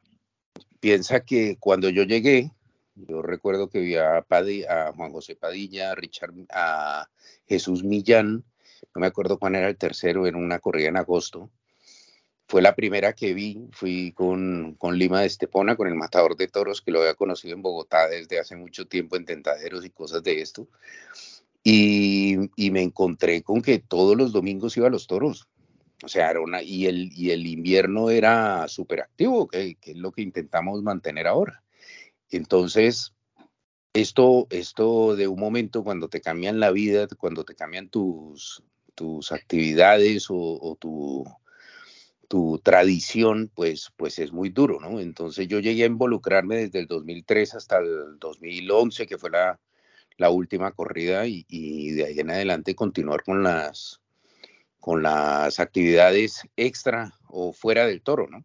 Piensa 0.80 1.20
que 1.20 1.56
cuando 1.58 1.88
yo 1.90 2.02
llegué, 2.04 2.50
yo 2.94 3.22
recuerdo 3.22 3.68
que 3.68 3.80
vi 3.80 3.96
a, 3.96 4.18
a 4.18 4.92
Juan 4.92 5.12
José 5.12 5.36
Padilla, 5.36 5.92
a 5.92 5.94
Richard, 5.94 6.32
a 6.50 7.08
Jesús 7.46 7.84
Millán, 7.84 8.44
no 8.94 9.00
me 9.00 9.06
acuerdo 9.06 9.38
cuál 9.38 9.56
era 9.56 9.68
el 9.68 9.76
tercero, 9.76 10.26
en 10.26 10.36
una 10.36 10.60
corrida 10.60 10.88
en 10.88 10.96
agosto. 10.96 11.50
Fue 12.46 12.62
la 12.62 12.74
primera 12.74 13.14
que 13.14 13.34
vi, 13.34 13.68
fui 13.72 14.12
con, 14.12 14.74
con 14.78 14.98
Lima 14.98 15.20
de 15.20 15.26
Estepona, 15.26 15.76
con 15.76 15.88
el 15.88 15.94
matador 15.94 16.36
de 16.36 16.46
toros, 16.46 16.82
que 16.82 16.90
lo 16.90 17.00
había 17.00 17.14
conocido 17.14 17.54
en 17.54 17.62
Bogotá 17.62 18.06
desde 18.08 18.38
hace 18.38 18.54
mucho 18.54 18.86
tiempo 18.86 19.16
en 19.16 19.24
tentaderos 19.24 19.84
y 19.84 19.90
cosas 19.90 20.22
de 20.22 20.40
esto. 20.40 20.68
Y, 21.64 22.36
y 22.56 22.70
me 22.70 22.82
encontré 22.82 23.42
con 23.42 23.62
que 23.62 23.78
todos 23.78 24.16
los 24.16 24.32
domingos 24.32 24.76
iba 24.76 24.86
a 24.86 24.90
los 24.90 25.06
toros. 25.06 25.48
O 26.04 26.08
sea, 26.08 26.30
era 26.30 26.40
una, 26.40 26.62
y, 26.62 26.86
el, 26.86 27.10
y 27.14 27.30
el 27.30 27.46
invierno 27.46 28.10
era 28.10 28.68
súper 28.68 29.00
activo, 29.00 29.48
que, 29.48 29.76
que, 29.76 29.92
es 29.92 29.96
lo 29.96 30.12
que 30.12 30.22
intentamos 30.22 30.82
mantener 30.82 31.26
ahora. 31.26 31.62
Entonces, 32.30 33.14
esto, 33.94 34.46
esto 34.50 35.16
de 35.16 35.28
un 35.28 35.40
momento 35.40 35.82
cuando 35.82 36.08
te 36.08 36.20
cambian 36.20 36.60
la 36.60 36.70
vida, 36.70 37.06
cuando 37.16 37.44
te 37.44 37.54
cambian 37.54 37.88
tus, 37.88 38.62
tus 38.94 39.32
actividades 39.32 40.26
o, 40.30 40.76
tu, 40.80 41.24
tu, 42.28 42.60
tradición, 42.62 43.50
pues, 43.54 43.92
pues 43.96 44.18
es 44.18 44.32
muy 44.32 44.50
duro, 44.50 44.80
¿no? 44.80 45.00
Entonces 45.00 45.48
yo 45.48 45.60
llegué 45.60 45.84
a 45.84 45.86
involucrarme 45.86 46.56
desde 46.56 46.80
el 46.80 46.86
2003 46.86 47.54
hasta 47.54 47.78
el 47.78 48.18
2011, 48.18 49.06
que 49.06 49.18
fue 49.18 49.30
la, 49.30 49.60
la 50.16 50.30
última 50.30 50.72
corrida, 50.72 51.26
y, 51.26 51.90
de 51.90 52.04
ahí 52.04 52.20
en 52.20 52.30
adelante 52.30 52.74
continuar 52.74 53.22
con 53.22 53.42
las, 53.42 54.00
con 54.80 55.02
las 55.02 55.60
actividades 55.60 56.42
extra 56.56 57.14
o 57.28 57.52
fuera 57.52 57.86
del 57.86 58.02
toro, 58.02 58.28
¿no? 58.28 58.44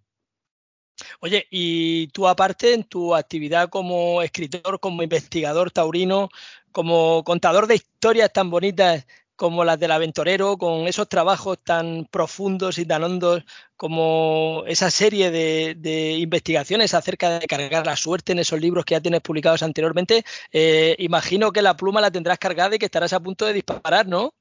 Oye, 1.21 1.47
y 1.49 2.07
tú 2.07 2.27
aparte 2.27 2.73
en 2.73 2.83
tu 2.83 3.15
actividad 3.15 3.69
como 3.69 4.21
escritor, 4.21 4.79
como 4.81 5.01
investigador 5.01 5.71
taurino, 5.71 6.29
como 6.71 7.23
contador 7.23 7.67
de 7.67 7.75
historias 7.75 8.33
tan 8.33 8.49
bonitas 8.49 9.05
como 9.39 9.63
las 9.63 9.79
del 9.79 9.91
aventurero, 9.91 10.57
con 10.57 10.85
esos 10.89 11.07
trabajos 11.07 11.59
tan 11.63 12.05
profundos 12.11 12.77
y 12.77 12.85
tan 12.85 13.05
hondos 13.05 13.45
como 13.77 14.65
esa 14.67 14.91
serie 14.91 15.31
de, 15.31 16.17
investigaciones 16.19 16.93
acerca 16.93 17.39
de 17.39 17.47
cargar 17.47 17.85
la 17.85 17.95
suerte 17.95 18.33
en 18.33 18.39
esos 18.39 18.59
libros 18.59 18.83
que 18.83 18.95
ya 18.95 19.01
tienes 19.01 19.21
publicados 19.21 19.63
anteriormente, 19.63 20.25
eh, 20.51 20.93
imagino 20.99 21.53
que 21.53 21.61
la 21.61 21.77
pluma 21.77 22.01
la 22.01 22.11
tendrás 22.11 22.37
cargada 22.37 22.75
y 22.75 22.79
que 22.79 22.87
estarás 22.87 23.13
a 23.13 23.21
punto 23.21 23.45
de 23.45 23.53
disparar, 23.53 24.05
¿no? 24.09 24.33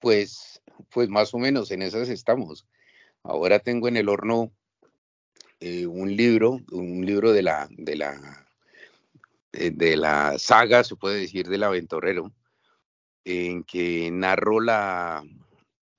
Pues, 0.00 0.60
pues 0.90 1.08
más 1.08 1.32
o 1.32 1.38
menos 1.38 1.70
en 1.70 1.82
esas 1.82 2.08
estamos. 2.08 2.66
Ahora 3.22 3.60
tengo 3.60 3.86
en 3.86 3.98
el 3.98 4.08
horno 4.08 4.50
eh, 5.60 5.86
un 5.86 6.16
libro, 6.16 6.58
un 6.72 7.06
libro 7.06 7.32
de 7.32 7.42
la, 7.44 7.68
de 7.70 7.94
la, 7.94 8.46
eh, 9.52 9.70
de 9.70 9.96
la 9.96 10.40
saga, 10.40 10.82
se 10.82 10.96
puede 10.96 11.20
decir, 11.20 11.46
del 11.46 11.62
aventurero 11.62 12.32
en 13.24 13.64
que 13.64 14.10
narro 14.10 14.60
la, 14.60 15.24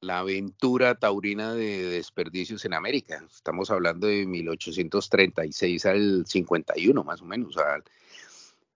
la 0.01 0.19
aventura 0.19 0.95
taurina 0.95 1.53
de 1.53 1.83
desperdicios 1.83 2.65
en 2.65 2.73
América. 2.73 3.23
Estamos 3.31 3.69
hablando 3.69 4.07
de 4.07 4.25
1836 4.25 5.85
al 5.85 6.25
51, 6.25 7.03
más 7.03 7.21
o 7.21 7.25
menos. 7.25 7.55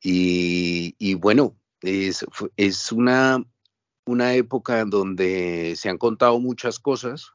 y, 0.01 1.13
bueno, 1.15 1.55
es, 1.81 2.25
es 2.57 2.91
una, 2.91 3.43
una 4.05 4.35
época 4.35 4.85
donde 4.85 5.73
se 5.75 5.89
han 5.89 5.97
contado 5.97 6.39
muchas 6.39 6.79
cosas, 6.79 7.31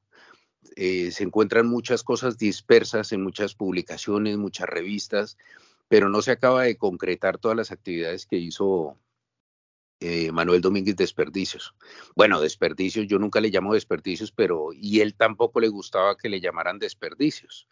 eh, 0.77 1.11
se 1.11 1.25
encuentran 1.25 1.67
muchas 1.67 2.05
cosas 2.05 2.39
dispersas 2.39 3.13
en 3.13 3.23
muchas 3.23 3.55
publicaciones, 3.55 4.39
muchas 4.39 4.69
revistas, 4.69 5.37
pero 5.89 6.09
no 6.09 6.23
se 6.23 6.31
acaba 6.31 6.63
de 6.63 6.77
concretar 6.77 7.39
todas 7.39 7.57
las 7.57 7.73
actividades 7.73 8.25
que 8.27 8.37
hizo 8.37 8.97
eh, 10.01 10.33
Manuel 10.33 10.63
Domínguez 10.63 10.97
Desperdicios. 10.97 11.75
Bueno, 12.17 12.41
desperdicios, 12.41 13.07
yo 13.07 13.19
nunca 13.19 13.41
le 13.41 13.51
llamo 13.51 13.75
desperdicios, 13.75 14.33
pero 14.33 14.71
y 14.73 15.01
él 15.01 15.15
tampoco 15.15 15.61
le 15.61 15.69
gustaba 15.69 16.17
que 16.17 16.31
le 16.31 16.41
llamaran 16.41 16.79
desperdicios. 16.79 17.69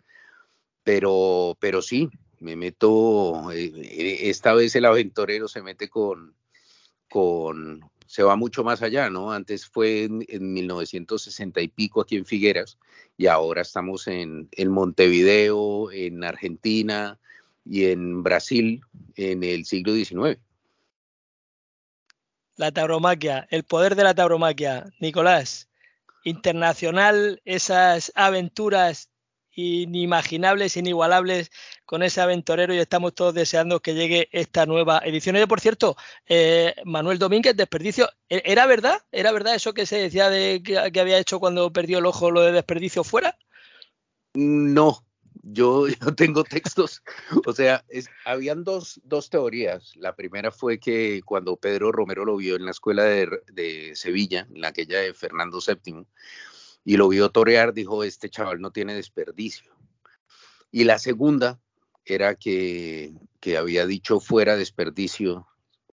Pero, 0.84 1.56
pero 1.58 1.80
sí, 1.80 2.10
me 2.40 2.54
meto, 2.54 3.50
eh, 3.50 3.72
eh, 3.74 4.18
esta 4.28 4.52
vez 4.52 4.76
el 4.76 4.84
aventurero 4.84 5.48
se 5.48 5.62
mete 5.62 5.88
con, 5.88 6.34
con, 7.08 7.80
se 8.06 8.22
va 8.22 8.36
mucho 8.36 8.62
más 8.62 8.82
allá, 8.82 9.08
¿no? 9.08 9.32
Antes 9.32 9.66
fue 9.66 10.04
en, 10.04 10.52
1960 10.52 11.62
y 11.62 11.68
pico 11.68 12.02
aquí 12.02 12.16
en 12.16 12.26
Figueras 12.26 12.78
y 13.16 13.26
ahora 13.26 13.62
estamos 13.62 14.06
en, 14.06 14.48
en 14.52 14.70
Montevideo, 14.70 15.90
en 15.92 16.24
Argentina 16.24 17.18
y 17.64 17.86
en 17.86 18.22
Brasil 18.22 18.82
en 19.16 19.42
el 19.42 19.64
siglo 19.64 19.94
XIX 19.94 20.38
la 22.58 22.72
tauromaquia, 22.72 23.46
el 23.50 23.64
poder 23.64 23.94
de 23.94 24.04
la 24.04 24.14
tauromaquia. 24.14 24.84
Nicolás, 25.00 25.70
internacional, 26.24 27.40
esas 27.44 28.12
aventuras 28.14 29.10
inimaginables, 29.52 30.76
inigualables 30.76 31.50
con 31.84 32.02
ese 32.02 32.20
aventurero 32.20 32.74
y 32.74 32.78
estamos 32.78 33.14
todos 33.14 33.34
deseando 33.34 33.80
que 33.80 33.94
llegue 33.94 34.28
esta 34.32 34.66
nueva 34.66 35.00
edición. 35.04 35.36
Y 35.36 35.46
por 35.46 35.60
cierto, 35.60 35.96
eh, 36.26 36.74
Manuel 36.84 37.18
Domínguez, 37.18 37.56
desperdicio, 37.56 38.08
¿e-, 38.28 38.42
¿era 38.44 38.66
verdad? 38.66 39.00
¿Era 39.10 39.32
verdad 39.32 39.54
eso 39.54 39.72
que 39.72 39.86
se 39.86 39.96
decía 39.96 40.28
de 40.28 40.60
que, 40.62 40.92
que 40.92 41.00
había 41.00 41.18
hecho 41.18 41.40
cuando 41.40 41.72
perdió 41.72 41.98
el 41.98 42.06
ojo 42.06 42.30
lo 42.30 42.42
de 42.42 42.52
desperdicio 42.52 43.04
fuera? 43.04 43.38
No, 44.34 45.07
yo, 45.42 45.86
tengo 46.16 46.44
textos, 46.44 47.02
o 47.46 47.52
sea, 47.52 47.84
es, 47.88 48.08
habían 48.24 48.64
dos, 48.64 49.00
dos, 49.04 49.30
teorías. 49.30 49.94
La 49.96 50.14
primera 50.14 50.50
fue 50.50 50.78
que 50.78 51.22
cuando 51.24 51.56
Pedro 51.56 51.92
Romero 51.92 52.24
lo 52.24 52.36
vio 52.36 52.56
en 52.56 52.64
la 52.64 52.70
escuela 52.70 53.04
de, 53.04 53.28
de 53.52 53.96
Sevilla, 53.96 54.46
en 54.54 54.64
aquella 54.64 55.00
de 55.00 55.14
Fernando 55.14 55.58
VII, 55.66 56.06
y 56.84 56.96
lo 56.96 57.08
vio 57.08 57.30
torear, 57.30 57.72
dijo, 57.72 58.04
este 58.04 58.30
chaval 58.30 58.60
no 58.60 58.70
tiene 58.70 58.94
desperdicio. 58.94 59.74
Y 60.70 60.84
la 60.84 60.98
segunda 60.98 61.58
era 62.04 62.34
que, 62.34 63.12
que 63.40 63.56
había 63.56 63.86
dicho 63.86 64.20
fuera 64.20 64.56
desperdicio 64.56 65.46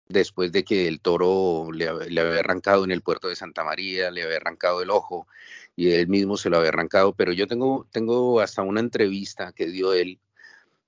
después 0.08 0.52
de 0.52 0.64
que 0.64 0.88
el 0.88 1.00
toro 1.00 1.72
le, 1.72 2.10
le, 2.10 2.22
había 2.22 2.40
arrancado 2.40 2.84
en 2.84 2.92
el 2.92 3.02
puerto 3.02 3.28
de 3.28 3.36
Santa 3.36 3.64
María, 3.64 4.12
le 4.12 4.24
había 4.24 4.38
arrancado 4.38 4.82
el 4.82 4.90
ojo 4.90 5.28
y 5.76 5.92
él 5.92 6.08
mismo 6.08 6.38
se 6.38 6.50
lo 6.50 6.58
había 6.58 6.70
arrancado, 6.70 7.14
pero 7.14 7.32
yo 7.32 7.48
tengo, 7.48 7.88
tengo 7.92 8.40
hasta 8.40 8.62
una 8.62 8.80
entrevista 8.80 9.54
que 9.54 9.68
dio 9.68 9.94
él 9.94 10.20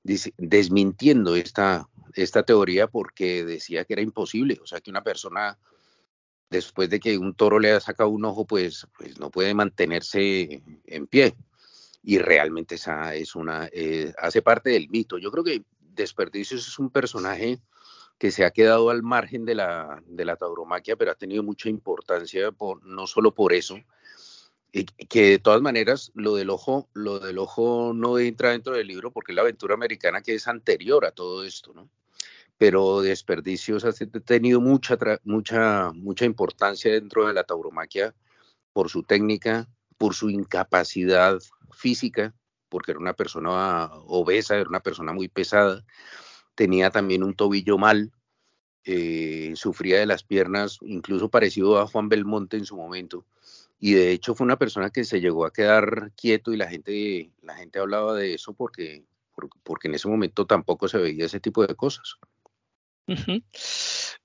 desmintiendo 0.03 1.35
esta, 1.35 1.87
esta 2.13 2.43
teoría 2.43 2.87
porque 2.87 3.43
decía 3.43 3.85
que 3.85 3.93
era 3.93 4.01
imposible, 4.03 4.59
o 4.61 4.67
sea, 4.67 4.81
que 4.81 4.91
una 4.91 5.03
persona 5.03 5.57
después 6.49 6.89
de 6.89 6.99
que 6.99 7.17
un 7.17 7.33
toro 7.33 7.59
le 7.59 7.71
ha 7.71 7.79
sacado 7.79 8.09
un 8.09 8.25
ojo, 8.25 8.45
pues, 8.45 8.87
pues 8.97 9.19
no 9.19 9.29
puede 9.31 9.53
mantenerse 9.53 10.61
en 10.85 11.07
pie. 11.07 11.35
Y 12.03 12.19
realmente 12.19 12.75
esa 12.75 13.15
es 13.15 13.35
una, 13.35 13.67
eh, 13.71 14.13
hace 14.19 14.41
parte 14.41 14.69
del 14.69 14.89
mito. 14.89 15.17
Yo 15.17 15.31
creo 15.31 15.43
que 15.43 15.63
Desperdicios 15.79 16.67
es 16.67 16.77
un 16.77 16.89
personaje 16.89 17.59
que 18.17 18.31
se 18.31 18.45
ha 18.45 18.51
quedado 18.51 18.89
al 18.89 19.01
margen 19.01 19.45
de 19.45 19.55
la, 19.55 20.03
de 20.05 20.25
la 20.25 20.35
tauromaquia, 20.35 20.95
pero 20.95 21.11
ha 21.11 21.15
tenido 21.15 21.41
mucha 21.41 21.69
importancia 21.69 22.51
por, 22.51 22.85
no 22.85 23.07
solo 23.07 23.33
por 23.33 23.53
eso, 23.53 23.77
que 24.83 25.29
de 25.29 25.39
todas 25.39 25.61
maneras 25.61 26.11
lo 26.15 26.35
del 26.35 26.49
ojo, 26.49 26.89
lo 26.93 27.19
del 27.19 27.37
ojo 27.37 27.93
no 27.95 28.19
entra 28.19 28.51
dentro 28.51 28.75
del 28.75 28.87
libro 28.87 29.11
porque 29.11 29.31
es 29.31 29.35
la 29.37 29.43
aventura 29.43 29.73
americana 29.73 30.21
que 30.21 30.35
es 30.35 30.47
anterior 30.47 31.05
a 31.05 31.11
todo 31.11 31.45
esto, 31.45 31.73
¿no? 31.73 31.89
Pero 32.57 33.01
desperdicios 33.01 33.85
ha 33.85 33.93
tenido 33.93 34.59
mucha, 34.59 34.97
mucha, 35.23 35.91
mucha 35.93 36.25
importancia 36.25 36.91
dentro 36.91 37.27
de 37.27 37.33
la 37.33 37.43
tauromaquia 37.43 38.13
por 38.73 38.89
su 38.89 39.03
técnica, 39.03 39.67
por 39.97 40.13
su 40.13 40.29
incapacidad 40.29 41.39
física, 41.71 42.33
porque 42.69 42.91
era 42.91 42.99
una 42.99 43.13
persona 43.13 43.89
obesa, 44.07 44.55
era 44.57 44.69
una 44.69 44.81
persona 44.81 45.13
muy 45.13 45.27
pesada, 45.27 45.85
tenía 46.53 46.91
también 46.91 47.23
un 47.23 47.33
tobillo 47.33 47.77
mal, 47.77 48.11
eh, 48.83 49.53
sufría 49.55 49.99
de 49.99 50.05
las 50.05 50.23
piernas, 50.23 50.79
incluso 50.81 51.29
parecido 51.29 51.79
a 51.79 51.87
Juan 51.87 52.09
Belmonte 52.09 52.57
en 52.57 52.65
su 52.65 52.75
momento 52.77 53.25
y 53.85 53.93
de 53.93 54.13
hecho 54.13 54.33
fue 54.33 54.45
una 54.45 54.57
persona 54.57 54.89
que 54.89 55.03
se 55.03 55.21
llegó 55.21 55.45
a 55.45 55.53
quedar 55.53 56.11
quieto 56.15 56.51
y 56.51 56.57
la 56.57 56.67
gente, 56.67 57.29
la 57.43 57.53
gente 57.53 57.77
hablaba 57.77 58.15
de 58.15 58.33
eso 58.33 58.51
porque, 58.51 59.05
porque 59.61 59.87
en 59.89 59.93
ese 59.93 60.07
momento 60.07 60.47
tampoco 60.47 60.87
se 60.87 60.97
veía 60.97 61.27
ese 61.27 61.39
tipo 61.39 61.63
de 61.67 61.75
cosas. 61.75 62.15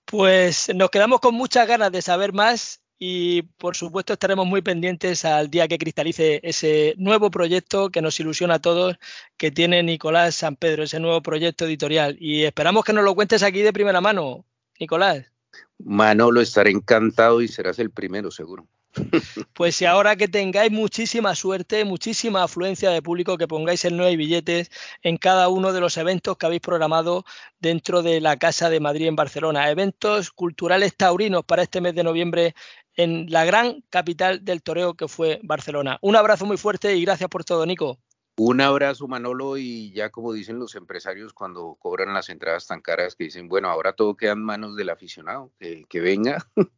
Pues 0.07 0.75
nos 0.75 0.89
quedamos 0.89 1.21
con 1.21 1.35
muchas 1.35 1.69
ganas 1.69 1.93
de 1.93 2.01
saber 2.01 2.33
más 2.33 2.81
y 2.99 3.43
por 3.59 3.77
supuesto 3.77 4.15
estaremos 4.15 4.47
muy 4.47 4.63
pendientes 4.63 5.27
al 5.27 5.51
día 5.51 5.69
que 5.69 5.77
cristalice 5.77 6.41
ese 6.43 6.95
nuevo 6.97 7.31
proyecto 7.31 7.91
que 7.91 8.01
nos 8.01 8.19
ilusiona 8.19 8.55
a 8.55 8.63
todos 8.63 8.97
que 9.37 9.51
tiene 9.51 9.83
Nicolás 9.83 10.37
San 10.37 10.57
Pedro, 10.57 10.85
ese 10.85 11.01
nuevo 11.01 11.21
proyecto 11.21 11.67
editorial. 11.67 12.17
Y 12.19 12.45
esperamos 12.45 12.83
que 12.83 12.95
nos 12.95 13.05
lo 13.05 13.15
cuentes 13.15 13.43
aquí 13.43 13.61
de 13.61 13.75
primera 13.75 14.01
mano, 14.01 14.47
Nicolás. 14.79 15.31
Manolo, 15.77 16.41
estaré 16.41 16.71
encantado 16.71 17.43
y 17.43 17.49
serás 17.49 17.79
el 17.79 17.91
primero, 17.91 18.31
seguro. 18.31 18.67
Pues 19.55 19.77
si 19.77 19.85
ahora 19.85 20.17
que 20.17 20.29
tengáis 20.29 20.71
muchísima 20.73 21.35
suerte, 21.35 21.85
muchísima 21.85 22.43
afluencia 22.43 22.91
de 22.91 23.03
público, 23.03 23.39
que 23.39 23.49
pongáis 23.49 23.85
el 23.85 23.97
nueve 23.97 24.17
billetes 24.17 24.71
en 25.03 25.17
cada 25.17 25.49
uno 25.49 25.73
de 25.73 25.81
los 25.81 25.97
eventos 25.97 26.37
que 26.37 26.47
habéis 26.47 26.61
programado 26.63 27.25
dentro 27.59 28.03
de 28.03 28.21
la 28.21 28.37
Casa 28.39 28.71
de 28.71 28.81
Madrid 28.81 29.07
en 29.07 29.17
Barcelona. 29.17 29.71
Eventos 29.71 30.31
culturales 30.31 30.97
taurinos 30.97 31.45
para 31.45 31.63
este 31.63 31.81
mes 31.81 31.95
de 31.95 32.05
noviembre 32.05 32.55
en 32.97 33.27
la 33.31 33.45
gran 33.45 33.83
capital 33.91 34.45
del 34.45 34.63
toreo 34.63 34.95
que 34.95 35.09
fue 35.09 35.41
Barcelona. 35.43 35.99
Un 36.03 36.17
abrazo 36.17 36.47
muy 36.47 36.57
fuerte 36.57 36.97
y 36.97 37.05
gracias 37.05 37.31
por 37.31 37.45
todo, 37.45 37.65
Nico. 37.67 37.99
Un 38.43 38.63
abrazo, 38.63 39.07
Manolo, 39.07 39.59
y 39.59 39.93
ya 39.93 40.09
como 40.09 40.33
dicen 40.33 40.59
los 40.59 40.75
empresarios 40.75 41.35
cuando 41.35 41.77
cobran 41.79 42.15
las 42.15 42.31
entradas 42.31 42.67
tan 42.67 42.81
caras, 42.81 43.15
que 43.15 43.25
dicen, 43.25 43.49
bueno, 43.49 43.69
ahora 43.69 43.93
todo 43.93 44.17
queda 44.17 44.33
en 44.33 44.43
manos 44.43 44.77
del 44.77 44.89
aficionado, 44.89 45.53
que, 45.59 46.01
venga, 46.01 46.49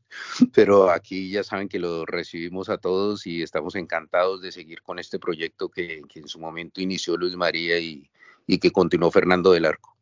pero 0.53 0.91
aquí 0.91 1.31
ya 1.31 1.45
saben 1.45 1.69
que 1.69 1.79
lo 1.79 2.05
recibimos 2.05 2.69
a 2.69 2.79
todos 2.79 3.29
y 3.29 3.45
estamos 3.45 3.77
encantados 3.77 4.43
de 4.43 4.51
seguir 4.51 4.83
con 4.83 4.99
este 4.99 5.21
proyecto 5.21 5.69
que, 5.69 6.03
en 6.13 6.27
su 6.27 6.41
momento 6.41 6.81
inició 6.81 7.17
Luis 7.17 7.37
María 7.37 7.79
y, 7.79 8.11
y 8.45 8.59
que 8.59 8.73
continuó 8.73 9.13
Fernando 9.13 9.53
del 9.53 9.67
Arco. 9.67 9.97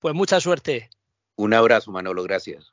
Pues 0.00 0.16
mucha 0.16 0.40
suerte. 0.40 0.90
Un 1.36 1.54
abrazo, 1.54 1.92
Manolo, 1.92 2.24
gracias. 2.24 2.72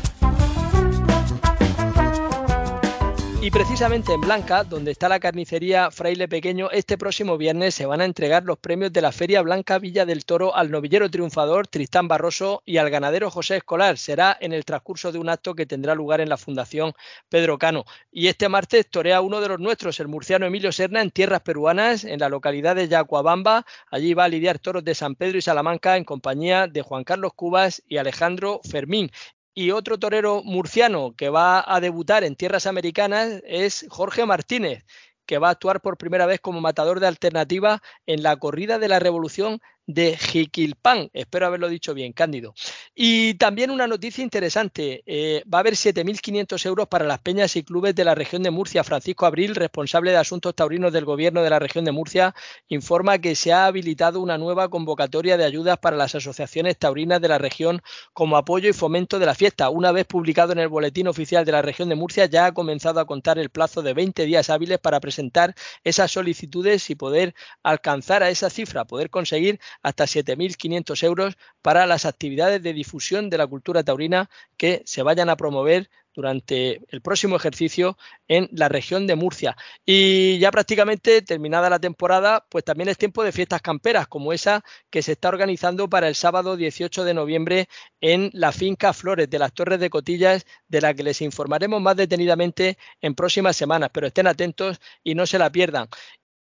Y 3.43 3.49
precisamente 3.49 4.13
en 4.13 4.21
Blanca, 4.21 4.63
donde 4.63 4.91
está 4.91 5.09
la 5.09 5.19
carnicería 5.19 5.89
Fraile 5.89 6.27
Pequeño, 6.27 6.69
este 6.69 6.95
próximo 6.95 7.39
viernes 7.39 7.73
se 7.73 7.87
van 7.87 7.99
a 7.99 8.05
entregar 8.05 8.43
los 8.43 8.59
premios 8.59 8.93
de 8.93 9.01
la 9.01 9.11
Feria 9.11 9.41
Blanca 9.41 9.79
Villa 9.79 10.05
del 10.05 10.25
Toro 10.25 10.55
al 10.55 10.69
novillero 10.69 11.09
triunfador 11.09 11.65
Tristán 11.65 12.07
Barroso 12.07 12.61
y 12.67 12.77
al 12.77 12.91
ganadero 12.91 13.31
José 13.31 13.57
Escolar. 13.57 13.97
Será 13.97 14.37
en 14.39 14.53
el 14.53 14.63
transcurso 14.63 15.11
de 15.11 15.17
un 15.17 15.27
acto 15.27 15.55
que 15.55 15.65
tendrá 15.65 15.95
lugar 15.95 16.21
en 16.21 16.29
la 16.29 16.37
Fundación 16.37 16.93
Pedro 17.29 17.57
Cano. 17.57 17.85
Y 18.11 18.27
este 18.27 18.47
martes 18.47 18.87
torea 18.91 19.21
uno 19.21 19.41
de 19.41 19.47
los 19.47 19.59
nuestros, 19.59 19.99
el 19.99 20.07
murciano 20.07 20.45
Emilio 20.45 20.71
Serna, 20.71 21.01
en 21.01 21.09
tierras 21.09 21.41
peruanas, 21.41 22.03
en 22.03 22.19
la 22.19 22.29
localidad 22.29 22.75
de 22.75 22.89
Yacuabamba. 22.89 23.65
Allí 23.89 24.13
va 24.13 24.25
a 24.25 24.29
lidiar 24.29 24.59
toros 24.59 24.83
de 24.83 24.93
San 24.93 25.15
Pedro 25.15 25.39
y 25.39 25.41
Salamanca 25.41 25.97
en 25.97 26.03
compañía 26.03 26.67
de 26.67 26.83
Juan 26.83 27.03
Carlos 27.03 27.33
Cubas 27.33 27.81
y 27.87 27.97
Alejandro 27.97 28.61
Fermín. 28.69 29.09
Y 29.53 29.71
otro 29.71 29.99
torero 29.99 30.43
murciano 30.43 31.13
que 31.15 31.29
va 31.29 31.63
a 31.65 31.79
debutar 31.81 32.23
en 32.23 32.35
tierras 32.35 32.67
americanas 32.67 33.41
es 33.45 33.85
Jorge 33.89 34.25
Martínez, 34.25 34.85
que 35.25 35.37
va 35.37 35.49
a 35.49 35.51
actuar 35.51 35.81
por 35.81 35.97
primera 35.97 36.25
vez 36.25 36.39
como 36.39 36.61
matador 36.61 36.99
de 36.99 37.07
alternativa 37.07 37.81
en 38.05 38.23
la 38.23 38.37
corrida 38.37 38.79
de 38.79 38.87
la 38.87 38.99
revolución 38.99 39.59
de 39.93 40.17
Jiquilpan. 40.17 41.09
Espero 41.13 41.45
haberlo 41.45 41.69
dicho 41.69 41.93
bien, 41.93 42.13
Cándido. 42.13 42.53
Y 42.95 43.35
también 43.35 43.71
una 43.71 43.87
noticia 43.87 44.23
interesante. 44.23 45.03
Eh, 45.05 45.43
va 45.51 45.59
a 45.59 45.61
haber 45.61 45.73
7.500 45.73 46.65
euros 46.65 46.87
para 46.87 47.05
las 47.05 47.19
peñas 47.19 47.55
y 47.55 47.63
clubes 47.63 47.95
de 47.95 48.05
la 48.05 48.15
región 48.15 48.43
de 48.43 48.51
Murcia. 48.51 48.83
Francisco 48.83 49.25
Abril, 49.25 49.55
responsable 49.55 50.11
de 50.11 50.17
asuntos 50.17 50.55
taurinos 50.55 50.93
del 50.93 51.05
gobierno 51.05 51.41
de 51.43 51.49
la 51.49 51.59
región 51.59 51.85
de 51.85 51.91
Murcia, 51.91 52.35
informa 52.67 53.19
que 53.19 53.35
se 53.35 53.53
ha 53.53 53.65
habilitado 53.65 54.19
una 54.19 54.37
nueva 54.37 54.69
convocatoria 54.69 55.37
de 55.37 55.45
ayudas 55.45 55.77
para 55.77 55.97
las 55.97 56.15
asociaciones 56.15 56.77
taurinas 56.77 57.21
de 57.21 57.27
la 57.27 57.37
región 57.37 57.81
como 58.13 58.37
apoyo 58.37 58.69
y 58.69 58.73
fomento 58.73 59.19
de 59.19 59.25
la 59.25 59.35
fiesta. 59.35 59.69
Una 59.69 59.91
vez 59.91 60.05
publicado 60.05 60.51
en 60.51 60.59
el 60.59 60.67
boletín 60.67 61.07
oficial 61.07 61.45
de 61.45 61.51
la 61.51 61.61
región 61.61 61.89
de 61.89 61.95
Murcia, 61.95 62.25
ya 62.25 62.47
ha 62.47 62.53
comenzado 62.53 62.99
a 62.99 63.05
contar 63.05 63.39
el 63.39 63.49
plazo 63.49 63.81
de 63.81 63.93
20 63.93 64.25
días 64.25 64.49
hábiles 64.49 64.79
para 64.79 64.99
presentar 64.99 65.55
esas 65.83 66.11
solicitudes 66.11 66.89
y 66.89 66.95
poder 66.95 67.33
alcanzar 67.63 68.23
a 68.23 68.29
esa 68.29 68.49
cifra, 68.49 68.85
poder 68.85 69.09
conseguir 69.09 69.59
hasta 69.81 70.05
7.500 70.05 71.03
euros 71.03 71.37
para 71.61 71.85
las 71.85 72.05
actividades 72.05 72.61
de 72.63 72.73
difusión 72.73 73.29
de 73.29 73.37
la 73.37 73.47
cultura 73.47 73.83
taurina 73.83 74.29
que 74.57 74.81
se 74.85 75.03
vayan 75.03 75.29
a 75.29 75.35
promover 75.35 75.89
durante 76.13 76.81
el 76.89 77.01
próximo 77.01 77.35
ejercicio 77.35 77.97
en 78.27 78.49
la 78.51 78.69
región 78.69 79.07
de 79.07 79.15
Murcia. 79.15 79.55
Y 79.85 80.39
ya 80.39 80.51
prácticamente 80.51 81.21
terminada 81.21 81.69
la 81.69 81.79
temporada, 81.79 82.45
pues 82.49 82.63
también 82.63 82.89
es 82.89 82.97
tiempo 82.97 83.23
de 83.23 83.31
fiestas 83.31 83.61
camperas, 83.61 84.07
como 84.07 84.33
esa 84.33 84.63
que 84.89 85.01
se 85.01 85.13
está 85.13 85.29
organizando 85.29 85.89
para 85.89 86.07
el 86.07 86.15
sábado 86.15 86.57
18 86.57 87.03
de 87.03 87.13
noviembre 87.13 87.69
en 88.01 88.29
la 88.33 88.51
finca 88.51 88.93
Flores 88.93 89.29
de 89.29 89.39
las 89.39 89.53
Torres 89.53 89.79
de 89.79 89.89
Cotillas, 89.89 90.45
de 90.67 90.81
la 90.81 90.93
que 90.93 91.03
les 91.03 91.21
informaremos 91.21 91.81
más 91.81 91.95
detenidamente 91.95 92.77
en 92.99 93.15
próximas 93.15 93.55
semanas, 93.55 93.89
pero 93.93 94.07
estén 94.07 94.27
atentos 94.27 94.79
y 95.03 95.15
no 95.15 95.25
se 95.25 95.39
la 95.39 95.51
pierdan. 95.51 95.87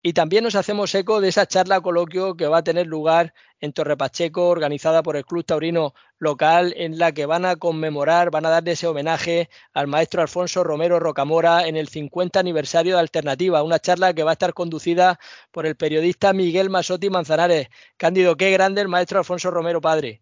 Y 0.01 0.13
también 0.13 0.45
nos 0.45 0.55
hacemos 0.55 0.95
eco 0.95 1.19
de 1.19 1.27
esa 1.27 1.45
charla 1.45 1.81
coloquio 1.81 2.37
que 2.37 2.47
va 2.47 2.59
a 2.59 2.63
tener 2.63 2.87
lugar 2.87 3.33
en 3.59 3.73
Torre 3.73 3.97
Pacheco, 3.97 4.47
organizada 4.47 5.03
por 5.03 5.17
el 5.17 5.25
Club 5.25 5.43
Taurino 5.43 5.93
local, 6.19 6.73
en 6.77 6.97
la 6.97 7.11
que 7.11 7.25
van 7.25 7.43
a 7.43 7.57
conmemorar, 7.57 8.31
van 8.31 8.45
a 8.45 8.49
darle 8.49 8.71
ese 8.71 8.87
homenaje 8.87 9.49
al 9.73 9.87
maestro 9.87 10.21
Alfonso 10.21 10.63
Romero 10.63 11.01
Rocamora 11.01 11.67
en 11.67 11.75
el 11.75 11.89
50 11.89 12.39
aniversario 12.39 12.93
de 12.93 13.01
Alternativa, 13.01 13.61
una 13.61 13.79
charla 13.79 14.13
que 14.13 14.23
va 14.23 14.31
a 14.31 14.33
estar 14.33 14.53
conducida 14.53 15.19
por 15.51 15.65
el 15.65 15.75
periodista 15.75 16.31
Miguel 16.31 16.69
Masotti 16.69 17.09
Manzanares. 17.09 17.67
Cándido, 17.97 18.37
qué 18.37 18.51
grande 18.51 18.79
el 18.79 18.87
maestro 18.87 19.19
Alfonso 19.19 19.51
Romero 19.51 19.81
padre. 19.81 20.21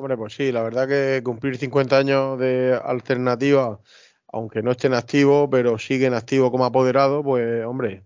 Hombre, 0.00 0.16
pues 0.16 0.34
sí, 0.34 0.50
la 0.50 0.62
verdad 0.62 0.88
que 0.88 1.22
cumplir 1.22 1.56
50 1.56 1.96
años 1.96 2.40
de 2.40 2.76
Alternativa, 2.84 3.78
aunque 4.32 4.62
no 4.62 4.72
estén 4.72 4.94
activos, 4.94 5.48
pero 5.48 5.78
siguen 5.78 6.14
activos 6.14 6.50
como 6.50 6.64
apoderado, 6.64 7.22
pues 7.22 7.64
hombre, 7.64 8.02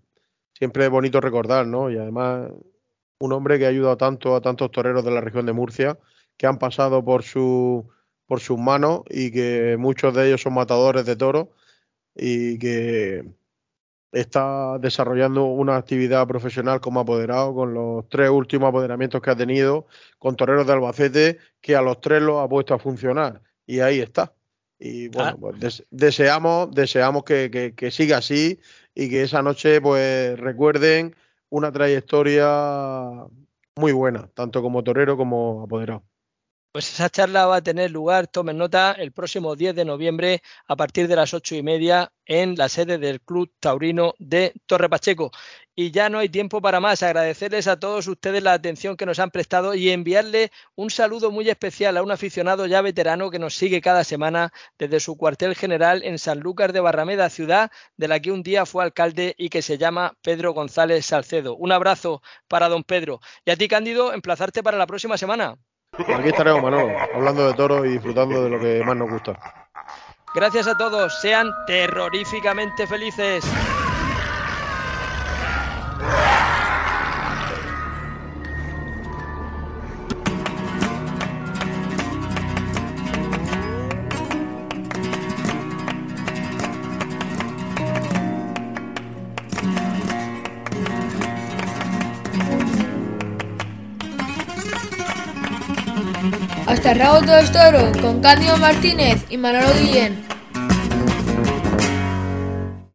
siempre 0.58 0.84
es 0.84 0.90
bonito 0.90 1.20
recordar, 1.20 1.66
¿no? 1.66 1.90
Y 1.90 1.98
además, 1.98 2.50
un 3.18 3.32
hombre 3.32 3.58
que 3.58 3.66
ha 3.66 3.68
ayudado 3.68 3.96
tanto 3.96 4.34
a 4.34 4.40
tantos 4.40 4.70
toreros 4.70 5.04
de 5.04 5.10
la 5.10 5.20
región 5.20 5.46
de 5.46 5.52
Murcia, 5.52 5.98
que 6.36 6.46
han 6.46 6.58
pasado 6.58 7.04
por, 7.04 7.22
su, 7.22 7.88
por 8.26 8.40
sus 8.40 8.58
manos 8.58 9.02
y 9.10 9.30
que 9.32 9.76
muchos 9.78 10.14
de 10.14 10.28
ellos 10.28 10.42
son 10.42 10.54
matadores 10.54 11.04
de 11.06 11.16
toros 11.16 11.48
y 12.14 12.58
que 12.58 13.24
está 14.12 14.78
desarrollando 14.78 15.44
una 15.44 15.76
actividad 15.76 16.26
profesional 16.26 16.80
como 16.80 17.00
apoderado 17.00 17.54
con 17.54 17.74
los 17.74 18.08
tres 18.08 18.30
últimos 18.30 18.68
apoderamientos 18.70 19.20
que 19.20 19.30
ha 19.30 19.36
tenido 19.36 19.86
con 20.18 20.36
toreros 20.36 20.66
de 20.66 20.72
Albacete 20.72 21.38
que 21.60 21.76
a 21.76 21.82
los 21.82 22.00
tres 22.00 22.22
los 22.22 22.38
ha 22.42 22.48
puesto 22.48 22.74
a 22.74 22.78
funcionar 22.78 23.42
y 23.66 23.80
ahí 23.80 24.00
está. 24.00 24.35
Y 24.78 25.09
bueno, 25.09 25.31
ah. 25.31 25.36
pues 25.61 25.85
deseamos, 25.90 26.70
deseamos 26.73 27.24
que, 27.24 27.74
que, 27.74 27.90
siga 27.90 28.19
así 28.19 28.61
y 28.94 29.09
que 29.09 29.23
esa 29.23 29.43
noche 29.43 29.81
pues 29.81 30.39
recuerden 30.39 31.16
una 31.48 31.73
trayectoria 31.73 33.24
muy 33.77 33.93
buena, 33.93 34.28
tanto 34.35 34.62
como 34.62 34.82
torero 34.82 35.16
como 35.16 35.62
apoderado. 35.62 36.03
Pues 36.73 36.93
esa 36.93 37.09
charla 37.09 37.47
va 37.47 37.57
a 37.57 37.62
tener 37.62 37.90
lugar, 37.90 38.27
tomen 38.27 38.59
nota, 38.59 38.93
el 38.93 39.11
próximo 39.12 39.57
10 39.57 39.74
de 39.74 39.86
noviembre 39.86 40.43
a 40.66 40.77
partir 40.77 41.09
de 41.09 41.16
las 41.16 41.32
ocho 41.32 41.55
y 41.55 41.62
media 41.62 42.12
en 42.27 42.55
la 42.55 42.69
sede 42.69 42.98
del 42.98 43.23
Club 43.23 43.51
Taurino 43.61 44.15
de 44.19 44.53
Torre 44.66 44.90
Pacheco. 44.90 45.31
Y 45.78 45.90
ya 45.90 46.09
no 46.09 46.19
hay 46.19 46.31
tiempo 46.31 46.62
para 46.62 46.81
más. 46.81 47.03
Agradecerles 47.03 47.69
a 47.69 47.78
todos 47.78 48.07
ustedes 48.07 48.43
la 48.43 48.55
atención 48.55 48.97
que 48.97 49.05
nos 49.05 49.19
han 49.19 49.31
prestado 49.31 49.74
y 49.74 49.90
enviarle 49.90 50.51
un 50.74 50.89
saludo 50.89 51.31
muy 51.31 51.51
especial 51.51 51.98
a 51.98 52.03
un 52.03 52.11
aficionado 52.11 52.65
ya 52.65 52.81
veterano 52.81 53.31
que 53.31 53.39
nos 53.39 53.55
sigue 53.55 53.82
cada 53.82 54.03
semana 54.03 54.55
desde 54.78 55.01
su 55.01 55.19
cuartel 55.19 55.55
general 55.55 56.03
en 56.03 56.19
San 56.19 56.40
Lucas 56.40 56.73
de 56.73 56.81
Barrameda, 56.81 57.28
ciudad 57.28 57.70
de 57.98 58.09
la 58.09 58.20
que 58.20 58.32
un 58.32 58.43
día 58.43 58.65
fue 58.65 58.85
alcalde 58.85 59.35
y 59.36 59.51
que 59.51 59.61
se 59.61 59.77
llama 59.77 60.15
Pedro 60.23 60.55
González 60.55 61.05
Salcedo. 61.05 61.55
Un 61.57 61.73
abrazo 61.73 62.23
para 62.48 62.70
don 62.70 62.82
Pedro. 62.82 63.20
Y 63.44 63.51
a 63.51 63.57
ti, 63.57 63.69
Cándido, 63.69 64.15
emplazarte 64.15 64.62
para 64.62 64.78
la 64.78 64.86
próxima 64.86 65.19
semana. 65.19 65.59
Aquí 65.93 66.28
estaremos, 66.28 66.62
Manolo, 66.62 66.97
hablando 67.15 67.47
de 67.47 67.53
toros 67.53 67.85
y 67.85 67.90
disfrutando 67.90 68.44
de 68.44 68.48
lo 68.48 68.59
que 68.59 68.82
más 68.82 68.97
nos 68.97 69.11
gusta. 69.11 69.39
Gracias 70.35 70.66
a 70.66 70.77
todos, 70.78 71.20
sean 71.20 71.51
terroríficamente 71.66 72.86
felices. 72.86 73.44
Con 98.02 98.20
Cándido 98.20 98.58
Martínez 98.58 99.24
y 99.30 99.38
Manolo 99.38 99.68
Guillén. 99.80 100.26